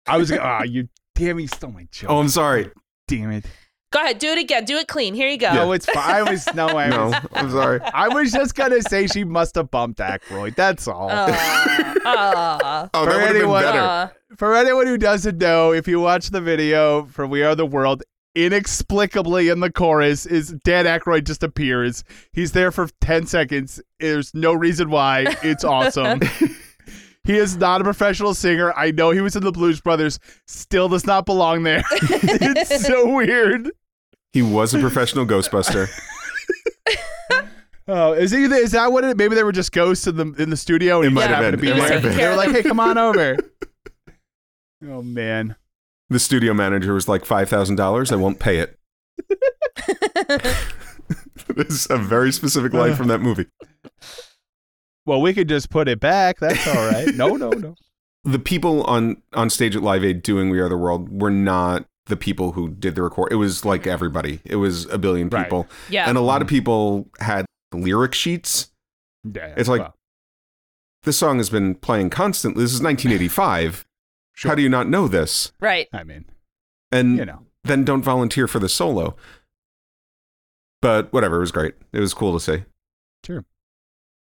I 0.08 0.18
was. 0.18 0.32
Ah, 0.32 0.64
you 0.66 0.88
damn! 1.16 1.40
You 1.40 1.48
stole 1.48 1.72
my 1.72 1.88
joke. 1.92 2.10
Oh, 2.10 2.20
I'm 2.20 2.30
sorry. 2.30 2.70
Damn 3.08 3.32
it. 3.32 3.46
Go 3.92 4.00
ahead, 4.00 4.20
do 4.20 4.28
it 4.30 4.38
again. 4.38 4.64
Do 4.64 4.78
it 4.78 4.88
clean. 4.88 5.14
Here 5.14 5.28
you 5.28 5.38
go. 5.38 5.54
No, 5.54 5.74
it's 5.74 5.86
fine. 5.86 5.98
I 6.16 6.24
was 6.24 6.48
no. 6.56 6.68
I 6.70 6.88
No, 6.90 7.08
was. 7.08 7.16
I'm 7.34 7.52
sorry. 7.52 7.82
I 7.82 8.08
was 8.08 8.32
just 8.32 8.56
gonna 8.56 8.82
say 8.82 9.06
she 9.08 9.26
must 9.26 9.56
have 9.56 9.70
bumped 9.70 10.00
Aykroyd. 10.00 10.56
That's 10.56 10.88
all. 10.88 11.10
Aw, 11.12 11.98
aw, 12.06 12.90
Oh, 12.94 13.04
For 13.04 13.10
that 13.12 13.16
would 13.18 13.22
have 13.22 13.28
been 13.34 13.36
anyone- 13.42 13.64
better. 13.64 13.80
aw. 13.80 14.12
For 14.38 14.56
anyone 14.56 14.88
who 14.88 14.98
doesn't 14.98 15.38
know, 15.40 15.74
if 15.74 15.90
you 15.90 16.00
watch 16.00 16.30
the 16.30 16.40
video 16.40 17.04
for 17.06 17.28
We 17.28 17.44
Are 17.44 17.54
the 17.54 17.66
World, 17.66 18.02
inexplicably 18.34 19.50
in 19.50 19.60
the 19.60 19.70
chorus 19.70 20.26
is 20.26 20.52
Dan 20.64 20.86
Aykroyd 20.86 21.26
just 21.26 21.44
appears. 21.44 22.06
He's 22.32 22.54
there 22.54 22.72
for 22.72 22.88
10 23.02 23.28
seconds. 23.28 23.82
There's 24.00 24.34
no 24.34 24.54
reason 24.54 24.90
why. 24.90 25.26
It's 25.44 25.64
awesome. 25.66 26.22
He 27.24 27.38
is 27.38 27.58
not 27.58 27.82
a 27.82 27.84
professional 27.84 28.34
singer. 28.34 28.74
I 28.74 28.92
know 28.92 29.12
he 29.12 29.22
was 29.22 29.36
in 29.36 29.44
the 29.44 29.52
Blues 29.52 29.80
Brothers. 29.82 30.20
Still 30.48 30.90
does 30.90 31.06
not 31.06 31.26
belong 31.26 31.64
there. 31.64 31.84
it's 31.92 32.86
so 32.86 33.08
weird. 33.16 33.72
He 34.34 34.42
was 34.42 34.74
a 34.74 34.80
professional 34.80 35.26
Ghostbuster. 35.26 35.88
Oh, 37.88 38.14
is 38.14 38.32
he? 38.32 38.44
Is 38.46 38.72
that 38.72 38.92
what 38.92 39.04
it? 39.04 39.18
Maybe 39.18 39.36
they 39.36 39.44
were 39.44 39.52
just 39.52 39.72
ghosts 39.74 40.08
in 40.08 40.16
the 40.16 40.34
in 40.42 40.50
the 40.50 40.56
studio. 40.58 40.98
And 41.02 41.06
It 41.08 41.10
he 41.10 41.16
might 41.16 41.22
have 41.30 41.44
happened 41.44 41.62
been. 41.62 41.72
to 41.72 41.72
It 41.72 41.76
be 41.76 41.80
might 41.82 41.88
there. 41.90 42.00
have 42.00 42.04
been. 42.10 42.18
They 42.18 42.28
were 42.28 42.36
like, 42.36 42.52
"Hey, 42.52 42.64
come 42.64 42.80
on 42.80 42.98
over." 42.98 43.38
Oh 44.88 45.04
man. 45.04 45.56
The 46.10 46.18
studio 46.18 46.56
manager 46.56 46.96
was 46.96 47.08
like 47.08 47.24
five 47.24 47.48
thousand 47.50 47.76
dollars. 47.76 48.12
I 48.12 48.16
won't 48.16 48.40
pay 48.40 48.58
it. 48.58 48.80
this 51.56 51.70
is 51.70 51.88
a 51.92 51.98
very 51.98 52.32
specific 52.32 52.74
line 52.74 52.96
from 52.96 53.08
that 53.10 53.20
movie. 53.20 53.46
Well, 55.06 55.22
we 55.22 55.34
could 55.34 55.50
just 55.50 55.70
put 55.70 55.88
it 55.88 56.00
back. 56.00 56.40
That's 56.40 56.68
all 56.68 56.76
right. 56.92 57.14
No, 57.16 57.36
no, 57.36 57.50
no. 57.50 57.76
The 58.24 58.38
people 58.38 58.84
on 58.84 59.20
on 59.34 59.50
stage 59.50 59.76
at 59.76 59.82
Live 59.82 60.04
Aid 60.04 60.22
doing 60.22 60.52
"We 60.52 60.60
Are 60.60 60.70
the 60.70 60.78
World" 60.78 61.22
were 61.22 61.32
not 61.32 61.86
the 62.06 62.16
people 62.16 62.52
who 62.52 62.70
did 62.70 62.94
the 62.94 63.02
record. 63.02 63.30
It 63.32 63.36
was 63.38 63.66
like 63.66 63.88
everybody. 63.88 64.42
It 64.46 64.58
was 64.58 64.86
a 64.92 65.00
billion 65.00 65.28
Right. 65.28 65.46
people, 65.46 65.68
Yeah. 65.90 66.08
and 66.08 66.20
a 66.20 66.22
lot 66.22 66.44
of 66.44 66.48
people 66.48 67.10
had 67.20 67.48
lyric 67.74 68.14
sheets. 68.14 68.72
Yeah, 69.24 69.56
It's 69.58 69.68
like- 69.68 69.82
well, 69.82 69.96
This 71.02 71.18
song 71.18 71.38
has 71.40 71.50
been 71.50 71.74
playing 71.74 72.12
constantly. 72.12 72.64
This 72.64 72.74
is 72.74 72.82
1985. 72.82 73.86
Sure. 74.36 74.50
How 74.52 74.56
do 74.56 74.62
you 74.62 74.70
not 74.70 74.88
know 74.88 75.08
this? 75.08 75.52
right. 75.60 75.88
I 75.92 76.04
mean, 76.04 76.26
And 76.92 77.18
you 77.18 77.26
know, 77.26 77.48
then 77.64 77.84
don't 77.84 78.04
volunteer 78.04 78.48
for 78.48 78.60
the 78.60 78.70
solo. 78.70 79.16
But 80.82 81.12
whatever, 81.12 81.38
it 81.38 81.42
was 81.42 81.52
great. 81.52 81.74
It 81.92 82.00
was 82.00 82.14
cool 82.14 82.34
to 82.34 82.40
see. 82.40 82.66
Sure. 83.26 83.46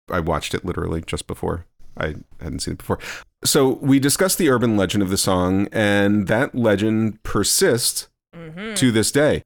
I 0.09 0.19
watched 0.19 0.53
it 0.53 0.65
literally 0.65 1.01
just 1.01 1.27
before. 1.27 1.65
I 1.97 2.15
hadn't 2.41 2.59
seen 2.59 2.73
it 2.73 2.77
before. 2.79 2.99
So 3.43 3.73
we 3.81 3.99
discussed 3.99 4.37
the 4.37 4.49
urban 4.49 4.75
legend 4.75 5.01
of 5.03 5.09
the 5.09 5.17
song, 5.17 5.67
and 5.71 6.27
that 6.27 6.55
legend 6.55 7.21
persists 7.23 8.09
hmm 8.33 8.73
to 8.75 8.91
this 8.91 9.11
day. 9.11 9.41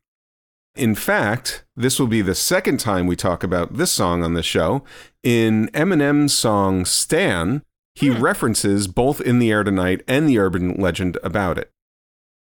In 0.75 0.95
fact, 0.95 1.65
this 1.75 1.99
will 1.99 2.07
be 2.07 2.21
the 2.21 2.33
second 2.33 2.79
time 2.79 3.05
we 3.05 3.15
talk 3.15 3.43
about 3.43 3.75
this 3.77 3.91
song 3.91 4.23
on 4.23 4.33
the 4.33 4.41
show. 4.41 4.83
In 5.21 5.67
Eminem's 5.73 6.33
song 6.33 6.85
Stan, 6.85 7.61
he 7.95 8.09
references 8.09 8.87
both 8.87 9.19
In 9.21 9.39
the 9.39 9.51
Air 9.51 9.63
Tonight 9.63 10.01
and 10.07 10.27
the 10.27 10.39
urban 10.39 10.73
legend 10.75 11.17
about 11.21 11.57
it. 11.57 11.69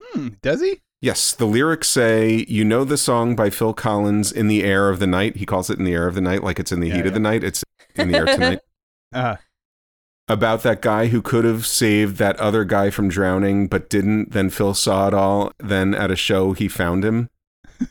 hmm, 0.01 0.29
does 0.43 0.61
he? 0.61 0.81
Yes, 1.03 1.33
the 1.33 1.47
lyrics 1.47 1.89
say, 1.89 2.45
"You 2.49 2.65
know 2.65 2.85
the 2.85 2.99
song 2.99 3.35
by 3.35 3.49
Phil 3.51 3.73
Collins, 3.73 4.31
In 4.31 4.49
the 4.49 4.63
Air 4.63 4.91
of 4.91 4.99
the 4.99 5.07
Night." 5.07 5.37
He 5.37 5.47
calls 5.47 5.71
it 5.71 5.79
"In 5.79 5.85
the 5.85 5.95
Air 5.95 6.07
of 6.07 6.15
the 6.15 6.21
Night," 6.21 6.43
like 6.45 6.59
it's 6.59 6.73
in 6.73 6.81
the 6.81 6.89
Yeah, 6.89 6.95
heat 6.97 7.01
yeah. 7.05 7.09
of 7.09 7.15
the 7.15 7.21
night. 7.21 7.43
It's 7.43 7.65
in 7.95 8.11
the 8.13 8.19
air 8.19 8.25
tonight. 8.37 8.59
Uh, 9.13 9.37
About 10.29 10.63
that 10.63 10.81
guy 10.83 11.07
who 11.07 11.23
could 11.23 11.45
have 11.45 11.67
saved 11.67 12.19
that 12.19 12.37
other 12.39 12.65
guy 12.65 12.91
from 12.91 13.09
drowning, 13.09 13.67
but 13.67 13.89
didn't. 13.91 14.33
Then 14.33 14.49
Phil 14.51 14.75
saw 14.75 15.09
it 15.09 15.15
all. 15.15 15.51
Then 15.59 15.95
at 15.95 16.11
a 16.11 16.17
show, 16.17 16.53
he 16.53 16.69
found 16.69 17.05
him. 17.05 17.29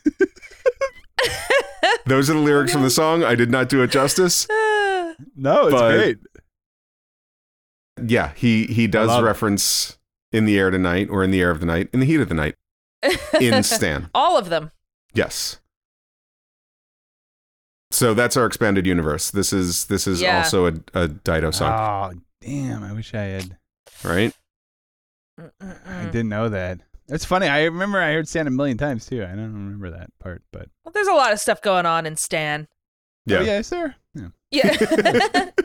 Those 2.06 2.30
are 2.30 2.34
the 2.34 2.38
lyrics 2.40 2.72
from 2.72 2.82
the 2.82 2.90
song. 2.90 3.22
I 3.24 3.34
did 3.34 3.50
not 3.50 3.68
do 3.68 3.82
it 3.82 3.90
justice. 3.90 4.46
no, 5.36 5.66
it's 5.66 5.72
But- 5.74 5.92
great. 5.96 6.18
Yeah, 8.02 8.32
he 8.34 8.64
he 8.66 8.86
does 8.86 9.08
love 9.08 9.22
it. 9.22 9.26
reference 9.26 9.98
"In 10.32 10.46
the 10.46 10.58
Air 10.58 10.70
tonight" 10.70 11.08
or 11.10 11.22
"In 11.22 11.30
the 11.30 11.40
Air 11.42 11.50
of 11.50 11.60
the 11.60 11.66
Night," 11.66 11.90
"In 11.92 12.00
the 12.00 12.06
Heat 12.06 12.20
of 12.20 12.28
the 12.30 12.34
Night." 12.34 12.54
In 13.40 13.62
Stan. 13.62 14.10
All 14.14 14.36
of 14.38 14.48
them. 14.48 14.70
Yes. 15.14 15.58
So 17.90 18.14
that's 18.14 18.36
our 18.36 18.46
expanded 18.46 18.86
universe. 18.86 19.30
This 19.30 19.52
is 19.52 19.86
this 19.86 20.06
is 20.06 20.20
Yeah. 20.22 20.38
also 20.38 20.66
a, 20.66 20.72
a 20.94 21.08
Dido 21.08 21.50
song, 21.50 21.72
Oh, 22.14 22.20
damn. 22.40 22.84
I 22.84 22.92
wish 22.92 23.14
I 23.14 23.22
had. 23.22 23.56
right? 24.04 24.32
I 25.38 25.42
Mm-mm-mm. 25.64 26.12
didn't 26.12 26.28
know 26.28 26.48
that. 26.50 26.80
That's 27.08 27.24
funny. 27.24 27.48
I 27.48 27.64
remember 27.64 28.00
I 28.00 28.12
heard 28.12 28.28
Stan 28.28 28.46
a 28.46 28.50
million 28.50 28.78
times 28.78 29.06
too. 29.06 29.24
I 29.24 29.28
don't 29.28 29.52
remember 29.52 29.90
that 29.90 30.10
part, 30.20 30.42
but 30.52 30.68
Well, 30.84 30.92
there's 30.92 31.08
a 31.08 31.12
lot 31.14 31.32
of 31.32 31.40
stuff 31.40 31.60
going 31.62 31.86
on 31.86 32.06
in 32.06 32.14
Stan. 32.16 32.68
oh, 33.30 33.40
yeah, 33.40 33.58
is 33.58 33.70
there? 33.70 33.96
Yeah. 34.14 34.28
Yeah. 34.50 35.50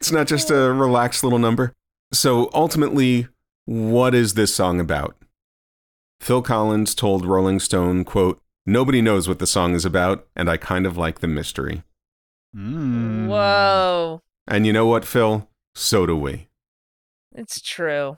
It's 0.00 0.12
not 0.12 0.26
just 0.26 0.50
a 0.50 0.70
relaxed 0.72 1.24
little 1.24 1.38
number. 1.38 1.72
So 2.12 2.50
ultimately, 2.52 3.26
what 3.64 4.14
is 4.14 4.34
this 4.34 4.54
song 4.54 4.78
about? 4.78 5.16
Phil 6.24 6.40
Collins 6.40 6.94
told 6.94 7.26
Rolling 7.26 7.60
Stone, 7.60 8.04
quote, 8.04 8.40
Nobody 8.64 9.02
knows 9.02 9.28
what 9.28 9.40
the 9.40 9.46
song 9.46 9.74
is 9.74 9.84
about, 9.84 10.26
and 10.34 10.48
I 10.48 10.56
kind 10.56 10.86
of 10.86 10.96
like 10.96 11.20
the 11.20 11.26
mystery. 11.28 11.82
Mm. 12.56 13.26
Whoa. 13.26 14.22
And 14.48 14.66
you 14.66 14.72
know 14.72 14.86
what, 14.86 15.04
Phil? 15.04 15.50
So 15.74 16.06
do 16.06 16.16
we. 16.16 16.48
It's 17.34 17.60
true. 17.60 18.16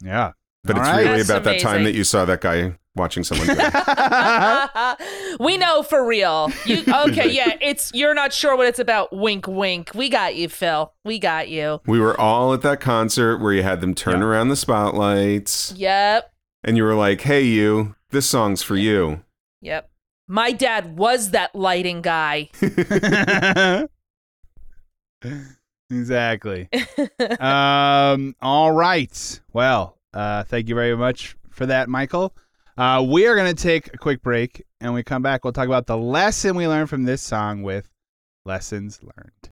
Yeah. 0.00 0.34
But 0.62 0.76
All 0.76 0.82
it's 0.82 0.90
right. 0.90 0.98
really 1.02 1.16
That's 1.16 1.28
about 1.28 1.42
that 1.42 1.58
time 1.58 1.82
that 1.82 1.94
you 1.94 2.04
saw 2.04 2.24
that 2.24 2.40
guy 2.40 2.78
watching 2.94 3.24
someone 3.24 3.48
do 3.48 3.54
it. 3.58 5.38
we 5.40 5.56
know 5.58 5.82
for 5.82 6.06
real. 6.06 6.52
You 6.66 6.84
okay, 6.86 7.32
yeah, 7.32 7.56
it's 7.60 7.90
you're 7.94 8.14
not 8.14 8.32
sure 8.32 8.56
what 8.56 8.68
it's 8.68 8.78
about. 8.78 9.12
Wink 9.12 9.48
wink. 9.48 9.90
We 9.92 10.08
got 10.08 10.36
you, 10.36 10.48
Phil. 10.48 10.92
We 11.04 11.18
got 11.18 11.48
you. 11.48 11.80
We 11.84 11.98
were 11.98 12.18
all 12.20 12.54
at 12.54 12.62
that 12.62 12.78
concert 12.78 13.38
where 13.38 13.52
you 13.52 13.64
had 13.64 13.80
them 13.80 13.92
turn 13.96 14.20
Yeah. 14.20 14.26
around 14.26 14.50
the 14.50 14.56
spotlights, 14.56 15.74
Yep. 15.76 16.31
And 16.64 16.76
you 16.76 16.84
were 16.84 16.94
like, 16.94 17.20
hey, 17.22 17.42
you, 17.42 17.94
this 18.10 18.28
song's 18.28 18.62
for 18.62 18.76
you. 18.76 19.22
Yep. 19.60 19.90
My 20.28 20.52
dad 20.52 20.96
was 20.96 21.30
that 21.30 21.54
lighting 21.54 22.00
guy. 22.00 22.50
exactly. 25.90 26.68
um. 27.40 28.34
All 28.40 28.72
right. 28.72 29.40
Well, 29.52 29.98
uh, 30.14 30.44
thank 30.44 30.68
you 30.68 30.74
very 30.74 30.96
much 30.96 31.36
for 31.50 31.66
that, 31.66 31.88
Michael. 31.88 32.34
Uh, 32.76 33.04
we 33.06 33.26
are 33.26 33.34
going 33.34 33.54
to 33.54 33.62
take 33.62 33.92
a 33.92 33.98
quick 33.98 34.22
break, 34.22 34.64
and 34.80 34.90
when 34.90 34.96
we 34.96 35.02
come 35.02 35.22
back, 35.22 35.44
we'll 35.44 35.52
talk 35.52 35.66
about 35.66 35.86
the 35.86 35.98
lesson 35.98 36.56
we 36.56 36.66
learned 36.66 36.88
from 36.88 37.04
this 37.04 37.20
song 37.20 37.62
with 37.62 37.90
lessons 38.44 39.00
learned. 39.02 39.51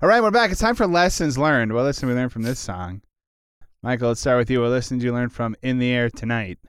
All 0.00 0.08
right, 0.08 0.22
we're 0.22 0.30
back. 0.30 0.52
It's 0.52 0.60
time 0.60 0.76
for 0.76 0.86
lessons 0.86 1.36
learned. 1.36 1.72
What 1.72 1.82
lesson 1.82 2.08
we 2.08 2.14
learned 2.14 2.30
from 2.30 2.42
this 2.42 2.60
song? 2.60 3.02
Michael, 3.82 4.06
let's 4.06 4.20
start 4.20 4.38
with 4.38 4.48
you. 4.48 4.60
What 4.60 4.70
lesson 4.70 4.98
did 4.98 5.04
you 5.04 5.12
learn 5.12 5.28
from 5.28 5.56
In 5.60 5.80
the 5.80 5.90
Air 5.90 6.08
Tonight? 6.08 6.60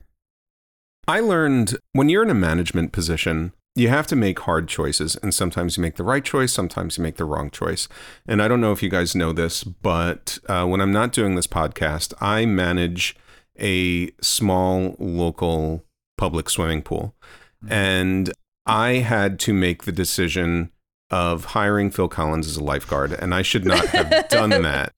I 1.07 1.19
learned 1.19 1.77
when 1.91 2.09
you're 2.09 2.23
in 2.23 2.31
a 2.31 2.33
management 2.33 2.91
position, 2.91 3.53
you 3.75 3.89
have 3.89 4.07
to 4.07 4.15
make 4.15 4.39
hard 4.39 4.67
choices. 4.67 5.15
And 5.17 5.31
sometimes 5.31 5.77
you 5.77 5.81
make 5.81 5.95
the 5.95 6.03
right 6.03 6.25
choice, 6.25 6.51
sometimes 6.51 6.97
you 6.97 7.03
make 7.03 7.17
the 7.17 7.25
wrong 7.25 7.51
choice. 7.51 7.87
And 8.25 8.41
I 8.41 8.47
don't 8.47 8.61
know 8.61 8.71
if 8.71 8.81
you 8.81 8.89
guys 8.89 9.13
know 9.13 9.31
this, 9.31 9.63
but 9.63 10.39
uh, 10.47 10.65
when 10.65 10.81
I'm 10.81 10.91
not 10.91 11.13
doing 11.13 11.35
this 11.35 11.45
podcast, 11.45 12.15
I 12.19 12.47
manage 12.47 13.15
a 13.59 14.09
small 14.21 14.95
local 14.97 15.85
public 16.17 16.49
swimming 16.49 16.81
pool. 16.81 17.13
And 17.69 18.33
I 18.65 18.93
had 18.93 19.37
to 19.41 19.53
make 19.53 19.83
the 19.83 19.91
decision 19.91 20.71
of 21.11 21.45
hiring 21.45 21.89
Phil 21.91 22.07
Collins 22.07 22.47
as 22.47 22.57
a 22.57 22.63
lifeguard. 22.63 23.13
And 23.13 23.33
I 23.33 23.41
should 23.41 23.65
not 23.65 23.85
have 23.87 24.29
done 24.29 24.49
that. 24.63 24.93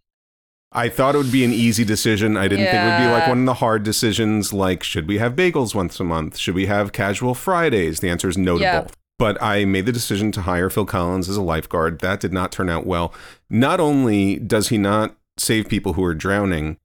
I 0.74 0.88
thought 0.88 1.16
it 1.16 1.18
would 1.18 1.32
be 1.32 1.44
an 1.44 1.52
easy 1.52 1.84
decision. 1.84 2.38
I 2.38 2.48
didn't 2.48 2.66
think 2.66 2.78
it 2.82 2.86
would 2.86 3.06
be 3.06 3.12
like 3.12 3.28
one 3.28 3.40
of 3.40 3.46
the 3.46 3.56
hard 3.56 3.84
decisions, 3.84 4.54
like 4.54 4.84
should 4.84 5.06
we 5.08 5.18
have 5.18 5.36
bagels 5.36 5.76
once 5.76 6.00
a 6.00 6.04
month? 6.06 6.38
Should 6.38 6.56
we 6.56 6.68
have 6.68 6.94
casual 6.94 7.34
Fridays? 7.34 8.00
The 8.00 8.10
answer 8.10 8.30
is 8.30 8.38
no 8.38 8.58
to 8.58 8.64
Yeah. 8.64 8.82
both. 8.82 8.96
But 9.20 9.42
I 9.44 9.66
made 9.66 9.86
the 9.86 9.92
decision 9.92 10.32
to 10.32 10.42
hire 10.44 10.70
Phil 10.70 10.86
Collins 10.86 11.28
as 11.30 11.36
a 11.38 11.42
lifeguard. 11.42 12.00
That 12.00 12.20
did 12.22 12.32
not 12.34 12.52
turn 12.52 12.70
out 12.70 12.86
well. 12.88 13.14
Not 13.50 13.80
only 13.80 14.38
does 14.38 14.70
he 14.70 14.78
not 14.78 15.16
save 15.38 15.68
people 15.70 15.94
who 15.94 16.04
are 16.06 16.16
drowning, 16.16 16.78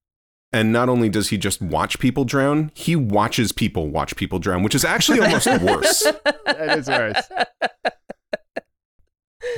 and 0.52 0.72
not 0.72 0.88
only 0.88 1.08
does 1.08 1.28
he 1.28 1.38
just 1.38 1.62
watch 1.62 1.98
people 1.98 2.24
drown, 2.24 2.72
he 2.74 2.94
watches 2.96 3.52
people 3.52 3.88
watch 3.88 4.16
people 4.16 4.38
drown, 4.38 4.62
which 4.62 4.74
is 4.74 4.84
actually 4.84 5.20
almost 5.20 5.46
worse. 5.62 6.06
That 6.46 6.78
is 6.78 6.88
worse. 6.88 7.22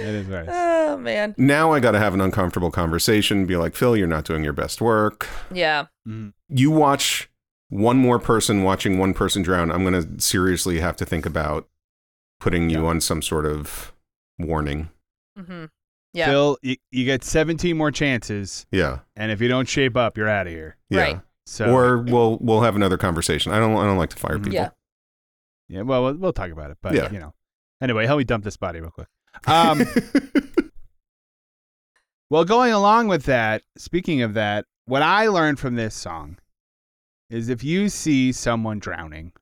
That 0.01 0.15
is 0.15 0.27
worse. 0.29 0.49
Oh 0.51 0.97
man. 0.97 1.35
Now 1.39 1.73
I 1.73 1.81
got 1.81 1.93
to 1.93 1.99
have 1.99 2.15
an 2.15 2.21
uncomfortable 2.21 2.71
conversation, 2.71 3.47
be 3.47 3.57
like, 3.57 3.75
Phil, 3.75 3.97
you're 3.97 4.07
not 4.07 4.25
doing 4.25 4.45
your 4.45 4.53
best 4.53 4.81
work. 4.81 5.29
Yeah. 5.53 5.87
Mhm. 6.07 6.33
you 6.49 6.71
watch 6.71 7.31
one 7.71 7.99
more 7.99 8.19
person 8.19 8.63
watching 8.63 8.99
one 8.99 9.13
person 9.13 9.43
drown, 9.43 9.71
I'm 9.71 9.85
going 9.85 10.01
to 10.17 10.23
seriously 10.23 10.81
have 10.81 10.97
to 10.97 11.05
think 11.05 11.27
about 11.27 11.69
putting 12.41 12.71
you 12.71 12.87
on 12.87 13.01
some 13.01 13.21
sort 13.21 13.45
of 13.45 13.93
warning. 14.39 14.89
hmm 15.37 15.67
Yeah. 16.15 16.27
Phil, 16.27 16.57
you, 16.63 16.77
you 16.91 17.05
get 17.05 17.23
17 17.25 17.77
more 17.77 17.91
chances, 17.91 18.67
Yeah. 18.71 19.01
and 19.17 19.31
if 19.31 19.41
you 19.43 19.49
don't 19.49 19.69
shape 19.69 19.97
up, 19.97 20.17
you're 20.17 20.29
out 20.29 20.47
of 20.47 20.53
here. 20.53 20.77
Yeah. 20.89 21.01
Right. 21.03 21.21
So, 21.45 21.71
Or 21.75 21.99
we'll 21.99 22.39
we'll 22.41 22.61
have 22.63 22.77
another 22.77 22.97
conversation. 22.99 23.53
I 23.53 23.59
don't 23.59 23.77
I 23.77 23.85
don't 23.85 23.97
like 23.99 24.11
to 24.11 24.17
fire 24.17 24.37
Mhm. 24.39 24.45
people. 24.45 24.53
Yeah. 24.55 24.69
yeah, 25.69 25.83
well, 25.83 26.05
we'll, 26.05 26.15
we'll 26.15 26.33
talk 26.33 26.51
about 26.51 26.71
it, 26.71 26.79
but 26.83 26.95
Yeah. 26.95 27.11
you 27.13 27.19
know. 27.19 27.35
Anyway, 27.83 28.07
help 28.07 28.19
me 28.19 28.25
dump 28.25 28.45
this 28.45 28.57
body 28.57 28.81
real 28.81 28.91
quick. 28.91 29.09
Um, 29.47 29.83
well, 32.31 32.45
going 32.45 32.73
along 32.73 33.09
with 33.09 33.25
that, 33.25 33.63
speaking 33.77 34.23
of 34.23 34.35
that, 34.35 34.65
what 34.87 35.03
I 35.03 35.29
learned 35.29 35.59
from 35.59 35.77
this 35.77 35.95
song 35.95 36.39
is 37.31 37.49
if 37.49 37.63
you 37.63 37.89
see 37.89 38.33
someone 38.33 38.79
drowning, 38.79 39.33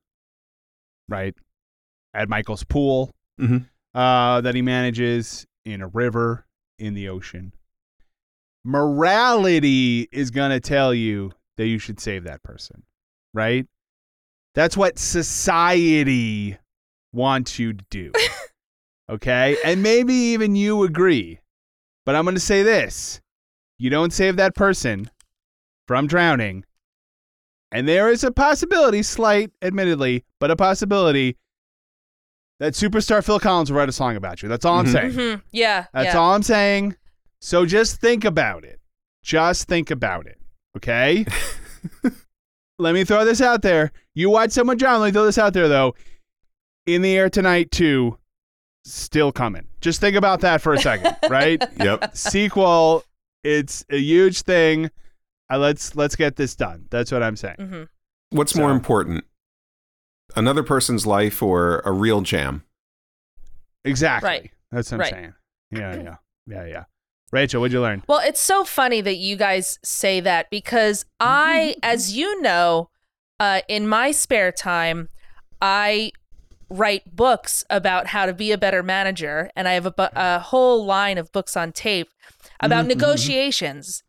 right, 1.09 1.35
at 2.15 2.29
Michael's 2.29 2.65
pool 2.65 3.11
Mhm. 3.41 3.69
uh, 3.95 4.41
that 4.41 4.55
he 4.55 4.63
manages 4.63 5.47
in 5.65 5.83
a 5.83 5.89
river, 5.89 6.47
in 6.79 6.95
the 6.95 7.09
ocean, 7.09 7.53
morality 8.65 10.09
is 10.13 10.31
going 10.31 10.51
to 10.51 10.61
tell 10.61 10.93
you 10.93 11.33
that 11.57 11.67
you 11.67 11.79
should 11.79 12.01
save 12.01 12.25
that 12.25 12.43
person, 12.43 12.83
right? 13.33 13.67
That's 14.55 14.77
what 14.77 14.99
society 14.99 16.59
wants 17.13 17.59
you 17.59 17.73
to 17.73 17.85
do. 17.91 18.13
Okay? 19.11 19.57
And 19.65 19.83
maybe 19.83 20.13
even 20.15 20.57
you 20.57 20.83
agree. 20.83 21.41
But 22.05 22.15
I'm 22.17 22.25
going 22.25 22.35
to 22.37 22.41
say 22.41 22.63
this 22.63 23.21
you 23.79 23.91
don't 23.91 24.13
save 24.13 24.37
that 24.37 24.55
person 24.55 25.11
from 25.87 26.07
drowning. 26.07 26.65
And 27.73 27.87
there 27.87 28.09
is 28.11 28.25
a 28.25 28.31
possibility, 28.31 29.03
slight, 29.03 29.51
admittedly, 29.61 30.25
but 30.41 30.51
a 30.51 30.57
possibility 30.57 31.37
that 32.59 32.73
superstar 32.73 33.23
Phil 33.25 33.39
Collins 33.41 33.71
will 33.71 33.79
write 33.79 33.89
a 33.89 33.93
song 33.93 34.17
about 34.17 34.43
you. 34.43 34.49
That's 34.49 34.65
all 34.65 34.79
I'm 34.79 34.87
Mhm. 34.87 34.93
saying. 34.93 35.13
hmm 35.13 35.41
Yeah. 35.51 35.87
That's 35.93 36.15
yeah. 36.15 36.19
all 36.19 36.35
I'm 36.35 36.43
saying. 36.43 36.97
So 37.43 37.67
just 37.67 38.01
think 38.01 38.25
about 38.25 38.65
it. 38.65 38.81
Just 39.23 39.69
think 39.69 39.91
about 39.91 40.27
it. 40.27 40.39
Okay? 40.77 41.27
let 42.79 42.95
me 42.95 43.05
throw 43.05 43.25
this 43.25 43.41
out 43.43 43.63
there. 43.63 43.93
You 44.15 44.31
watch 44.31 44.53
someone 44.53 44.77
drown. 44.79 45.01
Let 45.01 45.09
me 45.09 45.13
throw 45.13 45.27
this 45.27 45.39
out 45.39 45.53
there, 45.53 45.69
though. 45.69 45.95
In 46.87 47.03
the 47.03 47.15
air 47.17 47.29
tonight, 47.29 47.71
too, 47.71 48.17
still 48.93 49.33
coming. 49.33 49.67
Just 49.81 50.01
think 50.01 50.17
about 50.17 50.41
that 50.41 50.61
for 50.61 50.73
a 50.75 50.79
second, 50.79 51.17
right? 51.31 51.63
Yep. 51.79 52.17
Sequel, 52.17 53.05
it's 53.45 53.85
a 53.91 53.99
huge 53.99 54.43
thing. 54.43 54.91
Uh, 55.51 55.59
let's 55.59 55.95
let's 55.95 56.17
get 56.17 56.37
this 56.37 56.55
done. 56.57 56.87
That's 56.91 57.13
what 57.13 57.23
I'm 57.23 57.37
saying. 57.37 57.57
hmm 57.59 57.83
What's 58.31 58.53
So- 58.53 58.61
more 58.61 58.71
important? 58.73 59.25
Another 60.35 60.63
person's 60.65 61.07
life 61.07 61.43
or 61.43 61.81
a 61.85 61.93
real 61.93 62.21
jam? 62.21 62.65
Exactly. 63.85 64.29
Right. 64.29 64.51
That's 64.73 64.91
what 64.91 64.97
I'm 64.97 65.01
Right. 65.01 65.13
saying. 65.13 65.35
Yeah, 65.71 65.97
yeah, 66.03 66.17
yeah, 66.47 66.65
yeah. 66.67 66.85
Rachel, 67.33 67.61
what'd 67.61 67.73
you 67.73 67.81
learn? 67.81 68.03
Well, 68.09 68.21
it's 68.25 68.41
so 68.41 68.65
funny 68.65 69.01
that 69.01 69.17
you 69.17 69.37
guys 69.37 69.79
say 69.85 70.21
that 70.21 70.51
because 70.51 71.05
I, 71.21 71.77
as 71.83 72.17
you 72.17 72.41
know, 72.43 72.91
uh, 73.41 73.61
in 73.69 73.87
my 73.89 74.11
spare 74.11 74.53
time, 74.53 75.09
I 75.61 76.13
write 76.69 77.15
books 77.15 77.65
about 77.71 78.09
how 78.09 78.27
to 78.27 78.35
be 78.35 78.53
a 78.53 78.59
better 78.59 78.83
manager, 78.83 79.51
and 79.57 79.69
I 79.69 79.73
have 79.73 79.87
a, 79.87 79.91
bu- 79.91 80.09
a 80.15 80.39
whole 80.41 80.85
line 80.85 81.19
of 81.19 81.31
books 81.33 81.57
on 81.57 81.73
tape 81.73 82.09
about 82.61 82.85
Mhm, 82.85 82.87
mhm. 82.87 82.89
negotiations. 82.89 84.03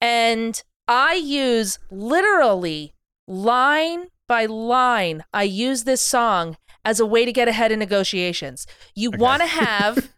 And 0.00 0.62
I 0.88 1.14
use 1.14 1.78
literally 1.90 2.94
line 3.26 4.06
by 4.28 4.46
line, 4.46 5.24
I 5.32 5.42
use 5.44 5.84
this 5.84 6.00
song 6.02 6.56
as 6.84 6.98
a 7.00 7.06
way 7.06 7.24
to 7.24 7.32
get 7.32 7.48
ahead 7.48 7.70
in 7.70 7.78
negotiations. 7.78 8.66
You 8.94 9.10
Okay. 9.10 9.18
want 9.18 9.42
to 9.42 9.46
have 9.60 10.10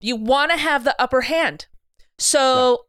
you 0.00 0.14
want 0.16 0.50
to 0.52 0.56
have 0.56 0.84
the 0.84 0.94
upper 1.00 1.22
hand. 1.22 1.66
So 2.18 2.84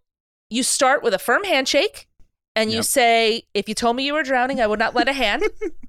you 0.50 0.64
start 0.64 1.04
with 1.04 1.14
a 1.14 1.20
firm 1.20 1.44
handshake 1.44 2.08
and 2.56 2.72
you 2.72 2.84
say, 2.84 3.44
if 3.54 3.68
you 3.70 3.76
told 3.76 3.96
me 3.96 4.06
you 4.06 4.14
were 4.14 4.24
drowning, 4.24 4.60
I 4.62 4.68
would 4.68 4.80
not 4.80 4.94
lend 4.96 5.10
a 5.10 5.14
hand. 5.14 5.44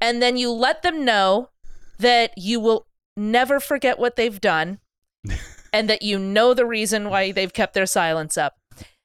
and 0.00 0.22
then 0.22 0.36
you 0.36 0.50
let 0.52 0.82
them 0.82 1.04
know 1.04 1.50
that 1.98 2.32
you 2.36 2.60
will 2.60 2.86
never 3.16 3.58
forget 3.60 3.98
what 3.98 4.16
they've 4.16 4.40
done 4.40 4.78
and 5.72 5.88
that 5.90 6.02
you 6.02 6.18
know 6.18 6.54
the 6.54 6.66
reason 6.66 7.08
why 7.10 7.32
they've 7.32 7.52
kept 7.52 7.74
their 7.74 7.86
silence 7.86 8.36
up. 8.38 8.54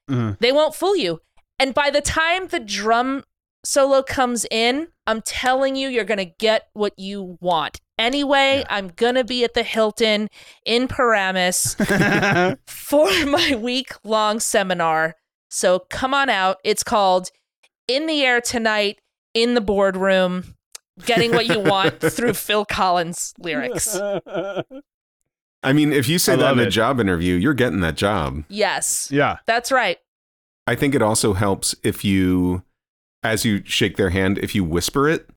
Mhm. 0.09 0.37
They 0.39 0.51
won't 0.51 0.75
fool 0.75 0.95
you. 0.95 1.19
And 1.59 1.73
by 1.73 1.89
the 1.89 2.01
time 2.01 2.47
the 2.47 2.59
drum 2.59 3.23
solo 3.65 4.03
comes 4.03 4.45
in, 4.51 4.89
I'm 5.07 5.21
telling 5.21 5.75
you, 5.75 5.87
you're 5.89 6.03
going 6.03 6.17
to 6.17 6.33
get 6.39 6.67
what 6.73 6.93
you 6.97 7.37
want. 7.41 7.79
Anyway, 7.97 8.65
I'm 8.69 8.89
going 8.89 9.15
to 9.15 9.23
be 9.23 9.43
at 9.43 9.53
the 9.53 9.63
Hilton 9.63 10.27
in 10.65 10.87
Paramus 10.87 11.75
for 12.67 13.25
my 13.25 13.55
week 13.55 13.93
long 14.03 14.39
seminar. 14.39 15.15
So 15.49 15.79
come 15.89 16.13
on 16.13 16.29
out. 16.29 16.57
It's 16.63 16.83
called 16.83 17.29
In 17.87 18.07
the 18.07 18.23
Air 18.23 18.41
Tonight 18.41 18.99
in 19.33 19.53
the 19.53 19.61
Boardroom 19.61 20.55
Getting 21.05 21.31
What 21.31 21.47
You 21.47 21.59
Want 21.59 21.99
through 22.01 22.33
Phil 22.33 22.65
Collins 22.65 23.33
lyrics. 23.39 23.95
I 23.95 25.71
mean, 25.73 25.93
if 25.93 26.09
you 26.09 26.19
say 26.19 26.33
I 26.33 26.35
that 26.37 26.43
love 26.43 26.57
in 26.57 26.65
a 26.65 26.67
it. 26.67 26.71
job 26.71 26.99
interview, 26.99 27.35
you're 27.35 27.53
getting 27.53 27.79
that 27.81 27.95
job. 27.95 28.43
Yes, 28.49 29.09
yeah. 29.11 29.37
that's 29.45 29.71
right. 29.71 29.97
I 30.67 30.75
think 30.75 30.93
it 30.95 31.01
also 31.01 31.33
helps 31.33 31.75
if 31.83 32.03
you, 32.03 32.63
as 33.23 33.45
you 33.45 33.63
shake 33.65 33.97
their 33.97 34.09
hand, 34.09 34.37
if 34.39 34.53
you 34.55 34.63
whisper 34.63 35.07
it. 35.09 35.29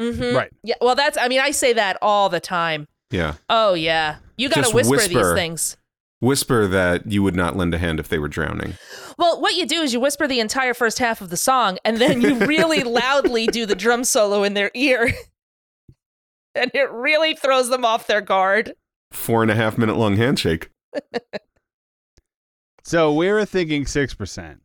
hmm 0.00 0.34
Right. 0.34 0.50
Yeah. 0.62 0.76
Well, 0.80 0.94
that's, 0.94 1.18
I 1.18 1.28
mean, 1.28 1.40
I 1.40 1.50
say 1.50 1.72
that 1.74 1.96
all 2.02 2.28
the 2.28 2.40
time. 2.40 2.86
Yeah. 3.10 3.34
Oh, 3.48 3.74
yeah. 3.74 4.16
You 4.36 4.48
got 4.48 4.56
to 4.56 4.60
Just 4.62 4.74
whisper, 4.74 5.08
these 5.08 5.32
things. 5.34 5.76
Whisper 6.24 6.66
that 6.66 7.10
you 7.10 7.22
would 7.22 7.36
not 7.36 7.56
lend 7.56 7.74
a 7.74 7.78
hand 7.78 8.00
if 8.00 8.08
they 8.08 8.18
were 8.18 8.28
drowning. 8.28 8.74
Well, 9.18 9.40
what 9.40 9.54
you 9.54 9.66
do 9.66 9.82
is 9.82 9.92
you 9.92 10.00
whisper 10.00 10.26
the 10.26 10.40
entire 10.40 10.74
first 10.74 10.98
half 10.98 11.20
of 11.20 11.30
the 11.30 11.36
song, 11.36 11.78
and 11.84 11.98
then 11.98 12.20
you 12.20 12.38
really 12.46 12.82
loudly 12.84 13.46
do 13.46 13.66
the 13.66 13.74
drum 13.74 14.04
solo 14.04 14.42
in 14.42 14.54
their 14.54 14.70
ear. 14.74 15.12
and 16.54 16.70
it 16.74 16.90
really 16.90 17.34
throws 17.34 17.68
them 17.68 17.84
off 17.84 18.06
their 18.06 18.20
guard. 18.20 18.74
Four 19.12 19.42
and 19.42 19.50
a 19.50 19.54
half 19.54 19.78
minute 19.78 19.96
long 19.96 20.16
handshake. 20.16 20.70
So 22.86 23.14
we 23.14 23.32
were 23.32 23.46
thinking 23.46 23.86
6%. 23.86 24.58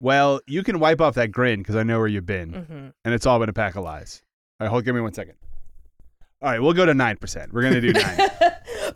Well, 0.00 0.40
you 0.46 0.62
can 0.62 0.78
wipe 0.78 1.00
off 1.00 1.16
that 1.16 1.32
grin 1.32 1.58
because 1.58 1.74
I 1.74 1.82
know 1.82 1.98
where 1.98 2.06
you've 2.06 2.26
been, 2.26 2.52
hmm 2.52 2.88
and 3.04 3.14
it's 3.14 3.26
all 3.26 3.38
been 3.40 3.48
a 3.48 3.52
pack 3.52 3.74
of 3.74 3.82
lies. 3.82 4.22
All 4.60 4.66
right, 4.66 4.70
hold, 4.70 4.84
give 4.84 4.94
me 4.94 5.00
one 5.00 5.12
second. 5.12 5.34
All 6.42 6.50
right, 6.50 6.60
we'll 6.60 6.74
go 6.74 6.84
to 6.84 6.92
9%. 6.92 7.52
We're 7.52 7.62
going 7.62 7.74
to 7.74 7.80
do 7.80 7.92
9. 7.92 8.02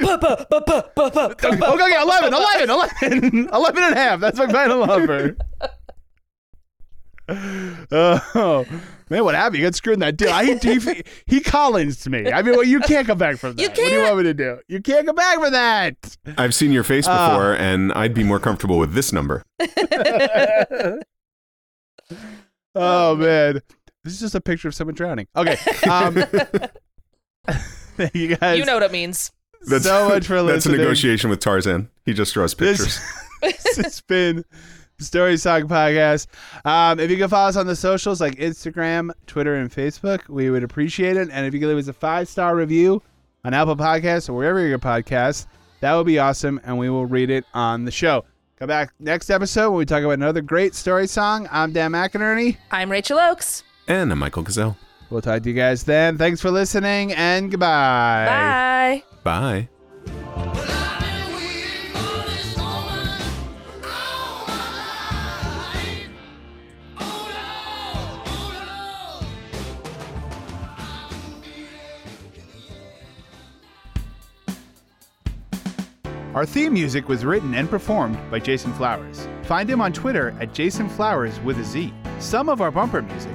okay, 0.00 0.44
okay, 1.48 2.02
11, 2.02 2.34
11, 2.34 2.70
11, 2.70 3.48
11 3.52 3.82
and 3.82 3.94
a 3.94 3.96
half. 3.96 4.20
That's 4.20 4.38
my 4.38 4.46
final 4.48 4.86
number. 4.86 5.36
Oh, 7.32 8.66
man, 9.08 9.22
what 9.22 9.36
happened? 9.36 9.58
You 9.60 9.66
got 9.66 9.76
screwed 9.76 9.94
in 9.94 10.00
that 10.00 10.16
deal. 10.16 10.30
I, 10.30 10.44
he, 10.56 11.04
he 11.26 11.40
Collins 11.40 12.00
to 12.00 12.10
me. 12.10 12.30
I 12.32 12.42
mean, 12.42 12.56
well, 12.56 12.64
you 12.64 12.80
can't 12.80 13.06
come 13.06 13.18
back 13.18 13.36
from 13.36 13.54
that. 13.54 13.62
You 13.62 13.68
can't. 13.68 13.78
What 13.78 13.88
do 13.88 13.94
you 13.94 14.02
want 14.02 14.16
me 14.16 14.22
to 14.24 14.34
do? 14.34 14.58
You 14.66 14.82
can't 14.82 15.06
come 15.06 15.14
back 15.14 15.38
from 15.38 15.52
that. 15.52 16.16
I've 16.36 16.56
seen 16.56 16.72
your 16.72 16.82
face 16.82 17.06
Ah. 17.08 17.28
before, 17.30 17.54
and 17.54 17.92
I'd 17.92 18.14
be 18.14 18.24
more 18.24 18.40
comfortable 18.40 18.78
with 18.80 18.94
this 18.94 19.12
number. 19.12 19.44
oh 22.74 23.14
man, 23.14 23.60
this 24.02 24.14
is 24.14 24.18
just 24.20 24.34
a 24.34 24.40
picture 24.40 24.66
of 24.66 24.74
someone 24.74 24.96
drowning. 24.96 25.28
Okay, 25.36 25.56
um, 25.88 26.24
thank 27.96 28.14
you 28.14 28.36
guys. 28.36 28.58
You 28.58 28.64
know 28.64 28.74
what 28.74 28.82
it 28.82 28.92
means. 28.92 29.30
That's, 29.68 29.84
so 29.84 30.08
much 30.08 30.26
for 30.26 30.40
listening. 30.40 30.46
That's 30.54 30.66
a 30.66 30.70
negotiation 30.72 31.30
with 31.30 31.40
Tarzan. 31.40 31.90
He 32.04 32.12
just 32.12 32.32
draws 32.34 32.54
pictures. 32.54 32.98
This, 33.42 33.62
this 33.62 33.76
has 33.76 34.00
been 34.02 34.44
Story 34.98 35.36
Song 35.36 35.62
Podcast. 35.62 36.26
Um, 36.64 36.98
if 36.98 37.10
you 37.10 37.16
can 37.16 37.28
follow 37.28 37.48
us 37.48 37.56
on 37.56 37.66
the 37.66 37.76
socials 37.76 38.20
like 38.20 38.36
Instagram, 38.36 39.10
Twitter, 39.26 39.56
and 39.56 39.70
Facebook, 39.70 40.28
we 40.28 40.50
would 40.50 40.62
appreciate 40.64 41.16
it. 41.16 41.28
And 41.30 41.46
if 41.46 41.52
you 41.54 41.60
could 41.60 41.68
leave 41.68 41.78
us 41.78 41.88
a 41.88 41.92
five 41.92 42.28
star 42.28 42.56
review 42.56 43.02
on 43.44 43.54
Apple 43.54 43.76
Podcasts 43.76 44.28
or 44.28 44.34
wherever 44.34 44.66
your 44.66 44.78
podcast, 44.78 45.04
podcasts, 45.04 45.46
that 45.80 45.94
would 45.94 46.06
be 46.06 46.18
awesome, 46.18 46.60
and 46.64 46.78
we 46.78 46.90
will 46.90 47.06
read 47.06 47.30
it 47.30 47.44
on 47.54 47.84
the 47.84 47.90
show. 47.90 48.24
Come 48.58 48.68
back 48.68 48.92
next 48.98 49.30
episode 49.30 49.70
when 49.70 49.78
we 49.78 49.86
talk 49.86 50.02
about 50.02 50.12
another 50.12 50.42
great 50.42 50.74
story 50.74 51.06
song. 51.06 51.48
I'm 51.50 51.72
Dan 51.72 51.92
McInerney. 51.92 52.58
I'm 52.70 52.90
Rachel 52.90 53.18
Oakes. 53.18 53.62
and 53.88 54.12
I'm 54.12 54.18
Michael 54.18 54.42
Gazelle. 54.42 54.76
We'll 55.10 55.20
talk 55.20 55.42
to 55.42 55.48
you 55.48 55.54
guys 55.56 55.82
then. 55.82 56.16
Thanks 56.16 56.40
for 56.40 56.50
listening 56.50 57.12
and 57.12 57.50
goodbye. 57.50 59.02
Bye. 59.24 59.68
Bye. 59.68 59.68
Our 76.32 76.46
theme 76.46 76.72
music 76.72 77.08
was 77.08 77.24
written 77.24 77.54
and 77.54 77.68
performed 77.68 78.16
by 78.30 78.38
Jason 78.38 78.72
Flowers. 78.74 79.26
Find 79.42 79.68
him 79.68 79.80
on 79.80 79.92
Twitter 79.92 80.30
at 80.40 80.54
Jason 80.54 80.88
Flowers 80.88 81.38
with 81.40 81.58
a 81.58 81.64
Z. 81.64 81.92
Some 82.20 82.48
of 82.48 82.60
our 82.60 82.70
bumper 82.70 83.02
music 83.02 83.34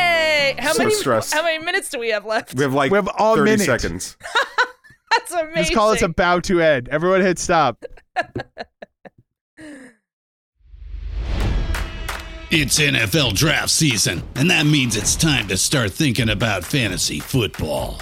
Hey, 0.55 0.61
how 0.63 0.73
So 0.73 0.83
many 0.83 0.93
stressed. 0.95 1.33
how 1.33 1.43
many 1.43 1.63
minutes 1.63 1.89
do 1.89 1.99
we 1.99 2.09
have 2.09 2.25
left? 2.25 2.53
We 2.55 2.63
have 2.63 2.73
like 2.73 2.91
We 2.91 2.95
have 2.97 3.09
all 3.17 3.35
30 3.35 3.51
minute. 3.51 3.65
seconds. 3.65 4.17
That's 5.11 5.31
amazing. 5.33 5.55
Just 5.55 5.73
call 5.73 5.89
us 5.91 6.01
about 6.01 6.43
to 6.45 6.61
end. 6.61 6.87
Everyone 6.89 7.21
hit 7.21 7.37
stop. 7.39 7.83
It's 12.53 12.77
NFL 12.79 13.35
draft 13.35 13.69
season, 13.69 14.23
and 14.35 14.49
that 14.51 14.65
means 14.65 14.97
it's 14.97 15.15
time 15.15 15.47
to 15.47 15.55
start 15.55 15.91
thinking 15.91 16.27
about 16.29 16.65
fantasy 16.65 17.19
football. 17.21 18.01